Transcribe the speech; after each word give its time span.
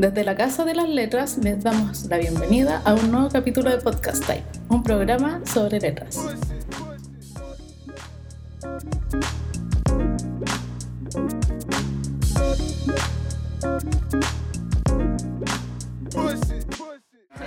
Desde 0.00 0.24
la 0.24 0.34
Casa 0.34 0.64
de 0.64 0.74
las 0.74 0.88
Letras 0.88 1.36
les 1.36 1.62
damos 1.62 2.06
la 2.06 2.16
bienvenida 2.16 2.80
a 2.86 2.94
un 2.94 3.12
nuevo 3.12 3.28
capítulo 3.28 3.68
de 3.68 3.76
Podcast 3.76 4.24
Time, 4.24 4.44
un 4.70 4.82
programa 4.82 5.42
sobre 5.44 5.78
letras. 5.78 6.18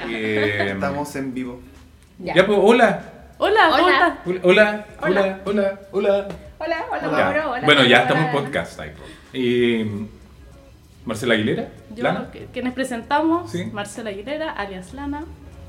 Estamos 0.07 1.15
en 1.15 1.33
vivo. 1.33 1.59
Ya. 2.23 2.45
pues, 2.45 2.59
hola. 2.61 3.01
Hola, 3.37 3.69
¿cómo 3.71 3.83
Hola. 3.87 4.17
Hola, 4.25 4.41
hola, 4.43 4.85
hola, 5.01 5.39
hola, 5.45 5.79
hola. 5.91 6.27
Hola, 6.59 6.85
hola, 6.91 7.47
Hola. 7.49 7.61
Bueno, 7.65 7.83
ya 7.83 8.03
estamos 8.03 8.25
en 8.25 8.31
podcast. 8.31 8.75
pues. 8.77 8.91
Y. 9.33 9.85
Marcela 11.05 11.33
Aguilera, 11.33 11.67
Yo, 11.93 12.01
Lana 12.03 12.31
que- 12.31 12.45
quienes 12.53 12.71
presentamos, 12.73 13.51
Sí. 13.51 13.65
Marcela 13.73 14.09
Aguilera, 14.11 14.51
alias 14.51 14.93
Lana, 14.93 15.25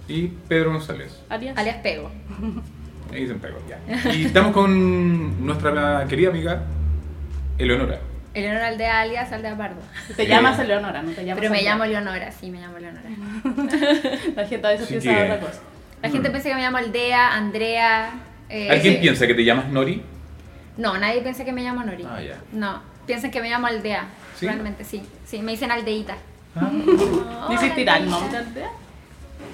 y 0.07 0.29
Pedro 0.29 0.71
González. 0.71 1.21
alias... 1.29 1.59
Alias 1.59 1.79
Pego. 1.79 2.09
Ahí 3.13 3.23
dicen 3.23 3.41
pego, 3.41 3.59
ya. 3.69 4.13
Y 4.13 4.27
estamos 4.27 4.53
con 4.53 5.45
nuestra 5.45 6.07
querida 6.09 6.29
amiga 6.31 6.63
Eleonora. 7.59 7.99
Eleonora 8.33 8.69
Aldea 8.69 9.01
alias 9.01 9.33
Aldea 9.33 9.57
Pardo. 9.57 9.81
Te 10.17 10.23
Eh, 10.23 10.27
llamas 10.29 10.57
Eleonora, 10.61 11.03
no 11.03 11.11
te 11.11 11.25
llamas 11.25 11.41
Pero 11.41 11.53
me 11.53 11.63
llamo 11.63 11.85
Leonora, 11.85 12.31
sí, 12.31 12.51
me 12.53 12.61
llamo 12.61 12.79
Leonora. 12.79 13.09
La 14.37 14.47
gente 14.47 14.67
a 14.67 14.71
veces 14.71 14.87
piensa 14.89 15.11
que- 15.11 15.23
otra 15.25 15.41
cosa. 15.41 15.61
La 16.05 16.11
gente 16.11 16.29
piensa 16.31 16.49
que 16.51 16.55
me 16.55 16.61
llamo 16.63 16.77
Aldea, 16.77 17.35
Andrea. 17.35 18.11
eh, 18.51 18.69
¿Alguien 18.71 18.95
sí. 18.97 19.01
piensa 19.01 19.27
que 19.27 19.35
te 19.35 19.45
llamas 19.45 19.69
Nori? 19.69 20.03
No, 20.77 20.99
nadie 20.99 21.23
piensa 21.23 21.45
que 21.45 21.53
me 21.53 21.63
llamo 21.63 21.83
Nori. 21.83 22.05
Ah, 22.09 22.21
ya. 22.21 22.37
No, 22.53 22.83
piensan 23.07 23.31
que 23.31 23.41
me 23.41 23.49
llamo 23.49 23.67
Aldea. 23.69 24.05
¿Sí? 24.39 24.47
Realmente 24.47 24.85
sí. 24.85 25.03
Sí, 25.25 25.39
me 25.41 25.53
dicen 25.53 25.71
Aldeita. 25.71 26.17
Ah, 26.57 26.71
¿No 27.49 27.53
existirá 27.55 27.97
el 27.97 28.11
nombre 28.11 28.31
de 28.31 28.37
Aldea? 28.39 28.71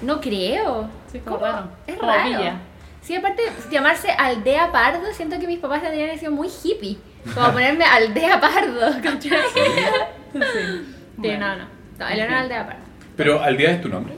No 0.01 0.19
creo. 0.19 0.89
Sí, 1.11 1.19
¿Cómo? 1.19 1.37
raro. 1.37 1.69
Es 1.87 1.95
Como 1.95 2.11
raro. 2.11 2.25
Villa. 2.29 2.55
Sí, 3.01 3.15
aparte, 3.15 3.43
llamarse 3.71 4.11
Aldea 4.11 4.71
Pardo, 4.71 5.11
siento 5.13 5.39
que 5.39 5.47
mis 5.47 5.59
papás 5.59 5.81
tendrían 5.81 6.19
sido 6.19 6.31
muy 6.31 6.49
hippie. 6.49 6.97
Como 7.33 7.47
ponerme 7.53 7.85
Aldea 7.85 8.41
Pardo. 8.41 8.91
¿cachai? 9.01 9.39
Sí. 9.53 9.61
Sí, 10.33 10.39
Bueno. 11.17 11.47
no, 11.47 11.55
no. 11.57 11.65
No, 11.97 12.07
Eleonora 12.07 12.41
Aldea 12.41 12.65
Pardo. 12.67 12.81
Pero 13.15 13.41
Aldea 13.41 13.71
es 13.71 13.81
tu 13.81 13.87
nombre. 13.89 14.15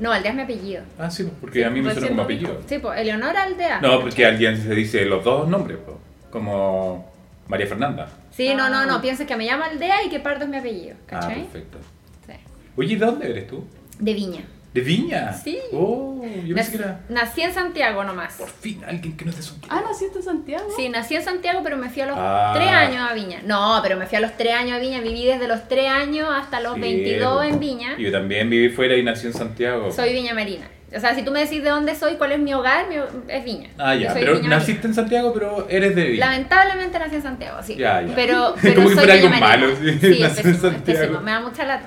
No, 0.00 0.10
Aldea 0.12 0.30
es 0.30 0.36
mi 0.36 0.42
apellido. 0.42 0.82
Ah, 0.98 1.10
sí, 1.10 1.22
pues, 1.24 1.34
porque 1.40 1.64
a 1.64 1.70
mí 1.70 1.80
me 1.80 1.84
suena 1.92 1.94
recién 2.00 2.08
como 2.16 2.22
apellido. 2.22 2.60
Sí, 2.66 2.78
pues 2.78 2.98
Eleonora 2.98 3.42
Aldea. 3.44 3.80
No, 3.80 4.00
porque 4.00 4.26
alguien 4.26 4.56
se 4.60 4.74
dice 4.74 5.04
los 5.04 5.22
dos 5.24 5.46
nombres, 5.48 5.78
pues, 5.84 5.96
como 6.30 7.10
María 7.48 7.66
Fernanda. 7.66 8.08
Sí, 8.30 8.54
no, 8.54 8.68
no, 8.70 8.78
Ah. 8.78 8.86
no. 8.86 9.00
Piensa 9.02 9.26
que 9.26 9.36
me 9.36 9.44
llamo 9.44 9.64
Aldea 9.64 10.04
y 10.04 10.08
que 10.08 10.18
Pardo 10.20 10.44
es 10.44 10.50
mi 10.50 10.56
apellido. 10.56 10.96
Ah, 11.02 11.06
¿Cachai? 11.06 11.42
perfecto. 11.44 11.78
Sí. 12.26 12.32
Oye, 12.76 12.96
¿de 12.96 13.04
dónde 13.06 13.30
eres 13.30 13.46
tú? 13.46 13.64
De 13.98 14.14
Viña. 14.14 14.42
¿De 14.72 14.80
Viña? 14.82 15.32
Sí. 15.32 15.58
Oh, 15.72 16.22
yo 16.46 16.54
pensé 16.54 16.70
que 16.72 16.78
era 16.78 17.00
Nací 17.08 17.42
en 17.42 17.52
Santiago 17.52 18.04
nomás. 18.04 18.34
por 18.34 18.48
fin 18.48 18.80
alguien 18.86 19.16
que 19.16 19.24
no 19.24 19.32
es 19.32 19.36
de 19.38 19.42
Santiago. 19.42 19.74
Ah, 19.76 19.82
¿naciste 19.84 20.18
en 20.18 20.24
Santiago? 20.24 20.64
Sí, 20.76 20.88
nací 20.88 21.16
en 21.16 21.22
Santiago, 21.24 21.60
pero 21.64 21.76
me 21.76 21.88
fui 21.90 22.02
a 22.02 22.06
los 22.06 22.16
Ah. 22.16 22.52
3 22.54 22.68
años 22.68 23.10
a 23.10 23.14
Viña. 23.14 23.40
No, 23.44 23.80
pero 23.82 23.96
me 23.96 24.06
fui 24.06 24.16
a 24.16 24.20
los 24.20 24.36
3 24.36 24.54
años 24.54 24.76
a 24.76 24.78
Viña. 24.78 25.00
Viví 25.00 25.24
desde 25.26 25.48
los 25.48 25.66
3 25.66 25.88
años 25.88 26.28
hasta 26.32 26.60
los 26.60 26.74
Sí, 26.76 26.80
22 26.82 27.36
pues. 27.38 27.52
en 27.52 27.58
Viña. 27.58 27.96
Yo 27.98 28.12
también 28.12 28.48
viví 28.48 28.68
fuera 28.68 28.96
y 28.96 29.02
nací 29.02 29.26
en 29.26 29.32
Santiago. 29.34 29.90
Soy 29.90 30.12
Viña 30.12 30.34
Marina. 30.34 30.68
O 30.94 30.98
sea, 30.98 31.14
si 31.14 31.22
tú 31.22 31.30
me 31.30 31.40
decís 31.40 31.62
de 31.62 31.70
dónde 31.70 31.94
soy, 31.94 32.16
cuál 32.16 32.32
es 32.32 32.40
mi 32.40 32.52
hogar, 32.52 32.88
mi 32.88 32.96
es 33.28 33.44
Viña. 33.44 33.70
Ah, 33.78 33.94
ya, 33.94 34.12
pero 34.12 34.34
Viña 34.36 34.48
naciste 34.48 34.88
en 34.88 34.94
Santiago, 34.94 35.32
pero 35.32 35.68
eres 35.70 35.94
de. 35.94 36.04
Viña. 36.04 36.26
Lamentablemente 36.26 36.98
nací 36.98 37.14
en 37.14 37.22
Santiago, 37.22 37.62
sí. 37.62 37.76
Ya, 37.76 38.02
ya. 38.02 38.12
Pero, 38.14 38.36
Como 38.50 38.56
pero 38.60 38.74
que 38.74 38.86
soy 38.88 38.94
fuera 38.96 39.14
algo 39.14 39.28
malo, 39.28 39.76
sí, 39.76 39.98
Sí, 40.00 40.12
es 40.14 40.20
nacer 40.20 40.46
en 40.46 40.60
Santiago. 40.60 41.20
me 41.20 41.30
da 41.30 41.40
mucha 41.40 41.64
lata. 41.64 41.86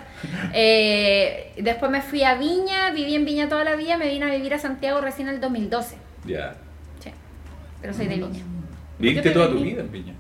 Eh, 0.54 1.52
después 1.58 1.92
me 1.92 2.02
fui 2.02 2.24
a 2.24 2.36
Viña, 2.36 2.92
viví 2.92 3.16
en 3.16 3.26
Viña 3.26 3.50
toda 3.50 3.66
la 3.66 3.76
vida, 3.76 3.98
me 3.98 4.08
vine 4.08 4.26
a 4.26 4.30
vivir 4.30 4.54
a 4.54 4.60
Santiago 4.60 5.02
recién 5.02 5.28
en 5.28 5.36
el 5.36 5.42
2012. 5.42 5.98
Ya. 6.26 6.54
Sí, 7.04 7.12
pero 7.82 7.94
soy 7.94 8.08
de 8.08 8.16
Viña. 8.16 8.42
Viviste 9.00 9.30
te 9.30 9.32
toda 9.32 9.50
tu 9.50 9.60
vida 9.60 9.82
en 9.82 9.92
Viña. 9.92 10.14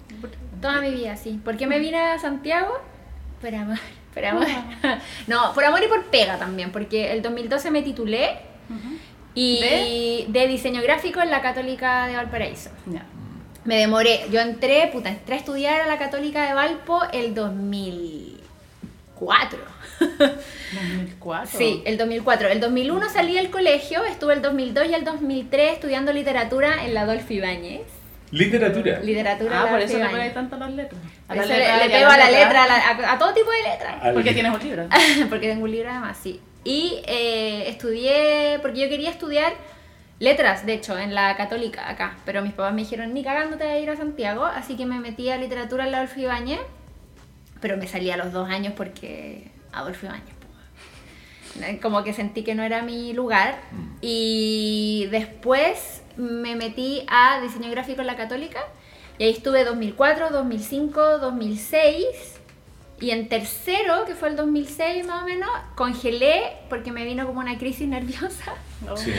Toda 0.61 0.81
mi 0.81 0.91
vida, 0.91 1.16
sí. 1.16 1.39
¿Por 1.43 1.55
qué 1.55 1.67
me 1.67 1.79
vine 1.79 1.97
a 1.97 2.19
Santiago? 2.19 2.81
Por 3.39 3.55
amor, 3.55 3.77
por 4.13 4.25
amor. 4.25 4.47
No, 5.27 5.53
por 5.53 5.63
amor 5.63 5.81
y 5.83 5.88
por 5.88 6.03
pega 6.05 6.38
también, 6.38 6.72
porque 6.72 7.13
el 7.13 7.22
2012 7.22 7.72
me 7.72 7.81
titulé 7.81 8.39
y 9.35 10.25
de, 10.29 10.47
diseño 10.47 10.81
gráfico 10.81 11.22
en 11.22 11.29
la 11.31 11.41
Católica 11.41 12.07
de 12.07 12.16
Valparaíso. 12.16 12.69
Me 13.66 13.78
demoré, 13.78 14.25
yo 14.31 14.40
entré, 14.41 14.90
puta, 14.91 15.09
entré 15.09 15.35
a 15.35 15.38
estudiar 15.38 15.81
a 15.81 15.88
la 15.88 15.97
Católica 15.97 16.46
de 16.47 16.53
Valpo 16.53 17.02
el 17.13 17.34
2004. 17.34 19.59
2004. 20.00 21.57
Sí, 21.57 21.81
el 21.85 21.97
2004. 21.97 22.50
El 22.50 22.59
2001 22.59 23.09
salí 23.09 23.35
del 23.35 23.50
colegio, 23.50 24.03
estuve 24.03 24.34
el 24.34 24.41
2002 24.41 24.88
y 24.90 24.94
el 24.94 25.03
2003 25.06 25.73
estudiando 25.73 26.12
literatura 26.13 26.85
en 26.85 26.94
la 26.94 27.02
Adolfo 27.02 27.34
Ibáñez. 27.34 27.81
Literatura. 28.31 29.00
Literatura 29.00 29.62
Ah, 29.62 29.68
por 29.69 29.79
eso 29.79 29.94
le 29.94 30.00
Ibáñez. 30.00 30.18
pones 30.18 30.34
tanto 30.34 30.57
las 30.57 30.72
letras. 30.73 31.00
A 31.28 31.28
Por 31.28 31.38
la 31.38 31.44
eso 31.44 31.53
letra 31.53 31.78
le, 31.78 31.90
pego 31.90 32.09
a 32.09 32.18
la 32.18 32.31
letra. 32.31 32.63
a, 32.63 32.68
la- 32.68 32.88
a- 33.09 33.13
a 33.13 33.18
todo 33.19 33.34
tipo 33.34 33.52
de 33.52 33.62
letras. 33.63 33.96
Porque 34.13 34.34
tienes 34.34 34.53
un 34.53 34.59
libro. 34.63 34.88
porque 35.29 35.47
tengo 35.50 35.63
un 35.63 35.72
libro 35.72 35.90
además, 35.90 36.18
sí. 36.22 36.40
Y 36.63 37.01
eh, 37.07 37.69
estudié, 37.69 38.59
porque 38.62 38.81
yo 38.81 38.90
quería 38.90 39.09
estudiar 39.09 39.53
letras, 40.19 40.66
de 40.66 40.74
hecho, 40.74 40.97
en 40.97 41.13
la 41.13 41.35
católica 41.35 41.90
acá, 41.90 42.18
pero 42.25 42.41
mis 42.41 42.53
papás 42.53 42.74
me 42.74 42.81
dijeron, 42.84 43.13
ni 43.13 43.24
cagándote 43.24 43.66
de 43.66 43.81
ir 43.81 43.90
a 43.90 43.97
Santiago, 43.97 44.46
así 44.46 44.78
que 44.78 44.85
me 44.85 45.00
metí 45.00 45.29
a 45.29 45.38
literatura 45.38 45.85
en 45.85 45.91
la 45.91 45.97
Adolfo 45.97 46.19
Ibáñez, 46.19 46.59
pero 47.59 47.78
me 47.78 47.88
salí 47.88 48.09
a 48.12 48.18
los 48.18 48.31
dos 48.31 48.50
años 48.50 48.73
porque 48.75 49.52
Adolfo 49.72 50.06
Ibáñez. 50.06 50.34
po. 50.35 51.81
Como 51.81 52.03
que 52.03 52.13
sentí 52.13 52.44
que 52.44 52.56
no 52.56 52.63
era 52.63 52.81
mi 52.81 53.13
lugar 53.13 53.59
y 54.02 55.07
después 55.12 56.03
me 56.18 56.56
metí 56.56 57.06
a 57.07 57.41
diseño 57.41 57.69
gráfico 57.69 58.02
en 58.02 58.07
la 58.07 58.16
católica 58.16 58.59
y 59.19 59.25
ahí 59.25 59.31
estuve 59.31 59.63
2004, 59.63 60.31
2005, 60.31 61.19
2006 61.19 62.32
y 62.99 63.11
en 63.11 63.27
tercero, 63.27 64.05
que 64.05 64.15
fue 64.15 64.29
el 64.29 64.35
2006 64.35 65.05
más 65.07 65.23
o 65.23 65.25
menos, 65.25 65.49
congelé 65.75 66.41
porque 66.69 66.91
me 66.91 67.03
vino 67.05 67.25
como 67.25 67.39
una 67.39 67.57
crisis 67.57 67.87
nerviosa. 67.87 68.53
No. 68.85 68.97
Sí. 68.97 69.13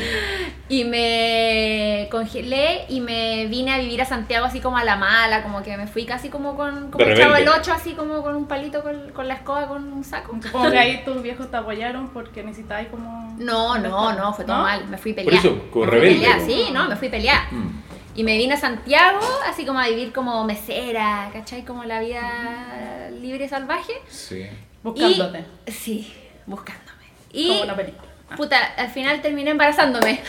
Y 0.69 0.85
me 0.85 2.09
congelé 2.11 2.85
y 2.89 3.01
me 3.01 3.47
vine 3.47 3.73
a 3.73 3.79
vivir 3.79 4.03
a 4.03 4.05
Santiago 4.05 4.45
así 4.47 4.61
como 4.61 4.77
a 4.77 4.85
la 4.85 4.97
mala, 4.97 5.43
como 5.43 5.63
que 5.63 5.77
me 5.79 5.87
fui 5.87 6.05
casi 6.05 6.29
como 6.29 6.55
con 6.55 6.91
como 6.91 7.05
De 7.05 7.13
el 7.13 7.19
chavo 7.19 7.33
rebelde. 7.35 7.51
el 7.55 7.61
8, 7.61 7.73
así 7.73 7.93
como 7.95 8.23
con 8.23 8.37
un 8.37 8.47
palito 8.47 8.83
con, 8.83 9.11
con 9.13 9.27
la 9.27 9.35
escoba, 9.35 9.67
con 9.69 9.91
un 9.93 10.05
saco. 10.05 10.37
Supongo 10.43 10.71
que 10.71 10.79
ahí 10.79 11.03
tus 11.05 11.23
viejos 11.23 11.51
te 11.51 11.57
apoyaron 11.57 12.09
porque 12.09 12.43
necesitabas 12.43 12.87
como... 12.89 13.35
No, 13.39 13.79
no, 13.79 14.13
no, 14.13 14.33
fue 14.35 14.45
todo 14.45 14.59
¿No? 14.59 14.63
mal, 14.65 14.87
me 14.89 14.99
fui 14.99 15.13
Por 15.15 15.25
pelear. 15.25 15.45
eso, 15.45 15.59
como 15.71 15.87
rebelde, 15.87 16.15
pelear, 16.17 16.39
como- 16.41 16.47
sí, 16.51 16.67
no, 16.73 16.89
me 16.89 16.97
fui 16.97 17.09
pelear. 17.09 17.51
Mm. 17.53 17.84
Y 18.15 18.23
me 18.25 18.37
vine 18.37 18.55
a 18.55 18.57
Santiago, 18.57 19.21
así 19.47 19.65
como 19.67 19.81
a 19.81 19.89
vivir 19.89 20.13
como 20.13 20.45
mesera, 20.45 21.31
¿cachai? 21.33 21.65
Como 21.65 21.85
la 21.85 22.01
vida 22.01 23.11
libre 23.21 23.47
y 23.47 23.49
salvaje. 23.49 23.93
Sí. 24.09 24.47
Buscándote. 24.83 25.45
Y- 25.67 25.73
sí, 25.73 26.15
buscándome. 26.47 27.05
Y, 27.33 27.49
Como 27.49 27.63
una 27.63 27.75
película. 27.77 28.09
puta, 28.37 28.59
al 28.77 28.89
final 28.91 29.21
terminé 29.21 29.51
embarazándome. 29.51 30.21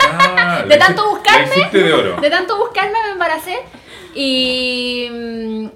Ah, 0.00 0.64
De 0.68 0.76
tanto 0.78 1.10
buscarme. 1.10 1.68
De 1.70 1.92
oro. 1.92 2.20
De 2.20 2.30
tanto 2.30 2.56
buscarme 2.58 2.96
me 3.04 3.12
embaracé. 3.12 3.58
Y, 4.14 5.68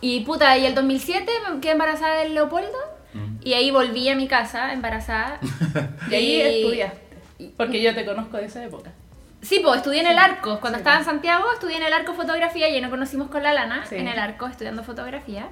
y 0.00 0.20
puta, 0.20 0.56
y 0.58 0.66
el 0.66 0.74
2007 0.74 1.30
me 1.54 1.60
quedé 1.60 1.72
embarazada 1.72 2.20
del 2.20 2.34
Leopoldo. 2.34 2.76
Mm. 3.12 3.36
Y 3.44 3.52
ahí 3.54 3.70
volví 3.70 4.08
a 4.08 4.16
mi 4.16 4.26
casa 4.26 4.72
embarazada. 4.72 5.38
Y 6.10 6.14
ahí 6.14 6.26
Y- 6.36 6.40
estudiaste. 6.40 7.00
Porque 7.56 7.82
yo 7.82 7.94
te 7.94 8.04
conozco 8.04 8.36
de 8.36 8.46
esa 8.46 8.64
época. 8.64 8.90
Sí, 9.44 9.60
pues 9.62 9.76
estudié 9.76 10.00
en 10.00 10.06
el 10.08 10.18
arco. 10.18 10.58
Cuando 10.60 10.78
Sí, 10.78 10.80
estaba 10.80 10.98
en. 10.98 11.04
Santiago, 11.04 11.44
estudié 11.52 11.76
en 11.76 11.82
el 11.84 11.92
arco 11.92 12.14
fotografía 12.14 12.68
y 12.68 12.80
nos 12.80 12.90
conocimos 12.90 13.28
con 13.28 13.42
la 13.42 13.52
lana 13.52 13.84
Sí. 13.86 13.96
en 13.96 14.08
el 14.08 14.18
arco 14.18 14.46
estudiando 14.46 14.82
fotografía. 14.82 15.48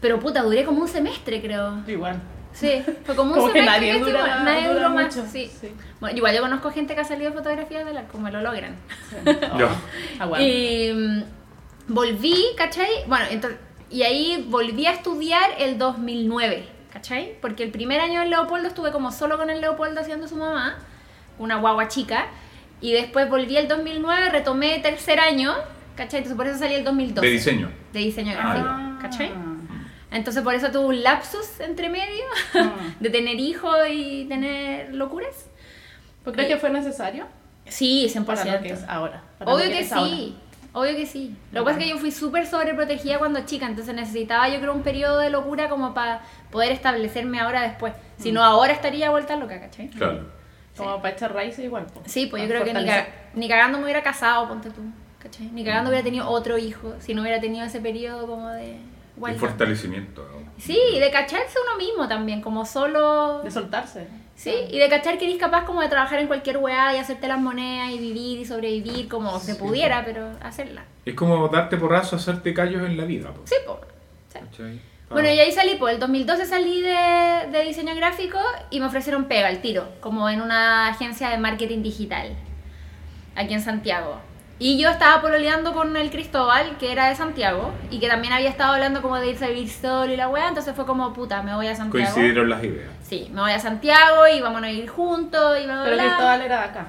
Pero 0.00 0.20
puta, 0.20 0.42
duré 0.42 0.64
como 0.64 0.82
un 0.82 0.88
semestre, 0.88 1.40
creo. 1.40 1.78
Igual. 1.86 2.20
Sí, 2.52 2.84
fue 3.04 3.16
como 3.16 3.30
un 3.34 3.38
Como 3.38 3.52
que 3.52 3.60
semestre. 3.60 3.86
nadie 3.88 3.92
que 4.04 4.10
dura- 4.12 4.42
nadie 4.44 4.68
dura 4.68 4.74
duró 4.74 4.90
mucho, 4.90 5.04
mucho. 5.20 5.26
Sí. 5.32 5.50
sí. 5.60 5.72
Bueno, 6.00 6.16
igual 6.16 6.34
yo 6.36 6.42
conozco 6.42 6.70
gente 6.70 6.94
que 6.94 7.00
ha 7.00 7.04
salido 7.04 7.30
de 7.30 7.36
fotografía 7.36 7.84
del 7.84 7.96
arco, 7.96 8.18
me 8.18 8.30
lo 8.30 8.40
logran. 8.42 8.76
Ya. 9.24 9.70
Aguanta. 10.20 10.46
Y 10.46 10.92
mm, 10.92 11.22
volví, 11.88 12.36
¿cachai? 12.56 12.88
Bueno, 13.06 13.24
entonces, 13.30 13.58
y 13.90 14.02
ahí 14.02 14.46
volví 14.48 14.86
a 14.86 14.92
estudiar 14.92 15.50
el 15.58 15.78
2009, 15.78 16.68
¿cachai? 16.92 17.36
Porque 17.40 17.62
el 17.62 17.70
primer 17.70 18.00
año 18.00 18.22
en 18.22 18.30
Leopoldo 18.30 18.68
estuve 18.68 18.92
como 18.92 19.10
solo 19.10 19.36
con 19.38 19.50
el 19.50 19.60
Leopoldo 19.60 20.00
haciendo 20.00 20.28
su 20.28 20.36
mamá, 20.36 20.76
una 21.38 21.56
guagua 21.56 21.88
chica, 21.88 22.26
y 22.80 22.92
después 22.92 23.28
volví 23.30 23.56
el 23.56 23.68
2009, 23.68 24.28
retomé 24.30 24.78
tercer 24.80 25.20
año, 25.20 25.54
¿cachai? 25.96 26.18
Entonces 26.18 26.36
por 26.36 26.46
eso 26.46 26.58
salí 26.58 26.74
el 26.74 26.84
2012. 26.84 27.26
De 27.26 27.32
diseño. 27.32 27.70
De 27.92 27.98
diseño 28.00 28.32
Ah, 28.36 28.42
gráfico, 28.42 28.68
Ah. 28.68 28.98
¿cachai? 29.00 29.32
Entonces 30.10 30.42
por 30.42 30.54
eso 30.54 30.70
tuve 30.70 30.84
un 30.86 31.02
lapsus 31.02 31.60
entre 31.60 31.88
medio 31.88 32.24
Ah. 32.54 32.72
de 33.00 33.10
tener 33.10 33.38
hijos 33.40 33.76
y 33.90 34.26
tener 34.28 34.94
locuras. 34.94 35.46
¿Tú 36.24 36.32
crees 36.32 36.48
que 36.48 36.56
fue 36.56 36.70
necesario? 36.70 37.26
Sí, 37.66 38.08
100%. 38.08 38.24
para 38.26 38.56
lo 38.56 38.62
que 38.62 38.72
es 38.72 38.84
ahora. 38.88 39.22
para 39.38 39.52
Obvio 39.52 39.64
lo 39.66 39.70
que 39.72 39.80
es 39.80 39.92
ahora. 39.92 40.10
sí. 40.10 40.36
Obvio 40.76 40.96
que 40.96 41.06
sí. 41.06 41.36
Lo 41.52 41.60
que 41.60 41.64
pasa 41.66 41.78
es 41.78 41.84
que 41.84 41.90
yo 41.90 41.98
fui 41.98 42.10
súper 42.10 42.46
sobreprotegida 42.46 43.18
cuando 43.18 43.40
chica, 43.46 43.64
entonces 43.66 43.94
necesitaba 43.94 44.48
yo 44.48 44.58
creo 44.58 44.72
un 44.72 44.82
periodo 44.82 45.18
de 45.20 45.30
locura 45.30 45.68
como 45.68 45.94
para 45.94 46.22
poder 46.50 46.72
establecerme 46.72 47.38
ahora 47.40 47.62
después. 47.62 47.92
Si 48.18 48.30
Mm. 48.32 48.34
no, 48.34 48.42
ahora 48.44 48.72
estaría 48.72 49.08
vuelta 49.10 49.36
loca, 49.36 49.60
¿cachai? 49.60 49.88
Claro. 49.90 50.26
Como 50.76 50.96
para 51.00 51.10
echar 51.14 51.32
raíces 51.32 51.64
igual. 51.64 51.86
po. 51.86 52.02
Sí, 52.06 52.26
pues 52.26 52.42
yo 52.42 52.48
creo 52.48 52.64
que 52.64 52.72
ni, 52.72 52.80
fortalecer. 52.80 53.04
ca- 53.12 53.30
ni 53.34 53.48
cagando 53.48 53.78
me 53.78 53.84
hubiera 53.84 54.02
casado, 54.02 54.48
ponte 54.48 54.70
tú, 54.70 54.80
¿cachai? 55.18 55.46
Ni 55.52 55.64
cagando 55.64 55.90
hubiera 55.90 56.04
tenido 56.04 56.28
otro 56.28 56.58
hijo, 56.58 56.94
si 56.98 57.14
no 57.14 57.22
hubiera 57.22 57.40
tenido 57.40 57.64
ese 57.64 57.80
periodo 57.80 58.26
como 58.26 58.48
de... 58.50 58.72
Y 59.16 59.20
wild 59.20 59.38
fortalecimiento. 59.38 60.22
¿no? 60.22 60.44
Sí, 60.58 60.76
y 60.94 60.98
de 60.98 61.10
cacharse 61.12 61.56
uno 61.64 61.78
mismo 61.78 62.08
también, 62.08 62.40
como 62.40 62.66
solo... 62.66 63.42
De 63.42 63.50
soltarse. 63.50 64.08
Sí, 64.34 64.52
y 64.68 64.78
de 64.80 64.88
cachar 64.88 65.16
que 65.16 65.26
eres 65.26 65.38
capaz 65.38 65.64
como 65.64 65.80
de 65.80 65.88
trabajar 65.88 66.18
en 66.18 66.26
cualquier 66.26 66.56
weá 66.58 66.92
y 66.92 66.98
hacerte 66.98 67.28
las 67.28 67.40
monedas 67.40 67.90
y 67.92 67.98
vivir 68.00 68.40
y 68.40 68.44
sobrevivir 68.44 69.06
como 69.06 69.38
se 69.38 69.54
pudiera, 69.54 70.04
pero 70.04 70.32
hacerla. 70.42 70.84
Es 71.04 71.14
como 71.14 71.46
darte 71.46 71.76
porrazo, 71.76 72.16
hacerte 72.16 72.52
callos 72.52 72.82
en 72.84 72.96
la 72.96 73.04
vida. 73.04 73.30
po. 73.32 73.42
Sí, 73.44 73.54
pues. 73.64 73.78
Sí. 74.56 74.80
Bueno, 75.14 75.28
Ah. 75.28 75.32
y 75.32 75.40
ahí 75.40 75.52
salí, 75.52 75.76
pues 75.76 75.94
el 75.94 76.00
2012 76.00 76.44
salí 76.44 76.82
de, 76.82 77.48
de 77.50 77.64
diseño 77.64 77.94
gráfico 77.96 78.38
y 78.70 78.80
me 78.80 78.86
ofrecieron 78.86 79.24
pega 79.24 79.48
al 79.48 79.60
tiro, 79.62 79.88
como 80.00 80.28
en 80.28 80.42
una 80.42 80.88
agencia 80.88 81.30
de 81.30 81.38
marketing 81.38 81.82
digital, 81.82 82.34
aquí 83.36 83.54
en 83.54 83.60
Santiago. 83.62 84.20
Y 84.58 84.78
yo 84.80 84.88
estaba 84.88 85.20
pololeando 85.20 85.72
con 85.72 85.96
el 85.96 86.10
Cristóbal, 86.10 86.76
que 86.78 86.92
era 86.92 87.08
de 87.08 87.16
Santiago, 87.16 87.72
y 87.90 87.98
que 87.98 88.06
también 88.08 88.32
había 88.32 88.48
estado 88.50 88.74
hablando 88.74 89.02
como 89.02 89.16
de 89.18 89.30
irse 89.30 89.46
a 89.46 89.48
vivir 89.48 89.68
solo 89.68 90.12
y 90.12 90.16
la 90.16 90.28
weá, 90.28 90.46
entonces 90.48 90.74
fue 90.76 90.86
como, 90.86 91.12
puta, 91.12 91.42
me 91.42 91.54
voy 91.56 91.66
a 91.66 91.74
Santiago. 91.74 92.04
Coincidieron 92.12 92.48
las 92.50 92.62
ideas. 92.62 92.88
Sí, 93.02 93.28
me 93.34 93.40
voy 93.40 93.50
a 93.50 93.58
Santiago 93.58 94.28
y 94.28 94.40
vamos 94.40 94.62
a 94.62 94.70
ir 94.70 94.88
juntos 94.88 95.58
y 95.60 95.64
bla, 95.64 95.74
bla, 95.82 95.84
Pero. 95.84 95.96
Cristóbal 95.98 96.40
era 96.42 96.58
de 96.58 96.64
acá. 96.66 96.86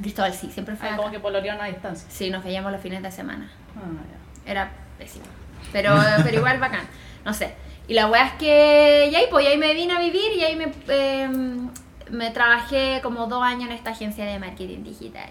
Cristóbal 0.00 0.32
sí, 0.32 0.48
siempre 0.52 0.76
fue 0.76 0.86
acá. 0.88 0.96
como 0.96 1.10
que 1.10 1.18
polorearon 1.18 1.60
a 1.60 1.66
distancia. 1.66 2.06
Sí, 2.08 2.30
nos 2.30 2.44
veíamos 2.44 2.70
los 2.70 2.80
fines 2.80 3.02
de 3.02 3.10
semana. 3.10 3.50
Ah, 3.76 3.80
Era 4.46 4.70
pésimo. 4.96 5.24
Pero, 5.72 5.94
pero 6.24 6.36
igual 6.36 6.58
bacán. 6.58 6.86
No 7.24 7.32
sé. 7.34 7.54
Y 7.86 7.94
la 7.94 8.06
weá 8.06 8.26
es 8.26 8.32
que. 8.34 9.08
Y 9.10 9.14
ahí, 9.14 9.26
pues, 9.30 9.44
y 9.44 9.48
ahí 9.48 9.58
me 9.58 9.72
vine 9.74 9.94
a 9.94 10.00
vivir 10.00 10.32
y 10.36 10.42
ahí 10.44 10.56
me, 10.56 10.72
eh, 10.88 11.28
me 12.10 12.30
trabajé 12.30 13.00
como 13.02 13.26
dos 13.26 13.42
años 13.42 13.70
en 13.70 13.76
esta 13.76 13.90
agencia 13.90 14.24
de 14.24 14.38
marketing 14.38 14.82
digital. 14.84 15.30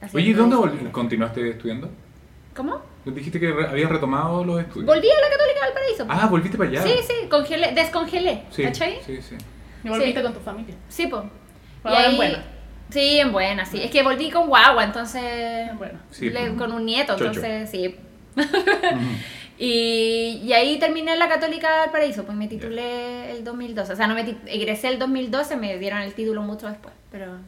Haciendo 0.00 0.16
Oye, 0.18 0.28
¿y 0.30 0.32
dónde 0.32 0.56
vol- 0.56 0.90
continuaste 0.92 1.50
estudiando? 1.50 1.90
¿Cómo? 2.54 2.80
Dijiste 3.04 3.38
que 3.40 3.52
re- 3.52 3.68
habías 3.68 3.90
retomado 3.90 4.44
los 4.44 4.60
estudios. 4.60 4.86
Volví 4.86 5.08
a 5.10 5.14
la 5.14 5.30
Católica 5.30 5.64
del 5.66 5.74
Paraíso. 5.74 6.06
Ah, 6.08 6.26
volviste 6.28 6.56
para 6.56 6.70
allá. 6.70 6.82
Sí, 6.82 6.94
sí, 7.06 7.28
congelé, 7.28 7.72
descongelé. 7.72 8.42
Sí, 8.50 8.62
¿Cachai? 8.62 8.98
sí, 9.04 9.20
sí. 9.20 9.36
Y 9.84 9.88
volviste 9.88 10.18
Sí. 10.20 10.22
con 10.22 10.32
tu 10.34 10.40
familia. 10.40 10.74
Sí, 10.88 11.06
pues. 11.06 11.22
Pero 11.82 11.94
ahora 11.94 12.08
en 12.10 12.16
buena. 12.16 12.44
Sí, 12.90 13.18
en 13.18 13.32
buena, 13.32 13.64
sí. 13.66 13.82
Es 13.82 13.90
que 13.90 14.02
volví 14.02 14.30
con 14.30 14.46
guagua, 14.48 14.84
entonces. 14.84 15.22
En 15.70 15.76
buena. 15.78 16.00
Sí, 16.10 16.30
le- 16.30 16.46
pues. 16.48 16.52
con 16.58 16.72
un 16.72 16.84
nieto, 16.86 17.12
Chocho. 17.14 17.26
entonces 17.26 17.70
sí. 17.70 17.96
Y, 19.56 20.40
y 20.44 20.52
ahí 20.52 20.80
terminé 20.80 21.12
en 21.12 21.20
la 21.20 21.28
Católica 21.28 21.82
del 21.82 21.90
Paraíso, 21.90 22.24
pues 22.24 22.36
me 22.36 22.48
titulé 22.48 23.30
el 23.30 23.44
2012. 23.44 23.92
O 23.92 23.96
sea, 23.96 24.08
no 24.08 24.14
me 24.14 24.36
egresé 24.46 24.88
el 24.88 24.98
2012, 24.98 25.54
me 25.56 25.78
dieron 25.78 26.00
el 26.00 26.12
título 26.12 26.42
mucho 26.42 26.66
después, 26.68 26.92
pero 27.12 27.38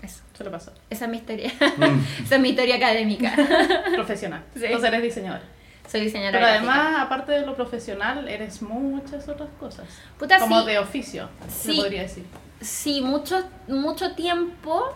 eso. 0.00 0.22
Se 0.34 0.44
lo 0.44 0.52
pasó. 0.52 0.72
Esa 0.88 1.06
es 1.06 1.10
mi 1.10 1.16
historia. 1.16 1.50
Mm. 1.76 2.22
Esa 2.24 2.36
es 2.36 2.40
mi 2.40 2.50
historia 2.50 2.76
académica. 2.76 3.34
Profesional. 3.94 4.44
Sí. 4.54 4.66
Entonces 4.66 4.88
eres 4.88 5.02
diseñadora. 5.02 5.42
Soy 5.90 6.02
diseñadora 6.02 6.38
Pero 6.38 6.46
gráfica. 6.52 6.72
además, 6.74 7.02
aparte 7.06 7.32
de 7.32 7.44
lo 7.44 7.56
profesional, 7.56 8.28
eres 8.28 8.62
muchas 8.62 9.28
otras 9.28 9.48
cosas. 9.58 9.86
Puta, 10.16 10.38
Como 10.38 10.60
sí. 10.60 10.66
de 10.68 10.78
oficio, 10.78 11.28
Sí. 11.48 11.74
se 11.74 11.80
podría 11.82 12.02
decir. 12.02 12.24
Sí, 12.60 13.00
mucho, 13.00 13.42
mucho 13.66 14.12
tiempo 14.14 14.94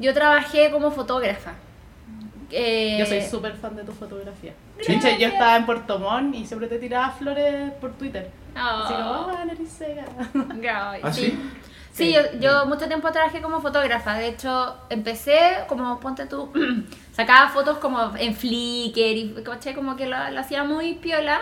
yo 0.00 0.12
trabajé 0.12 0.72
como 0.72 0.90
fotógrafa. 0.90 1.52
Eh, 2.50 2.96
Yo 2.98 3.06
soy 3.06 3.22
súper 3.22 3.54
fan 3.56 3.76
de 3.76 3.84
tu 3.84 3.92
fotografía. 3.92 4.52
¿Sí? 4.80 4.92
Hecho, 4.92 5.08
yo 5.18 5.28
estaba 5.28 5.56
en 5.56 5.66
Puerto 5.66 5.98
Montt 5.98 6.34
y 6.34 6.46
siempre 6.46 6.68
te 6.68 6.78
tiraba 6.78 7.10
flores 7.10 7.72
por 7.80 7.92
Twitter. 7.92 8.30
Así 8.54 8.94
como, 8.94 9.10
Oh. 9.10 9.30
ah, 9.30 10.94
¿Ah, 11.02 11.12
sí. 11.12 11.26
sí? 11.26 11.38
Sí, 11.92 12.12
yo, 12.12 12.20
yo 12.40 12.66
mucho 12.66 12.86
tiempo 12.86 13.10
trabajé 13.10 13.40
como 13.42 13.60
fotógrafa. 13.60 14.14
De 14.14 14.28
hecho, 14.28 14.76
empecé 14.90 15.38
como, 15.68 15.98
ponte 16.00 16.26
tú, 16.26 16.50
sacaba 17.12 17.48
fotos 17.50 17.78
como 17.78 18.16
en 18.16 18.34
Flickr 18.34 18.98
y 18.98 19.34
¿cachai? 19.44 19.74
como 19.74 19.96
que 19.96 20.06
lo, 20.06 20.16
lo 20.30 20.40
hacía 20.40 20.64
muy 20.64 20.94
piola. 20.94 21.40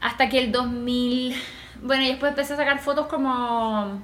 Hasta 0.00 0.28
que 0.28 0.38
el 0.38 0.52
2000. 0.52 1.34
Bueno, 1.82 2.02
y 2.04 2.08
después 2.08 2.30
empecé 2.30 2.54
a 2.54 2.56
sacar 2.56 2.78
fotos 2.78 3.06
como 3.08 4.00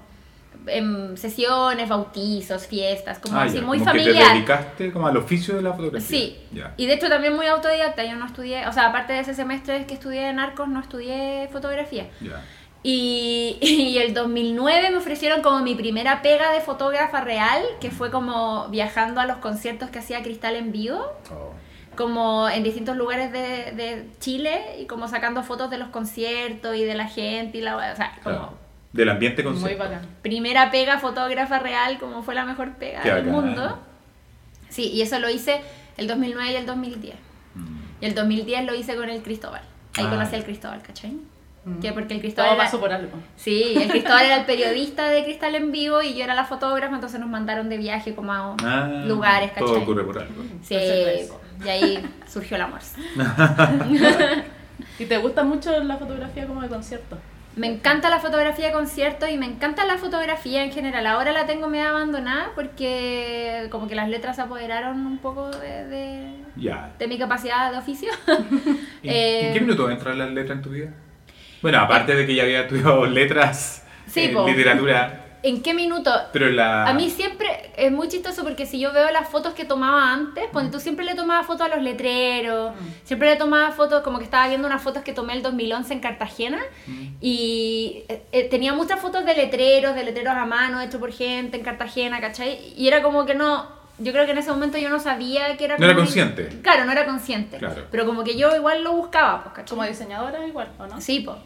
en 0.66 1.16
sesiones, 1.16 1.88
bautizos, 1.88 2.66
fiestas, 2.66 3.18
como 3.18 3.38
Ah, 3.38 3.44
así, 3.44 3.56
ya, 3.56 3.62
muy 3.62 3.78
como 3.78 3.92
que 3.92 3.98
te 3.98 4.04
familiar. 4.06 4.32
dedicaste 4.34 4.92
como 4.92 5.06
al 5.06 5.16
oficio 5.16 5.56
de 5.56 5.62
la 5.62 5.72
fotografía. 5.72 6.06
Sí, 6.08 6.38
Ya. 6.52 6.72
y 6.76 6.86
de 6.86 6.94
hecho 6.94 7.08
también 7.08 7.34
muy 7.36 7.46
autodidacta, 7.46 8.04
yo 8.04 8.16
no 8.16 8.26
estudié, 8.26 8.66
o 8.66 8.72
sea, 8.72 8.86
aparte 8.88 9.12
de 9.12 9.20
ese 9.20 9.34
semestre 9.34 9.86
que 9.86 9.94
estudié 9.94 10.28
en 10.28 10.38
Arcos, 10.38 10.68
no 10.68 10.80
estudié 10.80 11.48
fotografía. 11.52 12.08
Ya. 12.20 12.42
Y, 12.82 13.58
y 13.62 13.98
el 13.98 14.12
2009 14.14 14.90
me 14.90 14.96
ofrecieron 14.98 15.40
como 15.42 15.60
mi 15.60 15.74
primera 15.74 16.20
pega 16.22 16.52
de 16.52 16.60
fotógrafa 16.60 17.20
real, 17.22 17.62
que 17.80 17.90
fue 17.90 18.10
como 18.10 18.68
viajando 18.68 19.20
a 19.20 19.26
los 19.26 19.38
conciertos 19.38 19.90
que 19.90 19.98
hacía 20.00 20.22
Cristal 20.22 20.56
en 20.56 20.70
vivo, 20.72 21.04
Oh. 21.30 21.52
como 21.96 22.48
en 22.48 22.62
distintos 22.64 22.96
lugares 22.96 23.30
de, 23.32 23.72
de 23.72 24.08
Chile 24.20 24.76
y 24.80 24.86
como 24.86 25.08
sacando 25.08 25.42
fotos 25.42 25.70
de 25.70 25.78
los 25.78 25.88
conciertos 25.88 26.74
y 26.76 26.84
de 26.84 26.94
la 26.94 27.06
gente 27.06 27.58
y 27.58 27.60
la... 27.60 27.76
O 27.76 27.80
sea, 27.96 28.18
como 28.22 28.36
Claro. 28.36 28.63
Del 28.94 29.08
ambiente 29.10 29.42
Muy 29.42 29.52
concepto. 29.52 29.82
bacán. 29.84 30.02
primera 30.22 30.70
pega 30.70 30.98
fotógrafa 30.98 31.58
real, 31.58 31.98
como 31.98 32.22
fue 32.22 32.34
la 32.34 32.44
mejor 32.46 32.72
pega 32.76 33.02
Qué 33.02 33.12
del 33.12 33.26
bacán. 33.26 33.32
mundo. 33.44 33.78
Sí, 34.70 34.88
y 34.90 35.02
eso 35.02 35.18
lo 35.18 35.28
hice 35.28 35.60
el 35.96 36.06
2009 36.06 36.52
y 36.52 36.56
el 36.56 36.64
2010. 36.66 37.14
Mm. 37.54 37.76
Y 38.00 38.06
el 38.06 38.14
2010 38.14 38.64
lo 38.64 38.74
hice 38.74 38.96
con 38.96 39.08
el 39.10 39.22
Cristóbal. 39.22 39.62
Ahí 39.96 40.04
Ah. 40.06 40.10
conocí 40.10 40.34
al 40.36 40.44
Cristóbal, 40.44 40.80
¿cachai? 40.82 41.10
Mm. 41.64 41.80
Que 41.80 41.92
porque 41.92 42.14
el 42.14 42.20
Cristóbal... 42.20 42.50
Todo 42.50 42.56
era- 42.56 42.64
pasó 42.64 42.78
por 42.80 42.92
algo. 42.92 43.18
Sí, 43.36 43.74
el 43.76 43.88
Cristóbal 43.88 44.26
era 44.26 44.36
el 44.36 44.44
periodista 44.46 45.08
de 45.08 45.24
Cristal 45.24 45.54
en 45.56 45.72
vivo 45.72 46.00
y 46.02 46.14
yo 46.14 46.22
era 46.24 46.34
la 46.34 46.44
fotógrafa, 46.44 46.94
entonces 46.94 47.18
nos 47.20 47.28
mandaron 47.28 47.68
de 47.68 47.78
viaje 47.78 48.14
como 48.14 48.32
a 48.32 48.54
Ah, 48.62 49.02
lugares, 49.06 49.50
¿cachai? 49.50 49.66
Todo 49.66 49.80
ocurre 49.80 50.04
por 50.04 50.18
algo. 50.18 50.42
Sí, 50.62 50.76
y 51.64 51.68
ahí 51.68 52.04
surgió 52.28 52.56
el 52.56 52.62
amor. 52.62 52.80
¿Y 54.98 55.06
te 55.06 55.18
gusta 55.18 55.42
mucho 55.44 55.82
la 55.82 55.96
fotografía 55.96 56.46
como 56.46 56.62
de 56.62 56.68
concierto? 56.68 57.18
Me 57.56 57.68
encanta 57.68 58.10
la 58.10 58.18
fotografía 58.18 58.66
de 58.66 58.72
conciertos 58.72 59.28
y 59.30 59.38
me 59.38 59.46
encanta 59.46 59.84
la 59.84 59.96
fotografía 59.96 60.64
en 60.64 60.72
general. 60.72 61.06
Ahora 61.06 61.32
la 61.32 61.46
tengo 61.46 61.68
medio 61.68 61.88
abandonada 61.88 62.50
porque 62.56 63.68
como 63.70 63.86
que 63.86 63.94
las 63.94 64.08
letras 64.08 64.36
se 64.36 64.42
apoderaron 64.42 65.06
un 65.06 65.18
poco 65.18 65.50
de, 65.50 65.84
de, 65.86 66.28
de 66.98 67.06
mi 67.08 67.16
capacidad 67.16 67.70
de 67.70 67.78
oficio. 67.78 68.10
¿En, 68.26 68.78
Eh, 69.04 69.48
en 69.48 69.54
qué 69.54 69.60
minuto 69.60 69.88
entra 69.88 70.14
la 70.14 70.26
letra 70.26 70.54
en 70.54 70.62
tu 70.62 70.70
vida? 70.70 70.90
Bueno, 71.62 71.78
aparte 71.78 72.14
de 72.16 72.26
que 72.26 72.34
ya 72.34 72.42
había 72.42 72.62
estudiado 72.62 73.06
letras, 73.06 73.86
Sí, 74.06 74.24
eh, 74.24 74.34
literatura, 74.46 75.23
¿En 75.44 75.62
qué 75.62 75.74
minuto? 75.74 76.10
pero 76.32 76.50
la... 76.50 76.84
A 76.86 76.94
mí 76.94 77.10
siempre 77.10 77.70
es 77.76 77.92
muy 77.92 78.08
chistoso 78.08 78.42
porque 78.44 78.64
si 78.66 78.80
yo 78.80 78.92
veo 78.92 79.10
las 79.10 79.28
fotos 79.28 79.52
que 79.54 79.64
tomaba 79.64 80.12
antes, 80.12 80.44
pues 80.52 80.70
tú 80.70 80.80
siempre 80.80 81.04
le 81.04 81.14
tomaba 81.14 81.44
fotos 81.44 81.66
a 81.66 81.68
los 81.68 81.82
letreros, 81.82 82.72
siempre 83.04 83.28
le 83.28 83.36
tomaba 83.36 83.70
fotos, 83.72 84.02
como 84.02 84.18
que 84.18 84.24
estaba 84.24 84.48
viendo 84.48 84.66
unas 84.66 84.82
fotos 84.82 85.02
que 85.02 85.12
tomé 85.12 85.34
el 85.34 85.42
2011 85.42 85.92
en 85.92 86.00
Cartagena 86.00 86.58
Mm. 86.86 87.06
y 87.20 88.04
eh, 88.08 88.22
eh, 88.32 88.44
tenía 88.48 88.72
muchas 88.72 89.00
fotos 89.00 89.24
de 89.24 89.34
letreros, 89.34 89.94
de 89.94 90.04
letreros 90.04 90.34
a 90.34 90.44
mano, 90.46 90.80
hechos 90.80 91.00
por 91.00 91.12
gente 91.12 91.56
en 91.56 91.62
Cartagena, 91.62 92.20
¿cachai? 92.20 92.72
Y 92.76 92.88
era 92.88 93.02
como 93.02 93.24
que 93.26 93.34
no, 93.34 93.68
yo 93.98 94.12
creo 94.12 94.24
que 94.24 94.32
en 94.32 94.38
ese 94.38 94.50
momento 94.50 94.78
yo 94.78 94.88
no 94.88 94.98
sabía 94.98 95.56
que 95.56 95.66
era... 95.66 95.76
No 95.78 95.84
era 95.84 95.94
consciente. 95.94 96.48
Claro, 96.62 96.84
no 96.84 96.92
era 96.92 97.04
consciente, 97.04 97.58
Claro. 97.58 97.84
pero 97.90 98.06
como 98.06 98.24
que 98.24 98.36
yo 98.36 98.54
igual 98.56 98.82
lo 98.82 98.92
buscaba, 98.94 99.42
pues, 99.42 99.54
¿cachai? 99.56 99.76
Como 99.76 99.86
diseñadora 99.88 100.46
igual, 100.46 100.68
¿o 100.78 100.86
no? 100.86 101.00
Sí, 101.00 101.20
pues. 101.20 101.36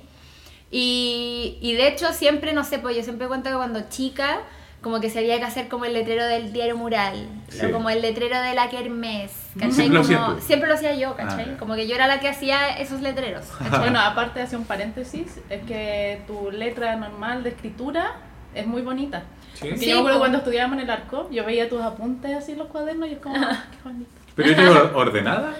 Y, 0.70 1.58
y 1.60 1.74
de 1.74 1.88
hecho 1.88 2.12
siempre, 2.12 2.52
no 2.52 2.64
sé, 2.64 2.78
pues 2.78 2.96
yo 2.96 3.02
siempre 3.02 3.26
cuento 3.26 3.48
que 3.50 3.56
cuando 3.56 3.80
chica, 3.88 4.40
como 4.82 5.00
que 5.00 5.10
se 5.10 5.18
había 5.20 5.38
que 5.38 5.44
hacer 5.44 5.68
como 5.68 5.86
el 5.86 5.92
letrero 5.94 6.24
del 6.26 6.52
diario 6.52 6.76
mural, 6.76 7.26
Sí. 7.48 7.64
o 7.66 7.72
como 7.72 7.90
el 7.90 8.02
letrero 8.02 8.40
de 8.42 8.54
la 8.54 8.68
kermés, 8.68 9.32
¿cachai? 9.54 9.72
Siempre 9.72 9.98
lo 10.02 10.06
Como- 10.06 10.34
tú. 10.36 10.40
siempre 10.42 10.68
lo 10.68 10.74
hacía 10.74 10.94
yo, 10.94 11.16
¿cachai? 11.16 11.52
Ah, 11.54 11.56
como 11.58 11.74
que 11.74 11.88
yo 11.88 11.94
era 11.94 12.06
la 12.06 12.20
que 12.20 12.28
hacía 12.28 12.76
esos 12.78 13.00
letreros, 13.00 13.46
¿cachai? 13.58 13.78
Bueno, 13.80 13.98
aparte 14.00 14.38
de 14.40 14.44
hacer 14.44 14.58
un 14.58 14.66
paréntesis, 14.66 15.40
es 15.48 15.62
que 15.64 16.20
tu 16.26 16.50
letra 16.50 16.94
normal 16.96 17.42
de 17.42 17.50
escritura 17.50 18.16
es 18.54 18.66
muy 18.66 18.82
bonita. 18.82 19.22
¿Sí? 19.54 19.60
Porque 19.70 19.78
Sí, 19.78 19.86
yo 19.90 19.94
me 19.96 20.00
acuerdo 20.00 20.18
po. 20.18 20.20
cuando 20.20 20.38
estudiábamos 20.38 20.76
en 20.78 20.84
el 20.84 20.90
arco, 20.90 21.28
yo 21.32 21.44
veía 21.44 21.68
tus 21.68 21.80
apuntes 21.82 22.36
así 22.36 22.52
en 22.52 22.58
los 22.58 22.68
cuadernos 22.68 23.08
y 23.08 23.12
es 23.14 23.18
como, 23.18 23.36
ah, 23.36 23.64
qué 23.72 23.78
bonito. 23.88 24.10
¿Pero 24.36 24.50
eres 24.50 24.68
or- 24.68 24.92
ordenada 24.94 25.54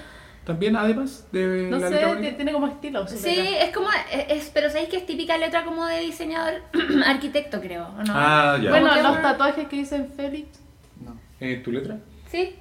también, 0.48 0.74
además 0.76 1.26
de 1.30 1.68
No 1.70 1.76
la 1.78 1.88
sé, 1.90 1.94
letra 1.94 2.36
tiene 2.36 2.52
como 2.52 2.66
estilo. 2.68 3.06
Sí, 3.06 3.36
letra. 3.36 3.64
es 3.64 3.70
como, 3.76 3.88
es, 4.30 4.50
pero 4.54 4.70
¿sabéis 4.70 4.88
que 4.88 4.96
es 4.96 5.04
típica 5.04 5.36
letra 5.36 5.62
como 5.62 5.84
de 5.84 6.00
diseñador 6.00 6.62
arquitecto, 7.06 7.60
creo, 7.60 7.84
¿o 7.88 8.02
no? 8.02 8.12
Ah, 8.16 8.58
ya. 8.62 8.70
Bueno, 8.70 8.88
los 9.02 9.20
tatuajes 9.20 9.68
que 9.68 9.76
dicen 9.76 10.08
Félix, 10.16 10.58
No, 11.04 11.14
Eh, 11.38 11.60
¿Tu 11.62 11.70
letra? 11.70 11.98
Sí, 12.30 12.56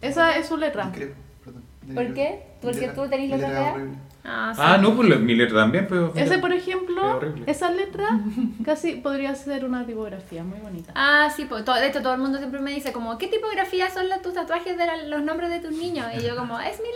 esa 0.00 0.36
es 0.38 0.46
su 0.46 0.56
letra. 0.56 0.92
creo, 0.94 1.12
perdón. 1.44 1.64
¿Por 1.92 2.14
qué? 2.14 2.42
Porque 2.62 2.88
tú 2.90 3.08
tenés 3.08 3.28
letra 3.30 3.48
fea. 3.48 3.72
horrible. 3.72 3.96
Ah, 4.26 4.52
sí. 4.54 4.60
Ah, 4.64 4.78
no, 4.78 4.96
pues 4.96 5.08
la- 5.08 5.16
mi 5.16 5.34
letra 5.34 5.58
también, 5.60 5.86
pero... 5.86 6.12
Ese, 6.16 6.38
por 6.38 6.50
ejemplo, 6.52 7.20
esa 7.46 7.70
letra 7.70 8.08
casi 8.64 8.92
podría 8.92 9.34
ser 9.34 9.64
una 9.66 9.84
tipografía 9.84 10.42
muy 10.42 10.58
bonita. 10.60 10.92
Ah, 10.94 11.28
sí, 11.34 11.44
pues, 11.44 11.64
todo, 11.64 11.76
de 11.76 11.88
hecho 11.88 12.00
todo 12.00 12.14
el 12.14 12.20
mundo 12.20 12.38
siempre 12.38 12.60
me 12.60 12.72
dice 12.72 12.90
como, 12.92 13.18
¿qué 13.18 13.26
tipografía 13.28 13.90
son 13.90 14.08
las, 14.08 14.22
tus 14.22 14.32
tatuajes 14.32 14.78
de 14.78 14.86
la- 14.86 15.02
los 15.04 15.22
nombres 15.22 15.50
de 15.50 15.60
tus 15.60 15.72
niños? 15.72 16.06
Y 16.18 16.26
yo 16.26 16.36
como, 16.36 16.58
es 16.58 16.80
mi 16.80 16.88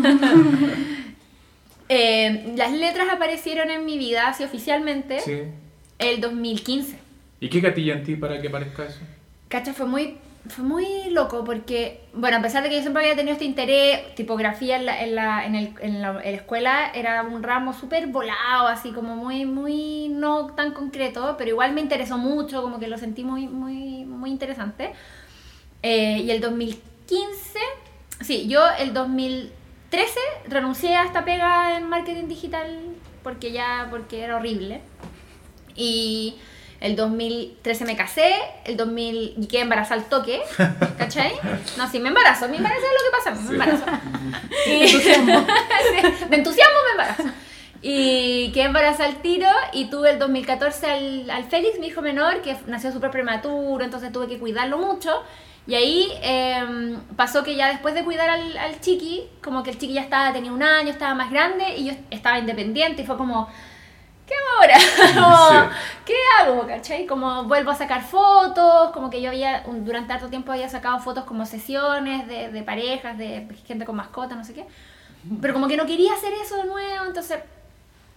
letra. 0.00 0.16
Eh, 1.88 2.52
las 2.56 2.72
letras 2.72 3.06
aparecieron 3.12 3.70
en 3.70 3.84
mi 3.84 3.96
vida, 3.96 4.26
así 4.28 4.42
oficialmente, 4.42 5.20
Sí. 5.20 5.42
el 6.00 6.20
2015. 6.20 6.98
¿Y 7.38 7.48
qué 7.48 7.60
gatilla 7.60 7.92
en 7.94 8.02
ti 8.02 8.16
para 8.16 8.40
que 8.42 8.50
parezca 8.50 8.86
eso? 8.86 8.98
Cacha, 9.48 9.72
fue 9.72 9.86
muy, 9.86 10.18
fue 10.48 10.64
muy 10.64 11.10
loco 11.10 11.44
porque, 11.44 12.00
bueno, 12.14 12.36
a 12.38 12.42
pesar 12.42 12.62
de 12.62 12.68
que 12.68 12.76
yo 12.76 12.80
siempre 12.82 13.02
había 13.02 13.16
tenido 13.16 13.32
este 13.32 13.44
interés, 13.44 14.14
tipografía 14.14 14.76
en 14.76 14.86
la, 14.86 15.02
en 15.02 15.14
la, 15.14 15.46
en 15.46 15.54
el- 15.54 15.74
en 15.80 16.02
la- 16.02 16.20
escuela 16.22 16.90
era 16.94 17.22
un 17.22 17.42
ramo 17.42 17.72
súper 17.72 18.06
volado, 18.08 18.66
así 18.68 18.90
como 18.92 19.16
muy, 19.16 19.44
muy 19.46 20.08
no 20.08 20.46
tan 20.54 20.72
concreto, 20.72 21.34
pero 21.38 21.50
igual 21.50 21.72
me 21.72 21.80
interesó 21.80 22.18
mucho, 22.18 22.62
como 22.62 22.78
que 22.78 22.88
lo 22.88 22.98
sentí 22.98 23.24
muy, 23.24 23.48
muy, 23.48 24.04
muy 24.04 24.30
interesante. 24.30 24.92
Eh, 25.82 26.22
y 26.24 26.30
el 26.30 26.40
2015, 26.40 27.58
sí, 28.20 28.48
yo 28.48 28.60
el 28.78 28.92
2013 28.94 30.18
renuncié 30.48 30.96
a 30.96 31.04
esta 31.04 31.24
pega 31.24 31.76
en 31.76 31.88
marketing 31.88 32.28
digital 32.28 32.80
porque 33.22 33.52
ya, 33.52 33.86
porque 33.90 34.22
era 34.22 34.36
horrible. 34.36 34.80
Y 35.74 36.36
el 36.80 36.94
2013 36.96 37.84
me 37.84 37.96
casé, 37.96 38.34
el 38.64 38.76
2000 38.76 39.34
y 39.38 39.46
quedé 39.46 39.62
embarazada 39.62 40.00
al 40.00 40.08
toque, 40.08 40.40
¿cachai? 40.98 41.32
No, 41.76 41.88
sí, 41.90 41.98
me 42.00 42.08
embarazo, 42.08 42.48
me 42.48 42.56
embarazo 42.58 42.82
es 42.82 42.92
lo 42.92 43.04
que 43.04 43.16
pasa, 43.16 43.30
me 43.30 43.46
Sí. 43.48 43.52
embarazo. 43.54 43.84
Y- 44.66 44.88
Sí, 46.18 46.26
de 46.30 46.36
entusiasmo 46.36 46.74
me 46.84 46.90
embarazo. 47.02 47.22
Y 47.82 48.50
quedé 48.52 48.64
embarazada 48.64 49.08
al 49.08 49.16
tiro 49.22 49.48
y 49.72 49.86
tuve 49.90 50.10
el 50.10 50.18
2014 50.18 50.86
al, 50.86 51.30
al 51.30 51.44
Félix, 51.44 51.78
mi 51.78 51.88
hijo 51.88 52.02
menor, 52.02 52.42
que 52.42 52.56
nació 52.66 52.90
súper 52.90 53.10
prematuro, 53.10 53.84
entonces 53.84 54.10
tuve 54.12 54.26
que 54.28 54.38
cuidarlo 54.38 54.78
mucho. 54.78 55.22
Y 55.68 55.74
ahí 55.74 56.08
em, 56.22 56.96
pasó 57.16 57.42
que 57.44 57.54
ya 57.56 57.68
después 57.68 57.94
de 57.94 58.02
cuidar 58.04 58.28
al, 58.30 58.56
al 58.56 58.80
chiqui, 58.80 59.24
como 59.42 59.62
que 59.62 59.70
el 59.70 59.78
chiqui 59.78 59.94
ya 59.94 60.00
estaba, 60.02 60.32
tenía 60.32 60.52
un 60.52 60.62
año, 60.62 60.90
estaba 60.90 61.14
más 61.14 61.30
grande 61.30 61.76
y 61.76 61.86
yo 61.86 61.92
estaba 62.10 62.38
independiente 62.38 63.02
y 63.02 63.06
fue 63.06 63.16
como, 63.16 63.48
¿qué 64.26 64.34
hago 64.34 64.60
ahora? 64.60 64.76
Como, 65.14 65.48
Sí. 65.70 65.76
¿Qué 66.04 66.14
hago? 66.40 66.66
¿Cachai? 66.66 67.06
Como 67.06 67.44
vuelvo 67.44 67.70
a 67.70 67.74
sacar 67.74 68.02
fotos, 68.02 68.90
como 68.92 69.10
que 69.10 69.20
yo 69.22 69.30
había, 69.30 69.64
durante 69.66 70.12
harto 70.12 70.28
tiempo 70.28 70.52
había 70.52 70.68
sacado 70.68 70.98
fotos 71.00 71.24
como 71.24 71.44
sesiones 71.46 72.26
de, 72.28 72.50
de 72.50 72.62
parejas, 72.62 73.16
de 73.18 73.46
gente 73.66 73.84
con 73.84 73.96
mascota, 73.96 74.34
no 74.36 74.44
sé 74.44 74.54
qué. 74.54 74.66
Pero 75.40 75.52
como 75.54 75.66
que 75.66 75.76
no 75.76 75.86
quería 75.86 76.12
hacer 76.14 76.32
eso 76.34 76.56
de 76.56 76.64
nuevo, 76.64 77.04
entonces 77.06 77.38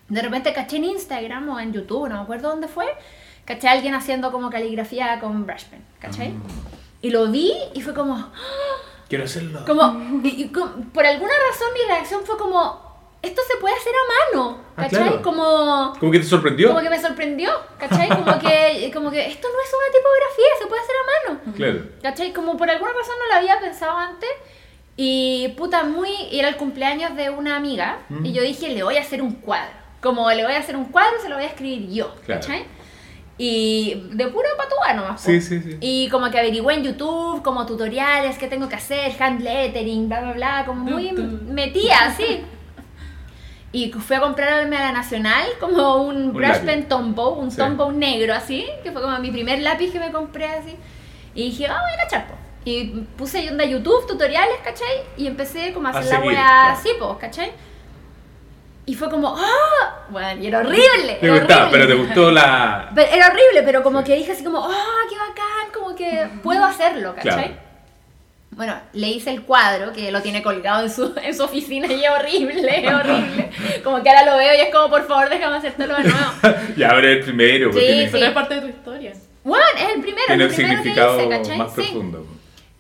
de 0.08 0.22
repente 0.22 0.54
caché 0.54 0.78
en 0.78 0.86
Instagram 0.86 1.50
o 1.50 1.60
en 1.60 1.74
YouTube, 1.74 2.08
no 2.10 2.16
me 2.18 2.22
acuerdo 2.22 2.50
dónde 2.50 2.68
fue, 2.68 2.86
caché 3.46 3.68
a 3.68 3.72
alguien 3.72 3.96
haciendo 3.96 4.32
como 4.32 4.50
caligrafía 4.52 5.20
con 5.20 5.46
brush 5.48 5.66
pen, 5.66 5.84
¿cachai? 6.00 6.34
Y 7.02 7.10
lo 7.10 7.28
vi 7.32 7.54
y 7.74 7.82
fue 7.82 7.94
como, 7.96 8.14
¡ah! 8.16 8.32
Quiero 9.08 9.24
hacerlo. 9.24 9.64
como, 9.66 10.22
y- 10.24 10.44
y 10.44 10.50
com- 10.50 10.84
por 10.92 11.06
alguna 11.06 11.34
razón 11.50 11.68
mi 11.74 11.92
reacción 11.92 12.22
fue 12.26 12.38
como, 12.38 12.89
esto 13.22 13.42
se 13.48 13.58
puede 13.58 13.76
hacer 13.76 13.94
a 13.94 14.38
mano, 14.38 14.62
Ah, 14.78 14.84
¿cachai? 14.84 15.02
claro. 15.08 15.22
Como, 15.22 15.94
¿Cómo 16.00 16.12
que 16.12 16.20
te 16.20 16.26
sorprendió? 16.26 16.70
como 16.70 16.82
que 16.82 16.90
me 16.90 17.02
sorprendió, 17.02 17.52
¿cachai? 17.78 18.08
Como 18.10 18.40
que, 18.40 18.92
como 18.94 19.12
que 19.12 19.26
esto 19.28 19.48
no 19.48 19.60
es 19.62 19.74
una 19.74 19.92
tipografía, 19.98 20.46
se 20.60 20.68
puede 20.68 20.82
hacer 20.82 20.96
a 20.96 21.30
mano. 21.44 21.54
Claro. 21.56 21.80
¿Cachai? 22.02 22.34
Como 22.34 22.56
por 22.58 22.70
alguna 22.70 22.92
razón 22.94 23.16
no 23.20 23.28
lo 23.28 23.34
había 23.40 23.60
pensado 23.60 23.98
antes. 23.98 24.30
Y 24.96 25.50
puta, 25.58 25.84
muy. 25.84 26.10
Era 26.32 26.50
el 26.50 26.58
cumpleaños 26.58 27.16
de 27.16 27.30
una 27.30 27.56
amiga. 27.56 28.00
Mm. 28.10 28.26
Y 28.26 28.34
yo 28.34 28.42
dije, 28.42 28.70
le 28.70 28.84
voy 28.84 28.98
a 28.98 29.02
hacer 29.02 29.22
un 29.22 29.34
cuadro. 29.34 29.72
Como 30.02 30.30
le 30.32 30.44
voy 30.46 30.54
a 30.54 30.60
hacer 30.60 30.76
un 30.76 30.86
cuadro, 30.86 31.20
se 31.22 31.30
lo 31.30 31.36
voy 31.36 31.44
a 31.46 31.48
escribir 31.48 31.90
yo. 31.90 32.14
Claro. 32.26 32.42
¿Cachai? 32.42 32.66
Y 33.38 34.08
de 34.12 34.28
puro 34.28 34.48
patúa 34.58 34.94
nomás. 34.94 35.22
Sí, 35.22 35.40
sí, 35.40 35.62
sí. 35.62 35.78
Y 35.80 36.10
como 36.10 36.30
que 36.30 36.38
averigüé 36.40 36.74
en 36.76 36.84
YouTube, 36.84 37.42
como 37.42 37.66
tutoriales, 37.66 38.38
qué 38.38 38.48
tengo 38.48 38.68
que 38.68 38.76
hacer, 38.76 39.14
hand 39.22 39.42
lettering, 39.42 40.10
bla, 40.10 40.20
bla, 40.22 40.32
bla. 40.34 40.64
Como 40.66 40.84
muy 40.84 41.12
metía, 41.14 42.06
así. 42.06 42.44
Y 43.72 43.92
fui 43.92 44.16
a 44.16 44.20
comprarme 44.20 44.76
a 44.78 44.86
la 44.86 44.92
Nacional 44.92 45.46
como 45.60 45.98
un, 46.04 46.16
Un 46.18 46.34
brush 46.34 46.58
pen 46.66 46.88
tombow, 46.88 47.34
un 47.36 47.52
Sí. 47.52 47.58
tombow 47.58 47.92
negro 47.92 48.34
así, 48.34 48.66
que 48.84 48.92
fue 48.92 49.02
como 49.02 49.18
mi 49.20 49.30
primer 49.32 49.60
lápiz 49.60 49.92
que 49.92 50.00
me 50.00 50.12
compré 50.12 50.46
así. 50.46 50.76
Y 51.36 51.52
dije, 51.52 51.68
ah, 51.68 51.80
voy 51.82 51.94
a 51.94 52.04
cachar, 52.04 52.28
po. 52.28 52.34
Y 52.66 53.06
puse 53.16 53.48
onda 53.50 53.64
YouTube, 53.66 54.08
tutoriales, 54.08 54.58
¿cachai? 54.64 55.04
Y 55.18 55.28
empecé 55.28 55.72
como 55.74 55.88
a 55.88 55.92
A 55.92 56.00
hacer 56.00 56.06
la 56.12 56.20
seguir, 56.20 56.32
weá 56.34 56.44
claro. 56.44 56.74
así, 56.80 56.90
po, 57.00 57.18
¿cachai? 57.20 57.52
Y 58.88 58.96
fue 58.96 59.08
como, 59.10 59.36
¡ah! 59.38 60.00
Bueno, 60.10 60.42
y 60.42 60.48
era 60.48 60.60
horrible. 60.60 61.18
Te 61.22 61.26
era 61.28 61.38
gustaba, 61.38 61.68
horrible. 61.68 61.86
pero 61.86 61.88
te 61.88 62.04
gustó 62.08 62.32
la... 62.32 62.90
Pero 62.96 63.12
era 63.12 63.28
horrible, 63.28 63.62
pero 63.64 63.84
como 63.84 64.04
que 64.04 64.16
dije 64.16 64.32
así 64.32 64.44
como, 64.44 64.66
¡ah, 64.66 65.02
qué 65.08 65.16
bacán! 65.16 65.72
Como 65.72 65.96
que 65.96 66.28
puedo 66.42 66.66
hacerlo, 66.66 67.14
¿cachai? 67.14 67.50
Claro. 67.54 67.69
Bueno, 68.52 68.76
le 68.94 69.08
hice 69.10 69.30
el 69.32 69.44
cuadro, 69.44 69.94
que 69.94 70.12
lo 70.12 70.22
tiene 70.22 70.42
colgado 70.44 70.84
en 70.84 70.90
su, 70.90 71.14
en 71.24 71.34
su 71.36 71.44
oficina 71.44 71.88
y 71.88 72.04
es 72.04 72.10
horrible, 72.10 72.86
es 72.88 72.94
horrible. 72.94 73.50
Como 73.84 74.02
que 74.04 74.10
ahora 74.10 74.26
lo 74.32 74.38
veo 74.38 74.54
y 74.54 74.62
es 74.68 74.74
como, 74.74 74.90
por 74.90 75.08
favor, 75.08 75.30
déjame 75.30 75.58
hacértelo 75.58 75.96
de 75.96 76.04
nuevo. 76.04 76.32
ya 76.78 76.90
abre 76.90 77.14
el 77.14 77.20
primero, 77.22 77.72
porque 77.72 77.86
Sí, 77.88 78.08
Pero 78.12 78.18
sí. 78.18 78.24
es 78.26 78.32
parte 78.34 78.56
de 78.56 78.62
tu 78.62 78.68
historia. 78.68 79.14
Bueno, 79.44 79.66
es 79.78 79.96
el 79.96 80.02
primero, 80.02 80.26
tiene 80.28 80.44
el 80.44 80.50
un 80.50 80.56
primero 80.56 80.76
que 80.76 80.84
significado 80.84 81.20
hice, 81.20 81.30
¿cachai? 81.30 81.58
más 81.58 81.74
Sí. 81.76 81.82
profundo. 81.84 82.26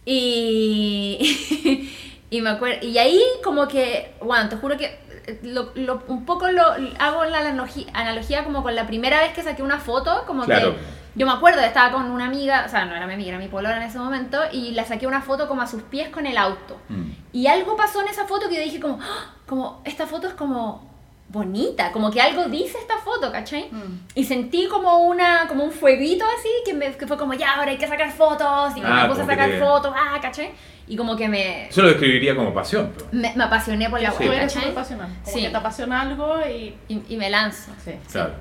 Y, 0.05 1.89
y 2.29 2.41
me 2.41 2.49
acuerdo, 2.49 2.85
y 2.85 2.97
ahí 2.97 3.21
como 3.43 3.67
que, 3.67 4.11
bueno, 4.21 4.49
te 4.49 4.55
juro 4.57 4.77
que 4.77 4.97
lo, 5.43 5.71
lo- 5.75 6.03
un 6.07 6.25
poco 6.25 6.49
lo 6.51 6.63
hago 6.99 7.25
la 7.25 7.39
analogía, 7.39 7.85
analogía 7.93 8.43
como 8.43 8.63
con 8.63 8.75
la 8.75 8.88
primera 8.88 9.21
vez 9.21 9.33
que 9.33 9.43
saqué 9.43 9.61
una 9.63 9.79
foto, 9.79 10.23
como 10.25 10.45
Claro. 10.45 10.73
que 10.75 10.79
yo 11.19 11.25
me 11.27 11.33
acuerdo, 11.33 11.59
estaba 11.61 11.91
con 11.91 12.09
una 12.09 12.25
amiga, 12.27 12.63
o 12.65 12.69
sea, 12.69 12.85
no 12.85 12.95
era 12.95 13.05
mi 13.05 13.13
amiga, 13.13 13.29
era 13.29 13.38
mi 13.38 13.47
polora 13.49 13.77
en 13.77 13.83
ese 13.83 13.99
momento, 13.99 14.39
y 14.51 14.71
la 14.71 14.85
saqué 14.85 15.05
una 15.05 15.21
foto 15.21 15.47
como 15.47 15.61
a 15.61 15.67
sus 15.67 15.83
pies 15.83 16.09
con 16.09 16.25
el 16.25 16.38
auto. 16.38 16.79
Mm. 16.89 17.11
Y 17.33 17.45
algo 17.47 17.75
pasó 17.75 18.01
en 18.01 18.07
esa 18.07 18.25
foto 18.25 18.47
que 18.49 18.55
yo 18.55 18.61
dije 18.63 18.79
como, 18.79 18.97
¡Ah! 19.01 19.33
como, 19.45 19.81
esta 19.85 20.07
foto 20.07 20.27
es 20.27 20.33
como 20.33 20.88
bonita, 21.27 21.91
como 21.91 22.09
que 22.09 22.19
algo 22.21 22.45
dice 22.45 22.77
esta 22.79 22.97
foto, 22.97 23.31
¿cachai? 23.31 23.69
Mm. 23.71 23.99
Y 24.15 24.23
sentí 24.23 24.67
como 24.67 24.97
una, 24.99 25.47
como 25.47 25.63
un 25.63 25.71
fueguito 25.71 26.25
así, 26.25 26.49
que, 26.65 26.73
me, 26.73 26.91
que 26.95 27.05
fue 27.05 27.17
como, 27.17 27.33
ya, 27.35 27.55
ahora 27.55 27.69
hay 27.71 27.77
que 27.77 27.88
sacar 27.88 28.11
fotos, 28.11 28.75
y 28.77 28.81
Ah, 28.83 29.03
me 29.03 29.09
puse 29.09 29.21
a 29.21 29.25
sacar 29.27 29.49
te- 29.49 29.59
fotos, 29.59 29.93
ah, 29.95 30.17
¿cachai? 30.21 30.51
Y 30.88 30.95
como 30.95 31.15
que 31.15 31.27
me, 31.27 31.67
Eso 31.67 31.81
lo 31.83 31.89
describiría 31.89 32.35
como 32.35 32.51
pasión. 32.53 32.91
pero- 32.95 33.09
me, 33.11 33.31
me 33.35 33.43
apasioné 33.43 33.89
por 33.91 34.01
la 34.01 34.11
Sí. 34.11 34.27
Web, 34.27 34.39
¿cachai? 34.39 34.73
Como 34.73 34.85
Sí. 35.23 35.41
que 35.41 35.49
te 35.49 35.57
apasiona 35.57 36.01
algo 36.01 36.39
y... 36.47 36.75
Y, 36.88 37.03
y 37.09 37.17
me 37.17 37.29
lanzo. 37.29 37.71
Sí. 37.83 37.91
Claro. 38.11 38.33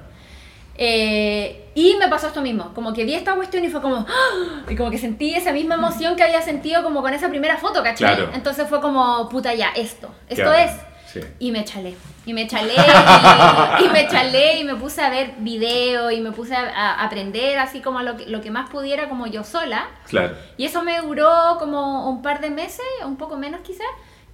Eh, 0.80 1.70
y 1.74 1.96
me 1.96 2.08
pasó 2.08 2.28
esto 2.28 2.40
mismo, 2.40 2.72
como 2.72 2.92
que 2.92 3.04
vi 3.04 3.14
esta 3.14 3.34
cuestión 3.34 3.64
y 3.64 3.68
fue 3.68 3.82
como, 3.82 4.06
¡ah! 4.08 4.62
y 4.68 4.76
como 4.76 4.90
que 4.90 4.98
sentí 4.98 5.34
esa 5.34 5.52
misma 5.52 5.74
emoción 5.74 6.14
que 6.14 6.22
había 6.22 6.40
sentido 6.40 6.82
como 6.84 7.02
con 7.02 7.12
esa 7.12 7.28
primera 7.28 7.56
foto, 7.56 7.82
¿cachai? 7.82 8.14
Claro. 8.16 8.30
Entonces 8.32 8.68
fue 8.68 8.80
como, 8.80 9.28
puta 9.28 9.54
ya, 9.54 9.70
esto, 9.74 10.08
esto 10.28 10.44
Claro. 10.44 10.70
es. 10.70 10.70
Sí. 11.12 11.20
Y 11.38 11.50
me 11.52 11.64
chalé. 11.64 11.96
Y 12.26 12.34
me 12.34 12.46
chalé 12.46 12.74
y, 12.74 13.84
y 13.84 13.88
me 13.88 14.06
chalé 14.08 14.58
y 14.60 14.64
me 14.64 14.74
puse 14.76 15.00
a 15.02 15.08
ver 15.08 15.32
video 15.38 16.10
y 16.10 16.20
me 16.20 16.32
puse 16.32 16.54
a, 16.54 16.68
a 16.68 17.04
aprender 17.04 17.58
así 17.58 17.80
como 17.80 18.02
lo 18.02 18.16
que, 18.18 18.26
lo 18.26 18.40
que 18.42 18.50
más 18.50 18.68
pudiera 18.68 19.08
como 19.08 19.26
yo 19.26 19.42
sola. 19.42 19.88
Claro. 20.06 20.36
Y 20.58 20.66
eso 20.66 20.82
me 20.82 21.00
duró 21.00 21.56
como 21.58 22.10
un 22.10 22.20
par 22.20 22.40
de 22.42 22.50
meses, 22.50 22.84
un 23.06 23.16
poco 23.16 23.36
menos 23.38 23.62
quizás. 23.62 23.86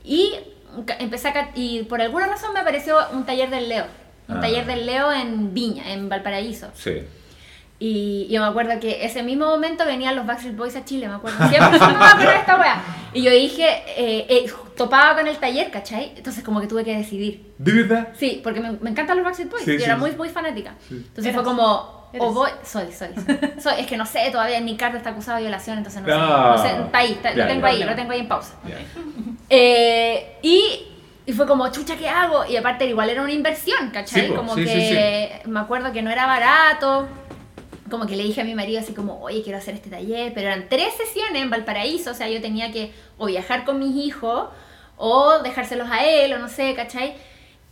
Y 0.03 0.35
empecé 0.99 1.29
a... 1.29 1.51
Y 1.55 1.85
por 1.85 2.03
alguna 2.03 2.27
razón 2.27 2.53
me 2.53 2.61
apareció 2.61 2.97
un 3.13 3.25
taller 3.25 3.51
del 3.51 3.69
Leo. 3.69 3.87
Un 4.29 4.37
Ah. 4.39 4.41
taller 4.41 4.65
del 4.67 4.87
Leo 4.87 5.13
en 5.13 5.53
Viña, 5.55 5.93
en 5.93 6.09
Valparaíso. 6.09 6.69
Sí. 6.75 7.03
Y 7.79 8.29
yo 8.31 8.41
me 8.41 8.47
acuerdo 8.47 8.79
que 8.81 9.05
ese 9.05 9.23
mismo 9.23 9.47
momento 9.47 9.85
venían 9.85 10.15
los 10.17 10.25
Backstreet 10.25 10.57
Boys 10.57 10.77
a 10.77 10.85
Chile, 10.85 11.09
me 11.09 11.15
acuerdo. 11.17 11.37
Siempre, 11.49 11.79
siempre 11.79 11.99
me 11.99 12.05
acuerdo 12.07 12.31
de 12.31 12.37
esta 12.41 12.59
wea. 12.59 12.83
Y 13.13 13.23
yo 13.23 13.31
dije, 13.31 13.67
eh, 13.97 14.27
eh, 14.29 14.51
topaba 14.77 15.15
con 15.17 15.27
el 15.27 15.37
taller, 15.37 15.71
¿cachai? 15.71 16.13
Entonces 16.17 16.43
como 16.45 16.61
que 16.61 16.67
tuve 16.69 16.85
que 16.85 16.97
decidir. 16.97 17.53
¿De 17.59 17.73
verdad? 17.73 18.09
Sí, 18.17 18.41
porque 18.43 18.61
me, 18.61 18.73
me 18.73 18.91
encantan 18.91 19.17
los 19.17 19.25
Backstreet 19.25 19.51
Boys. 19.51 19.65
Sí, 19.65 19.73
y 19.73 19.79
sí, 19.79 19.85
era 19.85 19.95
sí. 19.97 20.01
muy, 20.01 20.13
muy 20.13 20.29
fanática. 20.31 20.75
Sí. 20.89 20.95
Entonces 20.95 21.25
Eras. 21.27 21.35
fue 21.35 21.45
como, 21.45 22.09
o 22.19 22.33
voy, 22.33 22.51
soy, 22.63 22.87
soy, 22.93 23.09
soy, 23.15 23.39
soy. 23.61 23.75
Es 23.81 23.87
que 23.89 23.97
no 23.97 24.07
sé, 24.07 24.31
todavía 24.31 24.61
Nick 24.61 24.79
Carter 24.79 24.99
está 24.99 25.11
acusado 25.11 25.37
de 25.37 25.43
violación, 25.43 25.77
entonces 25.79 26.01
no 26.01 26.07
sé. 26.09 26.15
Ah. 26.17 26.55
No 26.57 26.63
sé, 26.63 26.69
está 26.87 26.99
ahí, 26.99 27.13
está- 27.13 27.35
Ya, 27.35 27.43
lo 27.45 27.49
tengo 27.49 27.63
ya, 27.67 27.73
ahí, 27.73 27.79
ya. 27.81 27.87
lo 27.87 27.95
tengo 27.97 28.13
ahí 28.13 28.21
en 28.21 28.29
pausa. 28.29 28.55
Ya. 28.67 28.77
Eh, 29.51 30.39
y, 30.43 30.87
y 31.27 31.33
fue 31.33 31.47
como, 31.47 31.71
chucha, 31.73 31.97
¿qué 31.97 32.09
hago? 32.09 32.45
Y 32.47 32.57
aparte 32.57 32.87
igual 32.87 33.09
era 33.09 33.23
una 33.23 33.33
inversión, 33.33 33.91
¿cachai? 33.91 34.27
Sí, 34.27 34.29
po, 34.29 34.37
como 34.37 34.55
sí, 34.57 34.65
que 34.65 35.41
me 35.47 35.61
acuerdo 35.61 35.93
que 35.93 36.03
no 36.03 36.11
era 36.11 36.27
barato. 36.27 37.09
Como 37.91 38.07
que 38.07 38.17
le 38.17 38.25
dije 38.25 38.43
a 38.43 38.45
mi 38.45 38.55
marido 38.55 38.81
así 38.81 38.93
como, 38.93 39.21
oye, 39.23 39.43
quiero 39.43 39.59
hacer 39.59 39.75
este 39.75 39.89
taller, 39.89 40.33
pero 40.35 40.49
eran 40.49 40.69
tres 40.69 40.95
sesiones 40.95 41.43
en 41.43 41.51
Valparaíso, 41.51 42.11
o 42.11 42.15
sea, 42.15 42.29
yo 42.29 42.41
tenía 42.41 42.73
que 42.73 42.93
o 43.19 43.27
viajar 43.27 43.65
con 43.65 43.79
mis 43.79 43.97
hijos 43.97 44.49
o 44.97 45.39
dejárselos 45.43 45.89
a 45.91 46.05
él, 46.05 46.33
o 46.35 46.39
no 46.39 46.49
sé, 46.49 46.75
¿cachai? 46.75 47.15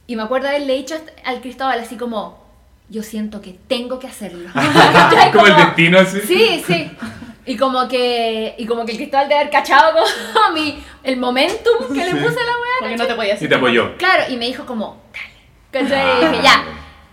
Y 0.06 0.16
me 0.16 0.22
acuerdo 0.22 0.48
haberle 0.48 0.74
dicho 0.74 0.94
al 1.24 1.40
Cristóbal 1.40 1.80
así 1.80 1.96
como, 1.96 2.42
yo 2.88 3.02
siento 3.02 3.40
que 3.40 3.58
tengo 3.68 3.98
que 3.98 4.06
hacerlo. 4.06 4.50
¿Cachai? 4.54 5.32
como 5.32 5.46
el 5.46 5.56
destino 5.56 5.98
así. 5.98 6.20
Sí, 6.20 6.62
sí. 6.66 6.90
Y 7.44 7.56
como 7.56 7.88
que, 7.88 8.54
y 8.56 8.66
como 8.66 8.84
que 8.84 8.92
el 8.92 8.98
Cristóbal 8.98 9.28
de 9.28 9.34
haber 9.34 9.50
cachado 9.50 9.92
como 9.92 10.54
mi, 10.54 10.82
el 11.02 11.16
momentum 11.16 11.92
que 11.92 12.04
le 12.04 12.12
puse 12.12 12.40
a 12.40 12.44
la 12.44 12.52
weá. 12.52 12.78
Porque 12.80 12.96
no 12.96 13.06
te 13.06 13.14
podías 13.14 13.42
Y 13.42 13.48
te 13.48 13.54
apoyó. 13.54 13.96
Claro, 13.96 14.24
y 14.28 14.36
me 14.36 14.46
dijo 14.46 14.64
como, 14.64 15.02
dale, 15.72 15.88
dije, 15.88 16.42
ya. 16.42 16.64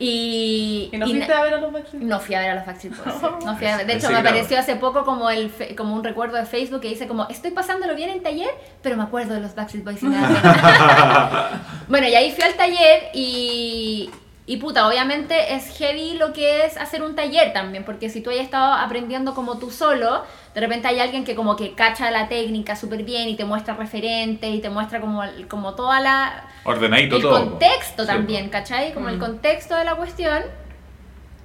Y, 0.02 0.90
¿Y 0.94 0.98
no 0.98 1.08
fuiste 1.08 1.34
a 1.34 1.44
ver 1.44 1.54
a 1.56 1.58
los 1.60 1.74
Backstreet 1.74 2.02
Boys? 2.02 2.10
no 2.10 2.20
fui 2.22 2.36
a 2.36 2.40
ver 2.40 2.50
a 2.52 2.56
los 2.56 2.66
Backstreet 2.66 2.96
Boys. 2.96 3.22
No 3.44 3.58
fui 3.58 3.68
a 3.68 3.78
ver. 3.78 3.86
De 3.86 3.94
hecho, 3.96 4.10
me 4.10 4.18
apareció 4.18 4.58
hace 4.58 4.78
poco 4.78 5.04
como 5.04 5.30
el 5.30 5.52
como 5.76 5.94
un 5.94 6.04
recuerdo 6.04 6.38
de 6.38 6.46
Facebook 6.46 6.80
que 6.80 6.88
dice 6.88 7.08
como 7.08 7.28
estoy 7.28 7.52
pasándolo 7.52 7.96
bien 7.96 8.10
en 8.10 8.24
taller, 8.24 8.50
pero 8.82 8.96
me 8.96 9.04
acuerdo 9.04 9.34
de 9.34 9.42
los 9.42 9.56
Backstreet 9.56 9.84
Boys 9.84 10.02
y 10.02 10.06
me 10.06 10.16
da 10.16 10.28
pena". 10.28 11.84
Bueno, 11.90 12.08
y 12.08 12.16
ahí 12.16 12.32
fui 12.32 12.44
al 12.44 12.54
taller 12.54 13.10
y 13.14 14.10
y 14.52 14.58
puta, 14.58 14.88
obviamente 14.88 15.54
es 15.54 15.78
heavy 15.78 16.14
lo 16.14 16.34
que 16.34 16.66
es 16.66 16.76
hacer 16.78 17.04
un 17.04 17.16
taller 17.16 17.54
también, 17.54 17.84
porque 17.86 18.10
si 18.10 18.20
tú 18.22 18.32
hayas 18.32 18.46
estado 18.46 18.74
aprendiendo 18.74 19.36
como 19.36 19.60
tú 19.60 19.70
solo, 19.70 20.24
de 20.56 20.60
repente 20.62 20.88
hay 20.88 21.00
alguien 21.00 21.24
que 21.24 21.36
como 21.36 21.56
que 21.56 21.76
cacha 21.76 22.10
la 22.10 22.28
técnica 22.28 22.76
súper 22.76 23.04
bien 23.04 23.30
y 23.30 23.36
te 23.36 23.46
muestra 23.46 23.76
referentes 23.76 24.50
y 24.52 24.60
te 24.60 24.72
muestra 24.72 25.00
como, 25.02 25.24
el- 25.24 25.48
como 25.48 25.76
toda 25.76 26.00
la, 26.00 26.48
Ordenadito 26.64 27.18
el 27.18 27.22
todo. 27.22 27.40
contexto 27.50 28.04
Sí, 28.04 28.08
también, 28.08 28.46
po. 28.48 28.52
¿cachai? 28.54 28.92
Como 28.94 29.10
el 29.10 29.18
Mm. 29.18 29.20
contexto 29.20 29.76
de 29.76 29.84
la 29.86 29.94
cuestión. 29.96 30.42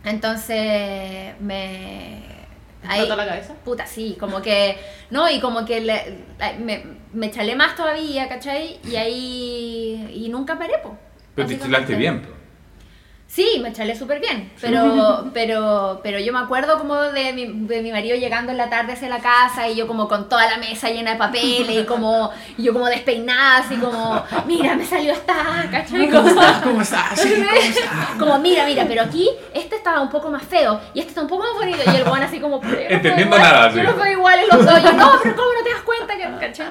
Entonces, 0.04 1.34
me... 1.40 2.22
ahí- 2.86 3.00
¿Explotó 3.00 3.16
la 3.16 3.26
cabeza? 3.26 3.54
Puta, 3.64 3.86
sí, 3.86 4.16
como 4.18 4.40
que... 4.42 4.78
No, 5.10 5.28
y 5.30 5.40
como 5.40 5.64
que 5.64 5.80
le- 5.80 6.18
me, 6.58 6.82
me 7.12 7.30
chalé 7.30 7.54
más 7.56 7.76
todavía, 7.76 8.28
¿cachai? 8.28 8.78
Y 8.84 8.96
ahí... 8.96 10.10
Y 10.24 10.28
nunca 10.28 10.58
paré, 10.58 10.74
po. 10.82 10.96
Pero 11.34 11.48
te 11.48 11.58
chilaste 11.58 11.94
bien, 11.96 12.22
po. 12.22 12.28
Sí, 13.34 13.58
me 13.60 13.72
chalé 13.72 13.98
súper 13.98 14.20
bien, 14.20 14.52
pero, 14.60 15.28
pero, 15.34 15.98
pero 16.04 16.20
yo 16.20 16.32
me 16.32 16.38
acuerdo 16.38 16.78
como 16.78 16.94
de 17.02 17.32
mi, 17.32 17.46
de 17.46 17.82
mi 17.82 17.90
marido 17.90 18.16
llegando 18.16 18.52
en 18.52 18.58
la 18.58 18.70
tarde 18.70 18.92
hacia 18.92 19.08
la 19.08 19.18
casa 19.18 19.68
y 19.68 19.74
yo 19.74 19.88
como 19.88 20.06
con 20.06 20.28
toda 20.28 20.48
la 20.48 20.58
mesa 20.58 20.88
llena 20.90 21.14
de 21.14 21.16
papeles 21.16 21.82
y 21.82 21.84
como 21.88 22.30
y 22.56 22.62
yo 22.62 22.72
como 22.72 22.86
despeinada, 22.86 23.58
así 23.58 23.74
como, 23.74 24.22
mira, 24.46 24.76
me 24.76 24.86
salió 24.86 25.12
esta, 25.12 25.34
¿cachai? 25.68 26.08
Como, 26.10 26.30
¿Cómo 26.62 26.82
estás? 26.82 27.18
Sí, 27.18 27.34
¿cómo 27.34 27.50
estás? 27.60 27.88
como, 28.20 28.38
mira, 28.38 28.66
mira, 28.66 28.84
pero 28.86 29.02
aquí 29.02 29.28
este 29.52 29.74
estaba 29.74 30.00
un 30.00 30.10
poco 30.10 30.30
más 30.30 30.44
feo 30.44 30.80
y 30.94 31.00
este 31.00 31.10
está 31.10 31.22
un 31.22 31.28
poco 31.28 31.42
más 31.42 31.54
bonito 31.54 31.90
y 31.92 31.96
el 31.96 32.04
buen 32.04 32.22
así 32.22 32.38
como, 32.38 32.62
yo 32.62 32.68
no 32.68 32.78
Entendiendo 32.88 33.36
nada, 33.36 33.68
yo 33.70 33.80
sí. 33.80 33.82
no 33.82 33.98
soy 33.98 34.12
igual 34.12 34.38
en 34.38 34.46
los 34.46 34.64
dos, 34.64 34.80
yo 34.80 34.92
no, 34.92 35.10
pero 35.20 35.34
¿cómo 35.34 35.48
no 35.54 35.64
te 35.64 35.70
das 35.70 35.82
cuenta? 35.82 36.16
que 36.16 36.46
¿cachai? 36.46 36.68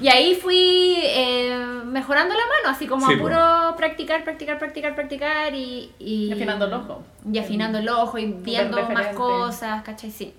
Y 0.00 0.08
ahí 0.08 0.34
fui 0.34 0.98
eh, 1.04 1.77
mejorando 1.90 2.34
la 2.34 2.40
mano, 2.40 2.76
así 2.76 2.86
como 2.86 3.06
Sí, 3.06 3.14
a 3.14 3.18
puro 3.18 3.74
practicar, 3.76 4.24
practicar, 4.24 4.58
practicar, 4.58 4.94
practicar 4.94 5.54
y... 5.54 5.92
y 5.98 6.26
Y 6.26 6.32
afinando 6.32 6.66
el 6.66 6.72
ojo. 6.74 7.02
y 7.32 7.38
afinando 7.38 7.78
el 7.78 7.88
ojo 7.88 8.18
y 8.18 8.26
viendo 8.26 8.76
más 8.90 9.14
cosas, 9.14 9.82
¿cachai? 9.82 10.10
Sí. 10.10 10.34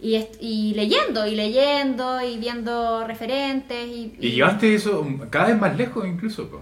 Y, 0.00 0.16
y 0.40 0.74
leyendo, 0.74 1.26
y 1.26 1.36
leyendo, 1.36 2.20
y 2.20 2.36
viendo 2.38 3.06
referentes. 3.06 3.86
Y, 3.86 4.16
Y 4.20 4.30
llevaste 4.32 4.74
eso 4.74 5.06
cada 5.30 5.46
vez 5.48 5.60
más 5.60 5.76
lejos 5.76 6.06
incluso, 6.06 6.48
po. 6.50 6.60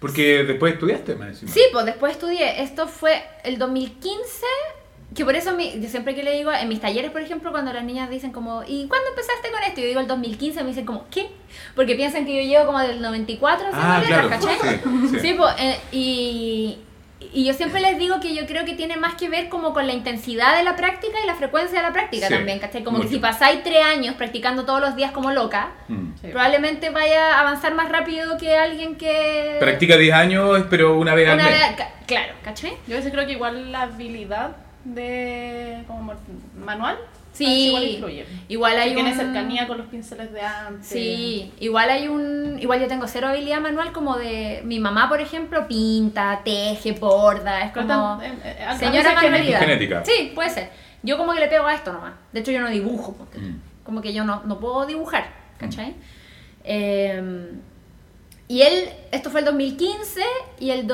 Porque 0.00 0.44
después 0.44 0.74
estudiaste 0.74 1.16
más 1.16 1.28
encima. 1.30 1.50
Sí, 1.50 1.60
pues 1.72 1.84
después 1.86 2.12
estudié. 2.12 2.62
Esto 2.62 2.86
fue 2.86 3.22
el 3.42 3.58
2015, 3.58 4.46
que 5.14 5.24
por 5.24 5.34
eso 5.34 5.54
mi- 5.54 5.80
yo 5.80 5.88
siempre 5.88 6.14
que 6.14 6.22
le 6.22 6.32
digo, 6.36 6.52
en 6.52 6.68
mis 6.68 6.80
talleres, 6.80 7.10
por 7.10 7.20
ejemplo, 7.22 7.50
cuando 7.50 7.72
las 7.72 7.82
niñas 7.84 8.10
dicen 8.10 8.30
como, 8.30 8.62
¿y 8.66 8.86
cuándo 8.88 9.08
empezaste 9.08 9.50
con 9.50 9.62
esto? 9.62 9.80
Y 9.80 9.84
yo 9.84 9.88
digo 9.88 10.00
el 10.00 10.06
2015, 10.06 10.62
me 10.62 10.68
dicen 10.68 10.84
como, 10.86 11.06
¿qué? 11.10 11.28
Porque 11.74 11.94
piensan 11.94 12.26
que 12.26 12.36
yo 12.36 12.42
llevo 12.48 12.66
como 12.66 12.78
del 12.80 13.00
94 13.00 13.68
haciendo 13.68 13.88
Ah, 13.92 14.00
letras, 14.00 14.26
claro. 14.26 14.58
¿cachai? 14.58 14.80
Sí, 14.80 15.08
sí. 15.10 15.20
Sí, 15.20 15.34
pues, 15.38 15.54
eh, 15.58 15.78
y, 15.92 16.78
y 17.32 17.44
yo 17.46 17.52
siempre 17.54 17.80
les 17.80 17.98
digo 17.98 18.20
que 18.20 18.34
yo 18.34 18.46
creo 18.46 18.64
que 18.66 18.74
tiene 18.74 18.96
más 18.96 19.14
que 19.14 19.28
ver 19.30 19.48
como 19.48 19.72
con 19.72 19.86
la 19.86 19.92
intensidad 19.94 20.56
de 20.56 20.62
la 20.62 20.76
práctica 20.76 21.16
y 21.22 21.26
la 21.26 21.34
frecuencia 21.34 21.78
de 21.80 21.86
la 21.86 21.92
práctica 21.92 22.28
Sí, 22.28 22.34
también, 22.34 22.58
¿cachai? 22.58 22.84
Como 22.84 22.98
mucho. 22.98 23.08
que 23.08 23.14
si 23.16 23.20
pasáis 23.20 23.62
tres 23.64 23.82
años 23.82 24.14
practicando 24.14 24.64
todos 24.66 24.80
los 24.80 24.94
días 24.94 25.10
como 25.12 25.30
loca, 25.32 25.70
Mm. 25.88 26.08
Probablemente 26.30 26.90
vaya 26.90 27.34
a 27.36 27.40
avanzar 27.40 27.74
más 27.74 27.88
rápido 27.90 28.36
que 28.36 28.54
alguien 28.56 28.96
que... 28.96 29.56
Practica 29.58 29.96
10 29.96 30.14
años, 30.14 30.64
pero 30.68 30.98
una 30.98 31.14
vez 31.14 31.28
al 31.28 31.34
Una 31.36 31.44
mes. 31.44 31.54
vez- 31.54 31.76
ca- 31.76 31.92
claro, 32.06 32.34
¿cachai? 32.44 32.72
Yo 32.86 32.94
a 32.94 32.98
veces 32.98 33.10
creo 33.12 33.24
que 33.24 33.32
igual 33.32 33.72
la 33.72 33.82
habilidad 33.82 34.56
de 34.84 35.82
como 35.86 36.14
manual 36.64 36.96
Sí. 37.32 37.68
igual 37.68 37.84
influye. 37.84 38.26
Igual 38.48 38.78
hay 38.78 38.94
tiene 38.94 39.10
un- 39.12 39.16
cercanía 39.16 39.66
con 39.68 39.78
los 39.78 39.86
pinceles 39.86 40.32
de 40.32 40.40
antes. 40.40 40.86
Sí, 40.88 41.52
igual 41.60 41.88
hay 41.90 42.08
un, 42.08 42.58
igual 42.60 42.80
yo 42.80 42.88
tengo 42.88 43.06
cero 43.06 43.28
habilidad 43.28 43.60
manual 43.60 43.92
como 43.92 44.16
de 44.16 44.60
mi 44.64 44.80
mamá, 44.80 45.08
por 45.08 45.20
ejemplo, 45.20 45.68
pinta, 45.68 46.40
teje, 46.44 46.92
borda, 46.92 47.62
es 47.64 47.72
como 47.72 47.86
tan- 47.86 48.22
eh, 48.22 48.32
eh, 48.44 48.66
señora 48.78 49.12
manualidad. 49.14 49.60
Genética. 49.60 50.02
Sí, 50.04 50.32
puede 50.34 50.50
ser. 50.50 50.70
Yo 51.04 51.16
como 51.16 51.32
que 51.32 51.38
le 51.40 51.46
pego 51.48 51.66
a 51.66 51.74
esto 51.74 51.92
nomás. 51.92 52.14
De 52.32 52.40
hecho 52.40 52.50
yo 52.50 52.60
no 52.60 52.68
dibujo. 52.70 53.12
Mm. 53.36 53.84
como 53.84 54.00
que 54.02 54.12
yo 54.12 54.22
no, 54.24 54.42
no 54.44 54.58
puedo 54.60 54.84
dibujar, 54.84 55.28
¿cachai? 55.58 55.94
Eh, 56.64 57.50
y 58.48 58.60
él, 58.62 58.88
esto 59.12 59.30
fue 59.30 59.40
el 59.40 59.46
2015 59.46 60.20
y 60.58 60.70
el 60.70 60.86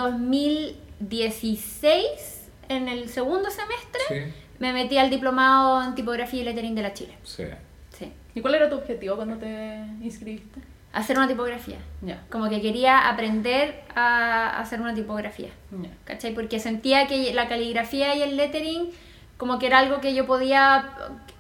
2016, 1.01 2.34
en 2.69 2.89
el 2.89 3.09
segundo 3.09 3.51
semestre, 3.51 4.01
Sí, 4.09 4.33
me 4.59 4.73
metí 4.73 4.99
al 4.99 5.11
diplomado 5.11 5.83
en 5.83 5.95
tipografía 5.95 6.41
y 6.41 6.45
lettering 6.45 6.75
de 6.75 6.83
la 6.83 6.93
Chile. 6.95 7.15
sí. 7.25 7.45
Sí. 7.97 8.13
¿Y 8.35 8.41
cuál 8.41 8.57
era 8.57 8.69
tu 8.69 8.75
objetivo 8.75 9.15
cuando 9.15 9.37
te 9.37 9.79
inscribiste? 10.03 10.59
Hacer 10.93 11.17
una 11.17 11.29
tipografía. 11.29 11.77
Como 12.29 12.49
que 12.51 12.61
quería 12.61 13.09
aprender 13.09 13.83
a 13.95 14.59
hacer 14.59 14.81
una 14.81 14.93
tipografía. 14.95 15.51
ya. 15.71 15.91
¿Cachai? 16.05 16.35
Porque 16.35 16.59
sentía 16.59 17.07
que 17.07 17.33
la 17.33 17.47
caligrafía 17.49 18.17
y 18.17 18.23
el 18.23 18.37
lettering 18.37 18.91
como 19.37 19.59
que 19.61 19.67
era 19.67 19.79
algo 19.79 20.01
que 20.01 20.13
yo 20.15 20.27
podía 20.27 20.89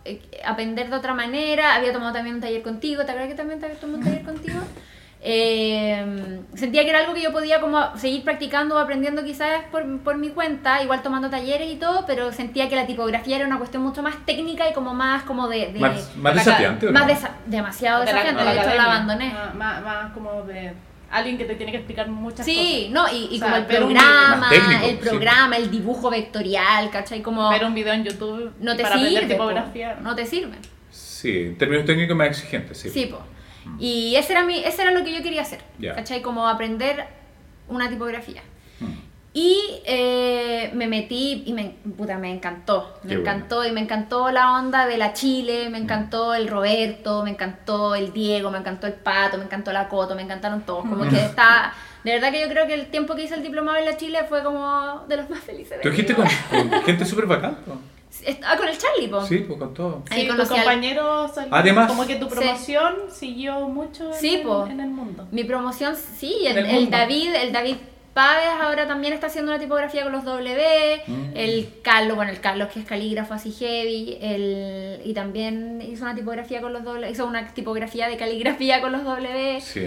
eh, 0.04 0.20
aprender 0.44 0.90
de 0.90 0.96
otra 0.96 1.14
manera. 1.14 1.74
Había 1.74 1.92
tomado 1.92 2.12
también 2.12 2.36
un 2.36 2.40
taller 2.42 2.62
contigo, 2.62 3.04
¿te 3.04 3.10
acuerdas 3.10 3.30
que 3.30 3.36
también 3.36 3.58
te 3.58 3.66
había 3.66 3.78
tomado 3.80 3.98
un 3.98 4.04
taller 4.04 4.22
contigo? 4.24 4.60
Eh, 5.26 6.40
sentía 6.54 6.82
que 6.84 6.90
era 6.90 6.98
algo 7.00 7.14
que 7.14 7.22
yo 7.22 7.32
podía 7.32 7.58
como 7.58 7.96
seguir 7.96 8.22
practicando 8.24 8.74
o 8.76 8.78
aprendiendo 8.78 9.24
quizás 9.24 9.62
por, 9.72 10.00
por 10.00 10.18
mi 10.18 10.28
cuenta, 10.28 10.82
igual 10.82 11.02
tomando 11.02 11.30
talleres 11.30 11.72
y 11.72 11.76
todo, 11.76 12.04
pero 12.06 12.30
sentía 12.30 12.68
que 12.68 12.76
la 12.76 12.86
tipografía 12.86 13.36
era 13.36 13.46
una 13.46 13.56
cuestión 13.56 13.82
mucho 13.82 14.02
más 14.02 14.14
técnica 14.26 14.68
y 14.68 14.74
como 14.74 14.92
más 14.92 15.22
como 15.22 15.48
de... 15.48 15.72
de- 15.72 15.80
Más, 15.80 16.14
más 16.16 16.34
desafiante, 16.34 16.88
¿o 16.88 16.92
más 16.92 17.06
no? 17.06 17.12
desa- 17.14 17.30
demasiado 17.46 18.00
De 18.00 18.06
la- 18.06 18.12
desafiante, 18.12 18.44
de 18.44 18.50
de 18.54 18.60
hecho 18.60 18.74
la 18.76 18.84
abandoné. 18.84 19.32
Más, 19.32 19.54
más, 19.54 19.82
más 19.82 20.12
como 20.12 20.42
de 20.42 20.72
alguien 21.10 21.38
que 21.38 21.44
te 21.46 21.54
tiene 21.54 21.72
que 21.72 21.78
explicar 21.78 22.06
muchas 22.08 22.44
Sí, 22.44 22.90
cosas. 22.90 23.12
no, 23.12 23.16
y, 23.18 23.28
y 23.34 23.36
O 23.36 23.38
sea, 23.38 23.44
como 23.46 23.56
el 23.56 23.64
programa, 23.66 24.48
técnico, 24.50 24.84
el 24.84 24.90
sí. 25.00 25.08
programa, 25.08 25.56
el 25.56 25.70
dibujo 25.70 26.10
vectorial, 26.10 26.90
¿cachai? 26.90 27.22
Como 27.22 27.48
Ver 27.48 27.64
un 27.64 27.74
video 27.74 27.94
en 27.94 28.04
YouTube 28.04 28.52
no 28.60 28.76
te 28.76 28.82
para 28.82 28.96
aprender 28.96 29.22
sirve, 29.22 29.36
po, 29.36 29.44
tipografía. 29.48 29.96
no 30.02 30.14
te 30.14 30.26
sirve. 30.26 30.56
Sí, 30.90 31.30
en 31.46 31.56
términos 31.56 31.86
técnicos 31.86 32.14
más 32.14 32.28
exigentes, 32.28 32.76
sí. 32.78 32.90
Sí, 32.90 33.06
po. 33.06 33.20
Y 33.78 34.14
ese 34.16 34.32
era, 34.32 34.44
mi, 34.44 34.58
ese 34.58 34.82
era 34.82 34.90
lo 34.92 35.04
que 35.04 35.14
yo 35.14 35.22
quería 35.22 35.42
hacer, 35.42 35.60
Ya. 35.78 35.94
¿cachai? 35.94 36.22
Como 36.22 36.46
aprender 36.48 37.06
una 37.68 37.88
tipografía. 37.88 38.42
Mm. 38.80 38.84
Y 39.36 39.58
eh, 39.84 40.70
me 40.74 40.86
metí 40.86 41.42
y 41.46 41.52
me, 41.52 41.74
puta, 41.96 42.18
me 42.18 42.30
encantó, 42.32 42.94
me 43.02 43.08
Qué 43.10 43.16
bueno. 43.16 43.30
encantó 43.32 43.64
y 43.66 43.72
me 43.72 43.80
encantó 43.80 44.30
la 44.30 44.52
onda 44.60 44.86
de 44.86 44.96
la 44.96 45.12
Chile, 45.12 45.68
me 45.70 45.78
encantó 45.78 46.34
el 46.34 46.46
Roberto, 46.46 47.24
me 47.24 47.30
encantó 47.30 47.96
el 47.96 48.12
Diego, 48.12 48.50
me 48.52 48.58
encantó 48.58 48.86
el 48.86 48.92
Pato, 48.92 49.36
me 49.38 49.44
encantó 49.44 49.72
la 49.72 49.88
Coto, 49.88 50.14
me 50.14 50.22
encantaron 50.22 50.62
todos, 50.62 50.82
como 50.88 51.08
que 51.08 51.16
está, 51.16 51.72
de 52.04 52.12
verdad 52.12 52.30
que 52.30 52.40
yo 52.42 52.48
creo 52.48 52.68
que 52.68 52.74
el 52.74 52.86
tiempo 52.92 53.16
que 53.16 53.24
hice 53.24 53.34
el 53.34 53.42
diplomado 53.42 53.76
en 53.78 53.86
la 53.86 53.96
Chile 53.96 54.20
fue 54.28 54.44
como 54.44 55.04
de 55.08 55.16
los 55.16 55.28
más 55.28 55.40
felices 55.40 55.80
de 55.82 55.90
dijiste 55.90 56.14
vida. 56.14 56.28
con, 56.50 56.68
con 56.68 56.82
gente 56.82 57.04
súper 57.04 57.26
bacán, 57.26 57.56
po. 57.66 57.76
Ah, 58.42 58.56
con 58.56 58.68
el 58.68 58.76
Charlie, 58.78 59.08
po. 59.08 59.22
Sí, 59.24 59.38
pues 59.38 59.58
con 59.58 59.74
todo. 59.74 60.02
Ahí 60.10 60.22
Sí, 60.22 60.26
tu 60.26 60.32
conocí 60.32 60.52
al- 60.54 60.60
compañero 60.60 61.28
salió- 61.34 61.54
Además- 61.54 61.88
como 61.88 62.06
que 62.06 62.16
tu 62.16 62.28
Sí. 62.28 62.34
promoción 62.36 62.94
siguió 63.10 63.60
mucho 63.68 64.08
en, 64.12 64.14
Sí, 64.20 64.34
el, 64.36 64.42
po. 64.42 64.66
en 64.66 64.80
el 64.80 64.88
mundo. 64.90 65.26
Mi 65.30 65.44
promoción, 65.44 65.94
sí, 65.96 66.34
el, 66.46 66.54
Del 66.54 66.66
el 66.66 66.72
mundo. 66.74 66.90
David, 66.96 67.34
el 67.34 67.52
David 67.52 67.76
Páez 68.14 68.48
ahora 68.62 68.86
también 68.86 69.12
está 69.12 69.26
haciendo 69.26 69.50
una 69.50 69.60
tipografía 69.60 70.04
con 70.04 70.12
los 70.12 70.24
W, 70.24 71.02
Mm. 71.08 71.30
el 71.34 71.68
Carlos, 71.82 72.14
bueno, 72.14 72.30
el 72.30 72.40
Carlos 72.40 72.68
que 72.72 72.78
es 72.78 72.86
calígrafo 72.86 73.34
así 73.34 73.50
heavy, 73.50 74.16
el, 74.20 75.00
y 75.04 75.12
también 75.14 75.82
hizo 75.82 76.04
una 76.04 76.14
tipografía 76.14 76.60
con 76.60 76.72
los 76.72 76.84
W, 76.84 77.10
hizo 77.10 77.26
una 77.26 77.52
tipografía 77.52 78.06
de 78.08 78.16
caligrafía 78.16 78.80
con 78.80 78.92
los 78.92 79.02
W, 79.02 79.60
Sí. 79.60 79.86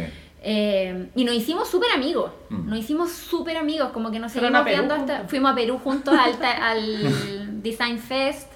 Eh, 0.50 1.10
y 1.14 1.26
nos 1.26 1.36
hicimos 1.36 1.68
súper 1.70 1.92
amigos, 1.92 2.32
Mm. 2.50 2.70
nos 2.70 2.80
hicimos 2.80 3.12
súper 3.12 3.58
amigos, 3.58 3.90
como 3.92 4.12
que 4.12 4.20
nos 4.20 4.32
seguimos 4.32 4.64
viendo 4.64 4.94
hasta, 4.94 5.26
fuimos 5.28 5.52
a 5.52 5.56
Perú 5.56 5.78
juntos 5.84 6.14
al, 6.18 6.42
al 6.62 7.62
Design 7.62 8.00
Fest, 8.00 8.50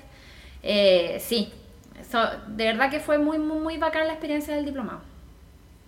eh, 0.63 1.17
sí, 1.19 1.51
eso, 1.99 2.19
de 2.47 2.65
verdad 2.65 2.89
que 2.89 2.99
fue 3.01 3.17
muy, 3.17 3.37
muy, 3.39 3.59
muy 3.59 3.77
bacán 3.77 4.07
la 4.07 4.13
experiencia 4.13 4.55
del 4.55 4.63
diplomado. 4.65 5.01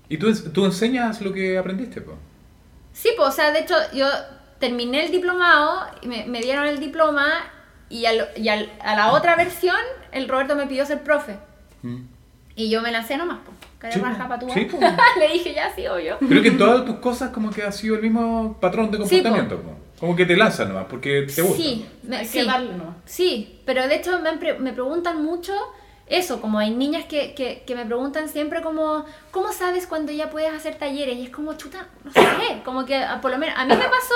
¿Y 0.09 0.17
tú, 0.17 0.33
tú 0.51 0.65
enseñas 0.65 1.21
lo 1.21 1.31
que 1.31 1.57
aprendiste, 1.57 2.01
po? 2.01 2.15
Sí, 2.91 3.09
pues, 3.15 3.29
o 3.29 3.31
sea, 3.31 3.51
de 3.51 3.59
hecho, 3.59 3.75
yo 3.93 4.07
terminé 4.59 5.05
el 5.05 5.11
diplomado, 5.11 5.87
y 6.01 6.07
me, 6.07 6.25
me 6.25 6.41
dieron 6.41 6.65
el 6.67 6.79
diploma 6.79 7.27
y, 7.89 8.05
al- 8.05 8.27
y 8.35 8.49
al- 8.49 8.71
a 8.81 8.95
la 8.95 9.11
otra 9.13 9.35
versión, 9.37 9.77
el 10.11 10.27
Roberto 10.27 10.55
me 10.57 10.67
pidió 10.67 10.85
ser 10.85 11.01
profe. 11.01 11.37
Mm. 11.81 12.01
Y 12.55 12.69
yo 12.69 12.81
me 12.81 12.91
lancé 12.91 13.15
nomás, 13.17 13.39
pues. 13.45 13.57
Cara 13.83 13.93
Sí, 13.93 13.99
raja 13.99 14.23
po. 14.23 14.29
pa' 14.29 14.39
tu 14.39 14.49
Sí. 14.49 14.67
Le 15.19 15.27
dije, 15.33 15.53
ya, 15.53 15.69
sí, 15.75 15.85
obvio. 15.87 16.17
Creo 16.19 16.41
que 16.41 16.47
en 16.47 16.57
todas 16.57 16.85
tus 16.85 16.95
cosas 16.95 17.29
como 17.31 17.49
que 17.51 17.63
ha 17.63 17.71
sido 17.71 17.95
el 17.95 18.01
mismo 18.01 18.57
patrón 18.59 18.89
de 18.89 18.97
comportamiento, 18.97 19.57
po. 19.61 19.71
Como 19.99 20.15
que 20.15 20.25
te 20.25 20.35
lanzas 20.35 20.67
nomás, 20.67 20.85
porque 20.89 21.27
te 21.33 21.41
gusta. 21.41 21.57
Sí, 21.61 21.85
me- 22.03 22.17
Hay 22.17 22.25
sí. 22.25 22.39
que 22.39 22.45
darle 22.45 22.71
nomás. 22.75 22.95
Sí, 23.05 23.59
pero 23.65 23.87
de 23.87 23.95
hecho 23.95 24.19
me, 24.19 24.37
pre- 24.37 24.57
me 24.59 24.73
preguntan 24.73 25.21
mucho 25.23 25.53
eso, 26.07 26.41
como 26.41 26.59
hay 26.59 26.71
niñas 26.71 27.05
que, 27.05 27.33
que, 27.33 27.63
que 27.65 27.75
me 27.75 27.85
preguntan 27.85 28.27
siempre 28.29 28.61
como, 28.61 29.05
¿cómo 29.31 29.51
sabes 29.53 29.85
cuando 29.87 30.11
ya 30.11 30.29
puedes 30.29 30.51
hacer 30.53 30.75
talleres? 30.75 31.15
Y 31.17 31.23
es 31.25 31.29
como, 31.29 31.53
chuta, 31.53 31.87
no 32.03 32.11
sé, 32.11 32.21
como 32.65 32.85
que 32.85 32.95
ah, 32.95 33.19
por 33.21 33.31
lo 33.31 33.37
menos 33.37 33.55
a 33.57 33.65
mí 33.65 33.69
me 33.75 33.83
pasó 33.83 34.15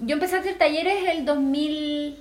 yo 0.00 0.14
empecé 0.14 0.36
a 0.36 0.40
hacer 0.40 0.58
talleres 0.58 1.04
el 1.08 1.24
2000. 1.24 2.16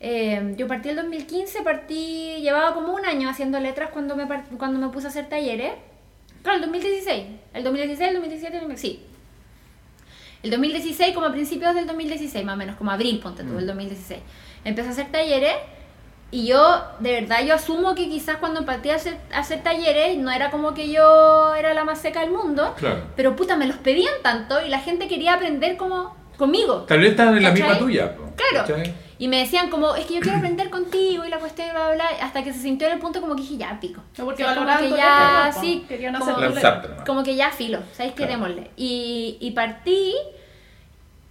Eh, 0.00 0.54
yo 0.56 0.66
partí 0.66 0.88
el 0.88 0.96
2015, 0.96 1.62
partí, 1.62 2.36
llevaba 2.40 2.74
como 2.74 2.94
un 2.94 3.04
año 3.04 3.28
haciendo 3.28 3.60
letras 3.60 3.90
cuando 3.92 4.16
me, 4.16 4.26
cuando 4.58 4.78
me 4.78 4.88
puse 4.92 5.06
a 5.06 5.10
hacer 5.10 5.28
talleres. 5.28 5.72
Claro, 6.42 6.56
el 6.56 6.62
2016. 6.62 7.24
El 7.52 7.64
2016, 7.64 8.08
el 8.08 8.14
2017, 8.16 8.56
el 8.56 8.60
2000 8.62 8.78
sí. 8.78 9.02
El 10.42 10.50
2016, 10.50 11.14
como 11.14 11.26
a 11.26 11.32
principios 11.32 11.74
del 11.74 11.86
2016, 11.86 12.44
más 12.46 12.54
o 12.54 12.56
menos, 12.58 12.76
como 12.76 12.90
abril, 12.90 13.20
ponte 13.20 13.42
tú, 13.44 13.52
Mm. 13.52 13.58
el 13.58 13.66
2016. 13.66 14.20
Empecé 14.64 14.88
a 14.88 14.92
hacer 14.92 15.12
talleres 15.12 15.54
y 16.30 16.46
yo, 16.46 16.82
de 17.00 17.12
verdad, 17.20 17.44
yo 17.44 17.54
asumo 17.54 17.94
que 17.94 18.08
quizás 18.08 18.36
cuando 18.38 18.64
partí 18.64 18.88
a 18.88 18.94
hacer, 18.94 19.18
a 19.32 19.40
hacer 19.40 19.62
talleres, 19.62 20.16
no 20.16 20.30
era 20.30 20.50
como 20.50 20.72
que 20.72 20.90
yo 20.90 21.54
era 21.56 21.74
la 21.74 21.84
más 21.84 22.00
seca 22.00 22.20
del 22.20 22.30
mundo, 22.30 22.74
Claro. 22.78 23.02
pero 23.16 23.36
puta, 23.36 23.56
me 23.56 23.66
los 23.66 23.76
pedían 23.76 24.14
tanto 24.22 24.64
y 24.64 24.70
la 24.70 24.78
gente 24.78 25.08
quería 25.08 25.34
aprender 25.34 25.76
como 25.76 26.16
conmigo. 26.38 26.84
Tal 26.88 27.00
vez 27.00 27.10
están 27.10 27.36
en 27.36 27.42
la 27.42 27.50
misma 27.50 27.78
tuya. 27.78 28.16
po, 28.16 28.29
Claro. 28.50 28.66
¿cachai? 28.66 28.94
Y 29.18 29.28
me 29.28 29.38
decían 29.38 29.68
como, 29.68 29.94
es 29.96 30.06
que 30.06 30.14
yo 30.14 30.20
quiero 30.20 30.38
aprender 30.38 30.70
contigo 30.70 31.24
y 31.26 31.28
la 31.28 31.38
cuestión 31.38 31.68
y 31.68 31.70
bla, 31.72 31.86
bla, 31.88 31.94
bla, 31.94 32.06
hasta 32.24 32.42
que 32.42 32.52
se 32.54 32.58
sintió 32.60 32.86
en 32.86 32.94
el 32.94 32.98
punto 33.00 33.20
como 33.20 33.36
que 33.36 33.42
dije, 33.42 33.58
ya, 33.58 33.78
pico. 33.80 34.00
No, 34.16 34.24
porque 34.24 34.42
O 34.44 34.46
sea, 34.46 34.54
como 34.56 34.78
que 34.78 34.90
ya, 34.96 35.50
po. 35.54 35.60
sí, 35.60 35.84
como- 36.18 36.40
Lanzarte 36.40 36.88
como 37.04 37.22
que 37.22 37.36
ya 37.36 37.50
filo, 37.50 37.80
¿sabéis 37.92 38.14
qué? 38.14 38.26
Claro. 38.26 38.32
Démosle. 38.32 38.70
Y, 38.76 39.36
y 39.40 39.50
partí 39.50 40.14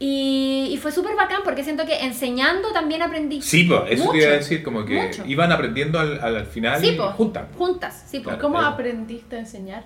y, 0.02 0.70
y 0.72 0.78
fue 0.78 0.92
súper 0.94 1.16
bacán 1.16 1.42
porque 1.44 1.64
siento 1.64 1.86
que 1.86 2.00
enseñando 2.06 2.72
también 2.72 3.02
aprendí. 3.02 3.42
Sí, 3.42 3.66
pues, 3.66 3.82
eso 3.90 4.06
Mucho, 4.06 4.12
te 4.14 4.24
iba 4.24 4.30
a 4.34 4.38
decir, 4.38 4.64
como 4.64 4.86
que 4.86 5.02
mucho. 5.02 5.24
iban 5.26 5.52
aprendiendo 5.52 6.00
al, 6.00 6.24
al 6.24 6.46
final 6.46 6.80
Sí, 6.80 6.92
po, 6.94 7.08
juntas. 7.12 7.46
po. 7.52 7.58
juntas, 7.66 8.06
sí, 8.08 8.20
po. 8.20 8.26
Claro. 8.26 8.40
¿Cómo 8.42 8.60
Eso. 8.60 8.68
aprendiste 8.70 9.36
a 9.36 9.40
enseñar? 9.40 9.84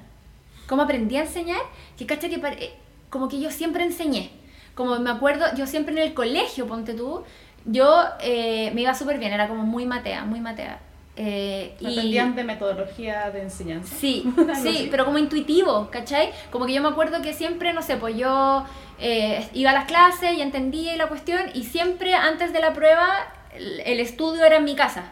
¿Cómo 0.67 0.83
aprendí 0.83 1.15
a 1.17 1.21
enseñar? 1.21 1.61
Que 1.97 2.05
cacha 2.05 2.29
que 2.29 2.37
pare- 2.37 2.73
como 3.09 3.27
que 3.27 3.39
yo 3.39 3.49
siempre 3.49 3.83
enseñé. 3.83 4.29
Como 4.75 4.97
me 4.99 5.09
acuerdo, 5.11 5.45
yo 5.55 5.67
siempre 5.67 5.93
en 5.95 6.01
el 6.01 6.13
colegio, 6.13 6.65
ponte 6.67 6.93
tú, 6.93 7.23
yo 7.65 8.03
eh, 8.21 8.71
me 8.73 8.81
iba 8.81 8.93
súper 8.93 9.19
bien, 9.19 9.31
era 9.33 9.47
como 9.47 9.63
muy 9.63 9.85
matea, 9.85 10.25
muy 10.25 10.39
matea. 10.39 10.79
Eh, 11.15 11.75
y- 11.79 11.85
¿Aprendían 11.85 12.35
de 12.35 12.43
metodología 12.43 13.29
de 13.29 13.43
enseñanza? 13.43 13.95
Sí, 13.95 14.23
sí, 14.35 14.49
así. 14.51 14.87
pero 14.89 15.05
como 15.05 15.19
intuitivo, 15.19 15.89
¿cachai? 15.91 16.31
Como 16.49 16.65
que 16.65 16.73
yo 16.73 16.81
me 16.81 16.87
acuerdo 16.89 17.21
que 17.21 17.33
siempre, 17.33 17.71
no 17.73 17.83
sé, 17.83 17.97
pues 17.97 18.17
yo 18.17 18.65
eh, 18.99 19.47
iba 19.53 19.69
a 19.69 19.73
las 19.73 19.85
clases 19.85 20.33
y 20.35 20.41
entendía 20.41 20.95
la 20.97 21.07
cuestión 21.07 21.41
y 21.53 21.63
siempre 21.65 22.15
antes 22.15 22.51
de 22.51 22.59
la 22.59 22.73
prueba 22.73 23.09
el, 23.55 23.81
el 23.81 23.99
estudio 23.99 24.43
era 24.43 24.57
en 24.57 24.63
mi 24.65 24.75
casa. 24.75 25.03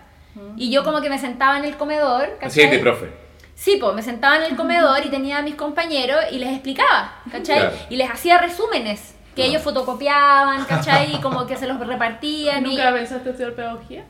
Y 0.56 0.72
yo 0.72 0.84
como 0.86 1.02
que 1.02 1.10
me 1.10 1.20
sentaba 1.20 1.58
en 1.60 1.66
el 1.66 1.76
comedor, 1.76 2.24
Así 2.42 2.62
¿cachai? 2.62 2.64
es 2.66 2.72
de 2.72 2.80
profe. 2.80 3.12
Sí, 3.54 3.78
pues 3.80 3.94
me 3.94 4.02
sentaba 4.02 4.38
en 4.38 4.44
el 4.44 4.56
comedor 4.56 5.06
y 5.06 5.10
tenía 5.10 5.40
a 5.40 5.42
mis 5.42 5.56
compañeros 5.56 6.20
y 6.32 6.40
les 6.40 6.50
explicaba, 6.52 7.22
¿cachai? 7.30 7.60
Claro. 7.60 7.76
Y 7.90 7.98
les 7.98 8.10
hacía 8.10 8.38
resúmenes 8.40 9.14
que 9.36 9.46
ellos 9.46 9.62
fotocopiaban, 9.62 10.66
¿cachai? 10.66 11.16
Y 11.16 11.22
como 11.22 11.46
que 11.48 11.56
se 11.58 11.68
los 11.68 11.80
repartían. 11.80 12.66
y- 12.66 12.70
¿Nunca 12.76 12.92
pensaste 12.94 13.30
estudiar 13.30 13.54
pedagogía? 13.54 14.04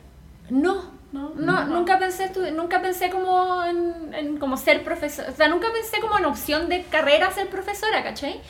no, 0.50 0.84
No. 1.12 1.32
no, 1.36 1.64
nunca 1.66 1.98
pensé, 1.98 2.30
nunca 2.52 2.80
pensé 2.82 3.10
como 3.10 3.62
en, 3.64 4.12
en 4.14 4.38
como 4.38 4.56
ser 4.56 4.82
profesor, 4.82 5.26
o 5.28 5.36
sea, 5.36 5.48
nunca 5.48 5.68
pensé 5.72 6.00
como 6.00 6.18
en 6.18 6.24
opción 6.24 6.68
de 6.68 6.82
carrera 6.84 7.30
ser 7.30 7.48
profesora, 7.48 8.02
¿cachai? 8.02 8.40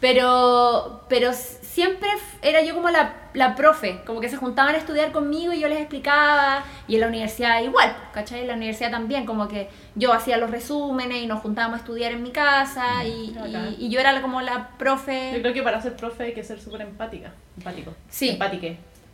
Pero, 0.00 1.02
pero 1.08 1.30
siempre 1.76 2.08
era 2.40 2.62
yo 2.62 2.74
como 2.74 2.88
la, 2.88 3.12
la 3.34 3.54
profe, 3.54 4.00
como 4.06 4.18
que 4.22 4.30
se 4.30 4.38
juntaban 4.38 4.74
a 4.74 4.78
estudiar 4.78 5.12
conmigo 5.12 5.52
y 5.52 5.60
yo 5.60 5.68
les 5.68 5.78
explicaba, 5.78 6.64
y 6.88 6.94
en 6.94 7.02
la 7.02 7.08
universidad 7.08 7.60
igual, 7.60 7.94
¿cachai? 8.14 8.40
En 8.40 8.46
la 8.46 8.54
universidad 8.54 8.90
también, 8.90 9.26
como 9.26 9.46
que 9.46 9.68
yo 9.94 10.14
hacía 10.14 10.38
los 10.38 10.50
resúmenes 10.50 11.18
y 11.18 11.26
nos 11.26 11.42
juntábamos 11.42 11.76
a 11.76 11.80
estudiar 11.80 12.12
en 12.12 12.22
mi 12.22 12.30
casa, 12.30 13.04
y, 13.04 13.36
y, 13.46 13.76
y 13.78 13.90
yo 13.90 14.00
era 14.00 14.22
como 14.22 14.40
la 14.40 14.56
Yo 14.56 14.78
profe... 14.78 15.36
creo 15.38 15.52
que 15.52 15.62
para 15.62 15.82
ser 15.82 15.96
profe 15.96 16.24
hay 16.24 16.32
que 16.32 16.42
ser 16.42 16.58
súper 16.58 16.80
empática. 16.80 17.34
Empático. 17.58 17.94
Sí. 18.08 18.38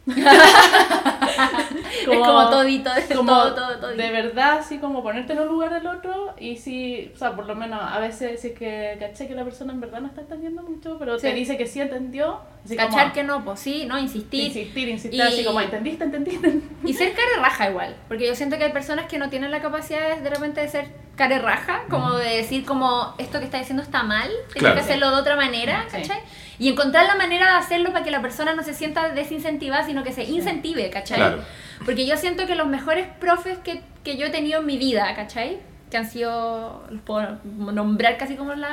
Es 2.02 2.18
como 2.18 2.50
todito, 2.50 2.90
como 3.16 3.30
todo, 3.32 3.54
todo, 3.54 3.76
todo. 3.78 3.90
de 3.94 4.10
verdad 4.10 4.58
así 4.58 4.78
como 4.78 5.02
ponerte 5.02 5.32
en 5.34 5.40
un 5.40 5.48
lugar 5.48 5.72
del 5.72 5.86
otro 5.86 6.34
y 6.38 6.56
si, 6.56 7.10
o 7.14 7.18
sea, 7.18 7.34
por 7.36 7.46
lo 7.46 7.54
menos 7.54 7.80
a 7.82 7.98
veces 8.00 8.40
si 8.40 8.48
es 8.48 8.58
que 8.58 8.96
caché 8.98 9.28
que 9.28 9.34
la 9.34 9.44
persona 9.44 9.72
en 9.72 9.80
verdad 9.80 10.00
no 10.00 10.08
está 10.08 10.22
entendiendo 10.22 10.62
mucho, 10.62 10.96
pero 10.98 11.16
te 11.18 11.28
Sí. 11.30 11.34
dice 11.34 11.56
que 11.56 11.66
sí 11.66 11.80
entendió, 11.80 12.40
así 12.64 12.76
Cachar 12.76 13.02
como 13.02 13.12
que 13.14 13.22
no, 13.24 13.44
pues 13.44 13.60
sí, 13.60 13.84
no, 13.86 13.98
insistir. 13.98 14.44
insistir, 14.46 14.88
insistir, 14.88 15.18
Y- 15.18 15.22
así 15.22 15.44
como 15.44 15.60
entendiste, 15.60 16.04
entendiste. 16.04 16.60
Y 16.84 16.92
ser 16.94 17.12
care 17.12 17.36
raja 17.40 17.70
igual, 17.70 17.96
porque 18.08 18.26
yo 18.26 18.34
siento 18.34 18.58
que 18.58 18.64
hay 18.64 18.72
personas 18.72 19.06
que 19.06 19.18
no 19.18 19.30
tienen 19.30 19.50
la 19.50 19.60
capacidad 19.62 20.16
de, 20.16 20.20
de 20.22 20.30
repente 20.30 20.60
de 20.60 20.68
ser 20.68 20.88
care 21.22 21.38
raja, 21.38 21.82
como 21.88 22.12
de 22.16 22.36
decir 22.38 22.64
como 22.64 23.14
esto 23.18 23.38
que 23.38 23.44
está 23.44 23.58
diciendo 23.58 23.82
está 23.82 24.02
mal, 24.02 24.28
tienes 24.28 24.54
Claro. 24.54 24.74
que 24.74 24.80
hacerlo 24.80 25.10
de 25.10 25.16
otra 25.16 25.36
manera, 25.36 25.84
Sí. 25.88 25.98
¿cachai? 25.98 26.20
Y 26.58 26.68
encontrar 26.68 27.06
la 27.06 27.14
manera 27.14 27.46
de 27.52 27.58
hacerlo 27.58 27.92
para 27.92 28.04
que 28.04 28.10
la 28.10 28.20
persona 28.20 28.54
no 28.54 28.62
se 28.62 28.74
sienta 28.74 29.08
desincentivada, 29.10 29.84
sino 29.86 30.02
que 30.02 30.12
se 30.12 30.24
incentive, 30.24 30.90
¿cachai? 30.90 31.18
Claro. 31.18 31.42
Porque 31.84 32.06
yo 32.06 32.16
siento 32.16 32.46
que 32.46 32.54
los 32.56 32.66
mejores 32.66 33.06
profes 33.20 33.58
que, 33.58 33.82
que 34.04 34.16
yo 34.16 34.26
he 34.26 34.30
tenido 34.30 34.60
en 34.60 34.66
mi 34.66 34.76
vida, 34.78 35.14
¿cachai? 35.14 35.58
Que 35.90 35.96
han 35.96 36.08
sido, 36.10 36.84
los 36.90 37.02
puedo 37.02 37.38
nombrar 37.44 38.16
casi 38.16 38.34
como 38.36 38.54
los 38.54 38.68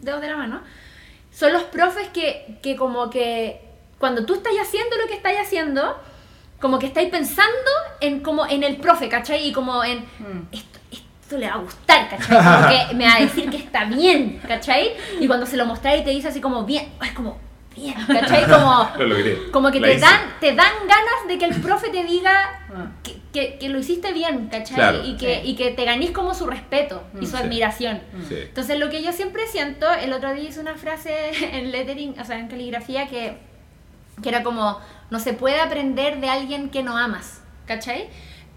dedos 0.00 0.20
de 0.20 0.28
la 0.28 0.36
mano, 0.36 0.60
son 1.32 1.52
los 1.52 1.62
profes 1.64 2.08
que, 2.08 2.58
que 2.62 2.76
como 2.76 3.08
que 3.10 3.60
cuando 3.98 4.24
tú 4.26 4.34
estás 4.34 4.52
haciendo 4.60 4.96
lo 4.96 5.06
que 5.06 5.14
estás 5.14 5.32
haciendo, 5.40 5.96
como 6.60 6.78
que 6.78 6.86
estáis 6.86 7.10
pensando 7.10 7.70
en 8.00 8.20
como 8.20 8.46
en 8.46 8.62
el 8.62 8.76
profe, 8.76 9.08
¿cachai? 9.08 9.48
Y 9.48 9.52
como 9.52 9.82
en 9.84 9.98
Mm. 10.18 10.48
Esto, 11.24 11.38
le 11.38 11.48
va 11.48 11.54
a 11.54 11.58
gustar, 11.58 12.08
¿cachai? 12.10 12.36
Como 12.36 12.68
que 12.68 12.94
me 12.94 13.06
va 13.06 13.14
a 13.16 13.20
decir 13.20 13.48
que 13.50 13.56
está 13.56 13.84
bien, 13.84 14.40
¿cachai? 14.46 14.92
Y 15.20 15.26
cuando 15.26 15.46
se 15.46 15.56
lo 15.56 15.64
mostráis 15.66 16.02
y 16.02 16.04
te 16.04 16.10
dice 16.10 16.28
así 16.28 16.40
como 16.40 16.64
bien, 16.64 16.86
es 17.02 17.12
como 17.12 17.38
bien, 17.74 17.94
¿cachai? 18.06 18.44
Como, 18.44 18.90
Lo 18.98 19.50
como 19.50 19.70
que 19.70 19.80
La 19.80 19.88
te 19.88 19.94
hice. 19.94 20.00
dan, 20.04 20.20
te 20.40 20.54
dan 20.54 20.72
ganas 20.86 21.26
de 21.28 21.38
que 21.38 21.46
el 21.46 21.60
profe 21.60 21.88
te 21.90 22.04
diga 22.04 22.60
Ah. 22.76 22.90
que, 23.04 23.16
que, 23.32 23.56
que 23.58 23.68
lo 23.68 23.78
hiciste 23.78 24.12
bien, 24.12 24.48
¿cachai? 24.50 24.74
Claro. 24.74 25.04
y, 25.04 25.16
que, 25.16 25.40
Sí. 25.42 25.50
y 25.50 25.54
que 25.56 25.70
te 25.70 25.84
ganís 25.84 26.10
como 26.10 26.34
su 26.34 26.44
respeto 26.46 27.04
y 27.14 27.18
Mm, 27.18 27.26
su 27.26 27.36
sí. 27.36 27.36
admiración. 27.36 28.00
Sí. 28.28 28.34
Entonces 28.48 28.78
lo 28.80 28.90
que 28.90 29.00
yo 29.02 29.12
siempre 29.12 29.46
siento, 29.46 29.86
el 29.92 30.12
otro 30.12 30.34
día 30.34 30.48
hice 30.48 30.58
una 30.60 30.74
frase 30.74 31.14
en 31.52 31.70
lettering, 31.72 32.18
o 32.20 32.24
sea, 32.24 32.38
en 32.38 32.48
caligrafía 32.48 33.06
que, 33.06 33.38
que 34.22 34.28
era 34.28 34.42
como, 34.42 34.78
no 35.10 35.20
se 35.20 35.32
puede 35.34 35.60
aprender 35.60 36.20
de 36.20 36.28
alguien 36.30 36.68
que 36.68 36.82
no 36.82 36.98
amas, 36.98 37.40
¿cachai? 37.66 38.08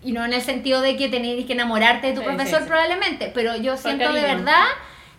Y 0.03 0.11
no 0.11 0.23
en 0.25 0.33
el 0.33 0.41
sentido 0.41 0.81
de 0.81 0.95
que 0.95 1.09
tenéis 1.09 1.45
que 1.45 1.53
enamorarte 1.53 2.07
de 2.07 2.13
tu 2.13 2.19
Sí, 2.21 2.25
profesor 2.27 2.59
sí, 2.59 2.63
sí. 2.63 2.69
probablemente, 2.69 3.31
pero 3.33 3.55
yo 3.57 3.75
siento 3.77 4.11
de 4.13 4.21
verdad 4.21 4.65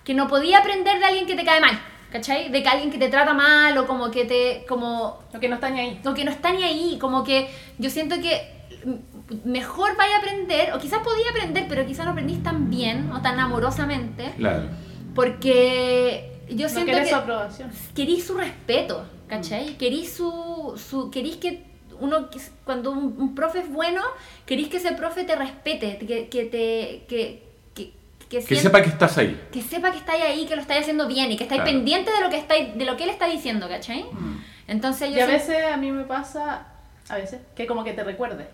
que 0.05 0.15
no 0.15 0.29
podía 0.29 0.59
aprender 0.59 0.99
de 0.99 1.05
alguien 1.05 1.27
que 1.27 1.35
te 1.35 1.45
cae 1.45 1.61
mal, 1.61 1.79
¿cachai? 2.13 2.49
De 2.51 2.63
que 2.63 2.69
alguien 2.69 2.91
que 2.91 2.97
te 2.99 3.09
trata 3.09 3.35
mal 3.35 3.77
o 3.77 3.87
como 3.87 4.11
que 4.11 4.25
te, 4.25 4.65
como, 4.69 5.19
Lo 5.33 5.41
que 5.41 5.49
no 5.49 5.57
está 5.57 5.69
ni 5.71 5.81
ahí. 5.81 6.01
o 6.07 6.15
que 6.15 6.25
no 6.25 6.31
está 6.31 6.53
ni 6.53 6.63
ahí, 6.63 6.97
como 7.01 7.25
que 7.25 7.51
yo 7.79 7.91
siento 7.91 8.17
que 8.21 8.51
mm, 8.85 9.51
mejor 9.51 9.97
vaya 9.97 10.15
a 10.17 10.19
aprender, 10.21 10.73
o 10.73 10.79
quizás 10.79 11.01
podía 11.03 11.29
aprender, 11.31 11.67
pero 11.69 11.85
quizás 11.85 12.07
no 12.07 12.13
aprendís 12.13 12.43
tan 12.43 12.71
bien 12.71 13.11
o 13.13 13.21
tan 13.21 13.39
amorosamente, 13.39 14.33
Claro. 14.39 14.69
porque 15.15 16.41
yo 16.49 16.63
No 16.63 16.69
siento 16.69 16.87
querés 16.93 17.05
que 17.05 17.11
su 17.11 17.17
aprobación. 17.17 17.71
querís 17.95 18.27
su 18.27 18.35
respeto, 18.39 19.05
¿cachai? 19.29 19.77
Querís 19.77 20.13
su, 20.15 20.81
su 20.89 21.11
querís 21.11 21.37
que 21.37 21.68
uno 22.01 22.31
que- 22.31 22.41
cuando 22.65 22.91
un, 22.93 23.15
un 23.19 23.35
profe 23.35 23.61
es 23.61 23.69
bueno, 23.71 24.03
querís 24.47 24.69
que 24.69 24.77
ese 24.79 24.93
profe 24.93 25.25
te 25.25 25.37
respete, 25.37 25.99
que, 25.99 26.29
que 26.29 26.45
te 26.45 27.05
que, 27.09 27.43
que, 27.75 27.93
que, 28.29 28.29
Que 28.29 28.43
sienta- 28.43 28.63
sepa 28.63 28.83
que 28.83 28.89
estás 28.91 29.19
ahí. 29.19 29.41
que 29.53 29.63
sepa 29.63 29.91
que 29.91 29.99
estáis 29.99 30.23
ahí, 30.25 30.47
que 30.47 30.55
lo 30.57 30.63
estáis 30.63 30.83
haciendo 30.83 31.07
bien 31.09 31.31
y 31.33 31.37
que 31.37 31.45
estáis 31.45 31.63
Claro. 31.63 31.77
pendiente 31.77 32.11
de 32.11 32.21
lo 32.21 32.31
que 32.31 32.39
estáis 32.39 32.77
de 32.77 32.85
lo 32.85 32.97
que 32.97 33.05
él 33.05 33.11
está 33.11 33.27
diciendo, 33.29 33.69
¿cachai? 33.69 34.05
Mm. 34.05 34.43
Entonces 34.69 35.11
yo 35.11 35.17
Y 35.17 35.21
a 35.21 35.27
siento- 35.27 35.47
veces 35.49 35.73
a 35.73 35.77
mí 35.79 35.91
me 35.91 36.05
pasa, 36.05 36.67
a 37.09 37.17
veces, 37.17 37.41
que 37.57 37.67
como 37.67 37.85
que 37.85 37.93
te 37.95 38.05
recuerde. 38.05 38.47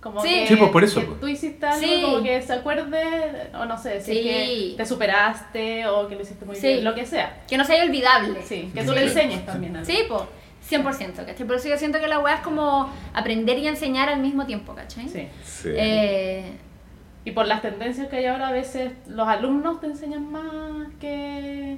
Como 0.00 0.22
Sí. 0.22 0.28
que, 0.28 0.46
Sí, 0.46 0.54
pues, 0.54 0.70
por 0.70 0.84
eso, 0.84 1.00
que 1.00 1.06
pues. 1.06 1.20
tú 1.20 1.26
hiciste 1.26 1.66
algo, 1.66 1.80
Sí. 1.80 2.00
como 2.04 2.22
que 2.22 2.40
se 2.40 2.52
acuerde, 2.52 3.50
o 3.52 3.64
no 3.64 3.76
sé, 3.76 4.00
si 4.00 4.12
es 4.16 4.18
que 4.24 4.74
te 4.76 4.86
superaste 4.86 5.86
o 5.88 6.06
que 6.06 6.14
lo 6.14 6.22
hiciste 6.22 6.44
muy 6.44 6.54
Sí. 6.54 6.68
bien, 6.68 6.84
lo 6.84 6.94
que 6.94 7.04
sea. 7.04 7.42
que 7.48 7.56
no 7.58 7.64
sea 7.64 7.82
olvidable. 7.82 8.40
Sí, 8.44 8.70
que 8.72 8.84
tú 8.84 8.90
Sí. 8.90 8.94
le 8.94 9.02
enseñes 9.06 9.44
también 9.44 9.74
algo. 9.74 9.84
Sí, 9.90 10.04
pues, 10.08 10.22
100%, 10.70 11.24
¿cachai? 11.26 11.46
Por 11.46 11.56
eso 11.56 11.68
yo 11.68 11.78
siento 11.78 11.98
que 12.00 12.08
la 12.08 12.18
weá 12.18 12.34
es 12.36 12.40
como 12.40 12.92
aprender 13.14 13.58
y 13.58 13.68
enseñar 13.68 14.08
al 14.08 14.20
mismo 14.20 14.44
tiempo, 14.46 14.74
¿cachai? 14.74 15.08
Sí. 15.08 15.28
Sí. 15.44 15.68
Eh, 15.74 16.52
Y 17.24 17.32
por 17.32 17.46
las 17.46 17.60
tendencias 17.62 18.08
que 18.08 18.16
hay 18.16 18.26
ahora, 18.26 18.48
a 18.48 18.52
veces 18.52 18.92
los 19.06 19.26
alumnos 19.28 19.80
te 19.80 19.86
enseñan 19.86 20.30
más 20.32 20.88
que, 21.00 21.76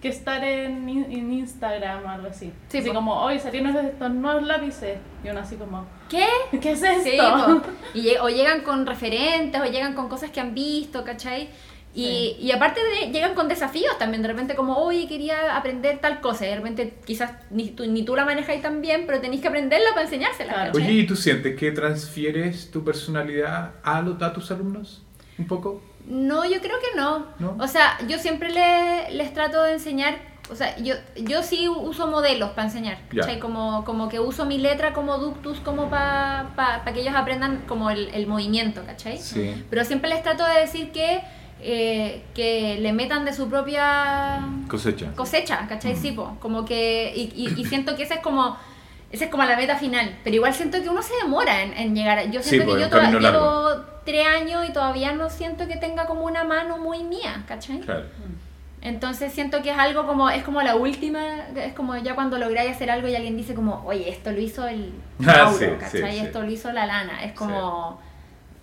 que 0.00 0.08
estar 0.08 0.44
en, 0.44 0.88
in- 0.88 1.06
en 1.10 1.32
Instagram 1.32 2.04
o 2.04 2.08
algo 2.08 2.28
así. 2.28 2.52
Sí, 2.68 2.78
así 2.78 2.88
po. 2.88 2.94
como, 2.94 3.20
hoy 3.20 3.38
salieron 3.40 3.76
estos 3.76 4.10
nuevos 4.10 4.42
lápices. 4.44 4.98
Y 5.24 5.28
uno 5.28 5.40
así 5.40 5.56
como, 5.56 5.86
¿Qué? 6.08 6.26
¿qué 6.60 6.72
es 6.72 6.82
esto? 6.82 7.02
Sí, 7.10 7.16
po. 7.18 7.62
y 7.94 8.02
lle- 8.04 8.20
o 8.20 8.28
llegan 8.28 8.60
con 8.62 8.86
referentes, 8.86 9.60
o 9.60 9.64
llegan 9.64 9.94
con 9.94 10.08
cosas 10.08 10.30
que 10.30 10.40
han 10.40 10.54
visto, 10.54 11.04
¿cachai? 11.04 11.48
Y, 11.94 12.04
Sí. 12.04 12.36
y 12.46 12.52
aparte 12.52 12.80
de, 12.82 13.12
llegan 13.12 13.34
con 13.34 13.48
desafíos 13.48 13.98
también, 13.98 14.22
de 14.22 14.28
repente 14.28 14.54
como, 14.54 14.78
oye, 14.78 15.06
quería 15.06 15.56
aprender 15.56 15.98
tal 15.98 16.20
cosa, 16.22 16.46
y 16.46 16.48
de 16.48 16.56
repente 16.56 16.94
quizás 17.04 17.32
ni 17.50 17.68
tú, 17.68 17.84
ni 17.86 18.02
tú 18.02 18.16
la 18.16 18.24
manejáis 18.24 18.62
tan 18.62 18.80
bien, 18.80 19.04
pero 19.06 19.20
tenéis 19.20 19.42
que 19.42 19.48
aprenderla 19.48 19.90
para 19.90 20.02
enseñársela, 20.04 20.52
Claro. 20.54 20.72
Oye, 20.74 20.92
¿y 20.92 21.06
tú 21.06 21.16
sientes 21.16 21.54
que 21.58 21.70
transfieres 21.70 22.70
tu 22.70 22.82
personalidad 22.82 23.72
a, 23.84 24.00
los, 24.00 24.20
a 24.22 24.32
tus 24.32 24.50
alumnos? 24.50 25.02
¿Un 25.38 25.46
poco? 25.46 25.82
No, 26.06 26.44
yo 26.46 26.60
creo 26.60 26.76
que 26.80 26.96
no. 26.96 27.26
¿No? 27.38 27.56
O 27.62 27.68
sea, 27.68 27.98
yo 28.08 28.18
siempre 28.18 28.50
le- 28.50 29.10
les 29.14 29.32
trato 29.34 29.62
de 29.62 29.74
enseñar, 29.74 30.16
o 30.50 30.56
sea, 30.56 30.76
yo, 30.78 30.94
yo 31.16 31.42
sí 31.42 31.68
uso 31.68 32.06
modelos 32.08 32.50
para 32.50 32.68
enseñar. 32.68 32.98
¿cachai? 33.14 33.38
Como, 33.38 33.84
como 33.84 34.08
que 34.08 34.18
uso 34.18 34.44
mi 34.46 34.56
letra 34.58 34.94
como 34.94 35.18
ductus, 35.18 35.60
como 35.60 35.90
para 35.90 36.52
pa, 36.56 36.82
pa 36.84 36.92
que 36.92 37.00
ellos 37.02 37.14
aprendan 37.14 37.64
como 37.68 37.90
el, 37.90 38.08
el 38.14 38.26
movimiento, 38.26 38.82
¿cachai? 38.86 39.18
Sí. 39.18 39.62
Pero 39.70 39.84
siempre 39.84 40.08
les 40.10 40.22
trato 40.22 40.44
de 40.44 40.60
decir 40.60 40.90
que, 40.90 41.20
eh, 41.62 42.22
que 42.34 42.78
le 42.80 42.92
metan 42.92 43.24
de 43.24 43.32
su 43.32 43.48
propia 43.48 44.40
Cosecha. 44.68 45.12
cosecha, 45.14 45.66
¿cachai? 45.68 45.94
Mm. 45.94 45.96
Sí, 45.96 46.12
po, 46.12 46.36
como 46.40 46.64
que, 46.64 47.12
y, 47.14 47.32
y- 47.34 47.60
y 47.60 47.64
siento 47.64 47.94
que 47.96 48.02
esa 48.02 48.14
es 48.14 48.20
como, 48.20 48.56
esa 49.10 49.24
es 49.26 49.30
como 49.30 49.44
la 49.44 49.56
meta 49.56 49.76
final, 49.76 50.18
pero 50.24 50.36
igual 50.36 50.52
siento 50.54 50.82
que 50.82 50.88
uno 50.88 51.02
se 51.02 51.14
demora 51.22 51.62
en, 51.62 51.72
en 51.74 51.94
llegar, 51.94 52.30
yo 52.30 52.42
Sí, 52.42 52.50
siento 52.50 52.66
po, 52.68 52.74
que 52.74 52.80
yo 52.80 52.86
un 52.86 52.92
camino 52.92 53.18
toda- 53.18 53.30
largo. 53.32 53.68
llevo 53.70 53.84
tres 54.04 54.26
años 54.26 54.68
y 54.68 54.72
todavía 54.72 55.12
no 55.12 55.30
siento 55.30 55.68
que 55.68 55.76
tenga 55.76 56.06
como 56.06 56.22
una 56.24 56.42
mano 56.44 56.78
muy 56.78 57.04
mía, 57.04 57.44
¿cachai? 57.46 57.78
Claro. 57.80 58.04
Entonces 58.80 59.32
siento 59.32 59.62
que 59.62 59.70
es 59.70 59.78
algo 59.78 60.06
como, 60.08 60.28
es 60.28 60.42
como 60.42 60.60
la 60.62 60.74
última, 60.74 61.20
es 61.54 61.72
como 61.74 61.96
ya 61.98 62.16
cuando 62.16 62.36
lográis 62.38 62.72
hacer 62.72 62.90
algo 62.90 63.06
y 63.06 63.14
alguien 63.14 63.36
dice 63.36 63.54
como, 63.54 63.80
oye, 63.86 64.08
esto 64.10 64.32
lo 64.32 64.40
hizo 64.40 64.66
el 64.66 64.92
Ah, 65.20 65.44
Mauro, 65.44 65.56
sí, 65.58 65.66
¿cachai? 65.78 66.02
sí, 66.12 66.18
sí. 66.18 66.24
Esto 66.26 66.42
lo 66.42 66.50
hizo 66.50 66.72
la 66.72 66.86
lana, 66.86 67.22
es 67.22 67.32
como, 67.32 68.00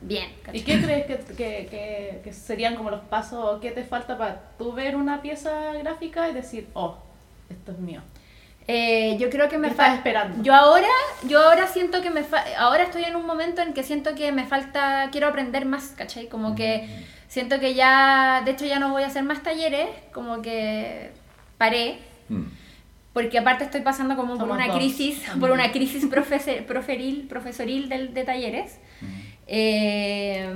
bien, 0.01 0.29
¿Y 0.53 0.61
qué 0.61 0.81
crees 0.81 1.05
que, 1.05 1.17
que, 1.35 1.67
que, 1.69 2.21
que 2.23 2.33
serían 2.33 2.75
como 2.75 2.89
los 2.89 3.01
pasos 3.01 3.43
o 3.43 3.59
qué 3.59 3.71
te 3.71 3.83
falta 3.83 4.17
para 4.17 4.41
tú 4.57 4.71
ver 4.73 4.95
una 4.95 5.21
pieza 5.21 5.73
gráfica 5.73 6.29
y 6.29 6.33
decir, 6.33 6.67
oh, 6.73 6.97
esto 7.49 7.71
es 7.73 7.79
mío? 7.79 8.01
Eh, 8.67 9.17
yo 9.19 9.29
creo 9.31 9.49
que 9.49 9.57
me 9.57 9.67
¿Qué 9.67 9.71
estás 9.71 9.87
falta. 9.87 9.97
esperando? 9.97 10.43
Yo 10.43 10.53
ahora, 10.53 10.87
yo 11.27 11.39
ahora 11.41 11.67
siento 11.67 12.01
que 12.01 12.11
me 12.11 12.23
fa- 12.23 12.45
ahora 12.59 12.83
estoy 12.83 13.03
en 13.03 13.15
un 13.15 13.25
momento 13.25 13.61
en 13.63 13.73
que 13.73 13.83
siento 13.83 14.13
que 14.15 14.31
me 14.31 14.45
falta, 14.45 15.09
quiero 15.11 15.27
aprender 15.27 15.65
más, 15.65 15.93
¿cachai? 15.97 16.27
Como 16.27 16.53
que 16.55 16.87
siento 17.27 17.59
que 17.59 17.73
ya, 17.73 18.41
de 18.45 18.51
hecho 18.51 18.65
ya 18.65 18.77
no 18.79 18.91
voy 18.91 19.01
a 19.03 19.07
hacer 19.07 19.23
más 19.23 19.41
talleres, 19.43 19.87
como 20.13 20.41
que 20.41 21.11
paré, 21.57 21.99
Mm. 22.29 22.43
porque 23.11 23.39
aparte 23.39 23.63
estoy 23.63 23.81
pasando 23.81 24.15
como 24.15 24.33
por 24.33 24.41
Somos 24.41 24.55
una 24.57 24.67
dos. 24.67 24.75
crisis, 24.77 25.23
por 25.39 25.49
una 25.49 25.71
crisis 25.71 26.05
proferil, 26.67 27.25
profesoril 27.27 27.89
del, 27.89 28.13
de 28.13 28.23
talleres. 28.23 28.77
Eh, 29.51 30.47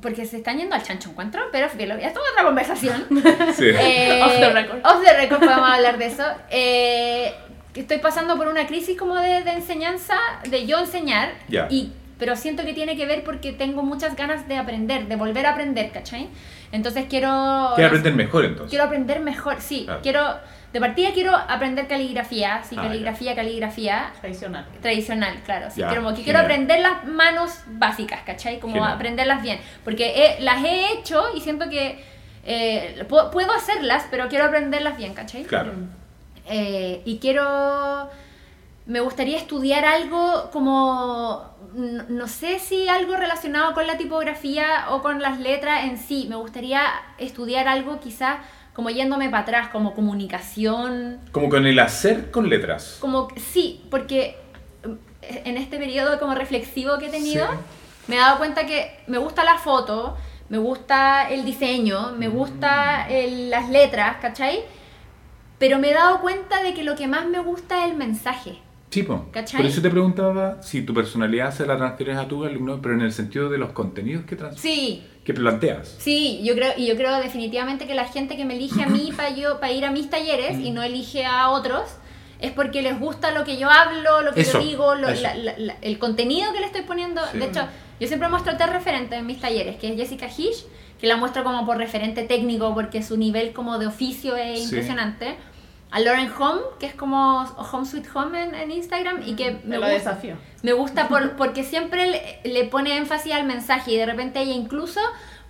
porque 0.00 0.24
se 0.24 0.38
están 0.38 0.56
yendo 0.58 0.74
al 0.74 0.82
chancho 0.82 1.10
encuentro, 1.10 1.42
pero 1.52 1.68
filo, 1.68 1.98
ya 1.98 2.08
es 2.08 2.14
toda 2.14 2.30
otra 2.30 2.44
conversación. 2.44 3.06
Sí. 3.56 3.66
Eh, 3.68 4.20
Off 4.24 4.32
the 4.38 4.50
record. 4.50 4.78
Off 4.84 5.04
the 5.04 5.12
record 5.16 5.40
podemos 5.40 5.68
hablar 5.70 5.98
de 5.98 6.06
eso. 6.06 6.24
Eh, 6.50 7.34
estoy 7.74 7.98
pasando 7.98 8.36
por 8.36 8.48
una 8.48 8.66
crisis 8.66 8.96
como 8.98 9.16
de, 9.16 9.42
de 9.42 9.50
enseñanza, 9.52 10.14
de 10.48 10.66
yo 10.66 10.78
enseñar, 10.78 11.32
Ya. 11.48 11.66
y, 11.70 11.92
pero 12.18 12.36
siento 12.36 12.64
que 12.64 12.72
tiene 12.72 12.96
que 12.96 13.04
ver 13.06 13.22
porque 13.24 13.52
tengo 13.52 13.82
muchas 13.82 14.16
ganas 14.16 14.48
de 14.48 14.56
aprender, 14.56 15.06
de 15.08 15.16
volver 15.16 15.44
a 15.46 15.50
aprender, 15.50 15.90
¿cachai? 15.90 16.28
Entonces 16.70 17.04
quiero... 17.10 17.72
Quieres 17.74 17.90
aprender 17.90 18.14
mejor 18.14 18.44
entonces. 18.44 18.70
Quiero 18.70 18.84
aprender 18.84 19.20
mejor, 19.20 19.60
sí. 19.60 19.82
Claro. 19.84 20.00
Quiero, 20.02 20.36
de 20.72 20.80
partida 20.80 21.10
quiero 21.12 21.34
aprender 21.36 21.86
caligrafía, 21.86 22.62
sí, 22.62 22.76
Ah, 22.78 22.82
caligrafía, 22.82 23.34
caligrafía 23.34 24.12
Tradicional. 24.20 24.66
tradicional, 24.80 25.40
claro. 25.44 25.66
Sí, 25.70 25.82
quiero, 25.82 26.02
como 26.02 26.16
que 26.16 26.22
quiero 26.22 26.38
aprender 26.38 26.80
las 26.80 27.04
manos 27.04 27.60
básicas, 27.66 28.20
¿cachai? 28.24 28.58
Como 28.58 28.74
Genial. 28.74 28.92
aprenderlas 28.92 29.42
bien. 29.42 29.60
Porque 29.84 30.12
he- 30.38 30.40
las 30.42 30.64
he 30.64 30.92
hecho 30.94 31.24
y 31.36 31.40
siento 31.40 31.68
que 31.68 32.02
eh, 32.44 33.04
pu- 33.08 33.30
puedo 33.30 33.52
hacerlas, 33.52 34.04
pero 34.10 34.28
quiero 34.28 34.46
aprenderlas 34.46 34.96
bien, 34.96 35.12
¿cachai? 35.14 35.44
Claro. 35.44 35.72
Eh, 36.46 37.02
y 37.04 37.18
quiero... 37.18 38.10
Me 38.84 38.98
gustaría 39.00 39.36
estudiar 39.36 39.84
algo 39.84 40.50
como... 40.52 41.52
No, 41.74 42.02
no 42.08 42.26
sé 42.26 42.58
si 42.58 42.88
algo 42.88 43.16
relacionado 43.16 43.72
con 43.74 43.86
la 43.86 43.96
tipografía 43.96 44.86
o 44.90 45.00
con 45.02 45.22
las 45.22 45.38
letras 45.38 45.84
en 45.84 45.96
sí. 45.98 46.26
Me 46.28 46.34
gustaría 46.36 46.82
estudiar 47.18 47.68
algo 47.68 48.00
quizás 48.00 48.38
como 48.74 48.90
yéndome 48.90 49.28
para 49.28 49.42
atrás, 49.42 49.68
como 49.68 49.94
comunicación, 49.94 51.18
Como 51.32 51.48
con 51.48 51.66
el 51.66 51.78
hacer 51.78 52.30
con 52.30 52.48
letras. 52.48 52.96
como 53.00 53.28
sí, 53.36 53.84
porque 53.90 54.36
eh, 55.22 55.42
en 55.44 55.56
este 55.56 55.78
periodo 55.78 56.18
como 56.18 56.34
reflexivo 56.34 56.98
que 56.98 57.06
he 57.06 57.10
tenido, 57.10 57.46
Sí. 57.46 57.56
me 58.08 58.16
he 58.16 58.18
dado 58.18 58.38
cuenta 58.38 58.66
que 58.66 58.98
me 59.06 59.18
gusta 59.18 59.44
la 59.44 59.58
foto, 59.58 60.16
me 60.48 60.58
gusta 60.58 61.28
el 61.30 61.44
diseño, 61.44 62.12
me 62.16 62.28
gusta 62.28 63.06
el- 63.08 63.50
las 63.50 63.68
letras, 63.68 64.16
¿cachai? 64.20 64.60
Pero 65.58 65.78
me 65.78 65.90
he 65.90 65.94
dado 65.94 66.20
cuenta 66.20 66.62
de 66.62 66.74
que 66.74 66.82
lo 66.82 66.96
que 66.96 67.06
más 67.06 67.26
me 67.26 67.38
gusta 67.38 67.84
es 67.84 67.90
el 67.92 67.96
mensaje. 67.96 68.58
Sí, 68.92 69.02
po. 69.04 69.24
Por 69.32 69.64
eso 69.66 69.80
te 69.80 69.88
preguntaba 69.88 70.62
si 70.62 70.82
tu 70.82 70.92
personalidad 70.92 71.50
se 71.52 71.66
la 71.66 71.78
transfieres 71.78 72.18
a 72.18 72.28
tus 72.28 72.46
alumnos, 72.46 72.80
pero 72.82 72.94
en 72.94 73.00
el 73.00 73.12
sentido 73.12 73.48
de 73.48 73.56
los 73.56 73.70
contenidos 73.72 74.24
que, 74.26 74.36
trans 74.36 74.60
Sí, 74.60 75.02
que 75.24 75.32
planteas. 75.32 75.96
sí, 75.98 76.40
yo 76.44 76.54
creo, 76.54 76.74
y 76.76 76.86
yo 76.88 76.94
creo 76.96 77.16
definitivamente 77.16 77.86
que 77.86 77.94
la 77.94 78.04
gente 78.04 78.36
que 78.36 78.44
me 78.44 78.54
elige 78.54 78.82
a 78.82 78.88
mí 78.88 79.10
para 79.16 79.30
yo 79.30 79.58
para 79.60 79.72
ir 79.72 79.86
a 79.86 79.90
mis 79.90 80.10
talleres 80.10 80.58
y 80.58 80.70
no 80.72 80.82
elige 80.82 81.24
a 81.24 81.48
otros 81.48 81.84
es 82.38 82.50
porque 82.52 82.82
les 82.82 83.00
gusta 83.00 83.30
lo 83.30 83.44
que 83.44 83.56
yo 83.56 83.70
hablo, 83.70 84.20
lo 84.20 84.34
que 84.34 84.42
Eso, 84.42 84.60
yo 84.60 84.66
digo, 84.68 84.94
lo- 84.94 85.08
eso. 85.08 85.22
la- 85.22 85.34
la- 85.36 85.54
la- 85.58 85.76
el 85.80 85.98
contenido 85.98 86.52
que 86.52 86.60
le 86.60 86.66
estoy 86.66 86.82
poniendo. 86.82 87.22
Sí. 87.32 87.38
De 87.38 87.46
hecho, 87.46 87.60
yo 87.98 88.06
siempre 88.08 88.28
muestro 88.28 88.56
tres 88.58 88.70
referentes 88.70 89.18
en 89.18 89.24
mis 89.26 89.40
talleres, 89.40 89.76
que 89.76 89.88
es 89.90 89.96
Jessica 89.96 90.26
Hish, 90.26 90.66
que 91.00 91.06
la 91.06 91.16
muestro 91.16 91.44
como 91.44 91.64
por 91.64 91.78
referente 91.78 92.24
técnico 92.24 92.74
porque 92.74 93.02
su 93.02 93.16
nivel 93.16 93.52
como 93.54 93.78
de 93.78 93.86
oficio 93.86 94.36
es 94.36 94.58
Sí. 94.58 94.64
impresionante. 94.64 95.36
A 95.92 96.00
Lauren 96.00 96.32
Home, 96.38 96.60
que 96.80 96.86
es 96.86 96.94
como 96.94 97.42
Home 97.44 97.84
Sweet 97.86 98.06
Home 98.14 98.42
en, 98.42 98.54
en 98.54 98.70
Instagram 98.70 99.22
y 99.26 99.34
que 99.36 99.52
Me 99.52 99.60
me 99.64 99.76
lo 99.76 99.82
gusta, 99.82 99.92
desafío. 99.92 100.36
me 100.62 100.72
gusta 100.72 101.06
por, 101.08 101.36
porque 101.36 101.62
siempre 101.64 102.06
le, 102.10 102.40
le 102.44 102.64
pone 102.64 102.96
énfasis 102.96 103.32
al 103.34 103.44
mensaje 103.44 103.92
y 103.92 103.96
de 103.98 104.06
repente 104.06 104.40
ella 104.40 104.54
incluso 104.54 105.00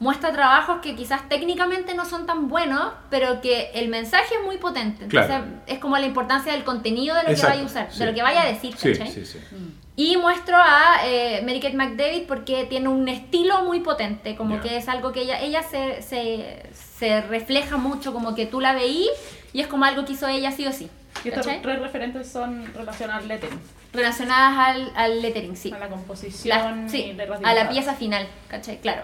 muestra 0.01 0.33
trabajos 0.33 0.81
que 0.83 0.97
quizás 0.97 1.29
técnicamente 1.29 1.95
no 1.95 2.05
son 2.05 2.27
tan 2.27 2.49
buenos, 2.49 2.91
pero 3.09 3.41
que 3.41 3.71
el 3.75 3.89
mensaje 3.89 4.35
es 4.35 4.45
muy 4.45 4.57
potente. 4.59 5.05
Entonces 5.05 5.29
Claro. 5.29 5.45
es 5.69 5.79
como 5.79 5.97
la 5.97 6.07
importancia 6.07 6.53
del 6.53 6.65
contenido 6.65 7.15
de 7.15 7.23
lo 7.23 7.29
Exacto, 7.31 7.47
que 7.47 7.53
vaya 7.53 7.63
a 7.63 7.67
usar, 7.67 7.93
sí. 7.93 7.99
de 8.01 8.07
lo 8.07 8.15
que 8.15 8.23
vaya 8.23 8.43
a 8.43 8.47
decir, 8.47 8.75
Sí, 8.77 8.91
¿cachai? 8.93 9.13
sí, 9.13 9.25
sí. 9.25 9.39
Y 9.95 10.17
muestro 10.17 10.57
a 10.57 11.03
eh, 11.07 11.43
Mary 11.45 11.61
Kate 11.61 11.77
McDavid 11.77 12.23
porque 12.27 12.65
tiene 12.65 12.89
un 12.89 13.07
estilo 13.09 13.63
muy 13.63 13.79
potente, 13.79 14.35
como 14.35 14.61
que 14.61 14.77
es 14.79 14.89
algo 14.89 15.13
que 15.13 15.21
ella, 15.21 15.39
ella 15.41 15.63
se, 15.63 16.03
se, 16.03 16.63
se 16.99 17.21
refleja 17.21 17.77
mucho, 17.77 18.13
como 18.13 18.35
que 18.35 18.47
tú 18.47 18.61
la 18.61 18.73
veí 18.73 19.07
y 19.53 19.61
es 19.61 19.67
como 19.67 19.85
algo 19.85 20.05
que 20.05 20.13
hizo 20.13 20.27
ella 20.29 20.51
sí 20.53 20.67
o 20.67 20.73
sí. 20.73 20.89
Y 21.25 21.29
estos 21.29 21.47
¿cachai? 21.47 21.63
tres 21.63 21.81
referentes 21.81 22.27
son 22.29 22.65
relacionados 22.75 23.23
al 23.23 23.29
lettering, 23.29 23.61
Relacionadas 23.93 24.59
al, 24.59 24.93
al 24.97 25.21
lettering, 25.23 25.57
sí. 25.57 25.71
a 25.71 25.75
la 25.79 25.85
La- 25.85 25.89
composición 25.91 26.89
sí, 26.89 27.15
y 27.17 27.45
a 27.45 27.55
la 27.55 27.69
pieza 27.69 27.95
final, 27.95 28.27
¿cachai? 28.49 28.79
Claro. 28.81 29.03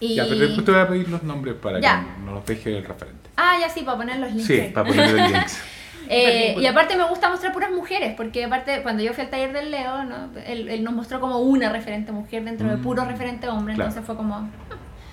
Y... 0.00 0.14
Ya, 0.16 0.24
pero 0.24 0.38
después 0.38 0.64
te 0.64 0.72
voy 0.72 0.80
a 0.80 0.88
pedir 0.88 1.08
los 1.08 1.22
nombres 1.22 1.54
para 1.56 1.80
Ya. 1.80 2.04
que 2.16 2.22
nos 2.24 2.34
los 2.34 2.46
deje 2.46 2.78
el 2.78 2.84
referente. 2.84 3.30
Ah, 3.36 3.56
ya 3.60 3.68
sí, 3.68 3.82
para 3.82 3.98
poner 3.98 4.18
los 4.18 4.30
links. 4.32 4.46
Sí, 4.46 4.70
para 4.74 4.86
poner 4.88 5.08
el 5.10 5.32
links. 5.32 5.60
Eh, 6.06 6.54
y 6.58 6.66
aparte 6.66 6.96
me 6.96 7.04
gusta 7.08 7.30
mostrar 7.30 7.54
puras 7.54 7.70
mujeres, 7.70 8.12
porque 8.14 8.44
aparte 8.44 8.82
cuando 8.82 9.02
yo 9.02 9.14
fui 9.14 9.24
al 9.24 9.30
taller 9.30 9.54
del 9.54 9.70
Leo, 9.70 10.04
¿no? 10.04 10.28
él, 10.44 10.68
él 10.68 10.84
nos 10.84 10.92
mostró 10.92 11.18
como 11.18 11.38
una 11.38 11.70
referente 11.72 12.12
mujer 12.12 12.44
dentro 12.44 12.68
de 12.68 12.76
Mm. 12.76 12.82
puro 12.82 13.06
referente 13.06 13.48
hombre, 13.48 13.74
Claro. 13.74 13.88
entonces 13.88 14.06
fue 14.06 14.14
como, 14.14 14.50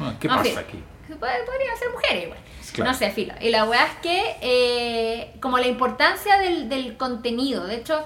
Ah, 0.02 0.14
¿Qué 0.20 0.28
pasa 0.28 0.60
aquí? 0.60 0.84
Podrían 1.22 1.78
ser 1.78 1.90
mujeres 1.92 2.24
igual. 2.26 2.40
Claro. 2.74 2.92
No 2.92 2.98
sé, 2.98 3.12
filo. 3.12 3.34
Y 3.42 3.50
la 3.50 3.66
weá 3.66 3.86
es 3.86 3.96
que, 4.02 4.38
eh, 4.42 5.34
como 5.42 5.58
la 5.58 5.68
importancia 5.68 6.38
del, 6.38 6.70
del 6.70 6.96
contenido, 6.96 7.68
de 7.68 7.76
hecho, 7.76 8.04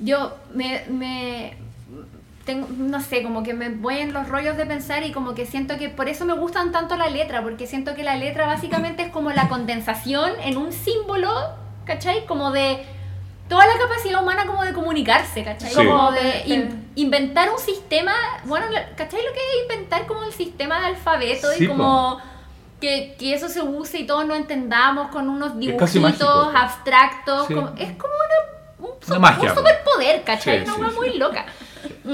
yo 0.00 0.36
me, 0.52 0.84
me 0.88 1.56
tengo, 2.44 2.68
no 2.70 3.00
sé, 3.00 3.22
como 3.22 3.42
que 3.42 3.54
me 3.54 3.70
voy 3.70 3.98
en 3.98 4.12
los 4.12 4.28
rollos 4.28 4.56
de 4.56 4.66
pensar 4.66 5.04
y 5.04 5.12
como 5.12 5.34
que 5.34 5.46
siento 5.46 5.76
que 5.78 5.88
por 5.88 6.08
eso 6.08 6.24
me 6.24 6.32
gustan 6.32 6.72
tanto 6.72 6.96
la 6.96 7.08
letra, 7.08 7.42
porque 7.42 7.66
siento 7.66 7.94
que 7.94 8.02
la 8.02 8.16
letra 8.16 8.46
básicamente 8.46 9.02
es 9.02 9.10
como 9.10 9.30
la 9.30 9.48
condensación 9.48 10.32
en 10.42 10.56
un 10.56 10.72
símbolo, 10.72 11.30
¿cachai? 11.84 12.24
Como 12.26 12.52
de 12.52 12.84
toda 13.48 13.66
la 13.66 13.78
capacidad 13.78 14.22
humana 14.22 14.46
como 14.46 14.64
de 14.64 14.72
comunicarse, 14.72 15.44
¿cachai? 15.44 15.70
Sí. 15.70 15.76
Como 15.76 16.10
de 16.12 16.42
in- 16.46 16.90
inventar 16.96 17.50
un 17.50 17.58
sistema, 17.58 18.12
bueno, 18.44 18.66
la- 18.70 18.90
¿cachai 18.96 19.20
lo 19.22 19.32
que 19.32 19.38
es 19.38 19.62
inventar 19.62 20.06
como 20.06 20.24
el 20.24 20.32
sistema 20.32 20.80
de 20.80 20.86
alfabeto 20.86 21.50
Sí, 21.52 21.64
y 21.64 21.68
como 21.68 22.20
que, 22.80 23.14
que 23.18 23.34
eso 23.34 23.48
se 23.48 23.62
use 23.62 24.00
y 24.00 24.06
todos 24.06 24.26
nos 24.26 24.36
entendamos 24.36 25.08
con 25.08 25.28
unos 25.28 25.58
dibujitos 25.58 25.96
mágico. 26.02 26.52
abstractos, 26.54 27.46
Sí. 27.46 27.54
como- 27.54 27.68
es 27.78 27.92
como 27.96 28.12
una, 28.14 28.88
un, 28.90 28.94
Una 29.08 29.18
magia, 29.18 29.50
un 29.52 29.56
superpoder, 29.58 30.22
¿cachai? 30.24 30.58
Sí, 30.58 30.64
una 30.64 30.74
sí, 30.74 30.80
hueá 30.80 30.90
sí. 30.90 30.96
muy 30.96 31.18
loca. 31.18 31.46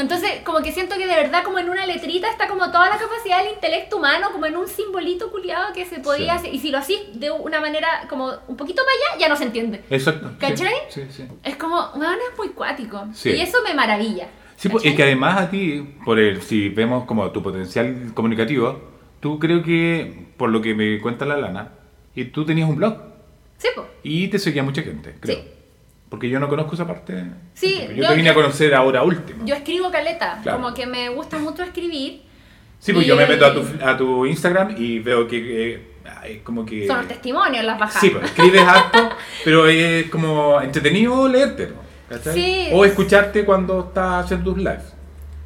Entonces, 0.00 0.40
como 0.44 0.60
que 0.62 0.72
siento 0.72 0.96
que 0.96 1.06
de 1.06 1.14
verdad 1.14 1.42
como 1.44 1.58
en 1.58 1.68
una 1.70 1.84
letrita 1.86 2.28
está 2.30 2.48
como 2.48 2.66
toda 2.70 2.88
la 2.88 2.98
capacidad 2.98 3.42
del 3.44 3.54
intelecto 3.54 3.96
humano, 3.98 4.28
como 4.32 4.46
en 4.46 4.56
un 4.56 4.66
simbolito 4.68 5.30
culiado 5.30 5.72
que 5.72 5.84
se 5.84 5.98
podía 6.00 6.32
Sí. 6.34 6.38
hacer, 6.38 6.54
y 6.54 6.58
si 6.58 6.70
lo 6.70 6.78
hacís 6.78 6.98
de 7.14 7.30
una 7.30 7.60
manera 7.60 7.88
como 8.08 8.32
un 8.48 8.56
poquito 8.56 8.82
para 8.84 8.96
allá, 9.14 9.20
ya 9.20 9.28
no 9.28 9.36
se 9.36 9.44
entiende. 9.44 9.82
Exacto. 9.90 10.30
¿Cachai? 10.38 10.72
Sí, 10.88 11.02
sí. 11.10 11.24
Es 11.44 11.56
como, 11.56 11.90
bueno, 11.94 12.12
es 12.12 12.38
muy 12.38 12.48
cuático. 12.50 13.06
Sí. 13.12 13.30
Y 13.30 13.40
eso 13.40 13.58
me 13.66 13.74
maravilla. 13.74 14.28
Sí, 14.56 14.68
pues, 14.68 14.82
¿cachai? 14.82 14.90
es 14.92 14.96
que 14.96 15.02
además 15.02 15.40
a 15.40 15.50
ti, 15.50 15.96
por 16.04 16.18
el, 16.18 16.40
si 16.42 16.68
vemos 16.68 17.04
como 17.04 17.30
tu 17.32 17.42
potencial 17.42 18.12
comunicativo, 18.14 18.80
tú 19.20 19.38
creo 19.38 19.62
que, 19.62 20.26
por 20.36 20.50
lo 20.50 20.60
que 20.62 20.74
me 20.74 21.00
cuenta 21.00 21.24
la 21.26 21.36
lana, 21.36 21.72
y 22.14 22.26
tú 22.26 22.44
tenías 22.44 22.68
un 22.68 22.76
blog 22.76 22.96
Sí, 23.58 23.68
po. 23.74 23.86
y 24.02 24.28
te 24.28 24.38
seguía 24.38 24.62
mucha 24.62 24.82
gente, 24.82 25.16
creo. 25.20 25.36
Sí. 25.36 25.42
Porque 26.12 26.28
yo 26.28 26.38
no 26.38 26.46
conozco 26.46 26.74
esa 26.74 26.86
parte. 26.86 27.24
Sí, 27.54 27.86
yo, 27.88 28.02
yo- 28.02 28.08
te 28.08 28.14
vine 28.16 28.28
a 28.28 28.34
yo- 28.34 28.40
conocer 28.42 28.74
ahora 28.74 29.02
último. 29.02 29.46
Yo 29.46 29.54
escribo 29.54 29.90
caleta, 29.90 30.40
Claro. 30.42 30.58
como 30.60 30.74
que 30.74 30.84
me 30.84 31.08
gusta 31.08 31.38
mucho 31.38 31.62
escribir. 31.62 32.20
sí, 32.78 32.92
pues 32.92 33.06
yo 33.06 33.16
me 33.16 33.26
meto 33.26 33.46
a 33.46 33.54
tu, 33.54 33.64
a 33.82 33.96
tu 33.96 34.26
Instagram 34.26 34.74
y 34.76 34.98
veo 34.98 35.26
que 35.26 35.72
eh, 36.24 36.40
como 36.44 36.66
que... 36.66 36.86
Son 36.86 36.98
los 36.98 37.08
testimonios 37.08 37.64
las 37.64 37.78
bajadas. 37.78 38.00
Sí, 38.02 38.10
pues 38.10 38.24
escribes 38.26 38.60
harto, 38.60 39.08
pero 39.42 39.66
es 39.68 40.10
como 40.10 40.60
entretenido 40.60 41.26
leerte, 41.28 41.68
¿no? 41.68 41.76
¿Cachai? 42.10 42.34
Sí. 42.34 42.68
O 42.72 42.84
escucharte 42.84 43.46
cuando 43.46 43.80
estás 43.88 44.26
haciendo 44.26 44.50
tus 44.52 44.58
lives. 44.62 44.92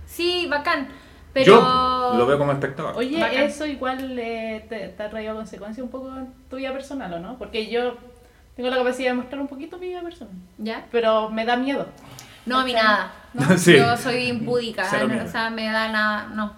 Sí, 0.07 0.49
bacán. 0.51 0.89
Pero... 1.33 1.53
Yo 1.61 2.15
lo 2.19 2.27
veo 2.27 2.39
como 2.39 2.51
espectador. 2.51 2.97
Oye, 2.97 3.21
Bacán. 3.21 3.43
eso 3.45 3.67
igual 3.67 4.19
eh, 4.19 4.65
te, 4.69 4.89
te 4.89 5.03
ha 5.03 5.11
traído 5.11 5.37
consecuencias 5.37 5.85
un 5.85 5.91
poco 5.91 6.09
en 6.17 6.33
tu 6.51 6.57
vida 6.57 6.73
personal, 6.73 7.13
¿o 7.13 7.21
no? 7.21 7.39
Porque 7.39 7.71
yo 7.71 7.99
tengo 8.57 8.71
la 8.71 8.77
capacidad 8.79 9.11
de 9.11 9.15
mostrar 9.17 9.41
un 9.41 9.49
poquito 9.49 9.79
mi 9.79 9.89
vida 9.89 10.01
personal, 10.03 10.35
¿Ya? 10.59 10.85
pero 10.91 11.29
me 11.31 11.45
da 11.45 11.57
miedo. 11.57 11.87
No, 12.47 12.61
a 12.61 12.65
mí 12.65 12.73
nada. 12.73 13.13
¿No? 13.35 13.57
Sí. 13.59 13.77
Yo 13.77 13.97
soy 13.97 14.29
impúdica, 14.29 14.83
no, 15.07 15.25
o 15.25 15.29
sea, 15.29 15.51
me 15.51 15.67
da 15.67 15.89
nada, 15.89 16.29
no. 16.35 16.55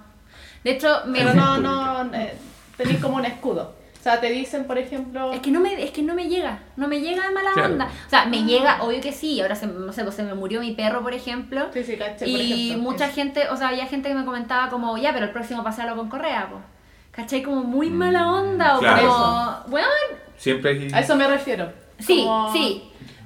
De 0.63 0.73
hecho, 0.73 1.03
me... 1.07 1.19
Pero 1.21 1.35
no, 1.35 1.59
no, 1.59 2.15
eh, 2.15 2.35
tenés 2.77 3.01
como 3.03 3.17
un 3.17 3.25
escudo. 3.25 3.75
O 3.99 4.03
sea, 4.03 4.21
te 4.21 4.31
dicen, 4.31 4.65
por 4.65 4.79
ejemplo... 4.79 5.33
Es 5.33 5.41
que 5.41 5.51
no 5.51 5.59
me, 5.61 5.83
es 5.83 5.91
que 5.91 6.03
no 6.03 6.15
me 6.15 6.29
llega, 6.29 6.61
no 6.77 6.87
me 6.87 7.01
llega 7.01 7.27
de 7.27 7.35
mala 7.35 7.51
Claro. 7.53 7.73
onda. 7.73 7.87
O 8.07 8.11
sea, 8.11 8.27
me 8.27 8.45
llega, 8.45 8.83
obvio 8.83 9.01
que 9.01 9.13
sí, 9.13 9.41
ahora 9.41 9.57
se, 9.57 9.67
no 9.67 9.93
sé, 9.93 10.05
pues 10.05 10.15
se 10.15 10.23
me 10.23 10.35
murió 10.35 10.61
mi 10.61 10.73
perro, 10.73 11.03
por 11.03 11.13
ejemplo. 11.15 11.67
Sí, 11.73 11.83
sí, 11.83 11.97
caché, 11.97 12.27
por 12.31 12.41
y 12.41 12.69
ejemplo, 12.69 12.91
mucha 12.91 13.09
gente, 13.09 13.49
o 13.49 13.57
sea, 13.57 13.69
había 13.69 13.87
gente 13.87 14.09
que 14.09 14.15
me 14.15 14.25
comentaba 14.25 14.69
como, 14.71 14.97
ya, 14.99 15.13
pero 15.13 15.27
el 15.27 15.33
próximo 15.33 15.65
pasalo 15.65 15.97
con 15.97 16.09
correa, 16.09 16.47
pues. 16.51 16.63
¿Cachai? 17.11 17.43
Como 17.43 17.65
muy 17.65 17.91
mala 17.91 18.31
onda, 18.33 18.75
o 18.77 18.79
Mm, 18.79 18.81
Claro. 18.85 19.09
como, 19.09 19.57
bueno, 19.71 19.89
Siempre 20.37 20.71
hay... 20.71 20.89
A 20.93 21.01
eso 21.01 21.17
me 21.17 21.27
refiero. 21.27 21.73
Sí, 21.99 22.23
Como- 22.25 22.53
sí. 22.53 22.83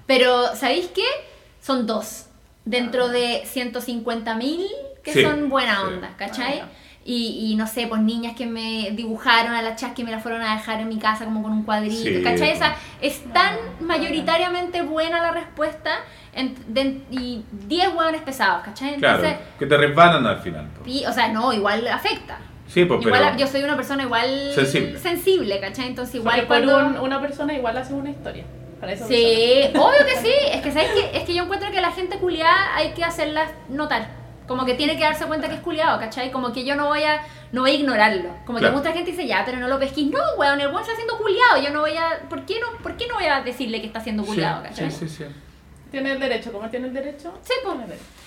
Pero, 0.07 0.55
¿sabéis 0.57 0.89
qué? 0.95 1.05
Son 1.61 1.87
dos. 1.87 2.27
Dentro 2.65 3.09
de 3.09 3.43
150 3.47 4.35
mil 4.37 4.67
que 5.03 5.13
Sí, 5.13 5.23
son 5.23 5.49
buena 5.49 5.77
sí. 5.77 5.83
onda, 5.87 6.15
¿cachai? 6.17 6.61
Ah, 6.61 6.69
Y, 7.05 7.51
y 7.51 7.57
no 7.57 7.67
sé, 7.67 7.89
pues 7.89 8.01
niñas 8.01 8.37
que 8.37 8.47
me 8.47 8.93
dibujaron 8.93 9.53
a 9.55 9.61
las 9.63 9.75
chas 9.81 9.91
que 9.93 10.05
me 10.05 10.13
las 10.13 10.23
fueron 10.23 10.41
a 10.43 10.55
dejar 10.55 10.81
en 10.81 10.89
mi 10.89 10.99
casa 11.01 11.25
como 11.25 11.43
con 11.43 11.51
un 11.51 11.65
cuadrito, 11.65 11.97
Sí. 11.97 12.23
¿cachai? 12.23 12.53
O 12.53 12.57
sea, 12.57 12.77
es 13.01 13.25
tan 13.33 13.57
mayoritariamente 13.81 14.83
buena 14.83 15.21
la 15.21 15.33
respuesta 15.33 15.97
en- 16.33 16.55
de- 16.69 17.01
y 17.11 17.45
10 17.67 17.89
hueones 17.95 18.23
pesados, 18.23 18.63
¿cachai? 18.63 18.97
Claro, 18.99 19.25
Entonces, 19.25 19.41
que 19.59 19.67
te 19.67 19.77
resbalan 19.77 20.25
al 20.27 20.39
final. 20.41 20.69
y, 20.87 21.05
o 21.05 21.13
sea, 21.13 21.29
no, 21.29 21.53
igual 21.53 21.87
afecta. 21.89 22.39
Sí, 22.69 22.85
pues, 22.85 23.05
igual 23.05 23.21
pero... 23.25 23.37
yo 23.37 23.47
soy 23.49 23.63
una 23.65 23.75
persona 23.77 24.05
igual 24.05 24.53
Sensible. 24.55 24.99
sensible, 24.99 25.61
¿cachai? 25.61 25.89
Entonces 25.89 26.15
igual 26.15 26.47
cuando... 26.47 26.79
un- 26.87 26.99
una 26.99 27.21
persona 27.21 27.53
igual 27.55 27.77
hace 27.79 27.95
una 27.95 28.11
historia. 28.11 28.45
Para 28.83 28.95
eso 28.95 29.07
Sí, 29.07 29.63
obvio 29.77 30.05
que 30.05 30.17
sí. 30.21 30.33
Es 30.51 30.61
que, 30.61 30.73
¿sabes 30.73 30.91
qué? 30.91 31.17
Es 31.17 31.23
que 31.23 31.35
yo 31.35 31.45
encuentro 31.45 31.71
que 31.71 31.81
la 31.81 31.93
gente 31.93 32.19
culiada 32.19 32.75
hay 32.75 32.91
que 32.95 33.05
hacerla 33.05 33.49
notar. 33.69 34.09
Como 34.49 34.67
que 34.67 34.75
tiene 34.75 34.97
que 34.97 35.05
darse 35.05 35.25
cuenta 35.27 35.49
que 35.49 35.55
es 35.55 35.61
culiado, 35.61 36.01
¿cachai? 36.01 36.33
Como 36.33 36.53
que 36.53 36.65
yo 36.65 36.75
no 36.75 36.89
voy 36.89 37.05
a, 37.05 37.23
no 37.53 37.61
voy 37.61 37.71
a 37.71 37.75
ignorarlo. 37.75 38.31
Como 38.45 38.59
Claro. 38.59 38.75
que 38.75 38.79
mucha 38.81 38.93
gente 38.93 39.13
dice, 39.13 39.25
ya, 39.29 39.45
pero 39.47 39.59
no 39.59 39.69
lo 39.69 39.79
pesquís. 39.79 40.11
No, 40.11 40.19
weón, 40.37 40.61
el 40.61 40.67
weón 40.67 40.81
está 40.81 40.95
haciendo 40.95 41.17
culiado. 41.17 41.63
Yo 41.63 41.71
no 41.71 41.79
voy 41.83 41.97
a... 41.97 42.29
¿Por 42.29 42.45
qué 42.45 42.57
no, 42.59 42.77
¿por 42.83 42.97
qué 42.97 43.07
no 43.07 43.15
voy 43.15 43.27
a 43.27 43.41
decirle 43.43 43.81
que 43.81 43.87
está 43.87 44.01
haciendo 44.01 44.25
culiado, 44.25 44.63
sí, 44.63 44.69
cachai? 44.71 44.91
sí, 44.91 45.09
sí, 45.09 45.17
sí. 45.19 45.25
Tiene 45.93 46.11
el 46.13 46.19
derecho, 46.19 46.51
como 46.51 46.65
él 46.65 46.71
tiene 46.73 46.89
el 46.89 46.93
derecho. 46.95 47.33
Sí, 47.43 47.53
pues. 47.63 47.77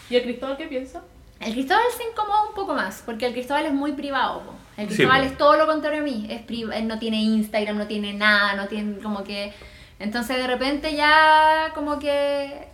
¿Y 0.09 0.15
el 0.15 0.23
Cristóbal 0.23 0.55
qué 0.55 0.67
piensa? 0.67 1.01
El 1.41 1.51
Cristóbal 1.51 1.83
se 1.97 2.03
incomoda 2.09 2.47
un 2.47 2.55
poco 2.55 2.73
más, 2.73 3.03
porque 3.05 3.25
el 3.25 3.33
Cristóbal 3.33 3.65
es 3.65 3.73
muy 3.73 3.91
privado. 3.91 4.39
po. 4.43 4.53
El 4.77 4.87
Sí, 4.89 4.95
Cristóbal 4.95 5.21
po. 5.23 5.27
es 5.27 5.37
todo 5.37 5.57
lo 5.57 5.65
contrario 5.67 5.99
a 5.99 6.03
mí. 6.03 6.27
Es 6.29 6.41
pri- 6.43 6.65
él 6.73 6.87
no 6.87 6.97
tiene 6.97 7.17
Instagram, 7.21 7.77
no 7.77 7.87
tiene 7.87 8.13
nada, 8.13 8.53
no 8.55 8.67
tiene 8.69 8.99
como 8.99 9.21
que... 9.25 9.51
Entonces 9.99 10.38
de 10.38 10.47
repente 10.47 10.95
ya 10.95 11.71
como 11.73 11.99
que 11.99 12.67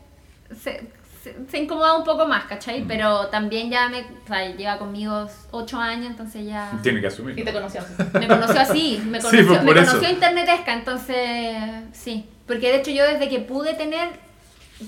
se, 0.62 0.82
se, 1.24 1.36
se 1.50 1.58
incomoda 1.60 1.96
un 1.98 2.04
poco 2.04 2.28
más, 2.28 2.46
Mm. 2.46 2.48
¿cachai? 2.50 2.84
Pero 2.88 3.28
también 3.28 3.70
ya 3.70 3.90
me... 3.90 4.00
O 4.02 4.28
sea, 4.28 4.48
lleva 4.56 4.78
conmigo 4.80 5.28
ocho 5.52 5.78
años, 5.78 6.08
entonces 6.08 6.46
ya... 6.48 6.72
Tiene 6.82 7.00
que 7.02 7.08
asumir. 7.08 7.38
Y 7.38 7.44
te 7.44 7.54
conoció 7.54 7.82
así. 7.82 7.94
Me 8.20 8.28
conoció 8.28 8.60
así, 8.62 9.04
me 9.08 9.22
Sí, 9.22 9.28
conoció, 9.28 9.48
pues, 9.48 9.64
me 9.64 9.74
conoció 9.86 10.10
internetesca, 10.10 10.74
entonces 10.74 11.58
sí. 11.94 12.26
Porque 12.48 12.70
de 12.72 12.78
hecho 12.78 12.92
yo 12.92 13.06
desde 13.06 13.30
que 13.30 13.40
pude 13.40 13.76
tener 13.76 14.10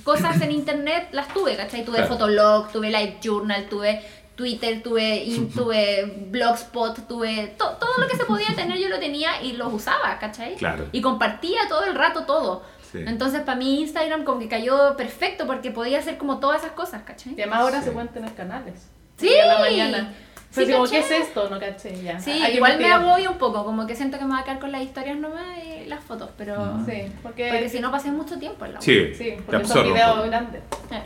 cosas 0.04 0.42
en 0.42 0.52
internet 0.52 1.10
las 1.12 1.28
tuve, 1.28 1.56
¿cachai? 1.56 1.86
Tuve 1.86 1.98
Claro. 1.98 2.14
Fotolog, 2.14 2.72
tuve 2.72 2.88
Live 2.90 3.20
Journal, 3.22 3.66
tuve 3.70 4.02
Twitter, 4.36 4.82
tuve, 4.82 5.24
in- 5.24 5.52
tuve 5.52 6.26
Blogspot, 6.30 7.08
tuve 7.08 7.56
to- 7.58 7.78
todo 7.80 7.98
lo 8.00 8.08
que 8.08 8.18
se 8.18 8.26
podía 8.26 8.48
tener 8.56 8.78
yo 8.80 8.90
lo 8.90 9.00
tenía 9.00 9.42
y 9.42 9.54
los 9.54 9.72
usaba, 9.74 10.18
¿cachai? 10.20 10.56
Claro. 10.56 10.86
Y 10.92 11.02
compartía 11.02 11.62
todo 11.70 11.84
el 11.86 11.94
rato 11.96 12.26
todo. 12.26 12.64
Sí. 12.92 13.00
Entonces 13.06 13.42
para 13.42 13.58
mí 13.58 13.82
Instagram 13.82 14.24
como 14.24 14.40
que 14.40 14.48
cayó 14.48 14.96
perfecto 14.98 15.46
porque 15.48 15.72
podía 15.72 16.00
hacer 16.00 16.18
como 16.18 16.40
todas 16.40 16.62
esas 16.62 16.74
cosas, 16.74 17.04
¿cachai? 17.04 17.34
Y 17.38 17.42
además 17.42 17.60
ahora 17.62 17.80
Sí. 17.80 17.86
se 17.86 17.92
pueden 17.92 18.10
tener 18.10 18.34
canales. 18.34 18.88
Sí. 19.18 19.30
A 19.38 19.46
la 19.46 19.60
mañana. 19.60 20.14
Sí, 20.52 20.66
Sí, 20.68 20.72
como, 20.72 20.86
¿qué 20.88 21.00
es 21.00 21.10
esto? 21.10 21.50
No 21.50 21.60
caché, 21.60 22.00
ya. 22.04 22.20
Sí, 22.20 22.30
Hay 22.30 22.56
igual 22.56 22.78
me 22.78 22.92
agobio 22.92 23.32
un 23.32 23.40
poco, 23.40 23.66
como 23.66 23.88
que 23.88 23.96
siento 23.96 24.20
que 24.20 24.26
me 24.26 24.34
va 24.36 24.42
a 24.42 24.44
quedar 24.44 24.60
con 24.60 24.72
las 24.72 24.84
historias 24.84 25.18
nomás 25.18 25.58
y 25.66 25.86
las 25.88 26.04
fotos, 26.04 26.30
pero... 26.38 26.78
Sí, 26.86 27.12
porque, 27.24 27.50
Porque 27.50 27.70
si 27.70 27.80
no 27.80 27.90
pasé 27.92 28.12
mucho 28.12 28.38
tiempo 28.38 28.64
en 28.66 28.74
la 28.74 28.80
web. 28.80 28.84
Sí, 28.86 29.16
sí, 29.16 29.36
porque 29.48 29.66
son 29.66 29.84
videos 29.92 30.26
grandes. 30.28 30.62
Eh. 30.92 31.02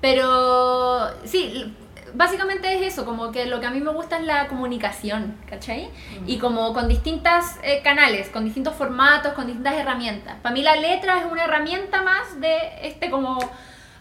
Pero 0.00 1.08
sí, 1.24 1.74
básicamente 2.14 2.72
es 2.74 2.92
eso, 2.92 3.04
como 3.04 3.30
que 3.32 3.46
lo 3.46 3.60
que 3.60 3.66
a 3.66 3.70
mí 3.70 3.80
me 3.80 3.90
gusta 3.90 4.18
es 4.18 4.24
la 4.24 4.46
comunicación, 4.48 5.36
¿cachai? 5.48 5.90
Y 6.26 6.38
como 6.38 6.72
con 6.72 6.88
distintas 6.88 7.58
eh, 7.62 7.80
canales, 7.82 8.28
con 8.28 8.44
distintos 8.44 8.74
formatos, 8.74 9.32
con 9.34 9.46
distintas 9.46 9.74
herramientas. 9.74 10.36
Para 10.42 10.54
mí 10.54 10.62
la 10.62 10.76
letra 10.76 11.18
es 11.20 11.24
una 11.30 11.44
herramienta 11.44 12.02
más 12.02 12.40
de 12.40 12.56
este 12.82 13.10
como 13.10 13.38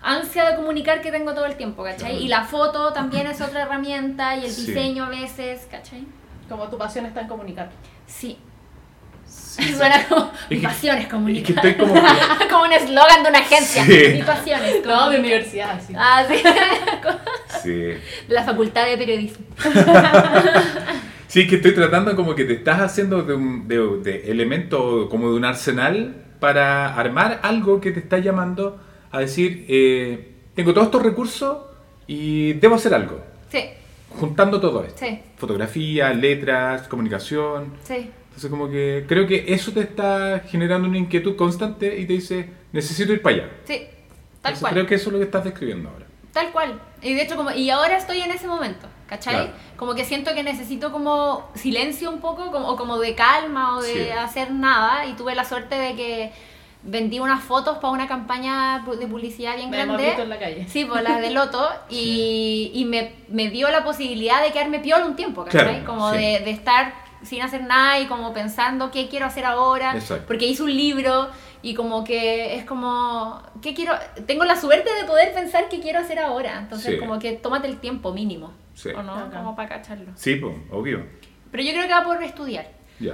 ansia 0.02 0.50
de 0.50 0.56
comunicar 0.56 1.02
que 1.02 1.12
tengo 1.12 1.34
todo 1.34 1.46
el 1.46 1.56
tiempo, 1.56 1.84
¿cachai? 1.84 2.12
Claro. 2.12 2.24
Y 2.24 2.28
la 2.28 2.44
foto 2.44 2.94
también 2.94 3.28
es 3.28 3.42
otra 3.42 3.64
herramienta 3.64 4.36
y 4.38 4.46
el 4.46 4.52
Sí. 4.52 4.68
diseño 4.68 5.06
a 5.06 5.10
veces, 5.10 5.68
¿cachai? 5.70 6.06
Como 6.48 6.68
tu 6.70 6.78
pasión 6.78 7.06
está 7.06 7.22
en 7.22 7.28
comunicar. 7.28 7.70
Sí. 8.08 8.38
Sí, 9.60 9.74
Suena 9.78 10.08
como 10.08 10.32
Es 10.44 10.50
mi 10.50 10.58
que- 10.58 10.68
pasión 10.68 10.98
es 10.98 11.04
Es 11.06 11.10
comunicar. 11.12 11.62
que 11.62 11.70
estoy 11.70 11.88
como... 11.88 11.94
como 12.50 12.64
un 12.64 12.74
eslogan 12.74 13.24
de 13.24 13.30
una 13.30 13.40
agencia. 13.40 13.84
Sí. 13.86 14.02
Mi 14.14 14.24
pasión 14.24 14.60
es 14.64 14.86
No, 14.86 15.10
de 15.10 15.20
universidad, 15.20 15.80
sí. 15.86 15.94
Ah, 15.98 16.26
sí. 17.64 17.94
La 18.28 18.44
facultad 18.44 18.86
de 18.86 18.98
periodismo. 18.98 19.46
Sí, 21.28 21.46
que 21.48 21.58
estoy 21.58 21.76
tratando 21.76 22.16
como 22.16 22.34
que 22.34 22.44
te 22.44 22.54
estás 22.54 22.80
haciendo 22.82 23.22
de, 23.22 23.36
un, 23.36 23.68
de, 23.68 23.78
de 24.02 24.32
elemento, 24.32 25.08
como 25.10 25.30
de 25.30 25.36
un 25.38 25.46
arsenal 25.46 26.16
para 26.40 26.96
armar 26.96 27.40
algo 27.44 27.80
que 27.80 27.92
te 27.92 28.00
está 28.00 28.18
llamando 28.18 28.82
a 29.12 29.20
decir, 29.20 29.64
eh, 29.70 30.32
tengo 30.56 30.74
todos 30.74 30.88
estos 30.88 31.04
recursos 31.04 31.58
y 32.08 32.54
debo 32.54 32.74
hacer 32.78 32.96
algo. 32.96 33.22
Sí, 33.52 33.64
Juntando 34.10 34.60
todo 34.60 34.84
esto. 34.84 35.06
sí, 35.06 35.20
Fotografía, 35.38 36.12
letras, 36.16 36.88
comunicación. 36.88 37.74
sí. 37.84 38.10
Entonces 38.40 38.58
como 38.58 38.72
que 38.72 39.04
creo 39.06 39.28
que 39.28 39.44
eso 39.54 39.74
te 39.74 39.82
está 39.82 40.44
generando 40.48 40.88
una 40.88 40.98
inquietud 40.98 41.36
constante 41.36 42.00
y 42.00 42.06
te 42.06 42.14
dice, 42.14 42.50
necesito 42.72 43.12
ir 43.12 43.22
para 43.22 43.36
allá. 43.36 43.50
Sí, 43.66 43.80
tal 43.80 44.54
Entonces, 44.54 44.60
cual. 44.62 44.74
Creo 44.76 44.86
que 44.88 44.96
eso 44.96 45.10
es 45.10 45.14
lo 45.14 45.20
que 45.20 45.26
estás 45.26 45.44
describiendo 45.44 45.90
ahora. 45.90 46.06
Tal 46.32 46.50
cual. 46.54 46.80
Y 47.02 47.16
de 47.16 47.24
hecho, 47.24 47.36
como, 47.36 47.52
y 47.52 47.70
ahora 47.70 47.98
estoy 47.98 48.22
en 48.22 48.32
ese 48.32 48.48
momento, 48.48 48.88
¿cachai? 49.08 49.34
Claro. 49.34 49.52
Como 49.76 49.94
que 49.94 50.06
siento 50.06 50.34
que 50.34 50.44
necesito 50.44 50.94
como 50.94 51.50
silencio 51.54 52.10
un 52.10 52.22
poco, 52.22 52.50
como, 52.50 52.70
o 52.70 52.78
como 52.78 52.98
de 52.98 53.14
calma 53.14 53.76
o 53.78 53.82
de 53.82 53.92
Sí. 54.06 54.10
hacer 54.12 54.52
nada. 54.52 55.06
Y 55.06 55.14
tuve 55.18 55.36
la 55.36 55.44
suerte 55.44 55.76
de 55.76 55.96
que 55.96 56.32
vendí 56.84 57.20
unas 57.20 57.44
fotos 57.44 57.80
para 57.80 57.92
una 57.92 58.08
campaña 58.08 58.86
de 58.98 59.06
publicidad 59.08 59.58
bien 59.58 59.70
Me 59.70 59.84
grande. 59.84 60.14
en 60.14 60.30
la 60.30 60.40
calle. 60.40 60.66
Sí, 60.70 60.86
pues 60.86 61.04
las 61.04 61.20
de 61.20 61.32
Loto. 61.32 61.68
Y, 61.90 62.72
y 62.74 62.86
me, 62.86 63.12
me 63.28 63.50
dio 63.50 63.70
la 63.70 63.84
posibilidad 63.84 64.42
de 64.42 64.54
quedarme 64.54 64.80
piola 64.80 65.06
un 65.06 65.18
tiempo, 65.18 65.44
¿cachai? 65.44 65.62
Claro, 65.82 65.86
como 65.86 66.12
sí. 66.14 66.20
de, 66.20 66.40
de 66.40 66.52
estar 66.52 67.09
sin 67.24 67.42
hacer 67.42 67.64
nada 67.64 68.00
y 68.00 68.08
como 68.08 68.34
pensando 68.34 68.92
qué 68.92 69.08
quiero 69.10 69.26
hacer 69.26 69.46
ahora. 69.46 69.94
Exacto. 69.96 70.26
Porque 70.28 70.46
hice 70.48 70.64
un 70.64 70.76
libro 70.76 71.30
y 71.62 71.74
como 71.74 72.04
que 72.04 72.56
es 72.56 72.66
como, 72.66 73.42
¿qué 73.62 73.74
quiero? 73.74 73.94
Tengo 74.26 74.46
la 74.46 74.56
suerte 74.56 74.90
de 74.94 75.06
poder 75.06 75.34
pensar 75.34 75.68
qué 75.70 75.80
quiero 75.80 76.00
hacer 76.00 76.20
ahora. 76.20 76.60
Entonces 76.60 76.94
Sí. 76.94 76.98
como 77.00 77.20
que 77.20 77.34
tómate 77.34 77.68
el 77.68 77.78
tiempo 77.80 78.14
mínimo. 78.14 78.54
Sí. 78.74 78.90
¿O 78.90 79.04
no? 79.04 79.14
Acá. 79.14 79.38
Como 79.40 79.56
para 79.56 79.68
cacharlo. 79.70 80.12
Sí, 80.16 80.36
pues, 80.36 80.56
obvio. 80.72 81.06
Pero 81.52 81.64
yo 81.64 81.72
creo 81.72 81.88
que 81.88 81.94
va 81.94 82.04
por 82.04 82.22
estudiar. 82.24 82.68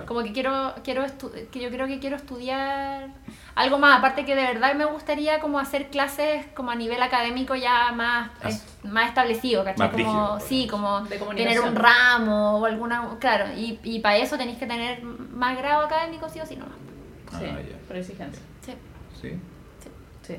Como 0.06 0.24
que 0.24 0.32
quiero, 0.34 0.74
quiero 0.84 1.04
que 1.52 1.60
yo 1.60 1.69
creo 1.69 1.86
que 1.88 2.00
quiero 2.00 2.15
estudiar 2.15 3.10
algo 3.56 3.78
más, 3.78 4.00
aparte 4.00 4.26
que 4.26 4.36
de 4.36 4.41
verdad 4.43 4.74
me 4.76 4.86
gustaría 4.86 5.39
como 5.39 5.60
hacer 5.60 5.89
clases 5.89 6.45
como 6.55 6.72
a 6.72 6.76
nivel 6.76 7.01
académico 7.03 7.55
ya 7.55 7.91
más, 7.91 8.32
Ah. 8.43 8.49
más 8.84 9.10
establecido, 9.10 9.64
¿cachai? 9.64 9.80
Más 9.88 9.91
como, 9.91 9.97
rígido, 10.03 10.39
sí, 10.39 10.68
como 10.68 11.01
De 11.01 11.18
tener 11.18 11.60
un 11.62 11.76
ramo 11.76 12.57
o 12.60 12.66
alguna, 12.66 13.10
claro, 13.20 13.45
y, 13.55 13.80
y 13.84 13.99
para 13.99 14.18
eso 14.18 14.38
tenéis 14.38 14.57
que 14.57 14.66
tener 14.66 15.03
más 15.03 15.55
grado 15.57 15.86
académico 15.86 16.28
sí 16.30 16.39
o 16.39 16.45
sí 16.45 16.55
nomás. 16.55 16.76
Ah, 17.32 17.39
Sí, 17.39 17.45
ya. 17.45 17.78
por 17.88 17.95
exigencia. 17.97 18.41
Sí, 18.62 18.74
Sí. 19.22 19.39
Sí. 20.24 20.36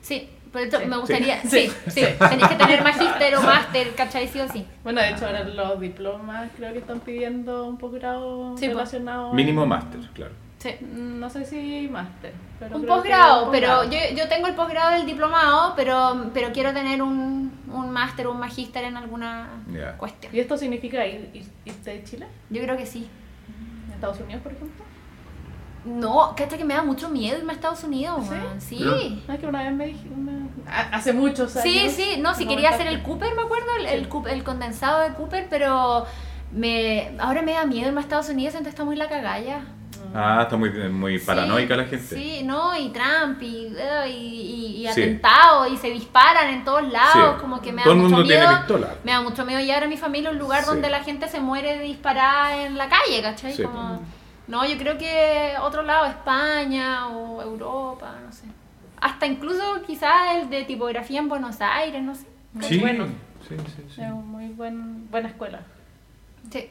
sí, 0.00 0.30
por 0.52 0.60
eso 0.60 0.78
Sí. 0.78 0.86
me 0.86 0.96
gustaría, 0.96 1.40
Sí. 1.42 1.68
sí, 1.86 1.90
sí, 1.90 2.06
tenéis 2.18 2.48
que 2.48 2.54
tener 2.56 2.82
magíster 2.82 3.34
o 3.36 3.42
máster, 3.42 3.94
¿cachai? 3.94 4.28
Sí 4.28 4.40
o 4.40 4.48
sí. 4.48 4.66
Bueno, 4.82 5.00
de 5.00 5.10
hecho 5.10 5.26
ahora 5.26 5.44
los 5.44 5.80
diplomas 5.80 6.50
creo 6.56 6.72
que 6.72 6.78
están 6.78 7.00
pidiendo 7.00 7.66
un 7.66 7.76
posgrado 7.78 8.56
Sí, 8.56 8.66
pues. 8.66 8.70
relacionado. 8.76 9.32
Mínimo 9.32 9.66
máster, 9.66 10.00
claro. 10.14 10.32
Sí. 10.58 10.70
No 10.80 11.28
sé 11.30 11.44
si 11.44 11.86
máster. 11.90 12.32
pero 12.58 12.76
Un 12.76 12.86
posgrado, 12.86 13.50
pero 13.52 13.84
yo, 13.84 13.98
yo 14.16 14.26
tengo 14.28 14.46
el 14.48 14.54
posgrado 14.54 14.92
del 14.96 15.04
diplomado, 15.06 15.74
pero, 15.76 16.30
pero 16.32 16.50
quiero 16.52 16.72
tener 16.72 17.02
un, 17.02 17.52
un 17.70 17.90
máster 17.90 18.26
o 18.26 18.32
un 18.32 18.40
magíster 18.40 18.84
en 18.84 18.96
alguna 18.96 19.48
cuestión. 19.98 20.34
¿Y 20.34 20.40
esto 20.40 20.56
significa 20.56 21.06
ir, 21.06 21.30
ir- 21.34 21.50
irte 21.66 21.90
de 21.90 22.04
Chile? 22.04 22.26
Yo 22.50 22.62
creo 22.62 22.76
que 22.76 22.86
sí. 22.86 23.06
Estados 23.94 24.18
Unidos, 24.20 24.42
por 24.42 24.52
ejemplo? 24.52 24.84
No, 25.86 26.34
cacha 26.36 26.58
que 26.58 26.64
me 26.64 26.74
da 26.74 26.82
mucho 26.82 27.08
miedo 27.08 27.38
irme 27.38 27.52
a 27.52 27.54
Estados 27.56 27.84
Unidos, 27.84 28.22
¿Sí? 28.58 28.76
Sí. 28.78 29.22
Ya. 29.26 29.34
Ah, 29.34 29.38
que 29.38 29.46
una 29.46 29.62
vez 29.62 29.72
me 29.72 29.86
dije, 29.86 30.08
una- 30.14 30.48
hace 30.92 31.12
muchos 31.12 31.54
años. 31.56 31.62
Sí, 31.72 31.88
sí, 31.90 32.20
no, 32.20 32.34
si 32.34 32.46
quería 32.46 32.70
hacer 32.70 32.88
el. 32.88 33.02
Cooper, 33.02 33.34
me 33.36 33.42
acuerdo, 33.42 33.66
el, 33.78 33.86
el, 33.86 34.04
Sí. 34.04 34.10
Coop- 34.10 34.28
el 34.28 34.42
condensado 34.42 35.00
de 35.00 35.14
Cooper, 35.14 35.46
pero 35.48 36.04
me 36.52 37.12
ahora 37.20 37.42
me 37.42 37.52
da 37.52 37.64
miedo 37.66 37.88
irme 37.88 38.00
a 38.00 38.02
Estados 38.02 38.28
Unidos, 38.28 38.54
entonces 38.54 38.74
está 38.74 38.84
muy 38.84 38.96
la 38.96 39.08
cagalla. 39.08 39.60
Ah, 40.14 40.40
está 40.42 40.56
muy, 40.56 40.70
muy 40.88 41.18
paranoica 41.18 41.76
la 41.76 41.84
gente. 41.84 42.14
Sí, 42.16 42.42
no, 42.44 42.76
y 42.76 42.88
Trump, 42.90 43.40
y, 43.42 43.72
eh, 43.76 44.08
y, 44.08 44.86
y- 44.86 44.92
Sí. 44.92 45.02
atentados, 45.02 45.70
y 45.70 45.76
se 45.76 45.90
disparan 45.90 46.48
en 46.48 46.64
todos 46.64 46.82
lados, 46.90 47.34
Sí. 47.36 47.40
como 47.42 47.60
que 47.60 47.70
me 47.72 47.78
da 47.78 47.84
Todo 47.84 47.94
el 47.94 48.00
mucho 48.00 48.14
mundo 48.14 48.26
tiene 48.28 48.46
miedo. 48.46 48.58
pistola. 48.58 48.94
Me 49.04 49.12
da 49.12 49.20
mucho 49.20 49.44
miedo 49.44 49.60
llevar 49.60 49.84
a 49.84 49.88
mi 49.88 49.96
familia 49.96 50.30
a 50.30 50.32
un 50.32 50.38
lugar 50.38 50.62
Sí. 50.62 50.66
donde 50.70 50.88
la 50.90 51.02
gente 51.04 51.28
se 51.28 51.40
muere 51.40 51.78
disparada 51.80 52.64
en 52.64 52.76
la 52.78 52.88
calle, 52.88 53.20
¿cachai? 53.20 53.52
Sí. 53.52 53.62
Como, 53.62 54.00
no, 54.48 54.64
yo 54.66 54.76
creo 54.78 54.96
que 54.98 55.54
otro 55.60 55.82
lado, 55.82 56.06
España 56.06 57.08
o 57.08 57.42
Europa, 57.42 58.14
no 58.24 58.32
sé. 58.32 58.44
Hasta 59.00 59.26
incluso 59.26 59.82
quizás 59.86 60.36
el 60.36 60.50
de 60.50 60.64
tipografía 60.64 61.18
en 61.20 61.28
Buenos 61.28 61.60
Aires, 61.60 62.02
no 62.02 62.14
sé. 62.14 62.26
Sí, 62.62 62.78
Bueno. 62.78 63.06
sí, 63.48 63.54
sí, 63.58 63.82
sí. 63.94 64.00
Es 64.02 64.10
muy 64.10 64.48
buen, 64.48 65.10
buena 65.10 65.28
escuela. 65.28 65.60
Sí. 66.50 66.70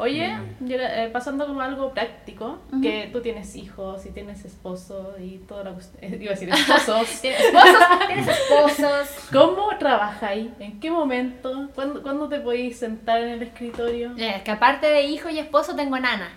Oye, 0.00 0.32
eh, 0.68 1.10
pasando 1.12 1.44
como 1.44 1.60
algo 1.60 1.92
práctico, 1.92 2.58
que 2.80 3.10
tú 3.12 3.20
tienes 3.20 3.56
hijos 3.56 4.06
y 4.06 4.10
tienes 4.10 4.44
esposo 4.44 5.16
y 5.18 5.38
toda 5.38 5.64
la 5.64 5.72
cuestión. 5.72 6.04
eh, 6.04 6.18
Iba 6.20 6.30
a 6.30 6.34
decir 6.34 6.48
esposos. 6.50 7.08
¿Tienes 7.20 7.40
esposos? 7.40 7.82
¿Tienes 8.06 8.28
esposos? 8.28 9.08
¿Cómo 9.32 9.76
trabajáis? 9.76 10.50
¿En 10.60 10.78
qué 10.78 10.88
momento? 10.92 11.68
¿Cuándo, 11.74 12.00
¿cuándo 12.00 12.28
te 12.28 12.38
podéis 12.38 12.78
sentar 12.78 13.20
en 13.22 13.28
el 13.30 13.42
escritorio? 13.42 14.12
Es 14.16 14.42
que 14.42 14.50
aparte 14.52 14.86
de 14.86 15.02
hijo 15.02 15.28
y 15.30 15.40
esposo 15.40 15.74
tengo 15.74 15.98
nana. 15.98 16.30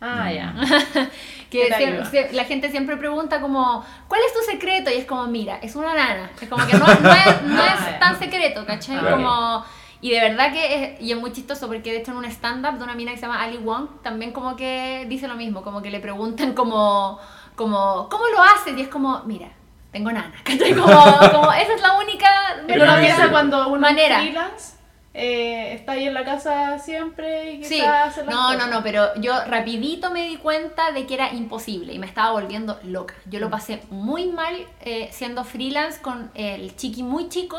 Ah, 0.00 0.30
ya. 0.30 0.54
Que 1.50 1.60
¿Qué 1.62 1.68
te 1.68 1.74
sie- 1.76 1.86
ayuda? 1.86 2.04
sie- 2.10 2.32
la 2.32 2.44
gente 2.44 2.70
siempre 2.70 2.96
pregunta 2.96 3.40
como, 3.40 3.84
¿cuál 4.08 4.20
es 4.26 4.32
tu 4.34 4.40
secreto? 4.50 4.90
Y 4.90 4.94
es 4.94 5.04
como, 5.04 5.26
mira, 5.28 5.58
es 5.62 5.76
una 5.76 5.94
nana. 5.94 6.28
Es 6.40 6.48
como 6.48 6.66
que 6.66 6.72
no, 6.78 6.86
no 6.86 6.92
es, 6.92 7.42
no 7.42 7.62
Ah, 7.62 7.76
es 7.78 7.86
ya. 7.92 7.98
tan 8.00 8.18
secreto, 8.18 8.66
¿cachai? 8.66 8.98
Claro. 8.98 9.16
Como, 9.16 9.64
y 10.00 10.10
de 10.10 10.20
verdad 10.20 10.52
que 10.52 10.74
es, 10.96 11.00
y 11.00 11.12
es 11.12 11.18
muy 11.18 11.32
chistoso 11.32 11.68
porque 11.68 11.92
de 11.92 11.98
hecho 11.98 12.10
en 12.10 12.16
un 12.18 12.24
stand-up 12.26 12.76
de 12.78 12.82
una 12.84 12.94
mina 12.94 13.12
que 13.12 13.18
se 13.18 13.22
llama 13.26 13.40
Ali 13.42 13.58
Wong, 13.58 14.02
también 14.02 14.32
como 14.32 14.56
que 14.56 15.06
dice 15.08 15.28
lo 15.28 15.36
mismo, 15.36 15.62
como 15.62 15.80
que 15.80 15.90
le 15.90 16.00
preguntan 16.00 16.52
como, 16.52 17.18
como 17.54 18.08
¿cómo 18.10 18.24
lo 18.26 18.42
haces? 18.42 18.76
Y 18.76 18.82
es 18.82 18.88
como, 18.88 19.22
mira, 19.24 19.48
tengo 19.92 20.10
nana, 20.10 20.34
¿cachai? 20.44 20.74
Como, 20.74 20.86
como 21.32 21.52
esa 21.52 21.74
es 21.74 21.80
la 21.80 21.92
única 21.98 22.28
Pero 22.66 22.84
piensa 23.00 23.30
cuando 23.30 23.68
uno 23.68 23.80
manera. 23.80 24.18
freelance, 24.18 24.74
eh, 25.18 25.72
está 25.72 25.92
ahí 25.92 26.06
en 26.06 26.12
la 26.12 26.24
casa 26.24 26.78
siempre 26.78 27.54
y 27.54 27.64
Sí, 27.64 27.82
no, 28.28 28.54
no, 28.54 28.66
no, 28.66 28.82
pero 28.82 29.14
yo 29.18 29.32
rapidito 29.46 30.10
me 30.10 30.26
di 30.26 30.36
cuenta 30.36 30.92
de 30.92 31.06
que 31.06 31.14
era 31.14 31.32
imposible 31.32 31.94
y 31.94 31.98
me 31.98 32.06
estaba 32.06 32.32
volviendo 32.32 32.78
loca. 32.84 33.14
Yo 33.24 33.40
lo 33.40 33.48
pasé 33.48 33.80
muy 33.88 34.26
mal 34.26 34.54
eh, 34.82 35.08
siendo 35.12 35.42
freelance 35.44 36.02
con 36.02 36.30
el 36.34 36.76
chiqui 36.76 37.02
muy 37.02 37.30
chico 37.30 37.56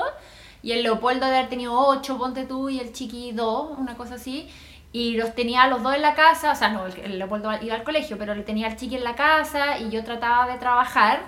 y 0.62 0.74
el 0.74 0.84
Leopoldo 0.84 1.26
de 1.26 1.36
haber 1.36 1.49
tenido 1.49 1.74
8, 1.76 2.18
ponte 2.18 2.45
tú, 2.45 2.70
y 2.70 2.80
el 2.80 2.93
chiqui 2.93 3.32
2, 3.32 3.78
una 3.78 3.95
cosa 3.95 4.16
así. 4.16 4.47
Y 4.91 5.18
los 5.18 5.34
tenía 5.34 5.64
a 5.64 5.68
los 5.68 5.82
dos 5.82 5.95
en 5.95 6.01
la 6.01 6.14
casa, 6.14 6.51
o 6.51 6.55
sea, 6.55 6.70
no, 6.70 6.86
el, 6.86 6.99
el 6.99 7.20
Leopoldo 7.20 7.51
iba 7.62 7.76
al 7.76 7.84
colegio, 7.84 8.18
pero 8.18 8.36
le 8.36 8.43
tenía 8.43 8.68
al 8.68 8.76
chiqui 8.76 8.95
en 8.95 9.03
la 9.03 9.16
casa 9.16 9.80
y 9.80 9.89
yo 9.89 10.03
trataba 10.03 10.51
de 10.51 10.60
trabajar 10.60 11.22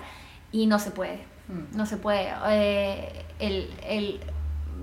y 0.52 0.66
no 0.66 0.78
se 0.78 0.90
puede. 0.90 1.24
Mm. 1.48 1.76
No 1.76 1.86
se 1.86 1.96
puede. 1.96 2.32
Eh, 2.48 3.24
el, 3.38 3.70
el, 3.86 4.20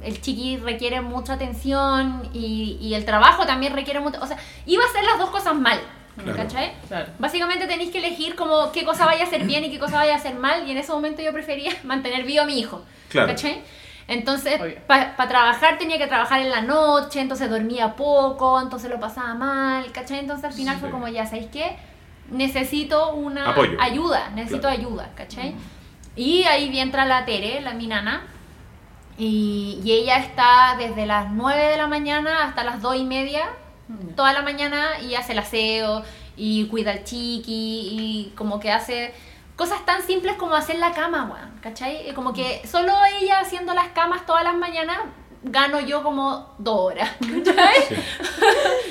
el 0.03 0.21
chiqui 0.21 0.57
requiere 0.57 1.01
mucha 1.01 1.33
atención 1.33 2.29
y, 2.33 2.77
y 2.81 2.93
el 2.93 3.05
trabajo 3.05 3.45
también 3.45 3.73
requiere 3.73 3.99
mucho. 3.99 4.19
O 4.21 4.27
sea, 4.27 4.37
iba 4.65 4.83
a 4.83 4.87
hacer 4.87 5.03
las 5.03 5.17
dos 5.19 5.29
cosas 5.29 5.55
mal. 5.55 5.79
Claro. 6.23 6.35
¿Cachai? 6.37 6.73
Claro. 6.87 7.11
Básicamente 7.19 7.67
tenéis 7.67 7.91
que 7.91 7.99
elegir 7.99 8.35
como 8.35 8.71
qué 8.71 8.83
cosa 8.83 9.05
vaya 9.05 9.23
a 9.23 9.27
hacer 9.27 9.43
bien 9.45 9.63
y 9.65 9.69
qué 9.69 9.77
cosa 9.77 9.97
vaya 9.97 10.13
a 10.13 10.17
hacer 10.17 10.33
mal. 10.35 10.67
Y 10.67 10.71
en 10.71 10.77
ese 10.79 10.91
momento 10.91 11.21
yo 11.21 11.31
prefería 11.31 11.71
mantener 11.83 12.25
vivo 12.25 12.41
a 12.41 12.45
mi 12.45 12.59
hijo. 12.59 12.83
Claro. 13.09 13.27
¿Cachai? 13.27 13.61
Entonces, 14.07 14.59
para 14.87 15.15
trabajar 15.27 15.77
tenía 15.77 15.97
que 15.97 16.07
trabajar 16.07 16.39
en 16.41 16.49
la 16.49 16.61
noche, 16.61 17.19
entonces 17.19 17.49
dormía 17.49 17.95
poco, 17.95 18.59
entonces 18.61 18.89
lo 18.89 18.99
pasaba 19.01 19.33
mal, 19.35 19.91
¿cachai? 19.91 20.19
Entonces 20.19 20.45
al 20.45 20.53
final 20.53 20.75
Sí. 20.75 20.79
fue 20.81 20.89
como, 20.91 21.07
ya, 21.09 21.25
¿sabéis 21.25 21.47
qué? 21.51 21.75
Necesito 22.31 23.13
una 23.13 23.49
Apoyo. 23.51 23.77
ayuda, 23.81 24.29
necesito 24.29 24.61
Claro. 24.61 24.77
ayuda, 24.77 25.09
¿cachai? 25.15 25.55
Y 26.15 26.43
ahí 26.43 26.77
entra 26.79 27.05
la 27.05 27.25
Tere, 27.25 27.61
la 27.61 27.73
mi 27.73 27.87
nana, 27.87 28.25
y, 29.17 29.79
y 29.83 29.91
ella 29.93 30.17
está 30.19 30.75
desde 30.77 31.05
las 31.05 31.31
9 31.31 31.63
de 31.71 31.77
la 31.77 31.87
mañana 31.87 32.43
hasta 32.45 32.63
las 32.63 32.81
2 32.81 32.95
y 32.97 33.03
media, 33.03 33.45
Mm. 33.89 34.15
toda 34.15 34.33
la 34.33 34.41
mañana, 34.41 34.99
y 35.01 35.15
hace 35.15 35.31
el 35.31 35.39
aseo, 35.39 36.03
y 36.35 36.65
cuida 36.67 36.91
al 36.91 37.05
chiqui, 37.05 37.47
y 37.49 38.33
como 38.35 38.59
que 38.59 38.69
hace 38.69 39.13
cosas 39.55 39.85
tan 39.85 40.01
simples 40.03 40.35
como 40.35 40.55
hacer 40.55 40.77
la 40.77 40.91
cama, 40.91 41.23
weón, 41.31 41.57
¿cachai? 41.61 42.13
Como 42.13 42.33
que 42.33 42.61
solo 42.67 42.91
ella 43.21 43.39
haciendo 43.39 43.73
las 43.73 43.87
camas 43.89 44.25
todas 44.25 44.43
las 44.43 44.55
mañanas 44.55 44.97
gano 45.41 45.79
yo 45.79 46.03
como 46.03 46.53
dos 46.57 46.77
horas, 46.91 47.09
¿cachai? 47.45 47.75
Sí. 47.87 47.95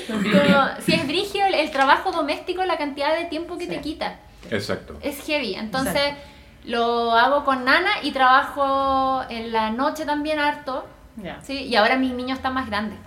Como, 0.07 0.67
si 0.83 0.93
es 0.95 1.05
brigio 1.07 1.45
el, 1.45 1.53
el 1.53 1.69
trabajo 1.71 2.11
doméstico, 2.11 2.63
la 2.65 2.77
cantidad 2.77 3.15
de 3.15 3.25
tiempo 3.25 3.57
que 3.57 3.65
Sí. 3.65 3.69
te 3.69 3.81
quita 3.81 4.19
Exacto. 4.49 4.97
es 5.01 5.21
heavy. 5.25 5.53
Entonces 5.55 5.95
Exacto. 5.95 6.21
Lo 6.67 7.13
hago 7.13 7.43
con 7.43 7.65
Nana 7.65 7.89
y 8.03 8.11
trabajo 8.11 9.23
en 9.29 9.51
la 9.51 9.71
noche 9.71 10.05
también 10.05 10.37
harto. 10.39 10.85
Ya. 11.15 11.39
¿sí? 11.41 11.63
Y 11.63 11.75
ahora 11.75 11.95
mis 11.97 12.13
niños 12.13 12.37
están 12.37 12.53
más 12.53 12.67
grandes. 12.67 12.99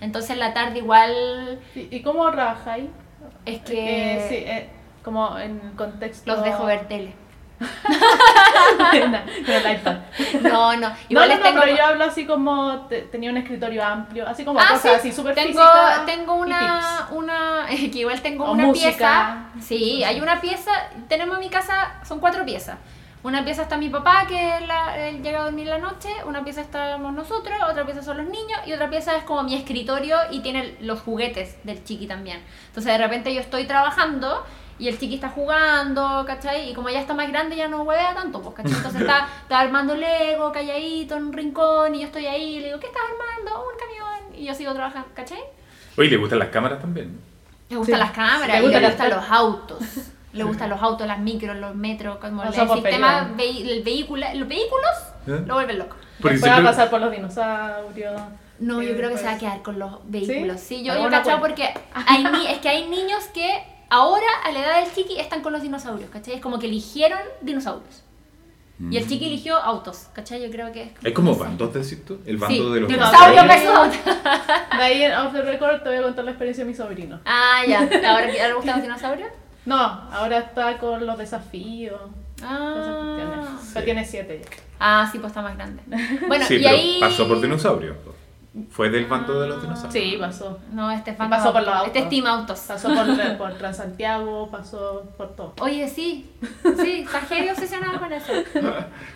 Entonces 0.00 0.30
en 0.32 0.40
la 0.40 0.52
tarde 0.52 0.78
igual 0.80 1.60
¿Y, 1.74 2.02
cómo 2.02 2.30
trabajáis? 2.30 2.90
es 3.46 3.60
que 3.62 4.16
Eh, 4.16 4.26
sí, 4.28 4.34
eh, 4.36 4.68
como 5.02 5.38
en 5.38 5.58
contexto... 5.76 6.30
los 6.34 6.44
dejo 6.44 6.66
ver 6.66 6.86
tele. 6.88 7.14
No, 10.42 10.76
no. 10.76 10.88
No, 10.88 10.94
Igual 11.08 11.28
no, 11.28 11.34
les 11.34 11.38
no, 11.38 11.44
tengo... 11.44 11.60
pero 11.62 11.76
yo 11.76 11.84
hablo 11.84 12.04
así 12.04 12.26
como 12.26 12.80
te- 12.88 13.02
tenía 13.02 13.30
un 13.30 13.36
escritorio 13.36 13.84
amplio, 13.84 14.26
así 14.28 14.44
como 14.44 14.60
Ah, 14.60 14.66
cosas 14.72 14.82
sí, 14.82 14.88
así 15.08 15.12
súper 15.12 15.34
tengo, 15.34 15.62
tengo 16.06 16.34
una, 16.34 17.08
una, 17.12 17.66
que 17.68 17.98
igual 17.98 18.20
tengo 18.20 18.44
O 18.44 18.52
una 18.52 18.64
música. 18.66 18.90
pieza. 18.90 19.36
Sí, 19.60 20.04
hay 20.04 20.20
una 20.20 20.40
pieza, 20.40 20.70
tenemos 21.08 21.36
en 21.36 21.40
mi 21.40 21.48
casa, 21.50 21.94
son 22.04 22.20
cuatro 22.20 22.44
piezas. 22.44 22.76
Una 23.24 23.42
pieza 23.44 23.62
está 23.62 23.76
mi 23.78 23.88
papá, 23.88 24.26
que 24.28 24.60
la- 24.66 25.08
él 25.08 25.22
llega 25.22 25.40
a 25.40 25.44
dormir 25.44 25.66
la 25.66 25.78
noche, 25.78 26.10
una 26.26 26.44
pieza 26.44 26.60
estamos 26.60 27.12
nosotros, 27.14 27.56
otra 27.68 27.84
pieza 27.86 28.02
son 28.02 28.18
los 28.18 28.26
niños 28.26 28.60
y 28.66 28.72
otra 28.74 28.88
pieza 28.90 29.16
es 29.16 29.24
como 29.24 29.42
mi 29.42 29.54
escritorio 29.56 30.16
y 30.30 30.40
tiene 30.40 30.76
los 30.80 31.00
juguetes 31.00 31.56
del 31.64 31.82
chiqui 31.82 32.06
también. 32.06 32.42
Entonces 32.68 32.92
de 32.92 32.98
repente 32.98 33.32
yo 33.34 33.40
estoy 33.40 33.64
trabajando 33.66 34.44
y 34.78 34.88
el 34.88 34.98
chiqui 34.98 35.14
está 35.14 35.30
jugando, 35.30 36.24
¿cachai? 36.26 36.68
Y 36.70 36.74
como 36.74 36.90
ya 36.90 37.00
está 37.00 37.14
más 37.14 37.28
grande 37.28 37.56
ya 37.56 37.66
no 37.66 37.82
huevea 37.84 38.12
tanto, 38.14 38.42
pues, 38.42 38.56
¿cachai? 38.56 38.72
Entonces 38.76 39.00
está, 39.00 39.26
está 39.42 39.58
armando 39.60 39.94
Lego, 39.94 40.52
calladito, 40.52 41.16
en 41.16 41.24
un 41.24 41.32
rincón 41.32 41.94
y 41.94 42.00
yo 42.00 42.06
estoy 42.06 42.26
ahí 42.26 42.56
y 42.56 42.60
le 42.60 42.66
digo, 42.66 42.78
¿qué 42.80 42.88
estás 42.88 43.02
armando? 43.10 43.64
Un 43.72 43.78
camión. 43.78 44.34
Y 44.38 44.44
yo 44.44 44.54
sigo 44.54 44.74
trabajando, 44.74 45.08
¿cachai? 45.14 45.40
Oye, 45.96 46.10
¿le 46.10 46.16
gustan 46.18 46.40
las 46.40 46.48
cámaras 46.48 46.78
también? 46.78 47.18
Le 47.70 47.76
gustan 47.76 47.94
Sí. 47.94 48.00
las 48.00 48.10
cámaras, 48.10 48.60
Le 48.60 48.66
y 48.66 48.68
le 48.80 48.86
gustan 48.86 49.08
los 49.10 49.30
autos. 49.30 49.78
Le 50.34 50.44
gustan 50.44 50.68
los 50.70 50.82
autos, 50.82 51.06
las 51.06 51.18
micros, 51.20 51.56
los 51.56 51.74
metros, 51.74 52.18
como 52.18 52.42
el 52.42 52.52
sistema, 52.52 53.30
el 53.38 53.82
vehículo, 53.82 54.26
los 54.34 54.48
vehículos 54.48 54.90
¿Eh? 55.26 55.42
lo 55.46 55.54
vuelven 55.54 55.78
loco. 55.78 55.96
Después 56.18 56.42
va 56.42 56.46
a 56.46 56.54
siempre- 56.54 56.64
pasar 56.72 56.90
por 56.90 57.00
los 57.00 57.10
dinosaurios. 57.12 58.20
No, 58.58 58.82
yo 58.82 58.90
Eh, 58.90 58.96
creo 58.96 59.10
que 59.10 59.18
se 59.18 59.24
va 59.24 59.30
a 59.30 59.32
pues, 59.34 59.42
quedar 59.42 59.62
con 59.62 59.78
los 59.78 59.98
vehículos. 60.10 60.60
Sí, 60.60 60.84
yo, 60.84 60.94
yo 60.94 61.06
he 61.08 61.10
cachado 61.10 61.40
porque 61.40 61.72
hay 61.94 62.24
ni- 62.24 62.46
es 62.46 62.58
que 62.58 62.68
hay 62.68 62.88
niños 62.88 63.24
que 63.34 63.48
ahora, 63.90 64.26
a 64.44 64.50
la 64.52 64.60
edad 64.60 64.80
del 64.84 64.92
chiqui, 64.94 65.18
están 65.18 65.40
con 65.42 65.52
los 65.52 65.62
dinosaurios, 65.62 66.10
¿cachai? 66.10 66.34
Es 66.34 66.40
como 66.40 66.58
que 66.58 66.66
eligieron 66.66 67.18
dinosaurios. 67.40 68.02
Y 68.90 68.96
el 68.96 69.06
chiqui 69.08 69.26
eligió 69.26 69.56
autos, 69.56 70.08
¿cachai? 70.12 70.42
Yo 70.42 70.50
creo 70.50 70.72
que 70.72 70.82
es 70.82 70.90
Hay 71.04 71.12
como 71.12 71.30
no 71.30 71.36
sé. 71.36 71.42
bandos, 71.44 71.72
decís 71.72 72.04
tú. 72.04 72.18
El 72.26 72.38
bando 72.38 72.56
Sí, 72.64 72.74
de 72.74 72.80
los 72.80 72.88
dinosaurio 72.88 73.42
dinosaurios. 73.42 73.92
versus 73.92 74.04
autos. 74.04 74.24
De 74.78 74.82
ahí 74.82 75.02
en 75.02 75.12
Off 75.14 75.32
the 75.32 75.42
Record 75.42 75.82
te 75.82 75.88
voy 75.90 75.98
a 75.98 76.02
contar 76.02 76.24
la 76.24 76.30
experiencia 76.32 76.64
de 76.64 76.70
mi 76.70 76.76
sobrino. 76.76 77.20
Ah, 77.24 77.62
ya. 77.68 77.78
¿Ahora 77.80 77.90
que- 78.30 78.40
ahora 78.40 78.48
le 78.48 78.54
gustan 78.54 78.74
los 78.76 78.82
dinosaurios? 78.82 79.28
No, 79.66 79.76
ahora 79.76 80.38
está 80.38 80.78
con 80.78 81.06
los 81.06 81.18
desafíos. 81.18 82.00
Ah. 82.42 83.56
Pero 83.72 83.84
tiene 83.84 84.04
siete 84.04 84.42
ya. 84.42 84.56
Ah, 84.78 85.08
sí, 85.10 85.18
pues 85.18 85.30
está 85.30 85.40
más 85.40 85.56
grande. 85.56 85.82
Bueno, 86.26 86.44
sí, 86.44 86.56
y 86.56 86.62
pero 86.62 86.70
ahí... 86.76 86.98
pasó 87.00 87.26
por 87.26 87.40
dinosaurios. 87.40 87.96
Fue 88.70 88.88
del 88.88 89.06
bando 89.06 89.40
de 89.40 89.48
los 89.48 89.60
dinosaurios. 89.62 89.92
Sí, 89.92 90.16
pasó. 90.20 90.58
No, 90.70 90.88
este 90.90 91.10
es 91.12 91.16
fan 91.16 91.28
Pasó 91.28 91.52
por 91.52 91.62
los 91.62 91.74
autos. 91.74 91.86
autos. 91.86 91.86
Este 91.88 91.98
es 92.00 92.08
Team 92.08 92.26
Autos. 92.26 92.60
Pasó 92.60 92.88
por, 92.88 93.36
por 93.36 93.54
Transantiago, 93.54 94.48
pasó 94.48 95.02
por 95.16 95.34
todo. 95.34 95.54
Oye, 95.60 95.88
sí, 95.88 96.30
sí, 96.62 97.00
está 97.00 97.20
heavy 97.22 97.48
obsesionado 97.48 97.98
con 97.98 98.12
eso. 98.12 98.32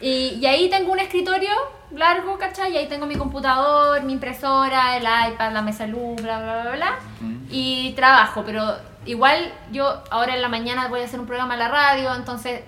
Y, 0.00 0.38
y 0.40 0.46
ahí 0.46 0.68
tengo 0.68 0.90
un 0.90 0.98
escritorio 0.98 1.50
largo, 1.94 2.36
¿cachai? 2.36 2.72
Y 2.72 2.78
ahí 2.78 2.88
tengo 2.88 3.06
mi 3.06 3.14
computador, 3.14 4.02
mi 4.02 4.14
impresora, 4.14 4.96
el 4.96 5.04
iPad, 5.04 5.52
la 5.52 5.62
mesa 5.62 5.86
de 5.86 5.92
luz, 5.92 6.20
bla, 6.20 6.40
bla, 6.40 6.62
bla, 6.62 6.72
bla. 6.72 6.98
Mm. 7.20 7.36
Y 7.50 7.92
trabajo, 7.92 8.42
pero 8.44 8.74
igual 9.06 9.52
yo 9.72 10.02
ahora 10.10 10.34
en 10.34 10.42
la 10.42 10.48
mañana 10.48 10.88
voy 10.88 11.00
a 11.00 11.04
hacer 11.04 11.18
un 11.20 11.26
programa 11.26 11.54
en 11.54 11.60
la 11.60 11.68
radio, 11.68 12.14
entonces 12.14 12.62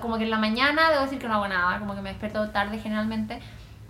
como 0.00 0.16
que 0.18 0.24
en 0.24 0.30
la 0.30 0.38
mañana 0.38 0.90
debo 0.90 1.02
decir 1.02 1.18
que 1.18 1.28
no 1.28 1.34
hago 1.34 1.48
nada, 1.48 1.78
como 1.78 1.94
que 1.94 2.00
me 2.02 2.10
despierto 2.10 2.48
tarde 2.50 2.78
generalmente. 2.78 3.40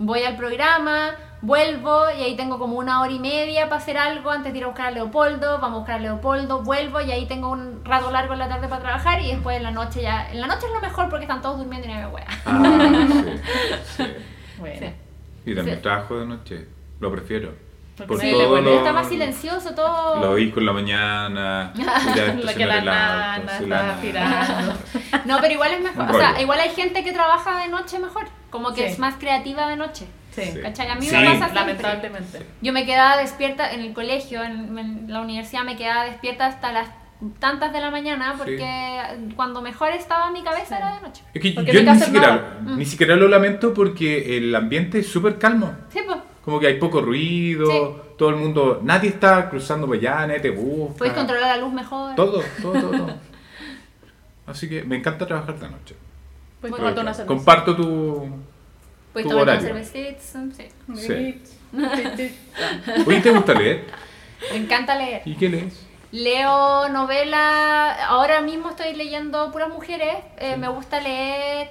Voy 0.02 0.22
al 0.22 0.34
programa, 0.36 1.10
vuelvo 1.42 2.04
y 2.18 2.22
ahí 2.22 2.34
tengo 2.34 2.58
como 2.58 2.78
una 2.78 3.02
hora 3.02 3.12
y 3.12 3.18
media 3.18 3.68
para 3.68 3.82
hacer 3.82 3.98
algo 3.98 4.30
antes 4.30 4.50
de 4.52 4.58
ir 4.58 4.64
a 4.64 4.68
buscar 4.68 4.86
a 4.86 4.90
Leopoldo, 4.92 5.58
vamos 5.58 5.76
a 5.76 5.78
buscar 5.80 5.96
a 5.96 5.98
Leopoldo, 6.00 6.62
vuelvo 6.62 7.00
y 7.02 7.12
ahí 7.12 7.26
tengo 7.26 7.50
un 7.50 7.84
rato 7.84 8.10
largo 8.10 8.32
en 8.32 8.38
la 8.38 8.48
tarde 8.48 8.66
para 8.66 8.80
trabajar 8.80 9.20
y 9.20 9.30
después 9.30 9.58
en 9.58 9.62
la 9.62 9.70
noche 9.72 10.00
ya, 10.00 10.30
en 10.30 10.40
la 10.40 10.46
noche 10.46 10.66
es 10.66 10.72
lo 10.72 10.80
mejor 10.80 11.10
porque 11.10 11.24
están 11.24 11.42
todos 11.42 11.58
durmiendo 11.58 11.86
y 11.86 11.90
no 11.92 11.96
me 11.98 12.06
wea. 12.06 12.26
Ah, 12.46 13.06
sí, 13.12 14.04
sí. 14.04 14.04
Bueno. 14.58 14.78
Sí. 14.80 15.50
Y 15.50 15.54
también 15.54 15.76
Sí. 15.78 15.82
trabajo 15.82 16.18
de 16.18 16.26
noche. 16.26 16.66
Lo 16.98 17.10
prefiero. 17.12 17.54
Porque 18.06 18.32
Por 18.32 18.42
todo 18.44 18.60
lo- 18.60 18.76
Está 18.78 18.92
más 18.92 19.08
silencioso 19.08 19.74
todo. 19.74 20.20
Lo 20.20 20.30
oí 20.32 20.50
con 20.50 20.64
la 20.66 20.72
mañana. 20.72 21.72
Lo 22.44 22.54
que 22.54 22.66
la 22.66 22.80
nana 22.80 23.42
está 23.60 23.98
tirando. 24.00 24.74
No, 25.26 25.38
pero 25.40 25.54
igual 25.54 25.72
es 25.74 25.80
mejor. 25.82 26.10
O 26.10 26.18
sea, 26.18 26.40
igual 26.40 26.60
hay 26.60 26.70
gente 26.70 27.04
que 27.04 27.12
trabaja 27.12 27.58
de 27.60 27.68
noche 27.68 27.98
mejor. 27.98 28.26
Como 28.50 28.72
que 28.74 28.86
Sí. 28.86 28.92
es 28.92 28.98
más 28.98 29.14
creativa 29.16 29.68
de 29.68 29.76
noche. 29.76 30.06
Sí. 30.32 30.42
¿Cachai? 30.62 30.88
A 30.88 30.94
mí 30.94 31.06
Sí. 31.06 31.14
me 31.16 31.24
pasa 31.24 31.36
siempre. 31.38 31.54
lamentablemente. 31.60 32.46
Yo 32.62 32.72
me 32.72 32.86
quedaba 32.86 33.16
despierta 33.16 33.72
en 33.72 33.80
el 33.80 33.92
colegio, 33.92 34.42
en, 34.42 34.76
en 34.78 35.04
la 35.12 35.20
universidad, 35.20 35.64
me 35.64 35.76
quedaba 35.76 36.04
despierta 36.04 36.46
hasta 36.46 36.72
las 36.72 36.88
tantas 37.38 37.70
de 37.74 37.80
la 37.80 37.90
mañana 37.90 38.34
porque 38.38 39.02
cuando 39.36 39.60
mejor 39.60 39.90
estaba 39.90 40.30
mi 40.30 40.42
cabeza 40.42 40.68
Sí. 40.68 40.74
era 40.78 40.94
de 40.96 41.00
noche. 41.02 41.22
Es 41.34 41.42
que 41.42 41.50
Porque 41.50 41.72
yo 41.72 41.82
ni 41.82 41.98
siquiera, 42.00 42.26
nada. 42.28 42.58
Mm. 42.62 42.78
ni 42.78 42.86
siquiera 42.86 43.16
lo 43.16 43.28
lamento 43.28 43.74
porque 43.74 44.38
el 44.38 44.54
ambiente 44.54 45.00
es 45.00 45.08
súper 45.12 45.36
calmo. 45.38 45.70
Sí, 45.92 45.98
pues. 46.06 46.16
Como 46.44 46.58
que 46.58 46.66
hay 46.68 46.78
poco 46.78 47.00
ruido, 47.02 47.70
Sí. 47.70 48.02
todo 48.16 48.30
el 48.30 48.36
mundo, 48.36 48.80
nadie 48.82 49.10
está 49.10 49.50
cruzando 49.50 49.86
para 49.86 49.98
allá, 49.98 50.26
nadie 50.26 50.40
te 50.40 50.50
busca. 50.50 50.98
Puedes 50.98 51.14
controlar 51.14 51.56
la 51.56 51.62
luz 51.62 51.72
mejor. 51.72 52.14
Todo, 52.16 52.42
todo, 52.62 52.72
todo, 52.80 52.90
todo. 52.90 53.14
Así 54.46 54.68
que 54.68 54.82
me 54.82 54.96
encanta 54.96 55.26
trabajar 55.26 55.58
de 55.58 55.68
noche. 55.68 55.94
Pues 56.60 56.74
tomarte 56.74 57.00
una. 57.00 57.12
Comparto 57.26 57.76
tu... 57.76 58.28
Puedes 59.12 59.24
tu 59.24 59.30
tomar 59.30 59.42
horario. 59.42 59.62
cervecitas. 59.68 60.36
Sí. 60.56 60.66
Sí. 60.96 61.40
Oye, 63.06 63.20
¿te 63.20 63.30
gusta 63.30 63.54
leer? 63.54 63.84
Me 64.50 64.56
encanta 64.58 64.96
leer. 64.96 65.22
¿Y 65.24 65.34
qué 65.36 65.48
lees? 65.48 65.86
Leo 66.12 66.88
novela, 66.88 68.06
ahora 68.06 68.40
mismo 68.40 68.70
estoy 68.70 68.94
leyendo 68.94 69.52
puras 69.52 69.68
mujeres, 69.68 70.16
eh, 70.38 70.56
me 70.56 70.66
gusta 70.68 71.00
leer, 71.00 71.68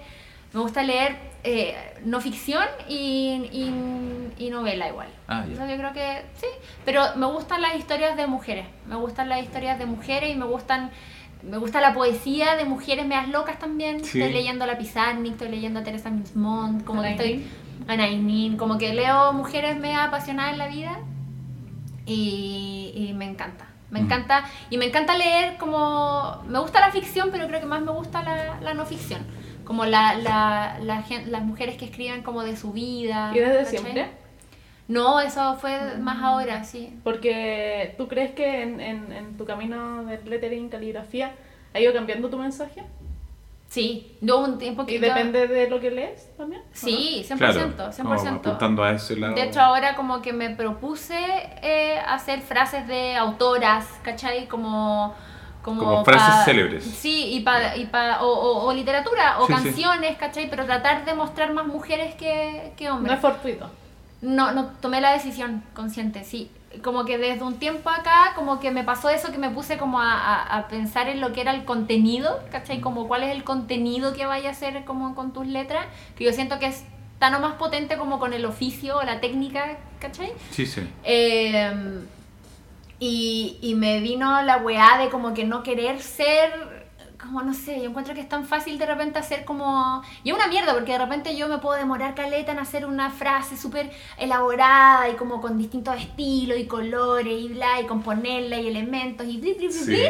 me 0.54 0.62
gusta 0.62 0.82
leer 0.82 1.18
eh, 1.44 1.76
no 2.06 2.20
ficción 2.22 2.64
y, 2.88 3.50
y- 3.52 4.46
y 4.46 4.50
novela 4.50 4.88
igual. 4.88 5.08
Ah, 5.28 5.46
sea, 5.56 5.70
yo 5.70 5.78
creo 5.78 5.94
que 5.94 6.24
sí, 6.36 6.48
pero 6.86 7.04
me 7.16 7.26
gustan 7.28 7.62
las 7.62 7.76
historias 7.76 8.16
de 8.18 8.28
mujeres, 8.28 8.66
me 8.88 8.96
gustan 8.96 9.30
las 9.30 9.42
historias 9.44 9.80
de 9.80 9.86
mujeres 9.86 10.32
y 10.32 10.36
me 10.36 10.46
gustan 10.46 10.92
me 11.42 11.58
gusta 11.58 11.80
la 11.80 11.94
poesía 11.94 12.56
de 12.58 12.66
mujeres 12.66 13.06
medias 13.06 13.30
locas 13.30 13.58
también. 13.60 14.04
Sí. 14.04 14.20
Estoy 14.22 14.34
leyendo 14.34 14.66
a 14.66 14.68
la 14.68 14.78
Pizarnik, 14.78 15.32
estoy 15.34 15.48
leyendo 15.48 15.80
a 15.80 15.84
Teresa 15.84 16.10
Mismont, 16.10 16.84
como 16.84 17.02
que 17.02 17.12
estoy 17.12 17.32
Inin. 17.32 17.50
Ana 17.88 18.08
Inin, 18.10 18.58
como 18.58 18.78
que 18.78 18.94
leo 18.94 19.32
mujeres 19.32 19.78
medio 19.80 20.02
apasionadas 20.02 20.52
en 20.52 20.58
la 20.58 20.68
vida 20.68 21.00
y, 22.06 22.92
y 22.94 23.14
me 23.14 23.26
encanta. 23.26 23.66
Me 23.90 24.02
Mm. 24.02 24.06
encanta, 24.06 24.44
y 24.70 24.78
me 24.78 24.86
encanta 24.86 25.18
leer 25.18 25.58
como, 25.58 26.44
me 26.48 26.60
gusta 26.60 26.80
la 26.80 26.92
ficción, 26.92 27.30
pero 27.32 27.48
creo 27.48 27.60
que 27.60 27.66
más 27.66 27.82
me 27.82 27.92
gusta 27.92 28.22
la, 28.22 28.60
la 28.62 28.74
no 28.74 28.86
ficción. 28.86 29.26
Como 29.70 29.86
la, 29.86 30.16
la, 30.16 30.80
la 30.82 31.04
las 31.28 31.44
mujeres 31.44 31.78
que 31.78 31.86
escriben 31.86 32.24
como 32.24 32.42
de 32.42 32.58
su 32.58 32.72
vida. 32.74 33.32
¿Y 33.36 33.38
desde 33.40 33.58
¿cachai? 33.66 33.78
siempre? 33.78 34.08
No, 34.88 35.20
eso 35.20 35.56
fue 35.58 35.96
más 36.00 36.24
ahora, 36.24 36.64
sí. 36.64 37.00
Porque 37.04 37.94
tú 37.96 38.08
crees 38.08 38.32
que 38.32 38.64
en, 38.64 38.80
en, 38.80 39.12
en 39.12 39.38
tu 39.38 39.46
camino 39.46 40.04
de 40.06 40.20
lettering, 40.26 40.70
caligrafía, 40.70 41.36
ha 41.76 41.80
ido 41.80 41.94
cambiando 41.94 42.32
tu 42.32 42.38
mensaje. 42.40 42.82
Sí, 43.68 44.18
yo 44.22 44.40
un 44.40 44.58
tiempo 44.58 44.88
que 44.88 44.96
Y 44.96 45.00
yo- 45.00 45.06
depende 45.06 45.48
de 45.48 45.70
lo 45.70 45.80
que 45.80 45.92
lees 45.92 46.36
también. 46.36 46.62
¿o 46.62 46.66
no? 46.66 46.70
Sí, 46.74 47.24
100%, 47.30 47.38
Claro, 47.38 47.70
100%. 47.92 47.98
como 48.02 48.14
apuntando 48.38 48.84
a 48.84 48.94
ese 48.94 49.16
lado. 49.18 49.36
De 49.36 49.44
hecho, 49.44 49.62
ahora 49.62 49.96
como 49.96 50.24
que 50.24 50.34
me 50.34 50.50
propuse 50.50 51.16
eh, 51.62 52.00
hacer 52.08 52.42
frases 52.42 52.88
de 52.88 53.16
autoras, 53.16 53.86
¿cachai? 54.02 54.48
Como... 54.48 55.14
Como, 55.62 55.82
Como 55.82 56.05
frases 56.05 56.36
pa- 56.36 56.45
célebres. 56.45 56.84
Sí, 56.86 57.34
y 57.34 57.41
pa, 57.41 57.76
y 57.76 57.86
pa, 57.88 58.24
o, 58.24 58.28
o- 58.32 58.66
o 58.68 58.74
literatura, 58.74 59.39
o 59.39 59.45
Sí, 59.47 59.53
sí. 59.55 59.64
canciones, 59.64 60.18
¿cachai? 60.18 60.49
Pero 60.49 60.66
tratar 60.66 61.03
de 61.05 61.14
mostrar 61.14 61.53
más 61.53 61.68
mujeres 61.68 62.16
que, 62.16 62.72
que 62.78 62.86
No 62.88 62.95
hombres. 62.95 63.16
es 63.16 63.22
fortuito. 63.22 63.70
No, 64.22 64.51
no, 64.51 64.68
tomé 64.82 65.01
la 65.01 65.12
decisión 65.12 65.64
consciente, 65.74 66.24
sí. 66.24 66.49
Como 66.84 67.03
que 67.03 67.18
desde 67.18 67.43
un 67.43 67.55
tiempo 67.57 67.89
acá, 67.89 68.34
como 68.36 68.60
que 68.60 68.70
me 68.72 68.84
pasó 68.84 69.10
eso, 69.10 69.32
que 69.32 69.38
me 69.38 69.49
puse 69.49 69.78
como 69.78 69.99
a, 69.99 70.14
a- 70.14 70.57
a 70.60 70.68
pensar 70.68 71.07
en 71.10 71.20
lo 71.20 71.34
que 71.34 71.41
era 71.41 71.51
el 71.53 71.66
contenido, 71.66 72.39
¿cachai? 72.51 72.80
Como 72.80 73.07
cuál 73.07 73.24
es 73.24 73.36
el 73.36 73.43
contenido 73.43 74.14
que 74.14 74.26
vaya 74.26 74.49
a 74.49 74.51
hacer 74.51 74.86
como 74.86 75.16
con 75.16 75.34
tus 75.34 75.47
letras, 75.47 75.86
que 76.18 76.24
yo 76.26 76.32
siento 76.34 76.57
que 76.60 76.68
es 76.68 76.84
tan 77.18 77.34
o 77.36 77.39
más 77.39 77.53
potente 77.55 77.97
como 77.97 78.18
con 78.20 78.34
el 78.34 78.45
oficio 78.45 78.97
o 78.97 79.03
la 79.03 79.20
técnica, 79.20 79.78
¿cachai? 79.99 80.32
Sí, 80.51 80.66
sí. 80.66 80.88
Eh, 81.03 81.72
y, 83.00 83.58
y 83.62 83.76
me 83.76 84.00
vino 84.02 84.41
la 84.43 84.58
weá 84.58 84.97
de 84.97 85.10
como 85.10 85.34
que 85.34 85.45
no 85.45 85.64
querer 85.64 86.02
ser, 86.02 86.52
como 87.20 87.41
no 87.41 87.54
sé, 87.54 87.82
yo 87.82 87.89
encuentro 87.89 88.14
que 88.14 88.22
es 88.22 88.30
tan 88.30 88.45
fácil 88.45 88.78
de 88.78 88.86
repente 88.86 89.20
hacer 89.20 89.45
como... 89.45 90.02
Y 90.24 90.30
es 90.30 90.36
una 90.36 90.47
mierda 90.47 90.74
porque 90.74 90.93
de 90.93 90.97
repente 91.00 91.36
yo 91.36 91.47
me 91.47 91.58
puedo 91.60 91.78
demorar 91.78 92.16
caleta 92.16 92.52
en 92.52 92.60
hacer 92.60 92.86
una 92.86 93.10
frase 93.12 93.58
súper 93.58 93.91
elaborada 94.18 95.10
y 95.10 95.16
como 95.16 95.41
con 95.41 95.58
distintos 95.58 95.97
estilos 96.00 96.58
y 96.60 96.66
colores 96.68 97.34
y 97.34 97.50
bla, 97.50 97.82
y 97.82 97.86
componerla 97.86 98.60
y 98.60 98.68
elementos 98.68 99.28
y 99.28 99.38
bli, 99.38 99.54
bli, 99.54 99.68
bli, 99.68 99.72
Sí. 99.72 100.02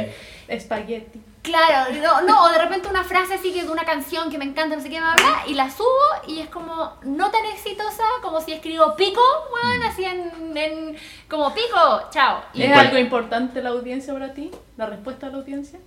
Espagueti. 0.48 1.22
Claro, 1.50 1.92
no, 2.02 2.22
no, 2.22 2.44
o 2.46 2.50
de 2.50 2.58
repente 2.60 2.88
una 2.88 3.04
frase 3.04 3.34
así 3.36 3.52
que 3.54 3.64
de 3.64 3.70
una 3.70 3.84
canción 3.86 4.30
que 4.30 4.38
me 4.38 4.46
encanta, 4.46 4.76
no 4.76 4.82
sé 4.82 4.90
qué, 4.90 5.00
bla, 5.00 5.14
bla, 5.16 5.44
y 5.48 5.54
la 5.56 5.70
subo 5.70 5.88
y 6.28 6.40
es 6.40 6.50
como 6.50 6.94
no 7.04 7.32
tan 7.32 7.46
exitosa 7.46 8.04
como 8.22 8.40
si 8.42 8.54
escribo 8.54 8.96
pico, 8.96 9.22
bueno, 9.50 9.86
así 9.88 10.06
en, 10.06 10.56
en- 10.58 10.96
como 11.30 11.54
pico, 11.54 12.04
chao. 12.12 12.42
Y, 12.54 12.62
¿Y 12.62 12.66
¿Es 12.66 12.78
algo 12.78 12.98
importante 12.98 13.62
la 13.62 13.70
audiencia 13.70 14.14
para 14.14 14.34
ti? 14.34 14.52
¿La 14.78 14.86
respuesta 14.86 15.26
de 15.28 15.32
la 15.34 15.38
audiencia? 15.40 15.80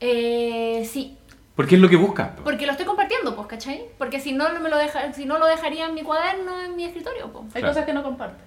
eh, 0.00 0.88
sí, 0.90 1.18
Porque 1.56 1.74
es 1.74 1.80
lo 1.80 1.88
que 1.88 1.96
buscas. 1.96 2.28
po. 2.30 2.44
porque 2.44 2.64
lo 2.66 2.72
estoy 2.72 2.86
compartiendo, 2.86 3.34
pues, 3.36 3.48
¿cachai? 3.48 3.86
Porque 3.98 4.18
si 4.20 4.32
no, 4.32 4.48
no 4.52 4.60
me 4.60 4.70
lo 4.70 4.78
deja, 4.78 5.12
si 5.12 5.24
no 5.26 5.38
lo 5.38 5.46
dejaría 5.46 5.86
en 5.86 5.94
mi 5.94 6.02
cuaderno, 6.02 6.60
en 6.62 6.76
mi 6.76 6.84
escritorio, 6.84 7.30
pues. 7.32 7.44
Hay 7.54 7.60
Claro. 7.62 7.68
cosas 7.74 7.84
que 7.86 7.92
no 7.92 8.02
compartes. 8.02 8.44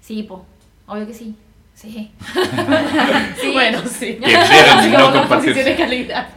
Sí, 0.00 0.22
pues, 0.24 0.40
obvio 0.86 1.06
que 1.06 1.14
sí. 1.14 1.34
Sí. 1.74 2.10
Sí. 3.40 3.52
Bueno, 3.52 3.80
sí. 3.86 4.18
No. 4.20 4.28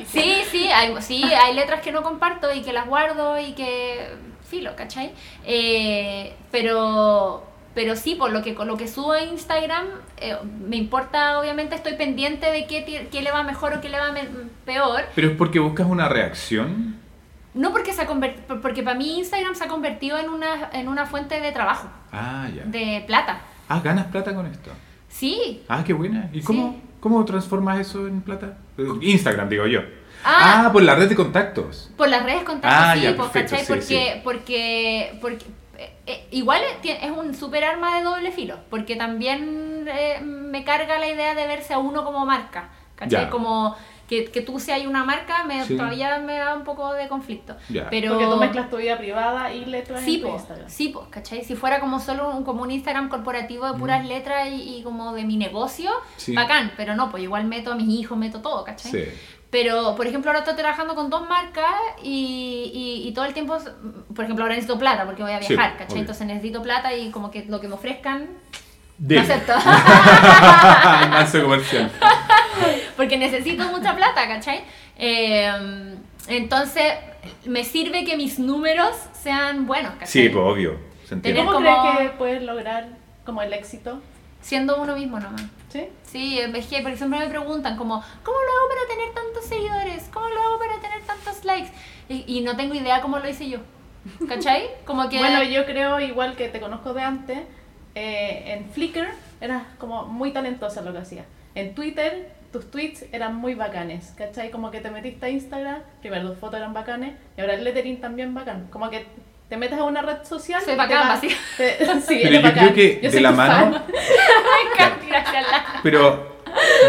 Sí, 0.08 0.36
sí, 0.52 0.68
hay, 0.72 0.94
sí, 1.02 1.24
hay 1.24 1.54
letras 1.54 1.82
que 1.82 1.92
no 1.92 2.02
comparto 2.02 2.54
y 2.54 2.62
que 2.62 2.72
las 2.74 2.88
guardo 2.88 3.40
y 3.40 3.54
que 3.54 4.10
filo, 4.50 4.76
¿cachai? 4.76 5.12
Eh, 5.46 6.34
pero, 6.52 7.46
pero 7.74 7.96
sí, 7.96 8.16
por 8.16 8.32
lo 8.32 8.42
que, 8.42 8.54
con 8.56 8.68
lo 8.68 8.78
que 8.78 8.88
subo 8.88 9.14
a 9.14 9.22
Instagram, 9.22 9.86
eh, 10.18 10.38
me 10.66 10.78
importa, 10.78 11.40
obviamente 11.40 11.76
estoy 11.76 11.94
pendiente 11.96 12.52
de 12.52 12.66
qué, 12.68 13.08
qué 13.12 13.22
le 13.22 13.32
va 13.32 13.44
mejor 13.44 13.74
o 13.74 13.82
qué 13.82 13.90
le 13.90 14.00
va 14.00 14.14
peor. 14.66 15.04
Pero 15.16 15.30
es 15.30 15.36
porque 15.38 15.60
buscas 15.60 15.88
una 15.88 16.08
reacción. 16.08 17.02
No 17.54 17.72
porque 17.72 17.94
se 17.94 18.02
ha 18.02 18.08
porque 18.62 18.82
para 18.82 18.98
mí 18.98 19.20
Instagram 19.20 19.56
se 19.56 19.66
ha 19.66 19.68
convertido 19.68 20.18
en 20.18 20.30
una, 20.30 20.70
en 20.74 20.88
una 20.88 21.06
fuente 21.06 21.40
de 21.40 21.52
trabajo, 21.52 21.88
Ah, 22.12 22.48
ya. 22.56 22.64
de 22.64 23.04
plata. 23.06 23.42
Ah, 23.70 23.80
ganas 23.84 24.06
plata 24.08 24.34
con 24.34 24.46
esto. 24.48 24.72
Sí. 25.14 25.62
Ah, 25.68 25.84
qué 25.86 25.94
buena. 25.94 26.30
¿Y 26.34 26.42
cómo, 26.42 26.72
Sí. 26.72 26.82
cómo 27.00 27.24
transformas 27.24 27.80
eso 27.80 28.08
en 28.08 28.22
plata? 28.22 28.58
Eh, 28.78 28.84
Instagram, 29.02 29.48
digo 29.48 29.68
yo. 29.68 29.82
Ah. 30.26 30.66
Ah, 30.66 30.72
por 30.74 30.82
la 30.82 30.96
red 30.96 31.08
de 31.08 31.16
contactos. 31.16 31.92
Por 31.96 32.10
las 32.10 32.24
redes 32.24 32.44
contactos, 32.44 32.82
Ah, 32.84 32.94
sí, 32.96 33.02
ya, 33.02 33.16
pues, 33.16 33.30
perfecto, 33.30 33.66
porque, 33.68 33.84
sí. 33.84 34.22
porque, 34.24 35.18
porque 35.22 35.46
eh, 35.78 35.94
eh, 36.08 36.28
igual 36.32 36.62
es, 36.84 37.12
un 37.12 37.36
super 37.36 37.64
arma 37.64 37.98
de 37.98 38.04
doble 38.04 38.32
filo, 38.32 38.58
porque 38.70 38.96
también 38.96 39.86
eh, 39.88 40.20
me 40.24 40.64
carga 40.64 40.98
la 40.98 41.08
idea 41.08 41.36
de 41.36 41.46
verse 41.46 41.74
a 41.74 41.78
uno 41.78 42.04
como 42.04 42.26
marca, 42.26 42.70
¿cachai? 42.96 43.26
Ya. 43.26 43.30
Como 43.30 43.76
que, 44.26 44.32
que 44.32 44.42
tú 44.42 44.60
seas 44.60 44.86
una 44.86 45.04
marca, 45.04 45.44
me, 45.44 45.64
Sí. 45.66 45.76
todavía 45.76 46.18
me 46.20 46.38
da 46.38 46.56
un 46.56 46.64
poco 46.64 46.94
de 46.94 47.08
conflicto. 47.08 47.56
Pero, 47.90 48.14
Porque 48.14 48.26
tú 48.28 48.38
mezclas 48.38 48.70
tu 48.70 48.78
vida 48.78 48.98
privada 48.98 49.52
y 49.54 49.66
letras 49.66 50.02
Sí, 50.02 50.16
en 50.16 50.22
po, 50.22 50.36
Instagram. 50.36 50.70
sí, 50.70 50.90
po, 50.90 51.08
¿cachai? 51.10 51.44
Si 51.44 51.56
fuera 51.56 51.80
como 51.80 52.00
solo 52.00 52.30
un, 52.36 52.44
como 52.44 52.64
un 52.64 52.72
Instagram 52.72 53.10
corporativo 53.10 53.72
de 53.72 53.78
puras 53.80 54.06
letras 54.06 54.50
y, 54.50 54.78
y 54.78 54.84
como 54.84 55.14
de 55.14 55.24
mi 55.24 55.38
negocio, 55.38 55.92
Mm. 55.92 56.20
Sí. 56.20 56.34
bacán, 56.36 56.72
pero 56.78 56.96
no, 56.96 57.10
pues 57.12 57.24
igual 57.24 57.46
meto 57.46 57.72
a 57.72 57.76
mis 57.76 57.88
hijos, 58.00 58.18
meto 58.18 58.40
todo, 58.42 58.64
¿cachai? 58.64 58.92
Sí. 58.92 59.04
Pero, 59.50 59.96
por 59.96 60.08
ejemplo, 60.08 60.32
ahora 60.32 60.40
estoy 60.40 60.56
trabajando 60.56 60.96
con 60.96 61.10
dos 61.12 61.30
marcas 61.30 61.76
y, 62.02 62.72
y, 63.04 63.08
y 63.08 63.14
todo 63.14 63.26
el 63.26 63.34
tiempo, 63.34 63.56
por 64.16 64.24
ejemplo, 64.26 64.44
ahora 64.46 64.56
necesito 64.56 64.80
plata 64.80 65.06
porque 65.06 65.22
voy 65.22 65.32
a 65.32 65.42
Sí, 65.42 65.50
viajar, 65.54 65.72
obvio. 65.74 65.80
¿cachai? 65.80 66.00
Entonces 66.00 66.26
necesito 66.28 66.62
plata 66.64 66.92
y 66.94 67.12
como 67.12 67.30
que 67.30 67.46
lo 67.46 67.62
que 67.62 67.68
me 67.68 67.76
ofrezcan, 67.76 68.28
Dile. 68.98 69.22
lo 69.22 69.34
acepto. 69.34 69.54
Comercial. 71.44 71.92
porque 72.96 73.18
necesito 73.18 73.64
mucha 73.66 73.96
plata, 73.96 74.28
¿cachai? 74.28 74.62
Eh, 74.98 75.96
entonces, 76.28 76.94
me 77.46 77.64
sirve 77.64 78.06
que 78.06 78.18
mis 78.18 78.40
números 78.40 78.96
sean 79.14 79.66
buenos, 79.68 79.92
¿cachai? 79.94 80.08
Sí, 80.08 80.30
pues 80.30 80.44
obvio. 80.46 80.78
Se 81.06 81.16
¿Y 81.16 81.18
entiende. 81.18 81.42
Tener 81.42 81.46
cómo 81.54 81.66
como- 81.68 81.96
crees 81.96 82.12
que 82.12 82.18
puedes 82.18 82.44
lograr 82.44 82.88
como 83.26 83.42
el 83.42 83.54
éxito? 83.54 84.02
Siendo 84.42 84.82
uno 84.82 84.96
mismo 84.96 85.20
nomás. 85.20 85.44
¿Sí? 85.70 85.86
Sí, 86.04 86.40
es 86.40 86.68
que 86.68 86.82
por 86.82 86.92
ejemplo 86.92 87.18
me 87.18 87.28
preguntan 87.28 87.78
como, 87.78 87.96
¿cómo 88.24 88.38
lo 88.38 88.52
hago 88.60 88.70
para 88.70 88.88
tener 88.88 89.14
tantos 89.14 89.46
seguidores? 89.46 90.10
¿Cómo 90.14 90.28
lo 90.28 90.42
hago 90.42 90.60
para 90.60 90.76
tener 90.80 91.02
tantos 91.02 91.44
likes? 91.46 91.72
Y, 92.10 92.26
y 92.28 92.42
no 92.42 92.56
tengo 92.56 92.76
idea 92.76 93.02
cómo 93.02 93.18
lo 93.20 93.28
hice 93.28 93.50
yo. 93.50 93.60
¿Cachai? 94.28 94.68
Como 94.86 95.08
que... 95.10 95.18
Bueno, 95.18 95.42
yo 95.44 95.66
creo, 95.66 96.00
igual 96.00 96.36
que 96.36 96.50
te 96.50 96.60
conozco 96.60 96.94
de 96.94 97.02
antes, 97.02 97.40
eh, 97.96 98.44
en 98.54 98.70
Flickr 98.70 99.08
eras 99.42 99.64
como 99.80 100.06
muy 100.06 100.32
talentosa 100.32 100.82
lo 100.82 100.92
que 100.92 101.00
hacías. 101.00 101.26
En 101.56 101.74
Twitter 101.74 102.30
tus 102.54 102.72
tweets 102.72 103.04
eran 103.12 103.36
muy 103.36 103.56
bacanes, 103.56 104.14
¿cachai? 104.18 104.52
Como 104.52 104.72
que 104.72 104.80
te 104.80 104.90
metiste 104.90 105.26
a 105.26 105.30
Instagram, 105.30 105.80
primero 106.02 106.30
tus 106.30 106.38
fotos 106.40 106.60
eran 106.60 106.74
bacanes 106.74 107.14
y 107.38 107.42
ahora 107.42 107.56
el 107.56 107.64
lettering 107.66 108.00
también 108.00 108.34
bacán. 108.34 108.68
Como 108.70 108.90
que 108.90 109.06
te 109.50 109.58
metes 109.58 109.78
a 109.78 109.84
una 109.84 110.02
red 110.02 110.24
social. 110.24 110.62
Soy 110.64 110.76
bacán, 110.76 111.10
va- 111.10 111.14
así. 111.16 111.28
te- 111.58 111.78
sí, 112.02 112.20
Pero 112.24 112.36
yo 112.36 112.42
bacán. 112.44 112.70
creo 112.70 112.74
que 112.74 113.00
Yo 113.04 113.12
de 113.12 113.20
la 113.22 113.32
mano- 113.32 113.72
la- 113.72 113.84
Pero 115.84 116.34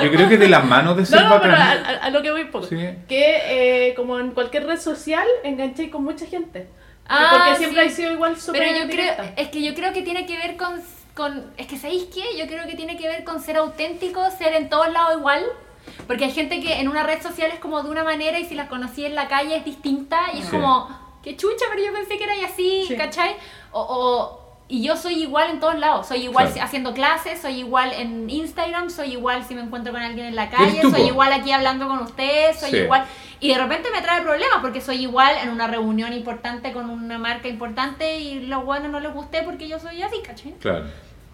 yo 0.02 0.10
creo 0.10 0.28
que 0.28 0.36
de 0.38 0.48
las 0.48 0.64
manos 0.64 0.96
de 0.96 1.06
ser 1.06 1.20
No, 1.22 1.28
no, 1.30 1.40
pero 1.40 1.54
a, 1.54 1.58
bacán. 1.58 1.98
a- 2.02 2.10
lo 2.10 2.22
que 2.22 2.30
voy 2.30 2.42
un 2.42 2.50
poco. 2.50 2.66
Sí. 2.66 2.76
Que 3.08 3.88
eh, 3.88 3.94
como 3.94 4.18
en 4.18 4.30
cualquier 4.32 4.66
red 4.66 4.78
social 4.78 5.26
engancháis 5.42 5.90
con 5.90 6.04
mucha 6.04 6.26
gente. 6.26 6.68
Ah, 7.06 7.30
Porque 7.46 7.58
siempre 7.58 7.82
sí. 7.82 7.88
has 7.88 7.94
sido 7.94 8.12
igual 8.12 8.36
súper 8.38 8.62
Pero 8.62 8.72
yo 8.78 8.84
creo, 8.90 8.96
directa. 9.14 9.32
es 9.36 9.48
que 9.48 9.62
yo 9.62 9.74
creo 9.74 9.92
que 9.92 10.02
tiene 10.02 10.26
que 10.26 10.36
ver 10.38 10.56
con, 10.56 10.80
con, 11.14 11.52
es 11.56 11.66
que 11.66 11.78
¿sabéis 11.78 12.04
qué? 12.12 12.22
Yo 12.38 12.46
creo 12.46 12.66
que 12.66 12.74
tiene 12.74 12.96
que 12.96 13.06
ver 13.08 13.24
con 13.24 13.40
ser 13.40 13.56
auténtico, 13.56 14.20
ser 14.36 14.54
en 14.54 14.68
todos 14.68 14.92
lados 14.92 15.18
igual. 15.18 15.44
Porque 16.06 16.24
hay 16.24 16.32
gente 16.32 16.60
que 16.60 16.80
en 16.80 16.88
una 16.88 17.02
red 17.02 17.22
social 17.22 17.50
es 17.52 17.60
como 17.60 17.82
de 17.82 17.90
una 17.90 18.04
manera 18.04 18.38
y 18.38 18.44
si 18.46 18.54
las 18.54 18.68
conocí 18.68 19.04
en 19.04 19.14
la 19.14 19.28
calle 19.28 19.56
es 19.56 19.64
distinta 19.64 20.18
y 20.34 20.38
es 20.40 20.46
Sí. 20.46 20.50
como, 20.50 20.88
qué 21.22 21.36
chucha, 21.36 21.64
pero 21.70 21.84
yo 21.84 21.92
pensé 21.92 22.16
que 22.18 22.24
era 22.24 22.34
así, 22.46 22.84
Sí. 22.88 22.96
¿cachai? 22.96 23.36
O, 23.70 23.80
o- 23.82 24.44
y 24.66 24.82
yo 24.82 24.96
soy 24.96 25.22
igual 25.22 25.50
en 25.50 25.60
todos 25.60 25.78
lados, 25.78 26.06
soy 26.08 26.22
igual 26.24 26.46
Claro. 26.50 26.64
haciendo 26.64 26.94
clases, 26.94 27.40
soy 27.42 27.60
igual 27.60 27.92
en 27.92 28.30
Instagram, 28.30 28.88
soy 28.88 29.12
igual 29.12 29.44
si 29.44 29.54
me 29.54 29.60
encuentro 29.60 29.92
con 29.92 30.00
alguien 30.00 30.26
en 30.26 30.34
la 30.36 30.48
calle, 30.48 30.80
soy 30.90 31.02
igual 31.02 31.32
aquí 31.34 31.52
hablando 31.52 31.86
con 31.86 31.98
ustedes, 31.98 32.58
soy 32.58 32.70
Sí. 32.70 32.76
igual... 32.78 33.04
Y 33.44 33.48
de 33.48 33.58
repente 33.58 33.90
me 33.92 34.00
trae 34.00 34.22
problemas 34.22 34.60
porque 34.62 34.80
soy 34.80 35.02
igual 35.02 35.36
en 35.42 35.50
una 35.50 35.66
reunión 35.66 36.14
importante 36.14 36.72
con 36.72 36.88
una 36.88 37.18
marca 37.18 37.46
importante 37.46 38.18
y 38.18 38.46
los 38.46 38.64
buenos 38.64 38.90
no 38.90 39.00
les 39.00 39.12
gusté 39.12 39.42
porque 39.42 39.68
yo 39.68 39.78
soy 39.78 40.02
así, 40.02 40.22
¿cachai? 40.22 40.52
Claro. 40.52 40.86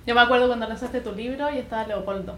Yo 0.05 0.17
me 0.17 0.21
acuerdo 0.21 0.49
cuando 0.49 0.67
lanzaste 0.67 1.03
tu 1.03 1.13
libro 1.13 1.49
y 1.53 1.59
estaba 1.59 1.87
Leopoldo. 1.87 2.35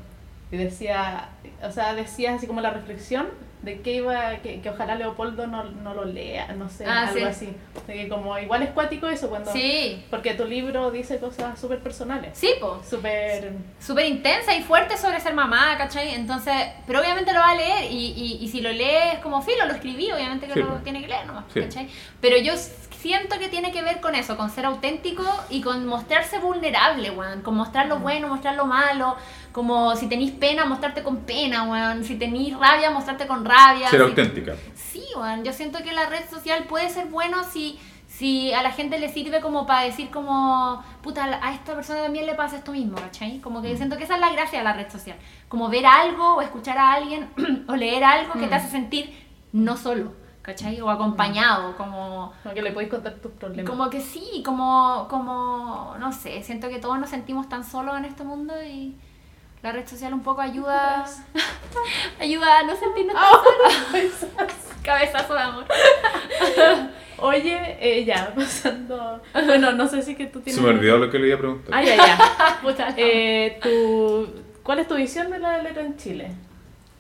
Y 0.50 0.58
decía, 0.58 1.30
o 1.62 1.72
sea, 1.72 1.94
decía 1.94 2.34
así 2.34 2.46
como 2.46 2.60
la 2.60 2.68
reflexión 2.68 3.28
de 3.62 3.80
que 3.80 3.94
iba, 3.94 4.36
que, 4.38 4.60
que 4.60 4.70
ojalá 4.70 4.96
Leopoldo 4.96 5.46
no, 5.46 5.64
no 5.64 5.94
lo 5.94 6.04
lea, 6.04 6.48
no 6.56 6.68
sé, 6.68 6.84
Ah, 6.86 7.02
algo 7.08 7.18
sí. 7.20 7.24
así. 7.24 7.56
De 7.86 7.94
que 7.94 8.08
como 8.08 8.36
igual 8.38 8.62
es 8.62 8.70
cuático 8.70 9.06
eso 9.08 9.28
cuando... 9.30 9.52
Sí, 9.52 10.04
Porque 10.10 10.34
tu 10.34 10.44
libro 10.44 10.90
dice 10.90 11.18
cosas 11.18 11.58
súper 11.60 11.78
personales. 11.78 12.30
sí, 12.36 12.50
pues. 12.60 12.88
Súper... 12.88 13.52
Súper 13.80 14.06
intensa 14.06 14.54
y 14.56 14.62
fuerte 14.62 14.96
sobre 14.96 15.20
ser 15.20 15.34
mamá, 15.34 15.76
¿cachai? 15.78 16.14
Entonces, 16.14 16.54
pero 16.86 17.00
obviamente 17.00 17.32
lo 17.32 17.38
va 17.38 17.50
a 17.50 17.54
leer 17.54 17.90
y, 17.92 18.12
y, 18.16 18.38
y 18.44 18.48
si 18.48 18.60
lo 18.60 18.72
lees 18.72 19.18
como 19.20 19.40
filo, 19.42 19.64
lo 19.66 19.74
escribí, 19.74 20.10
obviamente 20.10 20.46
que 20.48 20.54
Sí, 20.54 20.60
lo 20.60 20.68
pues. 20.70 20.82
tiene 20.84 21.00
que 21.00 21.08
leer 21.08 21.26
nomás, 21.26 21.44
Sí. 21.54 21.60
¿cachai? 21.60 21.88
Pero 22.20 22.36
yo 22.38 22.54
siento 23.02 23.38
que 23.38 23.48
tiene 23.48 23.72
que 23.72 23.82
ver 23.82 24.00
con 24.00 24.14
eso, 24.14 24.36
con 24.36 24.48
ser 24.48 24.64
auténtico 24.66 25.24
y 25.50 25.60
con 25.60 25.84
mostrarse 25.86 26.38
vulnerable, 26.38 27.10
weón. 27.10 27.42
Con 27.42 27.56
mostrar 27.56 27.86
lo 27.86 27.98
bueno, 27.98 28.28
mostrar 28.28 28.54
lo 28.54 28.64
malo. 28.66 29.16
Como 29.50 29.94
si 29.96 30.08
tenéis 30.08 30.30
pena, 30.30 30.64
mostrarte 30.64 31.02
con 31.02 31.18
pena, 31.18 31.64
weón. 31.64 32.04
Si 32.04 32.14
tenéis 32.16 32.56
rabia, 32.56 32.90
mostrarte 32.90 33.26
con 33.26 33.44
rabia. 33.44 33.88
Ser 33.90 34.00
Si- 34.00 34.06
auténtica. 34.06 34.54
Sí, 34.74 35.04
weón. 35.16 35.44
Yo 35.44 35.52
siento 35.52 35.82
que 35.82 35.92
la 35.92 36.06
red 36.06 36.28
social 36.30 36.64
puede 36.64 36.88
ser 36.90 37.06
bueno 37.06 37.42
si, 37.44 37.78
si 38.06 38.52
a 38.54 38.62
la 38.62 38.70
gente 38.70 38.98
le 39.00 39.08
sirve 39.08 39.40
como 39.40 39.66
para 39.66 39.82
decir 39.82 40.10
como, 40.10 40.82
puta, 41.02 41.40
a 41.42 41.52
esta 41.54 41.74
persona 41.74 42.02
también 42.02 42.24
le 42.26 42.34
pasa 42.34 42.56
esto 42.58 42.70
mismo, 42.72 42.96
¿cachai? 42.96 43.40
Como 43.40 43.58
Mm. 43.58 43.62
que 43.62 43.76
siento 43.76 43.96
que 43.96 44.04
esa 44.04 44.14
es 44.14 44.20
la 44.20 44.30
gracia 44.30 44.58
de 44.60 44.64
la 44.64 44.74
red 44.74 44.90
social. 44.90 45.16
Como 45.48 45.68
ver 45.68 45.86
algo 45.86 46.36
o 46.36 46.40
escuchar 46.40 46.78
a 46.78 46.92
alguien 46.92 47.28
o 47.68 47.74
leer 47.74 48.04
algo 48.04 48.34
que 48.34 48.46
te 48.46 48.54
Mm. 48.54 48.58
hace 48.58 48.68
sentir 48.70 49.12
no 49.52 49.76
solo, 49.76 50.14
¿cachai? 50.42 50.80
O 50.80 50.90
acompañado, 50.90 51.76
como... 51.76 52.32
Como 52.42 52.54
que 52.54 52.62
le 52.62 52.72
podéis 52.72 52.90
contar 52.90 53.14
tus 53.14 53.32
problemas. 53.32 53.70
Como 53.70 53.88
que 53.88 54.00
sí, 54.00 54.42
como, 54.44 55.06
como, 55.08 55.94
no 55.98 56.12
sé, 56.12 56.42
siento 56.42 56.68
que 56.68 56.78
todos 56.78 56.98
nos 56.98 57.10
sentimos 57.10 57.48
tan 57.48 57.64
solos 57.64 57.96
en 57.96 58.04
este 58.04 58.24
mundo 58.24 58.54
y 58.62 58.96
la 59.62 59.72
red 59.72 59.86
social 59.86 60.12
un 60.12 60.22
poco 60.22 60.40
ayuda, 60.40 61.06
ayuda 62.20 62.58
a 62.58 62.62
no 62.64 62.76
sentirnos 62.76 63.14
tan 63.14 64.02
solos. 64.02 64.52
Cabezazo 64.82 65.34
de 65.34 65.40
amor. 65.40 65.64
Oye, 67.18 67.76
eh, 67.80 68.04
ya, 68.04 68.34
pasando... 68.34 69.22
Bueno, 69.32 69.70
no 69.72 69.86
sé 69.86 70.02
si 70.02 70.16
que 70.16 70.26
tú 70.26 70.40
Se 70.40 70.46
tienes... 70.46 70.62
me 70.62 70.70
olvidó 70.70 70.98
lo 70.98 71.08
que 71.08 71.20
le 71.20 71.28
iba 71.28 71.36
a 71.36 71.38
preguntar. 71.38 71.72
Ah, 71.72 71.82
ya, 71.82 71.94
ya. 71.96 72.94
Eh, 72.96 73.60
tu... 73.62 74.42
¿Cuál 74.64 74.80
es 74.80 74.88
tu 74.88 74.96
visión 74.96 75.30
de 75.30 75.38
la 75.38 75.62
letra 75.62 75.84
en 75.84 75.96
Chile? 75.96 76.32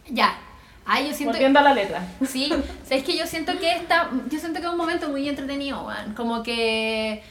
Ya. 0.08 0.38
Ay, 0.84 1.08
yo 1.08 1.14
siento 1.14 1.32
Volviendo 1.34 1.60
a 1.60 1.62
la 1.62 1.74
letra. 1.74 2.06
Sí, 2.26 2.52
sabes 2.84 3.04
que 3.04 3.16
yo 3.16 3.26
siento 3.26 3.52
que 3.58 3.72
esta, 3.76 4.10
yo 4.28 4.38
siento 4.38 4.60
que 4.60 4.66
es 4.66 4.72
un 4.72 4.78
momento 4.78 5.08
muy 5.08 5.28
entretenido, 5.28 5.82
weón. 5.86 6.14
Como 6.14 6.42
que, 6.42 7.22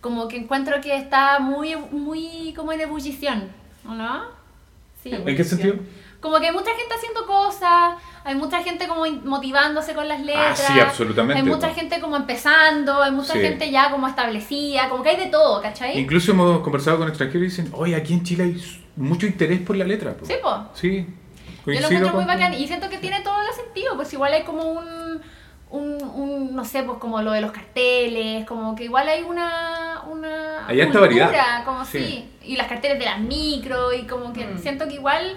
como 0.00 0.28
que 0.28 0.36
encuentro 0.36 0.80
que 0.80 0.96
está 0.96 1.38
muy, 1.38 1.74
muy 1.76 2.52
como 2.54 2.72
en 2.72 2.80
ebullición, 2.82 3.48
¿o 3.88 3.94
¿no? 3.94 4.24
Sí. 5.02 5.10
¿En 5.12 5.24
qué 5.36 5.42
sentido? 5.44 5.76
Como 6.20 6.38
que 6.38 6.46
hay 6.46 6.52
mucha 6.52 6.70
gente 6.76 6.94
haciendo 6.94 7.26
cosas, 7.26 7.94
hay 8.22 8.36
mucha 8.36 8.62
gente 8.62 8.86
como 8.86 9.04
motivándose 9.24 9.92
con 9.94 10.06
las 10.06 10.20
letras. 10.20 10.62
Ah, 10.68 10.72
sí, 10.74 10.78
absolutamente, 10.80 11.40
Hay 11.42 11.48
mucha 11.48 11.70
po. 11.70 11.74
gente 11.74 11.98
como 12.00 12.14
empezando, 12.16 13.02
hay 13.02 13.10
mucha 13.10 13.32
Sí. 13.32 13.40
gente 13.40 13.70
ya 13.72 13.90
como 13.90 14.06
establecida, 14.06 14.88
como 14.88 15.02
que 15.02 15.08
hay 15.08 15.16
de 15.16 15.26
todo, 15.26 15.60
¿cachai? 15.60 15.98
Incluso 15.98 16.30
hemos 16.30 16.60
conversado 16.60 16.98
con 16.98 17.08
extranjeros 17.08 17.42
y 17.42 17.46
dicen, 17.46 17.72
oye, 17.74 17.96
aquí 17.96 18.12
en 18.12 18.22
Chile 18.22 18.44
hay 18.44 18.62
mucho 18.94 19.26
interés 19.26 19.60
por 19.60 19.74
la 19.76 19.84
letra. 19.84 20.14
po". 20.16 20.24
Sí, 20.24 20.34
po. 20.40 20.68
Sí, 20.74 21.06
Yo 21.66 21.72
lo 21.80 21.86
encuentro 21.86 22.12
muy 22.14 22.24
bacán 22.24 22.54
y 22.54 22.66
siento 22.66 22.88
que 22.88 22.98
tiene 22.98 23.20
todo 23.20 23.36
el 23.40 23.54
sentido, 23.54 23.94
pues 23.96 24.12
igual 24.12 24.32
hay 24.32 24.42
como 24.42 24.64
un, 24.64 25.20
un, 25.70 26.02
un, 26.02 26.54
no 26.56 26.64
sé, 26.64 26.82
pues 26.82 26.98
como 26.98 27.22
lo 27.22 27.32
de 27.32 27.40
los 27.40 27.52
carteles, 27.52 28.44
como 28.46 28.74
que 28.74 28.84
igual 28.84 29.08
hay 29.08 29.22
una, 29.22 30.02
una 30.10 30.66
Hay 30.66 30.80
harta 30.80 31.00
variedad. 31.00 31.64
como 31.64 31.84
Sí. 31.84 31.98
sí. 31.98 32.30
y 32.52 32.56
las 32.56 32.66
carteles 32.66 32.98
de 32.98 33.04
las 33.04 33.20
micro 33.20 33.92
y 33.92 34.02
como 34.06 34.32
que 34.32 34.44
Mm. 34.46 34.58
siento 34.58 34.88
que 34.88 34.94
igual 34.94 35.36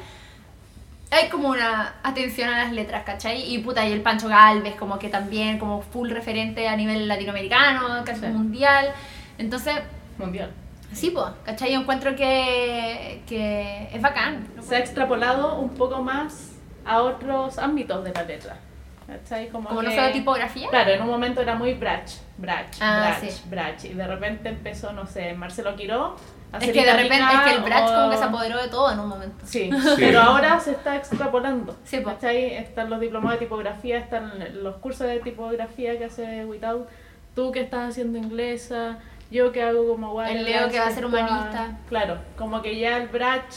hay 1.11 1.29
como 1.29 1.49
una 1.49 1.93
atención 2.03 2.49
a 2.49 2.63
las 2.63 2.73
letras, 2.73 3.03
¿cachai? 3.05 3.53
Y 3.53 3.59
puta, 3.59 3.87
y 3.87 3.91
el 3.93 4.01
Pancho 4.01 4.27
Galvez 4.27 4.75
como 4.75 4.97
que 4.99 5.07
también 5.09 5.59
como 5.59 5.81
full 5.81 6.09
referente 6.09 6.67
a 6.67 6.75
nivel 6.75 7.07
latinoamericano, 7.07 8.03
casi 8.03 8.21
Sí. 8.21 8.27
mundial, 8.27 8.91
entonces... 9.37 9.75
Mundial. 10.17 10.51
Sí, 10.95 11.09
pues, 11.11 11.25
¿cachai? 11.43 11.73
Yo 11.73 11.81
encuentro 11.81 12.15
que, 12.15 13.21
que 13.27 13.89
es 13.93 14.01
bacán. 14.01 14.47
Se 14.61 14.75
ha 14.75 14.79
extrapolado 14.79 15.59
un 15.59 15.69
poco 15.69 16.01
más 16.01 16.53
a 16.85 17.01
otros 17.01 17.57
ámbitos 17.59 18.03
de 18.03 18.13
la 18.13 18.23
letra. 18.23 18.57
¿Cachai? 19.07 19.49
Como, 19.49 19.67
Como 19.69 19.83
no 19.83 19.89
que- 19.89 19.95
solo 19.95 20.11
tipografía. 20.11 20.67
Claro, 20.69 20.91
en 20.91 21.01
un 21.01 21.07
momento 21.09 21.41
era 21.41 21.53
muy 21.55 21.73
Brach, 21.75 22.11
Brach, 22.37 22.77
Ah, 22.81 23.17
Brach, 23.19 23.29
sí. 23.31 23.41
Brach. 23.49 23.83
Y 23.85 23.89
de 23.93 24.07
repente 24.07 24.49
empezó, 24.49 24.93
no 24.93 25.05
sé, 25.05 25.33
Marcelo 25.33 25.75
Quiró. 25.75 26.15
a 26.51 26.57
Es 26.57 26.71
que 26.71 26.85
de 26.85 26.93
repente, 26.93 27.17
es 27.33 27.39
que 27.41 27.55
el 27.55 27.61
Bratch 27.61 27.85
como 27.93 28.09
que 28.09 28.15
o- 28.15 28.19
se 28.19 28.23
apoderó 28.23 28.57
de 28.61 28.69
todo 28.69 28.91
en 28.91 28.99
un 28.99 29.09
momento. 29.09 29.45
Sí, 29.45 29.69
Sí. 29.83 29.89
pero 29.97 30.21
ahora 30.21 30.59
se 30.59 30.71
está 30.71 30.95
extrapolando. 30.95 31.75
Sí, 31.83 31.97
po. 31.99 32.09
¿Cachai? 32.11 32.55
Están 32.55 32.89
los 32.89 32.99
diplomados 32.99 33.39
de 33.39 33.45
tipografía, 33.45 33.97
están 33.99 34.31
los 34.63 34.77
cursos 34.77 35.05
de 35.07 35.19
tipografía 35.19 35.97
que 35.99 36.05
hace 36.05 36.45
Without, 36.45 36.87
tú 37.35 37.51
que 37.51 37.59
estás 37.61 37.89
haciendo 37.89 38.17
inglesa, 38.17 38.97
yo 39.35 39.51
que 39.51 39.61
hago 39.61 39.87
como 39.87 40.11
guay. 40.13 40.37
El 40.37 40.45
Leo 40.45 40.69
que 40.69 40.79
va 40.79 40.87
a 40.87 40.91
ser 40.91 41.05
humanista. 41.05 41.77
Claro, 41.89 42.17
como 42.37 42.61
que 42.61 42.79
ya 42.79 42.97
el 42.97 43.09
Bratch, 43.09 43.53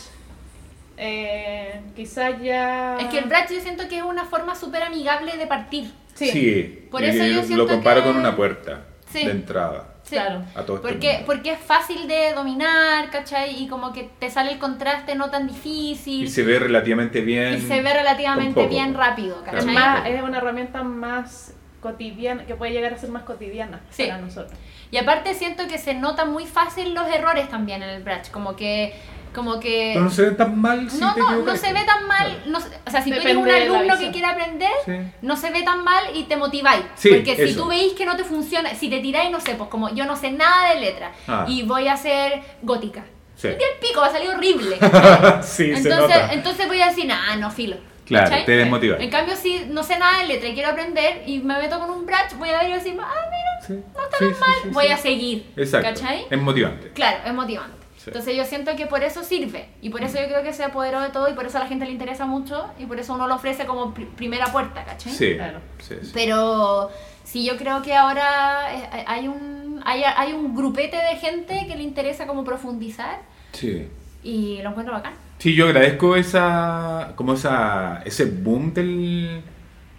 eh, 0.97 1.81
quizás 1.95 2.41
ya... 2.43 2.99
Es 2.99 3.07
que 3.07 3.19
el 3.19 3.25
Bratch 3.27 3.51
yo 3.53 3.61
siento 3.61 3.89
que 3.89 3.99
es 3.99 4.03
una 4.03 4.25
forma 4.25 4.55
súper 4.55 4.83
amigable 4.83 5.37
de 5.37 5.47
partir. 5.47 5.91
Sí, 6.15 6.31
Sí, 6.33 6.89
Por 6.91 7.03
y 7.03 7.07
eso 7.07 7.25
yo 7.25 7.37
lo 7.37 7.43
siento 7.45 7.67
comparo 7.69 8.01
que- 8.03 8.09
con 8.09 8.17
una 8.17 8.35
puerta 8.35 8.85
Sí. 9.11 9.25
de 9.25 9.31
entrada 9.31 9.95
Sí. 10.03 10.17
claro. 10.17 10.43
a 10.55 10.63
todo 10.65 10.77
este 10.79 10.89
Porque, 10.89 11.13
mundo. 11.13 11.27
porque 11.27 11.53
es 11.53 11.59
fácil 11.61 12.09
de 12.09 12.33
dominar, 12.35 13.11
¿cachai? 13.11 13.63
Y 13.63 13.69
como 13.69 13.93
que 13.93 14.11
te 14.19 14.31
sale 14.31 14.53
el 14.53 14.59
contraste 14.59 15.15
no 15.15 15.31
tan 15.31 15.47
difícil. 15.47 16.25
Y 16.25 16.29
se 16.29 16.43
ve 16.43 16.59
relativamente 16.59 17.21
bien. 17.21 17.55
y 17.55 17.61
se 17.61 17.81
ve 17.83 17.93
relativamente 17.95 18.67
bien 18.67 18.95
rápido, 18.95 19.43
Claro. 19.45 19.59
¿cachai? 19.59 19.75
más, 19.75 20.07
es 20.09 20.23
una 20.23 20.39
herramienta 20.39 20.83
más 20.83 21.55
cotidiana, 21.81 22.45
que 22.47 22.55
puede 22.57 22.73
llegar 22.73 22.93
a 22.95 22.99
ser 22.99 23.11
más 23.11 23.23
cotidiana 23.23 23.81
Sí. 23.91 24.05
para 24.07 24.19
nosotros. 24.19 24.59
Y 24.91 24.97
aparte 24.97 25.35
siento 25.35 25.67
que 25.69 25.79
se 25.79 25.95
notan 25.95 26.33
muy 26.33 26.47
fácil 26.47 26.95
los 26.95 27.07
errores 27.09 27.49
también 27.49 27.83
en 27.83 27.91
el 27.91 28.03
Bratch. 28.03 28.31
Como 28.31 28.57
que. 28.57 28.95
Como 29.35 29.61
que 29.61 29.91
Pero 29.93 30.05
no 30.07 30.11
se 30.11 30.23
ve 30.23 30.31
tan 30.33 30.59
mal 30.59 30.91
si 30.91 30.99
no, 30.99 31.13
te 31.15 31.21
no, 31.21 31.31
no 31.43 31.55
se 31.57 31.73
ve 31.75 31.81
tan 31.85 32.07
mal. 32.09 32.27
Claro. 32.29 32.41
no 32.51 32.61
se- 32.61 32.69
o 32.87 32.91
sea, 32.91 33.03
si 33.03 33.11
tú 33.11 33.21
eres 33.21 33.37
un 33.37 33.49
alumno 33.49 33.99
que 33.99 34.11
quiere 34.11 34.27
aprender, 34.27 34.71
Sí. 34.87 34.93
no 35.21 35.37
se 35.37 35.51
ve 35.51 35.63
tan 35.63 35.85
mal 35.85 36.03
y 36.15 36.25
te 36.25 36.37
motiváis. 36.37 36.83
Sí, 36.95 37.11
Porque 37.11 37.37
si 37.37 37.55
tú 37.55 37.67
veis 37.67 37.93
que 37.93 38.07
no 38.07 38.17
te 38.17 38.25
funciona, 38.25 38.75
si 38.75 38.89
te 38.89 39.01
tiráis, 39.01 39.31
no 39.31 39.39
sé, 39.39 39.55
pues 39.55 39.69
como 39.69 39.91
yo 39.95 40.07
no 40.07 40.17
sé 40.17 40.31
nada 40.31 40.71
de 40.73 40.81
letra 40.81 41.13
Ah. 41.29 41.45
y 41.47 41.63
voy 41.63 41.89
a 41.89 41.93
hacer 41.93 42.41
gótica. 42.63 43.05
Sí. 43.37 43.49
Día 43.49 43.57
el 43.75 43.87
pico 43.87 44.01
va 44.01 44.07
a 44.07 44.13
salir 44.13 44.31
horrible. 44.31 44.77
sí, 45.43 45.67
se 45.67 45.75
entonces, 45.77 46.01
nota. 46.01 46.33
entonces 46.33 46.67
voy 46.67 46.81
a 46.81 46.87
decir, 46.87 47.13
ah, 47.13 47.37
no, 47.37 47.51
filo. 47.51 47.77
Claro, 48.09 48.31
¿Cachai? 48.31 48.45
te 48.47 48.53
desmotivas. 48.53 49.01
En 49.01 49.11
cambio, 49.11 49.37
si 49.37 49.67
no 49.67 49.83
sé 49.83 49.99
nada 49.99 50.19
de 50.23 50.27
letra 50.29 50.49
y 50.49 50.55
quiero 50.55 50.71
aprender 50.71 51.23
y 51.27 51.39
me 51.41 51.59
meto 51.59 51.79
con 51.79 51.91
un 51.91 52.07
bratch, 52.07 52.35
voy 52.35 52.49
a 52.51 52.59
ver 52.61 52.71
y 52.71 52.73
decir, 52.75 52.99
ah, 53.01 53.15
mira, 53.31 53.67
Sí, 53.67 53.73
no 53.95 54.03
está 54.05 54.17
sí, 54.19 54.25
tan 54.25 54.35
sí, 54.35 54.41
mal, 54.41 54.55
sí, 54.63 54.69
voy 54.71 54.87
sí. 54.87 54.93
a 54.93 54.97
seguir. 54.97 55.47
Exacto. 55.57 55.89
¿Cachai? 55.89 56.27
Es 56.31 56.41
motivante. 56.41 56.91
Claro, 56.93 57.19
es 57.27 57.35
motivante. 57.35 57.77
Sí. 57.99 58.05
Entonces 58.07 58.37
yo 58.37 58.45
siento 58.45 58.75
que 58.77 58.87
por 58.87 59.03
eso 59.03 59.23
sirve 59.25 59.69
y 59.83 59.91
por 59.91 60.03
eso 60.03 60.19
yo 60.21 60.27
creo 60.29 60.43
que 60.43 60.53
se 60.53 60.65
apoderó 60.65 61.01
de 61.01 61.11
todo 61.11 61.29
y 61.29 61.35
por 61.35 61.45
eso 61.47 61.59
a 61.59 61.63
la 61.63 61.67
gente 61.67 61.85
le 61.85 61.91
interesa 61.91 62.25
mucho 62.27 62.67
y 62.79 62.87
por 62.87 62.99
eso 62.99 63.13
uno 63.13 63.27
lo 63.27 63.35
ofrece 63.35 63.67
como 63.67 63.93
pri- 63.93 64.07
primera 64.17 64.47
puerta, 64.47 64.85
¿cachai? 64.85 65.13
Sí, 65.13 65.35
Claro. 65.35 65.59
sí, 65.81 65.97
sí. 66.03 66.11
Pero 66.15 66.91
sí, 67.25 67.45
yo 67.45 67.57
creo 67.59 67.83
que 67.83 67.95
ahora 67.95 68.69
eh, 68.75 69.05
hay 69.07 69.29
un, 69.29 69.83
hay, 69.85 70.03
hay 70.05 70.33
un 70.33 70.55
grupete 70.57 70.97
de 70.97 71.17
gente 71.17 71.67
que 71.69 71.77
le 71.77 71.83
interesa 71.83 72.27
como 72.27 72.45
profundizar 72.45 73.21
Sí. 73.53 73.89
Y 74.23 74.61
lo 74.63 74.71
encuentro 74.71 74.95
bacán. 74.95 75.15
Sí, 75.39 75.55
yo 75.55 75.67
agradezco 75.67 76.17
esa, 76.17 77.13
como 77.17 77.35
esa, 77.35 78.03
ese 78.05 78.25
boom 78.25 78.75
del 78.75 79.43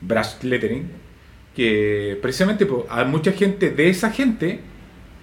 brush 0.01 0.41
lettering, 0.43 0.91
que 1.55 2.17
precisamente 2.21 2.65
po, 2.65 2.85
a 2.89 3.03
mucha 3.05 3.31
gente 3.31 3.69
de 3.69 3.89
esa 3.89 4.11
gente 4.11 4.59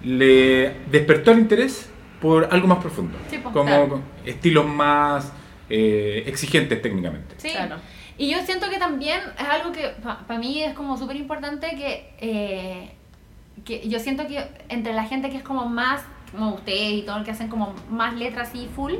le 0.03 0.73
despertó 0.91 1.31
el 1.31 1.39
interés 1.39 1.89
por 2.21 2.47
algo 2.51 2.67
más 2.67 2.79
profundo, 2.79 3.17
Sí, 3.29 3.37
po, 3.37 3.51
como 3.51 3.65
claro. 3.65 4.01
estilos 4.25 4.65
más 4.65 5.31
eh, 5.69 6.23
exigentes 6.25 6.81
técnicamente. 6.81 7.35
Sí. 7.37 7.49
Claro. 7.51 7.75
Y 8.17 8.31
yo 8.31 8.39
siento 8.43 8.69
que 8.71 8.77
también 8.79 9.19
es 9.39 9.47
algo 9.47 9.71
que 9.71 9.91
para 10.01 10.39
mí 10.39 10.63
es 10.63 10.73
como 10.73 10.97
súper 10.97 11.17
importante 11.17 11.67
que, 11.75 12.13
eh, 12.19 12.91
que 13.63 13.87
yo 13.87 13.99
siento 13.99 14.25
que 14.25 14.43
entre 14.69 14.93
la 14.93 15.03
gente 15.03 15.29
que 15.29 15.37
es 15.37 15.43
como 15.43 15.67
más, 15.67 16.01
como 16.31 16.55
ustedes 16.55 16.93
y 16.93 17.01
todo 17.03 17.17
el 17.17 17.23
que 17.23 17.29
hacen 17.31 17.47
como 17.47 17.75
más 17.91 18.15
letras 18.15 18.49
y 18.55 18.67
full, 18.75 18.93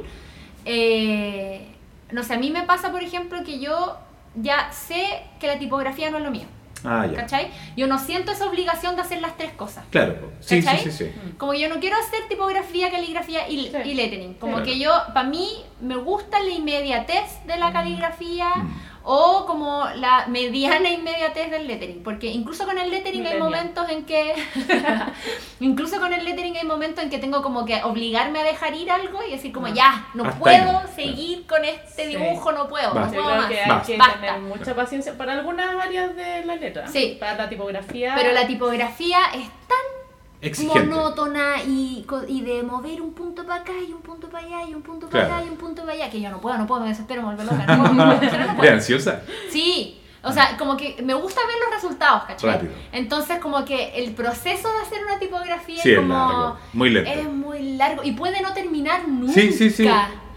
eh, 0.67 1.65
no 2.11 2.23
sé, 2.23 2.33
a 2.35 2.37
mí 2.37 2.51
me 2.51 2.63
pasa 2.63 2.91
por 2.91 3.01
ejemplo 3.01 3.43
que 3.43 3.59
yo 3.59 3.97
ya 4.35 4.71
sé 4.71 5.21
que 5.39 5.47
la 5.47 5.57
tipografía 5.57 6.11
no 6.11 6.17
es 6.17 6.23
lo 6.23 6.31
mío, 6.31 6.45
Ah, 6.83 7.07
ya. 7.11 7.17
¿cachai? 7.21 7.49
Yo 7.75 7.87
no 7.87 7.97
siento 7.97 8.31
esa 8.31 8.45
obligación 8.47 8.95
de 8.95 9.01
hacer 9.01 9.19
las 9.19 9.35
tres 9.35 9.51
cosas. 9.53 9.83
Claro, 9.89 10.15
sí, 10.41 10.61
sí, 10.61 10.77
sí, 10.83 10.91
sí. 10.91 11.11
Como 11.37 11.53
yo 11.55 11.69
no 11.69 11.79
quiero 11.79 11.97
hacer 11.97 12.27
tipografía, 12.29 12.91
caligrafía 12.91 13.49
y, 13.49 13.69
Sí. 13.71 13.77
y 13.89 13.93
lettering. 13.95 14.35
Como 14.35 14.57
Claro. 14.57 14.65
que 14.67 14.77
yo, 14.79 14.91
para 15.13 15.27
mí, 15.27 15.49
me 15.81 15.95
gusta 15.95 16.39
la 16.39 16.51
inmediatez 16.51 17.45
de 17.47 17.57
la 17.57 17.71
caligrafía 17.73 18.49
Mm. 18.55 18.73
O 19.09 19.45
como 19.45 19.85
la 19.95 20.25
mediana 20.27 20.89
inmediatez 20.89 21.49
del 21.49 21.65
lettering. 21.65 22.03
Porque 22.03 22.27
incluso 22.27 22.65
con 22.65 22.77
el 22.77 22.89
lettering 22.91 23.25
hay 23.25 23.39
momentos 23.39 23.87
en 23.89 24.03
que. 24.05 24.35
incluso 25.61 25.99
con 25.99 26.13
el 26.13 26.25
lettering 26.25 26.57
hay 26.57 26.65
momentos 26.65 27.03
en 27.03 27.09
que 27.09 27.17
tengo 27.17 27.41
como 27.41 27.65
que 27.65 27.81
obligarme 27.83 28.39
a 28.39 28.43
dejar 28.43 28.73
ir 28.75 28.91
algo 28.91 29.19
y 29.23 29.31
decir, 29.31 29.51
como 29.53 29.67
Ah. 29.67 29.73
ya, 29.73 30.07
no 30.13 30.25
Hasta 30.25 30.39
puedo 30.39 30.79
ahí 30.79 30.87
seguir 30.95 31.47
con 31.47 31.63
este 31.63 32.03
Sí. 32.05 32.15
dibujo, 32.17 32.51
no 32.51 32.67
puedo, 32.67 32.93
Basta. 32.93 33.07
no 33.11 33.13
Yo 33.15 33.23
puedo 33.23 33.25
creo 33.27 33.41
más. 33.41 33.47
que 33.49 33.59
hay 33.61 33.69
Basta. 33.69 33.87
que 33.93 33.97
Basta. 33.97 34.19
tener 34.19 34.39
mucha 34.41 34.75
paciencia 34.75 35.17
para 35.17 35.33
algunas 35.33 35.75
áreas 35.85 36.15
de 36.15 36.45
la 36.45 36.55
letra. 36.55 36.87
Sí. 36.87 37.17
Para 37.19 37.35
la 37.35 37.49
tipografía. 37.49 38.13
Pero 38.15 38.33
la 38.33 38.45
tipografía 38.45 39.19
es 39.33 39.47
tan 39.67 39.77
Exigente. 40.41 40.87
monótona 40.87 41.63
y, 41.65 42.05
y 42.27 42.41
de 42.41 42.61
mover 42.63 43.01
un 43.01 43.13
punto 43.13 43.43
para 43.45 43.61
acá 43.61 43.71
y 43.87 43.91
un 43.91 44.01
punto 44.01 44.29
para 44.29 44.45
allá 44.45 44.69
y 44.69 44.73
un 44.75 44.81
punto 44.81 45.07
para 45.09 45.25
Claro. 45.25 45.35
acá 45.41 45.45
y 45.45 45.49
un 45.49 45.57
punto 45.57 45.81
para 45.81 45.93
allá, 45.93 46.09
que 46.09 46.21
yo 46.21 46.29
no 46.29 46.39
puedo, 46.39 46.57
no 46.57 46.67
puedo, 46.67 46.81
me 46.81 46.89
desespero, 46.89 47.21
me 47.23 47.33
vuelvo 47.35 47.51
loca. 47.51 47.65
No, 47.77 47.93
no, 47.93 48.05
no, 48.13 48.19
pero 48.19 48.37
no 48.39 48.47
¿De 48.47 48.53
puedo. 48.53 48.71
ansiosa? 48.73 49.21
Sí, 49.49 49.99
o 50.23 50.31
sea, 50.31 50.55
como 50.57 50.75
que 50.77 51.01
me 51.03 51.13
gusta 51.13 51.41
ver 51.47 51.55
los 51.65 51.73
resultados, 51.81 52.23
¿cachai? 52.25 52.51
Rápido. 52.51 52.73
Entonces 52.91 53.39
como 53.39 53.63
que 53.65 53.93
el 54.03 54.13
proceso 54.13 54.69
de 54.71 54.77
hacer 54.81 55.03
una 55.05 55.17
tipografía 55.19 55.81
Sí, 55.81 55.91
es 55.91 55.97
es 55.97 56.01
como... 56.01 56.13
largo, 56.13 56.57
muy 56.73 56.89
lento. 56.89 57.09
Es 57.11 57.27
muy 57.27 57.75
largo 57.77 58.03
y 58.03 58.11
puede 58.11 58.41
no 58.41 58.53
terminar 58.53 59.07
nunca. 59.07 59.33
Sí, 59.33 59.51
sí, 59.51 59.69
sí. 59.69 59.87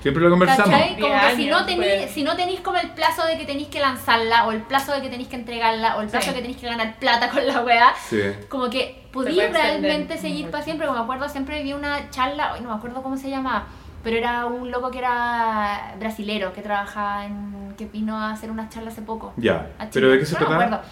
Siempre 0.03 0.23
lo 0.23 0.31
conversamos. 0.31 0.71
¿Cachai? 0.71 0.99
Como 0.99 1.13
que 1.21 1.37
si 1.37 1.47
no, 1.47 1.65
tení, 1.67 1.77
pues. 1.77 2.11
si 2.11 2.23
no 2.23 2.37
tenéis 2.37 2.61
como 2.61 2.79
el 2.79 2.91
plazo 2.91 3.27
de 3.27 3.37
que 3.37 3.45
tenéis 3.45 3.69
que 3.69 3.81
lanzarla, 3.81 4.47
o 4.47 4.53
el 4.53 4.63
plazo 4.63 4.93
de 4.93 5.03
que 5.03 5.09
tenéis 5.11 5.29
que 5.29 5.37
entregarla, 5.37 5.97
o 5.97 6.01
el 6.01 6.09
plazo 6.09 6.25
Sí. 6.27 6.31
de 6.31 6.37
que 6.37 6.43
tenéis 6.43 6.61
que 6.61 6.67
ganar 6.67 6.99
plata 6.99 7.29
con 7.29 7.47
la 7.47 7.61
weá, 7.61 7.93
Sí. 8.09 8.21
como 8.49 8.71
que 8.71 9.03
extender 9.13 9.53
realmente 9.53 10.17
seguir 10.19 10.41
mucho. 10.47 10.53
para 10.53 10.65
siempre. 10.65 10.87
Como 10.87 10.99
me 10.99 11.05
acuerdo, 11.05 11.29
siempre 11.29 11.63
vi 11.63 11.73
una 11.75 12.09
charla, 12.11 12.55
hoy 12.55 12.61
no 12.61 12.71
me 12.71 12.75
acuerdo 12.77 13.03
cómo 13.03 13.17
se 13.17 13.29
llama, 13.29 13.67
pero 14.03 14.17
era 14.17 14.47
un 14.47 14.71
loco 14.71 14.91
que 14.91 14.99
era 14.99 15.95
brasilero, 15.99 16.53
que 16.53 16.63
trabajaba 16.63 17.27
en. 17.27 17.75
que 17.77 17.87
vino 17.87 18.17
a 18.17 18.31
hacer 18.33 18.51
una 18.51 18.69
charla 18.69 18.91
hace 18.91 19.03
poco. 19.03 19.33
Ya. 19.37 19.71
a 19.79 19.87
¿Pero 19.91 20.11
de 20.11 20.19
qué 20.19 20.27
se 20.27 20.35
No 20.35 20.41
me 20.41 20.47
trataba? 20.47 20.65
acuerdo. 20.77 20.85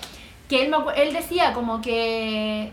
Que 0.48 0.64
él, 0.64 0.70
me 0.70 0.76
él 1.02 1.12
decía 1.12 1.52
como 1.52 1.80
que 1.82 2.72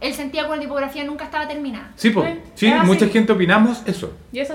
él 0.00 0.12
sentía 0.14 0.44
que 0.44 0.50
una 0.50 0.60
tipografía 0.60 1.04
nunca 1.04 1.24
estaba 1.24 1.48
terminada. 1.48 1.90
Sí, 1.96 2.10
po. 2.10 2.22
Sí. 2.22 2.40
Sí, 2.54 2.74
mucha 2.84 3.06
sí. 3.06 3.12
gente 3.12 3.32
opinamos 3.32 3.82
eso. 3.86 4.12
Y 4.32 4.40
es 4.40 4.50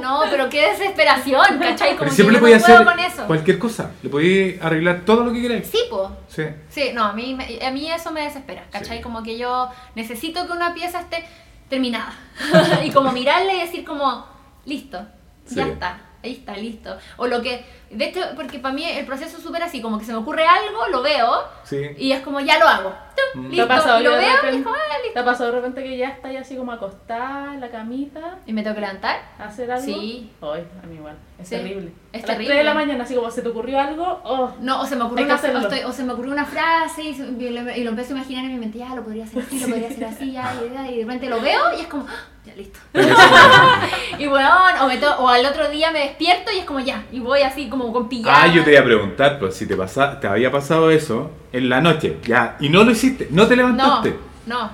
no, 0.00 0.22
pero 0.30 0.48
qué 0.48 0.70
desesperación, 0.70 1.44
¿cachai? 1.60 1.90
Como 1.96 1.98
Pero 2.00 2.10
que 2.10 2.16
siempre 2.16 2.24
yo 2.24 2.30
le 2.32 2.38
podía 2.40 2.58
no 2.58 2.64
puedo 2.64 2.74
hacer 2.80 2.86
con 2.86 2.98
eso. 3.00 3.26
cualquier 3.26 3.58
cosa. 3.58 3.90
Le 4.02 4.08
podía 4.08 4.64
arreglar 4.64 5.02
todo 5.04 5.24
lo 5.24 5.32
que 5.32 5.40
queráis. 5.42 5.66
Sí, 5.68 5.78
po. 5.90 6.10
Sí. 6.28 6.44
Sí, 6.68 6.90
no, 6.94 7.04
a 7.04 7.12
mí, 7.12 7.36
a 7.64 7.70
mí 7.70 7.90
eso 7.90 8.10
me 8.10 8.22
desespera, 8.22 8.64
¿cachai? 8.70 8.98
Sí. 8.98 9.02
Como 9.02 9.22
que 9.22 9.38
yo 9.38 9.68
necesito 9.94 10.46
que 10.46 10.52
una 10.52 10.74
pieza 10.74 11.00
esté 11.00 11.24
terminada. 11.68 12.12
y 12.84 12.90
como 12.90 13.12
mirarle 13.12 13.56
y 13.56 13.60
decir 13.60 13.84
como, 13.84 14.26
listo, 14.64 15.00
ya 15.48 15.66
está, 15.66 16.00
ahí 16.22 16.32
está, 16.32 16.56
listo. 16.56 16.96
O 17.16 17.26
lo 17.26 17.40
que, 17.42 17.64
de 17.90 18.04
hecho, 18.06 18.20
porque 18.36 18.58
para 18.58 18.74
mí 18.74 18.84
el 18.84 19.06
proceso 19.06 19.36
es 19.36 19.42
súper 19.42 19.62
así, 19.62 19.80
como 19.80 19.98
que 19.98 20.04
se 20.04 20.12
me 20.12 20.18
ocurre 20.18 20.44
algo, 20.46 20.86
lo 20.88 21.02
veo 21.02 21.44
Sí. 21.64 21.80
y 21.96 22.12
es 22.12 22.20
como, 22.20 22.40
ya 22.40 22.58
lo 22.58 22.66
hago. 22.68 22.94
¡Tum! 23.34 23.42
Mm. 23.46 23.48
Listo, 23.50 23.56
¿Te 23.66 23.72
ha 23.72 23.76
pasado 23.76 24.00
y 24.00 24.04
lo 24.04 24.10
veo 24.10 24.20
y 24.20 24.24
repente- 24.46 24.68
ah, 24.70 24.96
¿Te 24.98 25.02
listo. 25.04 25.20
ha 25.20 25.24
pasado 25.24 25.50
de 25.50 25.56
repente 25.56 25.82
que 25.82 25.96
ya 25.96 26.08
estás 26.08 26.24
ahí 26.26 26.36
así 26.36 26.56
como 26.56 26.72
acostada 26.72 27.54
en 27.54 27.60
la 27.60 27.70
camita 27.70 28.38
Y 28.46 28.52
me 28.52 28.62
tengo 28.62 28.74
que 28.74 28.80
levantar. 28.82 29.20
hacer 29.38 29.70
algo? 29.70 29.84
Sí. 29.84 30.30
Ay, 30.42 30.64
a 30.82 30.86
mí 30.86 30.96
igual. 30.96 31.16
Es 31.40 31.48
Sí. 31.48 31.56
terrible. 31.56 31.92
Es 32.12 32.22
a 32.24 32.26
las 32.26 32.36
terrible. 32.36 32.46
3 32.54 32.58
de 32.58 32.64
la 32.64 32.74
mañana, 32.74 33.04
así 33.04 33.14
como 33.14 33.30
se 33.30 33.42
te 33.42 33.48
ocurrió 33.48 33.80
algo, 33.80 34.20
oh. 34.24 34.52
No, 34.60 34.82
o 34.82 34.86
se 34.86 34.96
me 34.96 35.04
ocurrió 35.04 35.24
una, 35.24 35.34
o, 35.34 35.36
hacerlo. 35.38 35.60
estoy- 35.60 35.82
o 35.84 35.92
se 35.92 36.04
me 36.04 36.12
ocurrió 36.12 36.32
una 36.32 36.44
frase 36.44 37.02
y, 37.02 37.14
se- 37.14 37.24
y 37.26 37.48
lo, 37.50 37.70
y 37.74 37.82
lo 37.84 37.90
empiezo 37.90 38.12
a 38.14 38.16
imaginar 38.18 38.44
en 38.44 38.52
mi 38.52 38.58
mente, 38.58 38.78
ya 38.78 38.94
lo 38.94 39.02
podría 39.02 39.24
hacer 39.24 39.42
así, 39.42 39.58
lo 39.60 39.66
podría 39.68 39.88
hacer 39.88 40.04
así, 40.04 40.32
ya, 40.32 40.52
y, 40.70 40.72
ya, 40.74 40.88
y 40.90 40.96
de 40.98 41.02
repente 41.04 41.28
lo 41.28 41.40
veo 41.40 41.74
y 41.76 41.80
es 41.80 41.86
como, 41.88 42.06
¡ah! 42.08 42.26
ya 42.44 42.54
listo. 42.54 42.78
y 44.18 44.26
weón, 44.26 44.78
o, 44.82 44.86
me 44.88 44.96
to- 44.98 45.16
o 45.18 45.28
al 45.28 45.44
otro 45.46 45.68
día 45.70 45.90
me 45.90 46.00
despierto 46.00 46.50
y 46.52 46.58
es 46.58 46.64
como 46.64 46.80
ya, 46.80 47.04
y 47.10 47.20
voy 47.20 47.42
así 47.42 47.68
como 47.68 47.92
con 47.92 48.08
pijama. 48.08 48.42
Ah, 48.42 48.46
yo 48.48 48.62
te 48.64 48.72
iba 48.72 48.80
a 48.80 48.84
preguntar, 48.84 49.38
pues 49.38 49.54
si 49.56 49.66
te, 49.66 49.74
pasa, 49.76 50.20
te 50.20 50.26
había 50.26 50.50
pasado 50.50 50.90
eso 50.90 51.30
en 51.52 51.68
la 51.68 51.80
noche, 51.80 52.18
ya, 52.26 52.56
y 52.60 52.68
no 52.68 52.84
lo 52.84 52.90
hiciste, 52.90 53.01
no 53.30 53.46
te 53.46 53.56
No, 53.56 53.62
levantaste. 53.62 54.16
no, 54.46 54.70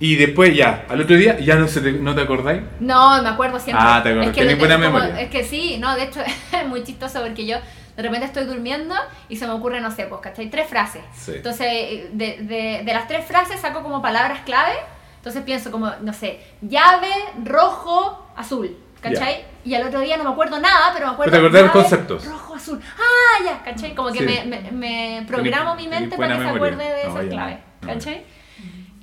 Y 0.00 0.16
después 0.16 0.54
ya, 0.56 0.84
al 0.88 1.00
otro 1.00 1.16
día, 1.16 1.38
ya 1.38 1.54
no, 1.56 1.66
se 1.68 1.80
te, 1.80 1.92
no 1.92 2.14
te 2.14 2.20
acordáis. 2.22 2.62
no, 2.80 3.22
me 3.22 3.28
acuerdo 3.28 3.58
siempre. 3.60 3.84
Ah, 3.86 4.00
te 4.02 4.10
acuerdas, 4.10 4.28
Es 4.30 4.34
que, 4.34 4.40
tenés 4.42 4.58
buena 4.58 4.74
como- 4.76 4.98
memoria. 4.98 5.20
es 5.20 5.30
que 5.30 5.44
sí, 5.44 5.76
no, 5.78 5.94
de 5.94 6.04
hecho 6.04 6.20
es 6.52 6.66
muy 6.68 6.82
chistoso 6.84 7.20
porque 7.22 7.46
yo 7.46 7.56
de 7.96 8.02
repente 8.02 8.26
estoy 8.26 8.44
durmiendo 8.44 8.94
y 9.28 9.36
se 9.36 9.46
me 9.46 9.52
ocurre, 9.52 9.80
no 9.80 9.90
sé, 9.92 10.06
pues, 10.06 10.20
¿cachai? 10.20 10.50
Tres 10.50 10.66
frases. 10.68 11.02
Sí. 11.14 11.32
Entonces, 11.36 11.66
de, 12.12 12.38
de, 12.42 12.82
de 12.84 12.92
las 12.92 13.06
tres 13.06 13.24
frases 13.24 13.60
saco 13.60 13.82
como 13.84 14.02
palabras 14.02 14.40
clave. 14.44 14.74
Entonces 15.18 15.42
pienso 15.44 15.70
como, 15.70 15.90
no 16.02 16.12
sé, 16.12 16.40
llave, 16.60 17.08
rojo, 17.44 18.26
azul. 18.36 18.76
¿Cachai? 19.10 19.44
Y 19.64 19.74
al 19.74 19.86
otro 19.86 20.00
día 20.00 20.16
no 20.16 20.24
me 20.24 20.30
acuerdo 20.30 20.58
nada, 20.58 20.90
pero 20.94 21.06
me 21.08 21.12
acuerdo. 21.12 21.30
Pero 21.32 21.50
te 21.50 21.58
acordás 21.58 21.72
conceptos. 21.72 22.26
Rojo, 22.26 22.54
azul. 22.54 22.80
Ah, 22.98 23.44
ya, 23.44 23.62
¿cachai? 23.64 23.94
Como 23.94 24.10
que 24.12 24.18
Sí. 24.20 24.24
me, 24.24 24.44
me, 24.44 24.70
me 24.72 25.24
programo 25.26 25.74
mi 25.74 25.86
mente 25.88 26.16
para 26.16 26.28
que 26.28 26.34
se 26.34 26.38
memoria. 26.52 26.56
acuerde 26.74 26.84
de 26.96 27.04
No, 27.08 27.10
esas 27.18 27.30
claves. 27.30 27.58
no. 27.82 27.88
¿Cachai? 27.88 28.24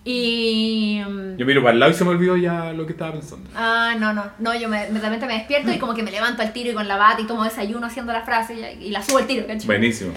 Y. 0.03 1.01
mm, 1.07 1.37
Yo 1.37 1.45
miro 1.45 1.61
para 1.61 1.73
el 1.73 1.79
lado 1.79 1.91
y 1.91 1.95
se 1.95 2.03
me 2.03 2.09
olvidó 2.09 2.35
ya 2.35 2.73
lo 2.73 2.85
que 2.85 2.93
estaba 2.93 3.11
pensando. 3.13 3.49
Ah, 3.55 3.93
no, 3.99 4.13
no, 4.13 4.23
no, 4.39 4.55
yo 4.55 4.67
me, 4.67 4.87
de 4.87 4.99
repente 4.99 5.27
me 5.27 5.33
despierto 5.33 5.71
y 5.71 5.77
como 5.77 5.93
que 5.93 6.01
me 6.03 6.09
levanto 6.11 6.41
al 6.41 6.51
tiro 6.53 6.71
y 6.71 6.73
con 6.73 6.87
la 6.87 6.97
bata 6.97 7.21
y 7.21 7.27
tomo 7.27 7.43
desayuno 7.43 7.85
haciendo 7.85 8.11
la 8.11 8.21
frase 8.21 8.75
y, 8.79 8.85
y 8.87 8.89
la 8.89 9.03
subo 9.03 9.19
al 9.19 9.27
tiro, 9.27 9.45
¿cachai? 9.45 9.65
Buenísimo. 9.67 10.13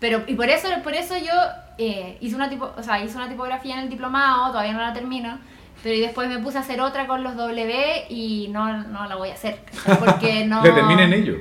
Pero, 0.00 0.22
y 0.26 0.34
por 0.34 0.48
eso, 0.48 0.68
por 0.82 0.94
eso 0.94 1.14
yo 1.18 1.32
eh, 1.76 2.16
hice, 2.20 2.36
una 2.36 2.48
tipo, 2.48 2.72
o 2.76 2.82
sea, 2.82 3.02
hice 3.04 3.16
una 3.16 3.28
tipografía 3.28 3.74
en 3.74 3.80
el 3.80 3.88
diplomado, 3.90 4.52
todavía 4.52 4.72
no 4.72 4.80
la 4.80 4.92
termino, 4.94 5.38
pero 5.82 5.94
y 5.94 6.00
después 6.00 6.28
me 6.28 6.38
puse 6.38 6.58
a 6.58 6.60
hacer 6.62 6.80
otra 6.80 7.06
con 7.06 7.22
los 7.22 7.36
W 7.36 8.06
y 8.08 8.48
no, 8.50 8.72
no 8.84 9.06
la 9.06 9.16
voy 9.16 9.30
a 9.30 9.34
hacer, 9.34 9.60
porque 9.98 10.44
no... 10.46 10.62
Terminen 10.62 11.12
ellos. 11.12 11.38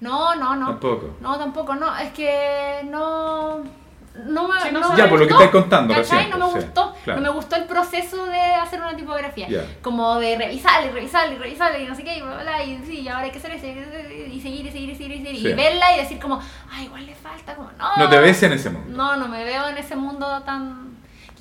¿no? 0.00 0.34
No, 0.34 0.56
no. 0.56 0.66
Tampoco. 0.66 1.16
No, 1.20 1.38
tampoco, 1.38 1.74
no, 1.76 1.96
es 1.96 2.10
que 2.12 2.80
no... 2.90 3.60
No 4.26 4.46
me, 4.46 4.60
Sí, 4.60 4.68
no 4.72 4.80
no 4.80 4.86
sé. 4.88 4.92
me 4.92 4.98
Ya, 4.98 5.08
por 5.08 5.20
lo 5.20 5.26
que 5.26 5.32
estás 5.32 5.48
contando 5.48 5.94
¿cachai? 5.94 6.24
recién, 6.24 6.38
No 6.38 6.46
me 6.48 6.60
sí, 6.60 6.66
gustó, 6.66 6.94
claro. 7.02 7.20
no 7.20 7.26
me 7.28 7.34
gustó 7.34 7.56
el 7.56 7.64
proceso 7.64 8.26
de 8.26 8.40
hacer 8.40 8.78
una 8.78 8.94
tipografía. 8.94 9.48
Como 9.80 10.16
de 10.20 10.36
revisar 10.36 10.84
y 10.84 10.90
revisar 10.90 11.32
y 11.32 11.36
revisar 11.38 11.80
y 11.80 11.86
no 11.86 11.94
sé 11.94 12.04
qué, 12.04 12.18
y 12.18 12.20
bla, 12.20 12.34
bla, 12.34 12.42
bla, 12.42 12.62
y 12.62 12.78
sí, 12.84 13.08
ahora 13.08 13.22
hay 13.22 13.30
que 13.30 13.38
hacer 13.38 13.52
eso, 13.52 13.64
y 13.66 13.70
seguir 13.72 14.26
y 14.34 14.40
seguir 14.42 14.66
y 14.66 14.70
seguir 14.70 14.90
y 14.90 14.96
seguir, 14.96 15.12
y, 15.12 15.24
seguir, 15.24 15.36
Sí. 15.40 15.48
y 15.48 15.54
verla 15.54 15.96
y 15.96 16.00
decir 16.00 16.18
como, 16.18 16.38
ay, 16.70 16.84
igual 16.84 17.06
le 17.06 17.14
falta, 17.14 17.54
como, 17.54 17.70
no. 17.78 17.96
No 17.96 18.08
te 18.10 18.18
ves 18.18 18.42
en 18.42 18.52
ese 18.52 18.68
mundo. 18.68 18.94
No, 18.94 19.16
no 19.16 19.28
me 19.28 19.44
veo 19.44 19.68
en 19.68 19.78
ese 19.78 19.96
mundo 19.96 20.42
tan... 20.42 20.91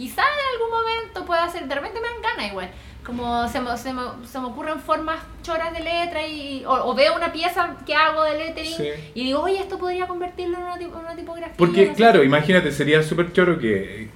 Quizá 0.02 0.24
en 0.24 0.56
algún 0.56 0.72
momento 0.80 1.26
pueda 1.28 1.48
ser, 1.50 1.68
de 1.68 1.76
repente 1.76 2.00
me 2.02 2.08
dan 2.08 2.22
ganas 2.24 2.52
igual. 2.52 2.72
Como 3.06 3.48
se 3.48 3.60
me, 3.62 3.78
se 3.78 3.94
me, 3.94 4.02
se 4.26 4.40
me 4.40 4.48
ocurren 4.48 4.80
formas 4.80 5.20
choras 5.44 5.72
de 5.74 5.80
letra 5.82 6.26
y, 6.28 6.66
o, 6.66 6.72
o 6.90 6.96
veo 6.96 7.16
una 7.16 7.32
pieza 7.32 7.76
que 7.86 7.94
hago 7.94 8.24
de 8.24 8.36
lettering 8.36 8.74
Sí. 8.78 8.90
y 9.14 9.26
digo, 9.26 9.42
oye, 9.42 9.60
esto 9.60 9.78
podría 9.78 10.08
convertirlo 10.08 10.58
en 10.58 10.64
una, 10.64 10.78
tipo- 10.80 10.98
en 11.00 11.06
una 11.06 11.16
tipografía. 11.16 11.54
Porque, 11.56 11.88
no 11.90 11.94
claro, 11.94 12.20
qué". 12.22 12.26
imagínate, 12.26 12.72
sería 12.72 13.04
súper 13.04 13.32
choro 13.32 13.60
que 13.60 14.04
eh, 14.04 14.10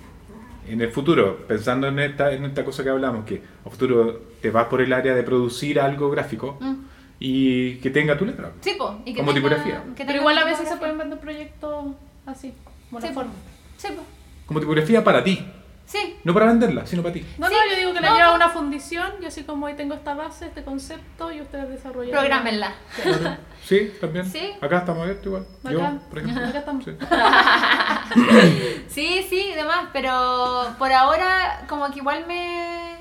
en 0.70 0.82
el 0.82 0.90
futuro, 0.92 1.38
pensando 1.48 1.88
en 1.88 2.00
esta, 2.00 2.32
en 2.32 2.46
esta 2.46 2.66
cosa 2.66 2.84
que 2.84 2.90
hablamos, 2.90 3.26
que 3.26 3.44
a 3.64 3.70
futuro 3.70 4.22
te 4.42 4.50
vas 4.50 4.66
por 4.66 4.82
el 4.82 4.92
área 4.92 5.14
de 5.14 5.22
producir 5.22 5.80
algo 5.80 6.10
gráfico 6.10 6.58
Mm. 6.60 6.76
y 7.20 7.76
que 7.76 7.92
tenga 7.92 8.18
tu 8.18 8.26
letra. 8.26 8.52
Sí, 8.62 8.74
po, 8.76 9.02
y 9.06 9.14
que 9.14 9.20
Como 9.20 9.34
tenga- 9.34 9.36
tipografía. 9.36 9.84
que 9.96 10.04
Pero 10.06 10.18
igual 10.18 10.38
a 10.40 10.46
veces 10.46 10.68
se 10.68 10.78
pueden 10.78 10.98
vender 10.98 11.20
proyectos 11.20 11.86
así, 12.26 12.54
como 12.90 13.00
la 13.02 13.08
Sí, 13.08 13.14
forma. 13.14 13.32
Sí, 13.78 13.88
po. 13.96 14.02
Como 14.48 14.60
tipografía 14.60 15.04
para 15.04 15.24
ti. 15.24 15.46
Sí. 15.86 16.18
No 16.24 16.34
para 16.34 16.48
venderla, 16.48 16.86
sino 16.88 17.04
para 17.04 17.14
ti. 17.14 17.24
No, 17.38 17.48
Sí, 17.48 17.54
no, 17.54 17.70
yo 17.72 17.78
digo 17.80 17.94
que 17.94 18.02
no, 18.02 18.08
la 18.10 18.14
lleva 18.16 18.30
no. 18.30 18.36
una 18.36 18.50
fundición 18.50 19.14
y 19.22 19.26
así 19.26 19.44
como 19.44 19.68
hoy 19.68 19.76
tengo 19.76 19.94
esta 19.94 20.16
base, 20.16 20.48
este 20.48 20.64
concepto 20.64 21.32
y 21.32 21.42
ustedes 21.42 21.70
desarrollan. 21.70 22.12
Prográmenla. 22.12 22.74
Sí, 23.66 23.92
también. 24.00 24.26
Sí. 24.30 24.54
Acá 24.62 24.78
estamos 24.80 25.02
abiertos 25.02 25.26
igual. 25.26 25.48
Yo, 25.64 25.82
Acá. 25.82 25.98
por 26.08 26.20
ejemplo. 26.20 26.46
Acá 26.46 26.60
estamos. 26.60 26.86
Sí. 26.86 26.92
Sí, 28.88 29.26
sí, 29.30 29.52
demás, 29.56 29.88
pero 29.94 30.68
por 30.78 30.92
ahora 30.94 31.66
como 31.68 31.90
que 31.92 32.00
igual 32.00 32.26
me, 32.28 32.96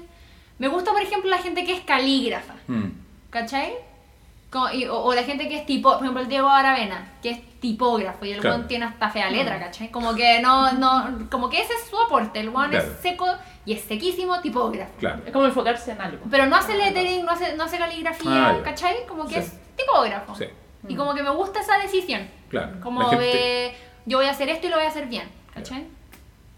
Me 0.59 0.69
gusta, 0.69 0.93
por 0.93 1.03
ejemplo, 1.03 1.29
la 1.29 1.39
gente 1.39 1.65
que 1.65 1.73
es 1.75 1.81
calígrafa, 1.83 2.55
Mm. 2.69 2.85
¿cachai? 3.31 3.73
Como- 4.51 4.71
y- 4.71 4.87
o, 4.87 4.97
o 5.01 5.15
la 5.15 5.25
gente 5.25 5.49
que 5.49 5.57
es 5.59 5.67
tipo, 5.67 5.91
por 5.93 6.01
ejemplo, 6.03 6.23
el 6.23 6.29
Diego 6.29 6.49
Aravena, 6.49 7.13
que 7.23 7.31
es 7.31 7.39
tipógrafo 7.69 8.27
y 8.27 8.33
el 8.33 8.41
Claro. 8.41 8.65
tiene 8.67 8.85
hasta 8.85 9.09
fea 9.09 9.31
letra, 9.31 9.59
¿cachai? 9.59 9.91
Como 9.91 10.15
que 10.15 10.39
no, 10.43 10.73
no, 10.73 11.29
como 11.31 11.49
que 11.49 11.63
ese 11.63 11.73
es 11.73 11.89
su 11.89 11.99
aporte, 11.99 12.39
el 12.41 12.51
weón 12.51 12.69
Claro. 12.71 12.85
es 12.87 13.01
seco 13.01 13.27
y 13.65 13.73
es 13.73 13.81
sequísimo 13.81 14.39
tipógrafo. 14.43 14.93
Claro. 14.99 15.23
Es 15.25 15.33
como 15.33 15.47
enfocarse 15.47 15.93
en 15.93 16.01
algo. 16.03 16.27
Pero 16.31 16.45
no 16.45 16.57
hace 16.57 16.77
lettering, 16.77 17.25
no 17.25 17.31
hace, 17.33 17.57
no 17.57 17.65
hace 17.65 17.79
caligrafía, 17.79 18.51
Ah. 18.51 18.61
¿cachai? 18.63 19.07
Como 19.09 19.27
que 19.27 19.37
Sí. 19.37 19.41
es 19.41 19.53
tipógrafo. 19.77 20.35
Sí, 20.35 20.45
Y 20.89 20.95
como 20.95 21.15
que 21.15 21.23
me 21.23 21.31
gusta 21.31 21.61
esa 21.61 21.79
decisión. 21.79 22.29
claro. 22.51 22.79
Como 22.83 23.09
gente- 23.09 23.25
de, 23.25 23.75
yo 24.05 24.19
voy 24.19 24.27
a 24.27 24.33
hacer 24.33 24.51
esto 24.51 24.67
y 24.67 24.71
lo 24.71 24.77
voy 24.77 24.85
a 24.85 24.89
hacer 24.91 25.07
bien, 25.07 25.27
¿cachai? 25.55 25.87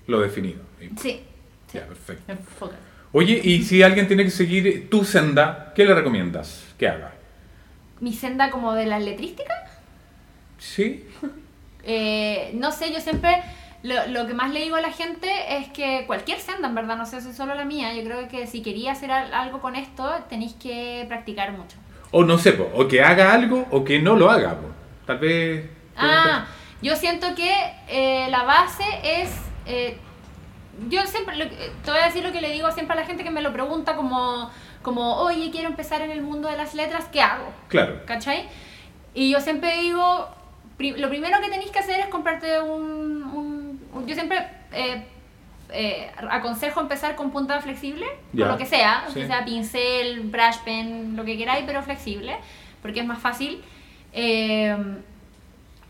Lo 0.08 0.20
definido. 0.20 0.62
Sí. 0.80 0.90
sí. 1.00 1.24
Ya, 1.72 1.86
perfecto. 1.86 2.32
Enfócate. 2.32 2.80
Oye, 3.12 3.40
y 3.44 3.62
si 3.62 3.82
alguien 3.84 4.08
tiene 4.08 4.24
que 4.24 4.30
seguir 4.30 4.90
tu 4.90 5.04
senda, 5.04 5.72
¿qué 5.76 5.84
le 5.84 5.94
recomiendas 5.94 6.64
que 6.76 6.88
haga? 6.88 7.12
Mi 8.00 8.12
senda 8.12 8.50
como 8.50 8.72
de 8.74 8.86
la 8.86 8.98
letrística. 8.98 9.54
¿Sí? 10.58 11.06
Eh, 11.84 12.50
no 12.54 12.72
sé, 12.72 12.92
yo 12.92 13.00
siempre 13.00 13.42
lo, 13.82 14.06
lo 14.08 14.26
que 14.26 14.34
más 14.34 14.50
le 14.52 14.60
digo 14.60 14.76
a 14.76 14.80
la 14.80 14.90
gente 14.90 15.28
es 15.58 15.68
que 15.68 16.04
cualquier 16.06 16.40
senda, 16.40 16.68
en 16.68 16.74
verdad, 16.74 16.96
no 16.96 17.06
sé 17.06 17.20
si 17.20 17.30
es 17.30 17.36
solo 17.36 17.54
la 17.54 17.64
mía, 17.64 17.92
yo 17.94 18.02
creo 18.02 18.28
que 18.28 18.46
si 18.46 18.62
quería 18.62 18.92
hacer 18.92 19.10
al- 19.12 19.32
algo 19.32 19.60
con 19.60 19.76
esto, 19.76 20.10
tenéis 20.28 20.54
que 20.54 21.04
practicar 21.08 21.52
mucho. 21.52 21.76
O 22.10 22.24
no 22.24 22.38
sé, 22.38 22.52
po, 22.52 22.68
o 22.74 22.88
que 22.88 23.02
haga 23.02 23.32
algo 23.32 23.66
o 23.70 23.84
que 23.84 24.00
no 24.00 24.16
lo 24.16 24.30
haga. 24.30 24.54
po. 24.54 24.68
Tal 25.06 25.18
vez... 25.18 25.70
Ah, 25.96 26.46
yo 26.82 26.94
siento 26.96 27.34
que 27.34 27.52
eh, 27.88 28.26
la 28.30 28.42
base 28.42 28.84
es... 29.02 29.30
eh, 29.66 29.96
yo 30.88 31.06
siempre, 31.06 31.36
lo 31.36 31.46
te 31.46 31.90
voy 31.90 32.00
a 32.00 32.06
decir 32.06 32.22
lo 32.22 32.32
que 32.32 32.40
le 32.40 32.50
digo 32.50 32.70
siempre 32.72 32.96
a 32.96 33.00
la 33.00 33.06
gente 33.06 33.24
que 33.24 33.30
me 33.30 33.40
lo 33.40 33.52
pregunta 33.52 33.96
como, 33.96 34.50
como, 34.82 35.16
oye, 35.16 35.50
quiero 35.50 35.68
empezar 35.68 36.02
en 36.02 36.10
el 36.10 36.20
mundo 36.20 36.48
de 36.48 36.56
las 36.56 36.74
letras, 36.74 37.06
¿qué 37.10 37.22
hago? 37.22 37.50
Claro. 37.68 38.00
¿Cachai? 38.04 38.46
Y 39.14 39.30
yo 39.30 39.40
siempre 39.40 39.74
digo, 39.78 40.28
lo 40.78 41.08
primero 41.08 41.40
que 41.40 41.48
tenéis 41.48 41.70
que 41.70 41.78
hacer 41.78 42.00
es 42.00 42.06
comprarte 42.06 42.60
un... 42.60 43.22
un- 43.24 43.80
un- 43.92 44.06
yo 44.06 44.14
siempre 44.14 44.46
eh, 44.72 45.04
eh, 45.70 46.10
aconsejo 46.30 46.80
empezar 46.80 47.16
con 47.16 47.30
punta 47.30 47.60
flexible, 47.60 48.06
Ya. 48.32 48.44
con 48.44 48.52
lo 48.52 48.58
que 48.58 48.66
sea, 48.66 49.04
Sí. 49.08 49.14
que 49.20 49.26
sea 49.26 49.44
pincel, 49.44 50.20
brush 50.20 50.58
pen, 50.64 51.16
lo 51.16 51.24
que 51.24 51.36
queráis, 51.36 51.64
pero 51.66 51.82
flexible, 51.82 52.36
porque 52.82 53.00
es 53.00 53.06
más 53.06 53.18
fácil. 53.18 53.62
Eh, 54.12 54.76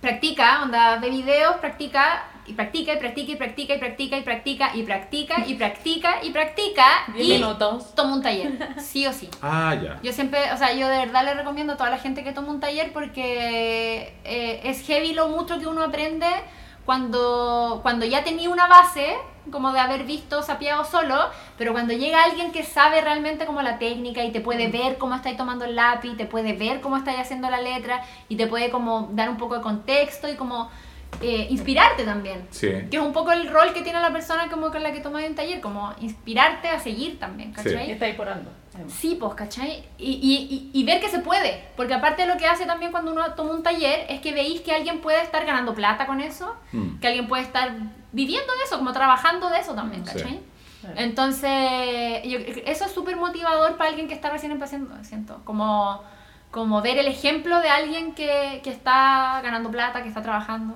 practica, 0.01 0.63
onda, 0.63 0.97
ve 0.99 1.11
videos, 1.11 1.57
practica 1.57 2.25
y 2.47 2.53
practica 2.53 2.95
y 2.95 2.97
practica 2.99 3.33
y 3.33 3.37
practica 3.37 3.75
y 3.75 3.79
practica 3.79 4.17
y 4.17 4.23
practica 4.23 4.71
y 4.75 4.83
practica 4.83 5.45
y 5.47 5.55
practica 5.55 6.19
y 6.23 6.31
practica 6.31 6.87
y 7.17 7.29
minutos. 7.29 7.95
toma 7.95 8.15
un 8.15 8.23
taller, 8.23 8.53
sí 8.79 9.07
o 9.07 9.13
sí. 9.13 9.29
Ah, 9.43 9.75
ya. 9.75 9.99
Yo 10.03 10.13
siempre, 10.13 10.53
o 10.53 10.57
sea, 10.57 10.73
yo 10.75 10.89
de 10.89 10.99
verdad 10.99 11.25
le 11.25 11.35
recomiendo 11.35 11.75
a 11.75 11.77
toda 11.77 11.91
la 11.91 11.99
gente 11.99 12.25
que 12.25 12.33
tome 12.33 12.51
un 12.51 12.61
taller 12.61 12.93
porque 12.93 14.15
eh, 14.25 14.61
es 14.65 14.87
heavy 14.87 15.13
lo 15.13 15.29
mucho 15.29 15.59
que 15.59 15.67
uno 15.67 15.83
aprende 15.83 16.27
cuando, 16.87 17.81
cuando 17.83 18.07
ya 18.07 18.23
tenía 18.23 18.49
una 18.49 18.69
base, 18.69 19.17
como 19.51 19.73
de 19.73 19.81
haber 19.81 20.05
visto 20.05 20.43
sapeado 20.43 20.85
solo, 20.85 21.17
pero 21.59 21.73
cuando 21.73 21.93
llega 21.93 22.23
alguien 22.23 22.53
que 22.53 22.63
sabe 22.63 23.01
realmente 23.01 23.45
como 23.45 23.61
la 23.61 23.79
técnica 23.79 24.23
y 24.23 24.31
te 24.31 24.41
puede 24.41 24.69
ver 24.69 24.97
cómo 24.97 25.17
estáis 25.17 25.37
tomando 25.37 25.65
el 25.65 25.75
lápiz, 25.75 26.17
te 26.17 26.27
puede 26.27 26.53
ver 26.53 26.81
cómo 26.81 26.97
estáis 26.97 27.19
haciendo 27.19 27.51
la 27.51 27.61
letra 27.61 28.03
y 28.29 28.37
te 28.37 28.47
puede 28.47 28.71
como 28.71 29.09
dar 29.13 29.29
un 29.29 29.37
poco 29.37 29.57
de 29.57 29.63
contexto 29.63 30.29
y 30.29 30.37
como 30.37 30.71
eh, 31.21 31.47
inspirarte 31.51 32.05
también. 32.05 32.47
Sí. 32.51 32.69
Que 32.91 32.97
es 32.97 33.03
un 33.03 33.13
poco 33.13 33.33
el 33.33 33.49
rol 33.51 33.73
que 33.73 33.83
tiene 33.83 34.01
la 34.01 34.11
persona 34.13 34.49
como 34.51 34.71
con 34.71 34.83
la 34.83 34.93
que 34.93 35.01
tomas 35.01 35.25
un 35.29 35.35
taller, 35.35 35.61
como 35.61 35.93
inspirarte 36.01 36.69
a 36.69 36.79
seguir 36.79 37.19
también, 37.19 37.51
Sí. 37.57 37.63
¿cachai? 37.63 37.89
Y 37.89 37.93
está 37.93 38.07
ahí 38.07 38.13
por 38.15 38.29
algo. 38.29 38.51
además. 38.75 38.93
Sí, 38.93 39.17
pues, 39.19 39.35
¿cachai? 39.35 39.85
Y, 39.99 40.13
y, 40.13 40.71
y, 40.75 40.81
y 40.81 40.85
ver 40.85 41.01
que 41.01 41.09
se 41.09 41.21
puede. 41.21 41.65
Porque 41.77 41.95
aparte 41.95 42.27
lo 42.27 42.37
que 42.37 42.47
hace 42.47 42.67
también 42.67 42.93
cuando 42.93 43.13
uno 43.13 43.33
toma 43.35 43.53
un 43.53 43.63
taller 43.63 44.05
es 44.11 44.21
que 44.21 44.33
veis 44.33 44.61
que 44.61 44.73
alguien 44.73 45.01
puede 45.01 45.23
estar 45.23 45.45
ganando 45.47 45.75
plata 45.75 46.07
con 46.07 46.21
eso, 46.21 46.55
Mm. 46.73 46.99
que 47.01 47.07
alguien 47.09 47.27
puede 47.29 47.43
estar 47.43 47.73
viviendo 48.13 48.53
de 48.57 48.63
eso, 48.65 48.77
como 48.79 48.93
trabajando 48.93 49.49
de 49.49 49.61
eso 49.61 49.75
también, 49.75 50.05
Sí. 50.07 50.13
¿cachai? 50.15 50.33
Sí. 50.33 50.89
Entonces, 50.97 52.23
yo 52.25 52.39
eso 52.67 52.85
es 52.85 52.91
súper 52.93 53.17
motivador 53.17 53.77
para 53.77 53.89
alguien 53.91 54.07
que 54.09 54.15
está 54.15 54.31
recién 54.31 54.53
empezando, 54.53 54.95
siento. 55.03 55.41
Como, 55.45 56.03
como 56.51 56.81
ver 56.83 56.99
el 56.99 57.07
ejemplo 57.07 57.59
de 57.61 57.69
alguien 57.69 58.15
que, 58.15 58.61
que 58.63 58.71
está 58.71 59.41
ganando 59.43 59.71
plata, 59.71 60.03
que 60.03 60.09
está 60.09 60.23
trabajando. 60.23 60.75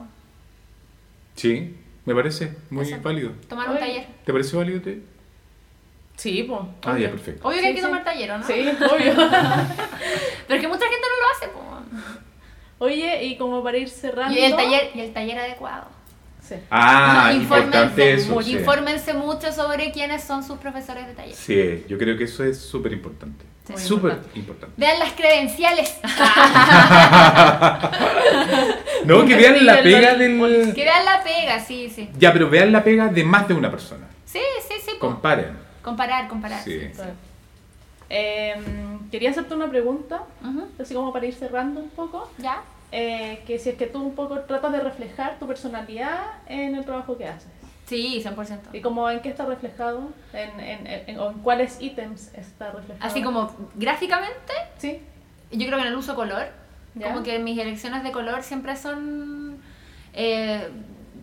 Sí, 1.41 1.75
me 2.05 2.15
parece 2.15 2.55
muy 2.69 2.85
Eso. 2.85 3.01
válido. 3.03 3.33
Tomar 3.49 3.71
un 3.71 3.77
Oye. 3.77 3.81
taller. 3.87 4.07
¿Te 4.27 4.31
parece 4.33 4.57
válido? 4.59 4.83
te? 4.83 5.01
Sí, 6.17 6.43
pues. 6.43 6.61
Ah, 6.85 6.99
ya, 6.99 7.11
perfecto. 7.11 7.49
Obvio 7.49 7.57
que 7.57 7.63
Sí, 7.63 7.67
hay 7.69 7.75
que 7.77 7.81
sí. 7.81 7.87
tomar 7.87 8.05
taller, 8.05 8.31
¿o 8.33 8.39
¿no? 8.39 8.47
Sí, 8.47 8.53
obvio. 8.53 9.15
Pero 10.47 10.55
es 10.55 10.61
que 10.61 10.69
mucha 10.69 10.85
gente 10.87 11.07
no 11.09 11.17
lo 11.23 11.31
hace, 11.35 11.49
pues. 11.49 12.15
Oye, 12.79 13.25
y 13.25 13.37
como 13.39 13.63
para 13.63 13.79
ir 13.79 13.89
cerrando. 13.89 14.39
Y 14.39 14.43
el 14.43 14.55
taller, 14.55 14.91
y 14.95 15.01
el 15.01 15.13
taller 15.15 15.39
adecuado. 15.39 15.87
Sí. 16.51 16.57
Ah, 16.69 17.31
Infórmense 17.33 17.65
importante 17.65 18.13
eso. 18.15 18.43
sí. 18.43 18.57
infórmense 18.57 19.15
mucho 19.15 19.53
sobre 19.53 19.93
quiénes 19.93 20.25
son 20.25 20.43
sus 20.43 20.59
profesores 20.59 21.07
de 21.07 21.15
taller. 21.15 21.37
Sí, 21.37 21.85
yo 21.89 21.97
creo 21.97 22.19
que 22.19 22.25
eso 22.25 22.43
es 22.43 22.59
súper 22.59 22.93
importante. 22.93 23.45
Sí. 23.69 23.75
Súper 23.77 24.15
importante. 24.15 24.39
importante. 24.41 24.75
Vean 24.77 24.99
las 24.99 25.13
credenciales. 25.13 25.97
No, 29.05 29.25
que 29.25 29.35
vean 29.35 29.65
la 29.65 29.83
pega 29.83 30.15
del 30.15 30.75
que 30.75 30.85
vean 30.85 31.05
la 31.07 31.25
pega, 31.25 31.59
sí, 31.59 31.89
sí. 31.89 32.11
Ya, 32.19 32.33
pero 32.35 32.51
vean 32.51 32.71
la 32.71 32.85
pega 32.85 33.09
de 33.09 33.25
más 33.25 33.49
de 33.49 33.55
una 33.55 33.71
persona. 33.71 34.07
Sí, 34.27 34.41
sí, 34.69 34.75
sí. 34.85 34.93
Comparen. 34.99 35.57
Comparar, 35.83 36.29
comparar. 36.29 36.63
Sí. 36.63 36.81
sí. 36.93 37.03
Em, 38.11 39.09
quería 39.11 39.31
hacerte 39.31 39.55
una 39.55 39.69
pregunta, 39.71 40.23
así 40.79 40.93
como 40.95 41.13
para 41.15 41.25
ir 41.27 41.35
cerrando 41.35 41.81
un 41.81 41.89
poco. 41.91 42.31
¿Ya? 42.39 42.61
Eh, 42.93 43.43
que 43.47 43.59
si 43.59 43.71
es 43.71 43.77
que 43.77 43.87
tú 43.87 44.03
un 44.03 44.15
poco 44.15 44.41
tratas 44.41 44.73
de 44.73 44.81
reflejar 44.81 45.39
tu 45.39 45.47
personalidad 45.47 46.19
en 46.47 46.75
el 46.75 46.85
trabajo 46.85 47.17
que 47.17 47.27
haces. 47.27 47.49
Sí, 47.87 48.23
100%. 48.25 48.59
¿Y 48.73 48.81
como 48.83 49.11
en 49.11 49.21
qué 49.21 49.31
está 49.31 49.47
reflejado? 49.47 50.11
¿En, 50.33 50.61
en, 50.61 50.87
en- 50.87 51.19
o 51.19 51.31
en 51.31 51.39
cuáles 51.41 51.81
ítems 51.81 52.33
está 52.35 52.71
reflejado? 52.71 53.05
Así 53.09 53.23
como 53.23 53.53
gráficamente, 53.75 54.53
Sí. 54.79 55.01
yo 55.51 55.67
creo 55.67 55.79
que 55.79 55.83
en 55.87 55.93
el 55.93 55.97
uso 55.97 56.15
color. 56.15 56.47
¿Ya? 56.95 57.13
Como 57.13 57.23
que 57.25 57.39
mis 57.39 57.59
elecciones 57.59 58.03
de 58.03 58.11
color 58.13 58.43
siempre 58.43 58.77
son 58.77 59.59
eh, 60.13 60.69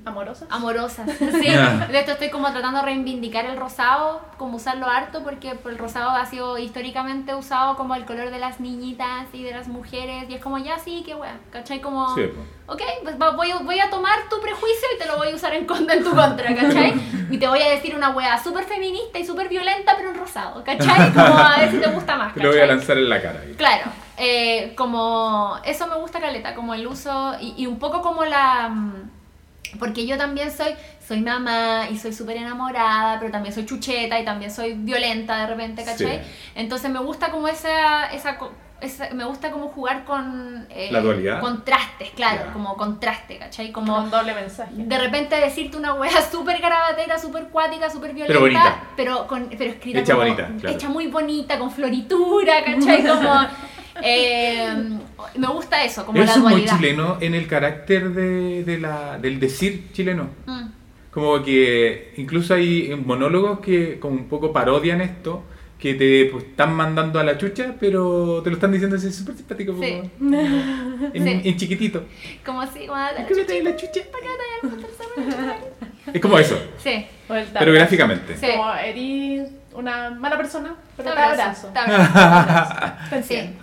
¿Amorosas? 0.08 0.48
amorosas. 0.52 1.10
Sí, 1.20 1.48
de 1.48 2.00
esto 2.00 2.12
estoy 2.14 2.30
como 2.30 2.52
tratando 2.52 2.80
de 2.80 2.86
reivindicar 2.86 3.46
el 3.46 3.58
rosado, 3.58 4.22
como 4.38 4.58
usarlo 4.58 4.88
harto, 4.88 5.24
porque 5.24 5.58
el 5.66 5.78
rosado 5.78 6.12
ha 6.12 6.26
sido 6.26 6.58
históricamente 6.58 7.36
usado 7.36 7.76
como 7.76 7.96
el 7.96 8.06
color 8.06 8.30
de 8.32 8.40
las 8.40 8.60
niñitas 8.60 9.26
y 9.34 9.44
de 9.44 9.52
las 9.52 9.68
mujeres, 9.68 10.26
y 10.30 10.34
es 10.36 10.42
como 10.42 10.58
ya 10.58 10.80
sí, 10.80 11.04
qué 11.06 11.16
wea, 11.16 11.38
¿cachai? 11.52 11.82
Como, 11.82 12.14
Sí, 12.16 12.24
ok, 12.68 12.82
pues 13.04 13.22
va- 13.22 13.32
voy, 13.32 13.52
a- 13.52 13.58
voy 13.60 13.80
a 13.80 13.90
tomar 13.90 14.18
tu 14.30 14.40
prejuicio 14.42 14.88
y 14.96 15.00
te 15.00 15.06
lo 15.08 15.18
voy 15.18 15.30
a 15.32 15.36
usar 15.36 15.54
en, 15.54 15.66
contra, 15.66 15.96
en 15.96 16.04
tu 16.04 16.16
contra, 16.16 16.56
¿cachai? 16.56 16.94
Y 17.30 17.38
te 17.38 17.48
voy 17.48 17.62
a 17.62 17.70
decir 17.70 17.94
una 17.96 18.12
wea 18.12 18.42
súper 18.42 18.64
feminista 18.64 19.20
y 19.20 19.26
súper 19.26 19.50
violenta, 19.50 19.96
pero 19.98 20.12
en 20.12 20.16
rosado, 20.18 20.64
¿cachai? 20.64 21.12
Como 21.12 21.38
a 21.38 21.58
ver 21.60 21.72
si 21.72 21.78
te 21.80 21.88
gusta 21.90 22.16
más, 22.16 22.34
Te 22.34 22.40
lo 22.44 22.50
voy 22.50 22.58
a 22.58 22.62
¿cachai? 22.62 22.76
lanzar 22.78 22.98
en 22.98 23.10
la 23.10 23.22
cara. 23.22 23.42
ahí. 23.42 23.54
Claro, 23.56 23.92
eh, 24.18 24.74
como 24.78 25.58
eso 25.66 25.88
me 25.88 25.96
gusta 25.96 26.20
caleta, 26.22 26.56
como 26.56 26.74
el 26.74 26.88
uso 26.88 27.36
y, 27.42 27.54
y 27.58 27.68
un 27.68 27.78
poco 27.80 28.02
como 28.02 28.24
la... 28.26 28.72
Porque 29.80 30.06
yo 30.06 30.18
también 30.18 30.52
soy, 30.52 30.74
soy 31.06 31.22
mamá 31.22 31.88
y 31.92 31.98
soy 31.98 32.14
súper 32.14 32.38
enamorada, 32.38 33.20
pero 33.20 33.32
también 33.32 33.54
soy 33.54 33.66
chucheta 33.66 34.20
y 34.20 34.26
también 34.26 34.52
soy 34.52 34.74
violenta 34.74 35.38
de 35.42 35.48
repente, 35.48 35.84
¿cachai? 35.84 36.20
Sí. 36.24 36.32
Entonces 36.56 36.90
me 36.92 37.00
gusta 37.00 37.30
como 37.32 37.48
esa, 37.48 38.08
esa, 38.08 38.38
esa- 38.82 39.10
me 39.14 39.26
gusta 39.26 39.52
como 39.52 39.70
jugar 39.70 40.06
con... 40.06 40.68
eh, 40.70 40.90
La 40.92 41.02
dualidad. 41.02 41.40
Contrastes, 41.42 42.12
claro, 42.12 42.52
como 42.54 42.76
contraste, 42.78 43.38
¿cachai? 43.38 43.72
Como 43.72 43.94
Como 43.94 44.06
un 44.06 44.12
doble 44.12 44.34
mensaje. 44.36 44.72
de 44.76 44.98
repente 45.00 45.36
decirte 45.36 45.78
una 45.78 45.94
wea 45.96 46.22
súper 46.32 46.60
garabatera, 46.62 47.18
súper 47.20 47.48
cuática, 47.50 47.90
súper 47.90 48.14
violenta, 48.14 48.28
Pero 48.34 48.40
bonita. 48.40 48.84
pero, 48.96 49.28
con, 49.28 49.50
pero 49.58 49.72
escrita 49.72 50.00
Hecha 50.00 50.14
como- 50.14 50.24
bonita, 50.26 50.50
claro. 50.60 50.76
hecha 50.76 50.90
muy 50.90 51.08
bonita, 51.08 51.58
con 51.60 51.72
floritura, 51.72 52.64
¿cachai? 52.64 53.04
Como, 53.08 53.48
eh, 54.04 54.68
me 55.38 55.48
gusta 55.48 55.84
eso, 55.84 56.06
como 56.06 56.18
Eso 56.20 56.26
la 56.28 56.32
es 56.34 56.38
muy 56.40 56.52
dualidad. 56.52 56.78
chileno 56.78 57.18
en 57.22 57.34
el 57.36 57.48
carácter 57.48 58.10
de, 58.12 58.64
de 58.64 58.78
la, 58.80 59.18
del 59.18 59.40
decir 59.40 59.92
chileno. 59.94 60.30
Mm, 60.46 60.68
Como 61.12 61.42
que 61.44 62.14
incluso 62.18 62.54
hay 62.54 62.94
monólogos 63.06 63.60
que 63.60 64.00
como 64.00 64.16
un 64.16 64.28
poco 64.30 64.54
parodian 64.54 65.02
esto, 65.02 65.44
que 65.80 65.94
te 65.94 66.26
pues, 66.32 66.44
están 66.46 66.74
mandando 66.74 67.20
a 67.20 67.24
la 67.24 67.38
chucha, 67.38 67.76
pero 67.80 68.42
te 68.44 68.50
lo 68.50 68.56
están 68.56 68.72
diciendo 68.72 68.96
así 68.96 69.12
súper 69.12 69.36
simpático, 69.36 69.74
como 69.74 69.84
Sí. 69.88 70.02
en, 71.14 71.24
Sí. 71.24 71.42
en 71.50 71.58
chiquitito. 71.58 72.04
como 72.46 72.62
así, 72.62 72.88
como 72.88 72.98
la- 73.00 73.16
¿Por 73.16 73.28
qué 73.28 73.36
me 73.36 73.44
traes 73.44 73.64
la 73.64 73.76
chucha? 73.76 74.02
¿Por 74.12 74.22
qué 74.22 74.28
el 74.64 74.70
cerro? 74.96 75.54
Es 76.14 76.22
como 76.22 76.40
eso, 76.40 76.58
Sí, 76.82 77.06
pero 77.60 77.74
gráficamente. 77.74 78.38
Sí. 78.38 78.48
Como 78.56 78.74
eres 78.76 79.50
una 79.78 80.10
mala 80.12 80.36
persona, 80.38 80.76
pero 80.98 81.10
te 81.12 81.16
te 81.16 81.22
abrazo. 81.22 81.68
te 81.74 81.80
abrazo. 81.80 82.76
Te 83.10 83.24
Sí. 83.24 83.58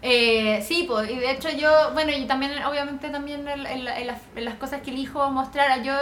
Eh, 0.00 0.62
sí, 0.66 0.84
pues, 0.88 1.10
y 1.10 1.16
de 1.16 1.32
hecho 1.32 1.48
yo, 1.50 1.70
bueno, 1.92 2.12
y 2.12 2.24
también, 2.26 2.52
obviamente 2.64 3.08
también 3.10 3.46
en, 3.48 3.66
en 3.66 3.84
la- 3.84 3.98
en 3.98 4.06
las, 4.06 4.18
en 4.36 4.44
las 4.44 4.54
cosas 4.54 4.80
que 4.82 4.90
elijo 4.90 5.28
mostrar, 5.30 5.82
yo 5.82 5.92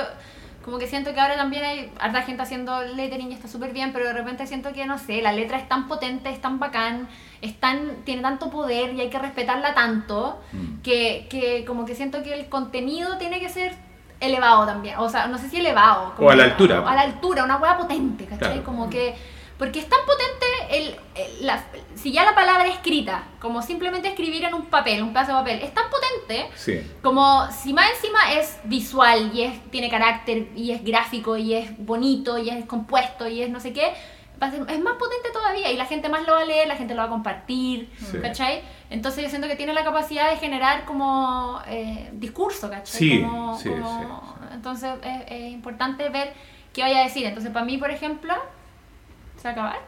Como 0.65 0.79
que 0.79 0.89
siento 0.89 1.15
que 1.15 1.21
ahora 1.21 1.37
también 1.37 1.65
hay 1.65 1.93
harta 2.01 2.23
gente 2.23 2.43
haciendo 2.43 2.83
lettering 2.83 3.31
y 3.31 3.35
está 3.35 3.47
súper 3.47 3.73
bien, 3.73 3.93
pero 3.93 4.05
de 4.07 4.13
repente 4.13 4.49
siento 4.49 4.73
que, 4.73 4.85
no 4.85 4.99
sé, 4.99 5.23
la 5.23 5.31
letra 5.33 5.59
es 5.59 5.69
tan 5.69 5.87
potente, 5.87 6.29
es 6.29 6.41
tan 6.41 6.59
bacán, 6.59 7.09
es 7.41 7.55
tan, 7.61 8.03
tiene 8.05 8.21
tanto 8.21 8.51
poder 8.51 8.93
y 8.95 9.01
hay 9.01 9.09
que 9.09 9.19
respetarla 9.21 9.75
tanto, 9.75 10.41
Mm. 10.53 10.83
que, 10.83 11.29
que 11.31 11.65
como 11.65 11.85
que 11.87 11.95
siento 11.95 12.21
que 12.25 12.35
el 12.35 12.49
contenido 12.49 13.17
tiene 13.17 13.39
que 13.39 13.49
ser 13.49 13.77
elevado 14.19 14.67
también. 14.67 14.99
O 14.99 15.09
sea, 15.09 15.29
no 15.29 15.39
sé 15.39 15.49
si 15.49 15.59
elevado. 15.59 16.15
O 16.19 16.29
a 16.31 16.35
la 16.35 16.43
altura. 16.45 16.83
A 16.85 16.95
la 16.97 17.03
altura, 17.03 17.45
una 17.45 17.59
hueá 17.59 17.79
potente, 17.79 18.25
¿cachai? 18.25 18.39
Claro. 18.55 18.65
Como 18.65 18.91
que... 18.91 19.15
Porque 19.59 19.79
es 19.79 19.89
tan 19.89 20.01
potente, 20.07 20.47
el, 20.71 20.97
el- 21.15 21.47
la- 21.47 21.65
si 21.95 22.13
ya 22.13 22.25
la 22.25 22.35
palabra 22.35 22.67
escrita, 22.69 23.25
como 23.41 23.63
simplemente 23.63 24.09
escribir 24.09 24.45
en 24.45 24.53
un 24.55 24.67
papel, 24.67 25.03
un 25.03 25.13
pedazo 25.15 25.33
de 25.33 25.39
papel, 25.39 25.63
es 25.63 25.73
tan 25.73 25.85
potente 25.91 26.51
Sí. 26.57 26.81
como 27.03 27.51
si 27.51 27.73
más 27.73 27.89
encima 27.95 28.33
es 28.35 28.59
visual 28.65 29.31
y 29.35 29.43
es, 29.43 29.71
tiene 29.71 29.89
carácter 29.89 30.49
y 30.55 30.73
es 30.73 30.85
gráfico 30.85 31.37
y 31.39 31.55
es 31.55 31.71
bonito 31.79 32.37
y 32.39 32.51
es 32.51 32.65
compuesto 32.67 33.27
y 33.29 33.43
es 33.43 33.49
no 33.51 33.59
sé 33.61 33.73
qué, 33.73 33.93
es 34.69 34.81
más 34.81 34.95
potente 34.99 35.31
todavía 35.33 35.71
y 35.73 35.77
la 35.79 35.87
gente 35.87 36.11
más 36.11 36.27
lo 36.27 36.35
va 36.35 36.41
a 36.41 36.45
leer, 36.45 36.69
la 36.69 36.77
gente 36.77 36.95
lo 36.95 37.01
va 37.01 37.07
a 37.07 37.11
compartir, 37.11 37.91
Sí. 37.99 38.19
¿cachai? 38.21 38.61
Entonces 38.91 39.25
yo 39.25 39.31
siento 39.31 39.49
que 39.49 39.57
tiene 39.57 39.73
la 39.73 39.85
capacidad 39.85 40.29
de 40.31 40.37
generar 40.37 40.85
como 40.85 41.63
eh, 41.67 42.11
discurso, 42.13 42.69
¿cachai? 42.69 42.99
Sí, 43.01 43.23
Como- 43.23 43.59
sí, 43.59 43.71
como-. 43.71 44.35
Entonces 44.53 44.91
es, 45.03 45.23
es 45.33 45.53
importante 45.53 46.11
ver 46.11 46.35
qué 46.75 46.83
vaya 46.83 47.01
a 47.01 47.05
decir. 47.05 47.25
Entonces 47.25 47.51
para 47.51 47.65
mí, 47.65 47.79
por 47.79 47.91
ejemplo, 47.91 48.35
¿se 49.47 49.53
acabar? 49.53 49.79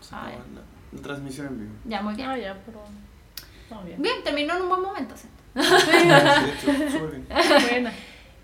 Se 0.00 0.14
Ah, 0.14 0.30
la, 0.54 0.96
la 0.96 1.02
transmisión 1.02 1.46
en 1.48 1.58
vivo. 1.60 1.72
Ya, 1.84 2.02
muy 2.02 2.14
bien. 2.14 2.28
Ah, 2.28 2.36
ya, 2.38 2.56
pero. 2.66 2.82
Bien. 3.84 4.02
Bien, 4.02 4.22
terminó 4.22 4.54
en 4.56 4.62
un 4.62 4.68
buen 4.68 4.82
momento. 4.82 5.14
¿sí? 5.16 5.28
Sí, 5.54 6.06
de 6.08 6.52
hecho, 6.52 6.90
súper 6.90 7.10
bien. 7.10 7.26
Buena. 7.70 7.92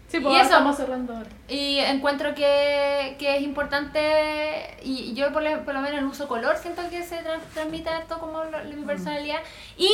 Sí, 0.09 0.17
Y 0.17 0.21
pues 0.21 0.27
ahora 0.33 0.39
eso. 0.41 0.53
estamos 0.53 0.77
cerrando 0.77 1.15
ahora. 1.17 1.29
Y 1.49 1.79
encuentro 1.81 2.35
que, 2.35 3.17
que 3.19 3.37
es 3.37 3.43
importante, 3.43 4.79
y 4.83 5.13
yo 5.15 5.31
por, 5.35 5.43
lo- 5.43 5.65
por 5.67 5.75
lo 5.75 5.81
menos 5.83 5.99
en 5.99 6.07
uso 6.07 6.27
color 6.29 6.57
siento 6.57 6.81
que 6.89 7.03
se 7.03 7.17
tra- 7.23 7.41
transmite 7.53 7.91
harto 7.91 8.19
como 8.19 8.43
lo- 8.45 8.65
mi 8.65 8.85
personalidad. 8.87 9.41
Y 9.77 9.91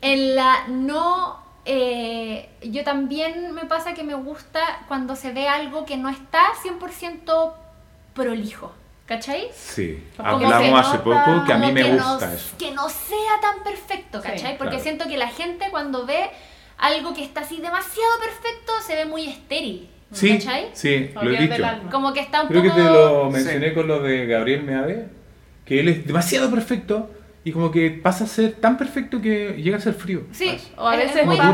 en 0.00 0.34
la 0.34 0.66
no, 0.66 1.40
eh, 1.64 2.50
yo 2.62 2.82
también 2.82 3.52
me 3.52 3.66
pasa 3.66 3.94
que 3.94 4.02
me 4.02 4.14
gusta 4.14 4.60
cuando 4.88 5.14
se 5.14 5.32
ve 5.32 5.46
algo 5.48 5.84
que 5.84 5.96
no 5.96 6.08
está 6.08 6.42
100% 6.64 7.54
prolijo, 8.14 8.72
¿cachai? 9.16 9.48
Sí. 9.54 10.02
Como 10.16 10.28
Hablamos 10.28 10.58
que 10.58 10.74
hace 10.74 10.96
nota- 10.98 11.04
poco 11.24 11.44
que 11.46 11.52
a 11.52 11.58
mí 11.58 11.72
me 11.72 11.82
que 11.82 11.90
gusta 11.92 12.26
no, 12.28 12.32
eso. 12.32 12.54
Que 12.58 12.70
no 12.72 12.88
sea 12.88 13.40
tan 13.40 13.62
perfecto, 13.62 14.20
Sí, 14.22 14.28
¿cachai? 14.28 14.56
Porque 14.58 14.70
claro. 14.70 14.82
siento 14.84 15.04
que 15.08 15.16
la 15.16 15.28
gente 15.28 15.66
cuando 15.70 16.06
ve 16.06 16.30
algo 16.78 17.12
que 17.14 17.22
está 17.22 17.42
así 17.42 17.56
demasiado 17.60 18.10
perfecto 18.20 18.72
se 18.86 18.96
ve 18.96 19.04
muy 19.04 19.28
estéril, 19.28 19.88
Sí, 20.10 20.32
¿cachai? 20.38 20.70
sí, 20.72 21.10
lo 21.14 21.30
he 21.30 21.36
dicho. 21.46 21.62
Como 21.90 22.12
que 22.12 22.20
está 22.20 22.42
un 22.42 22.48
Creo 22.48 22.62
que 22.62 22.70
poco... 22.70 22.80
te 22.82 22.88
lo 22.88 23.30
mencioné 23.30 23.68
Sí. 23.68 23.74
con 23.74 23.86
lo 23.88 24.00
de 24.00 24.26
Gabriel 24.26 24.62
Meave, 24.64 25.08
que 25.64 25.80
él 25.80 25.88
es 25.88 26.06
demasiado 26.06 26.50
perfecto 26.50 27.10
y 27.44 27.52
como 27.52 27.70
que 27.70 27.90
pasa 27.90 28.24
a 28.24 28.26
ser 28.26 28.52
tan 28.54 28.76
perfecto 28.78 29.20
que 29.20 29.54
llega 29.62 29.76
a 29.76 29.80
ser 29.80 29.94
frío. 29.94 30.22
Sí, 30.32 30.56
O 30.76 30.86
a 30.86 30.94
es- 30.94 31.00
veces 31.04 31.16
es 31.22 31.26
muy 31.26 31.36
como 31.36 31.52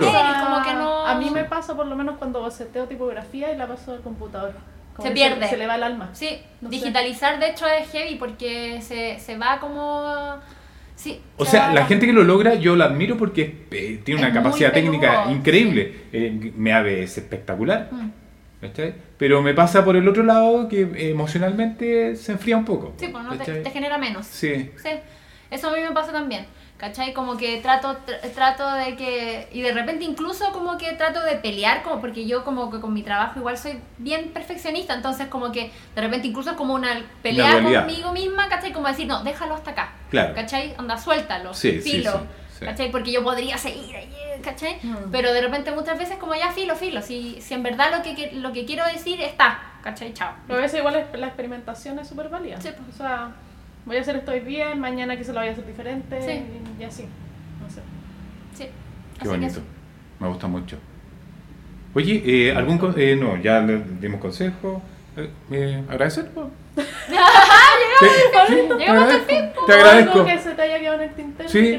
que 0.63 0.75
no... 0.75 1.07
A 1.07 1.15
mí 1.17 1.31
me 1.31 1.45
pasa 1.45 1.75
por 1.75 1.87
lo 1.87 1.97
menos 1.97 2.17
cuando 2.19 2.41
boceteo 2.41 2.85
tipografía 2.87 3.53
y 3.53 3.57
la 3.57 3.67
paso 3.67 3.93
al 3.93 4.01
computador. 4.03 4.55
Como 4.99 5.11
Se 5.11 5.15
pierde. 5.15 5.49
Se, 5.49 5.57
le 5.57 5.69
va 5.69 5.77
el 5.77 5.85
alma. 5.85 6.11
Sí, 6.13 6.41
No 6.61 6.69
sé. 6.69 6.75
digitalizar 6.75 7.39
de 7.39 7.51
hecho 7.51 7.69
es 7.69 7.89
heavy 7.93 8.17
porque 8.17 8.83
se, 8.83 9.21
se 9.21 9.39
va 9.39 9.61
como... 9.61 10.39
Sí. 10.97 11.21
O 11.37 11.45
se 11.45 11.53
sea, 11.53 11.73
la 11.73 11.87
gente 11.87 12.05
que 12.05 12.13
lo 12.13 12.25
logra, 12.25 12.57
yo 12.57 12.75
la 12.75 12.87
admiro 12.87 13.17
porque 13.17 13.67
eh, 13.71 14.01
tiene 14.05 14.19
una 14.21 14.29
Es 14.31 14.35
capacidad 14.35 14.73
técnica 14.73 15.31
increíble. 15.31 16.07
Eh, 16.13 16.53
Meave 16.57 17.05
es 17.05 17.17
espectacular. 17.17 17.89
Mm. 17.93 18.11
Pero 19.17 19.41
me 19.41 19.55
pasa 19.55 19.85
por 19.85 19.95
el 19.95 20.09
otro 20.09 20.25
lado 20.25 20.67
que 20.67 20.81
eh, 20.81 21.11
emocionalmente 21.11 22.17
se 22.17 22.33
enfría 22.33 22.57
un 22.57 22.65
poco. 22.65 22.95
Sí, 22.99 23.07
pues 23.07 23.23
no 23.23 23.39
te, 23.39 23.53
te 23.53 23.71
genera 23.71 23.99
menos. 23.99 24.27
Sí. 24.27 24.73
Sí, 24.83 24.89
eso 25.49 25.69
a 25.69 25.77
mí 25.77 25.81
me 25.81 25.93
pasa 25.93 26.11
también. 26.11 26.47
¿Cachai? 26.79 27.13
Como 27.13 27.37
que 27.37 27.57
trato, 27.61 27.99
tr- 28.07 28.33
trato 28.35 28.71
de 28.75 28.95
que... 28.95 29.49
Y 29.53 29.63
de 29.63 29.73
repente 29.73 30.05
incluso 30.05 30.53
como 30.53 30.79
que 30.79 30.93
trato 30.93 31.21
de 31.25 31.35
pelear, 31.35 31.83
como 31.83 32.01
porque 32.01 32.25
yo 32.25 32.45
como 32.45 32.71
que 32.71 32.79
con 32.81 32.95
mi 32.95 33.03
trabajo 33.03 33.41
igual 33.41 33.59
soy 33.59 33.81
bien 33.99 34.29
perfeccionista, 34.33 34.95
entonces 34.95 35.27
como 35.27 35.51
que 35.51 35.73
de 35.97 36.01
repente 36.01 36.29
incluso 36.29 36.51
es 36.53 36.57
como 36.57 36.75
una 36.75 37.03
pelea 37.21 37.61
conmigo 37.83 38.13
misma, 38.13 38.49
¿cachai? 38.49 38.73
Como 38.73 38.87
decir, 38.87 39.09
no, 39.09 39.25
déjalo 39.25 39.55
hasta 39.57 39.73
acá. 39.73 39.93
Claro. 40.11 40.35
¿Cachai? 40.35 40.75
Anda, 40.79 40.97
suéltalo. 40.97 41.53
Sí, 41.53 41.81
filo. 41.81 42.13
sí, 42.13 42.19
sí. 42.61 42.65
¿Cachai? 42.65 42.93
Porque 42.93 43.11
yo 43.11 43.25
podría 43.25 43.59
seguir 43.59 43.97
ahí, 43.97 44.15
¿cachai? 44.45 44.79
Mm. 44.81 45.11
Pero 45.11 45.33
de 45.33 45.41
repente 45.41 45.73
muchas 45.73 45.99
veces 45.99 46.17
como 46.19 46.37
ya 46.37 46.53
filo, 46.53 46.77
filo. 46.77 47.03
Si, 47.03 47.41
si 47.41 47.55
en 47.55 47.65
verdad 47.65 47.91
lo 47.97 48.03
que, 48.05 48.31
lo 48.35 48.53
que 48.53 48.65
quiero 48.65 48.85
decir 48.87 49.21
está, 49.21 49.61
¿cachai? 49.83 50.15
Chao. 50.15 50.33
Pero 50.47 50.61
a 50.61 50.63
veces 50.63 50.79
igual 50.79 50.95
es- 50.95 51.19
la 51.21 51.27
experimentación 51.27 51.99
es 51.99 52.07
súper 52.09 52.29
válida. 52.29 52.61
Sí, 52.61 52.69
pues. 52.77 52.95
O 52.95 52.99
sea, 52.99 53.33
voy 53.89 53.97
a 53.97 54.01
hacer 54.03 54.17
esto 54.17 54.31
hoy 54.31 54.41
bien, 54.41 54.79
mañana 54.79 55.17
quizá 55.17 55.33
lo 55.33 55.41
voy 55.41 55.49
a 55.49 55.53
hacer 55.53 55.67
diferente 55.67 56.23
Sí. 56.23 56.45
y, 56.79 56.83
y 56.83 56.85
así. 56.85 57.05
No 57.61 57.69
sé. 57.69 57.81
Sí. 58.55 58.65
Qué 59.15 59.21
Así 59.21 59.29
bonito. 59.29 59.61
Me 60.21 60.29
gusta 60.29 60.47
mucho. 60.47 60.79
Oye, 61.95 62.23
eh, 62.25 62.55
algún 62.55 62.95
eh, 62.97 63.17
no, 63.17 63.37
ya 63.39 63.61
le 63.61 63.79
dimos 64.01 64.21
consejo. 64.21 64.81
Eh, 65.17 65.31
eh, 65.51 65.83
agradecer. 65.89 66.31
po. 66.35 66.51
Te- 66.77 66.85
sí, 68.47 68.55
te 68.69 68.75
Llegamos 68.77 69.03
hasta 69.03 69.15
el 69.17 69.21
fin, 69.23 69.51
Te 69.67 69.73
¿Algo 69.73 69.85
agradezco. 69.89 70.25
que 70.25 70.39
se 70.39 70.51
te 70.53 70.63
haya 70.63 70.79
quedado 70.79 70.95
en 71.03 71.09
el 71.09 71.15
tintero 71.15 71.49
Sí, 71.49 71.77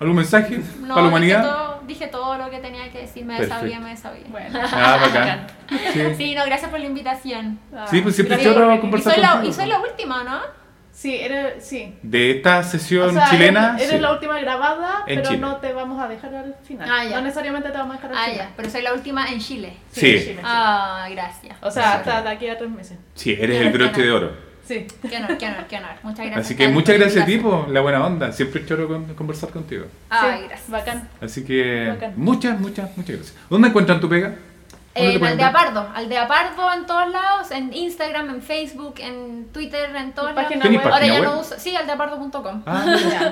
¿algún 0.00 0.16
mensaje 0.16 0.58
No, 0.58 0.88
para 0.88 0.88
la 0.88 0.94
Dije 0.96 1.08
humanidad? 1.08 1.42
todo, 1.42 1.80
dije 1.86 2.06
todo 2.08 2.36
lo 2.36 2.50
que 2.50 2.58
tenía 2.58 2.90
que 2.92 2.98
decir, 3.02 3.24
me 3.24 3.38
Perfecto. 3.38 3.54
desabía, 3.64 3.80
me 3.80 3.90
desabía. 3.90 4.24
Bueno. 4.28 4.58
Ah, 4.70 4.98
bacán. 5.00 5.46
Sí. 5.94 6.02
Sí, 6.18 6.34
no, 6.34 6.44
gracias 6.44 6.70
por 6.70 6.80
la 6.80 6.86
invitación. 6.86 7.58
Ah, 7.74 7.86
Sí, 7.88 8.02
pues 8.02 8.14
siempre 8.16 8.36
gracias 8.36 8.54
choro. 8.54 8.74
Y 8.74 8.80
conversar 8.80 9.14
soy, 9.14 9.22
la, 9.22 9.30
contigo, 9.32 9.50
y 9.50 9.54
soy 9.54 9.66
la 9.68 9.80
última, 9.80 10.24
¿no? 10.24 10.61
Sí, 10.92 11.16
eres, 11.16 11.64
sí. 11.64 11.94
De 12.02 12.30
esta 12.32 12.62
sesión 12.62 13.08
O 13.08 13.12
sea, 13.12 13.30
chilena. 13.30 13.70
Eres, 13.70 13.82
eres 13.88 13.94
sí. 13.96 14.00
la 14.00 14.12
última 14.12 14.38
grabada, 14.40 15.04
En 15.06 15.16
pero 15.16 15.28
Chile. 15.30 15.40
no 15.40 15.56
te 15.56 15.72
vamos 15.72 16.00
a 16.00 16.06
dejar 16.06 16.34
al 16.34 16.54
final. 16.64 16.88
Ah, 16.90 17.04
ya. 17.04 17.16
No 17.16 17.22
necesariamente 17.22 17.70
te 17.70 17.78
vamos 17.78 17.94
a 17.94 17.96
dejar 17.96 18.10
al 18.12 18.16
Ah, 18.18 18.24
final. 18.30 18.36
ya, 18.48 18.52
pero 18.56 18.70
soy 18.70 18.82
la 18.82 18.92
última 18.92 19.26
en 19.32 19.40
Chile. 19.40 19.72
Sí. 19.90 20.10
en 20.10 20.18
Chile, 20.20 20.34
sí. 20.36 20.40
Ah, 20.44 21.08
gracias. 21.10 21.56
O 21.62 21.70
sea, 21.70 21.94
hasta 21.94 22.22
de 22.22 22.28
aquí 22.28 22.46
a 22.48 22.58
tres 22.58 22.70
meses. 22.70 22.98
Sí, 23.14 23.32
eres 23.38 23.60
el 23.62 23.72
broche 23.72 24.02
de 24.02 24.12
oro. 24.12 24.52
Sí. 24.64 24.86
Qué 25.08 25.16
honor, 25.16 25.38
qué 25.38 25.46
honor, 25.46 25.64
qué 25.68 25.76
honor. 25.78 25.90
Muchas 26.04 26.26
gracias. 26.26 26.46
Así 26.46 26.56
que 26.56 26.68
muchas 26.68 26.96
gracias 26.96 27.22
a 27.24 27.26
ti 27.26 27.38
por 27.38 27.68
la 27.68 27.80
buena 27.80 28.06
onda. 28.06 28.30
Siempre 28.30 28.60
es 28.60 28.66
choro 28.68 28.86
con- 28.86 29.12
conversar 29.14 29.50
contigo. 29.50 29.86
Ay, 30.08 30.38
Sí, 30.42 30.46
gracias. 30.48 30.70
Bacán. 30.70 31.08
Así 31.20 31.44
que 31.44 31.88
Bacán. 31.88 32.12
muchas, 32.16 32.60
muchas, 32.60 32.96
muchas 32.96 33.16
gracias. 33.16 33.36
¿Dónde 33.50 33.68
encuentran 33.68 34.00
tu 34.00 34.08
pega? 34.08 34.34
¿Dónde 34.94 35.10
te 35.12 35.16
En 35.16 35.24
Aldea? 35.24 35.52
Pardo, 35.52 35.88
Aldea 35.94 36.28
Pardo 36.28 36.72
en 36.74 36.86
todos 36.86 37.10
lados, 37.10 37.50
en 37.50 37.72
Instagram, 37.72 38.28
en 38.30 38.42
Facebook, 38.42 38.94
en 38.98 39.48
Twitter, 39.52 39.94
en 39.96 40.12
todos 40.12 40.30
¿Y 40.30 40.34
lados. 40.34 40.44
página 40.44 40.62
¿Tenís 40.64 40.84
web? 40.84 40.92
Ahora 40.92 41.06
ya 41.06 41.14
web? 41.14 41.22
no 41.24 41.40
uso, 41.40 41.54
sí, 41.58 41.74
aldeapardo.com. 41.74 42.62
Ah, 42.66 42.84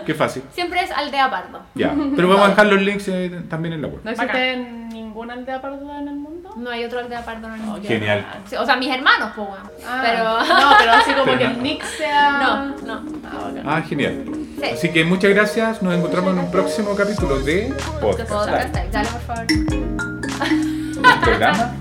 qué 0.07 0.15
fácil. 0.15 0.43
Siempre 0.53 0.83
es 0.83 0.91
Aldea 0.91 1.29
Pardo. 1.31 1.61
Ya. 1.75 1.93
Pero 2.17 2.29
vamos 2.29 2.47
a 2.47 2.49
dejar 2.51 2.67
los 2.67 2.81
links 2.81 3.09
eh, 3.09 3.43
también 3.51 3.75
en 3.75 3.83
la 3.83 3.89
web. 3.89 4.01
¿No 4.03 4.11
existe 4.11 4.57
ninguna 4.57 5.35
aldea 5.35 5.61
perdida 5.61 5.99
en 6.01 6.09
el 6.09 6.15
mundo? 6.17 6.51
No 6.57 6.71
hay 6.71 6.85
otro 6.85 6.99
Aldea 7.01 7.25
Pardo 7.25 7.47
en 7.49 7.55
el 7.55 7.61
mundo. 7.61 7.87
Genial. 7.87 8.27
O 8.59 8.65
sea, 8.67 8.77
mis 8.77 8.89
hermanos, 8.93 9.31
pues, 9.37 9.49
weón. 9.49 9.71
Ah, 9.87 10.01
Pero. 10.03 10.25
No, 10.61 10.71
pero 10.79 10.93
así 10.93 11.13
como 11.13 11.25
Pero 11.27 11.39
que 11.39 11.45
no. 11.45 11.51
el 11.51 11.63
nick 11.63 11.85
sea. 11.85 12.39
No, 12.39 12.67
no. 12.87 13.05
Ah, 13.25 13.39
bacán. 13.45 13.63
Ah, 13.69 13.83
genial. 13.83 14.25
Sí. 14.61 14.67
Así 14.73 14.93
que 14.93 15.05
muchas 15.05 15.31
gracias. 15.31 15.83
Nos 15.83 15.95
encontramos 15.95 16.33
en 16.33 16.39
un 16.41 16.51
próximo 16.51 16.97
capítulo 16.97 17.39
de 17.41 17.73
Podcast 18.01 18.31
Podcast. 18.31 18.75
Dale, 18.93 19.09
por 19.09 19.21
favor. 19.21 20.80
Un 21.01 21.21
programa 21.21 21.75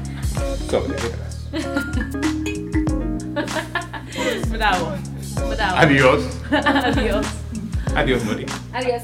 sobre 0.69 0.93
letras. 0.93 1.47
Bravo. 4.49 4.93
Bravo. 5.55 5.77
Adiós. 5.77 6.23
Adiós. 6.51 7.25
Adiós, 7.95 8.23
Nori. 8.23 8.45
Adiós. 8.73 9.03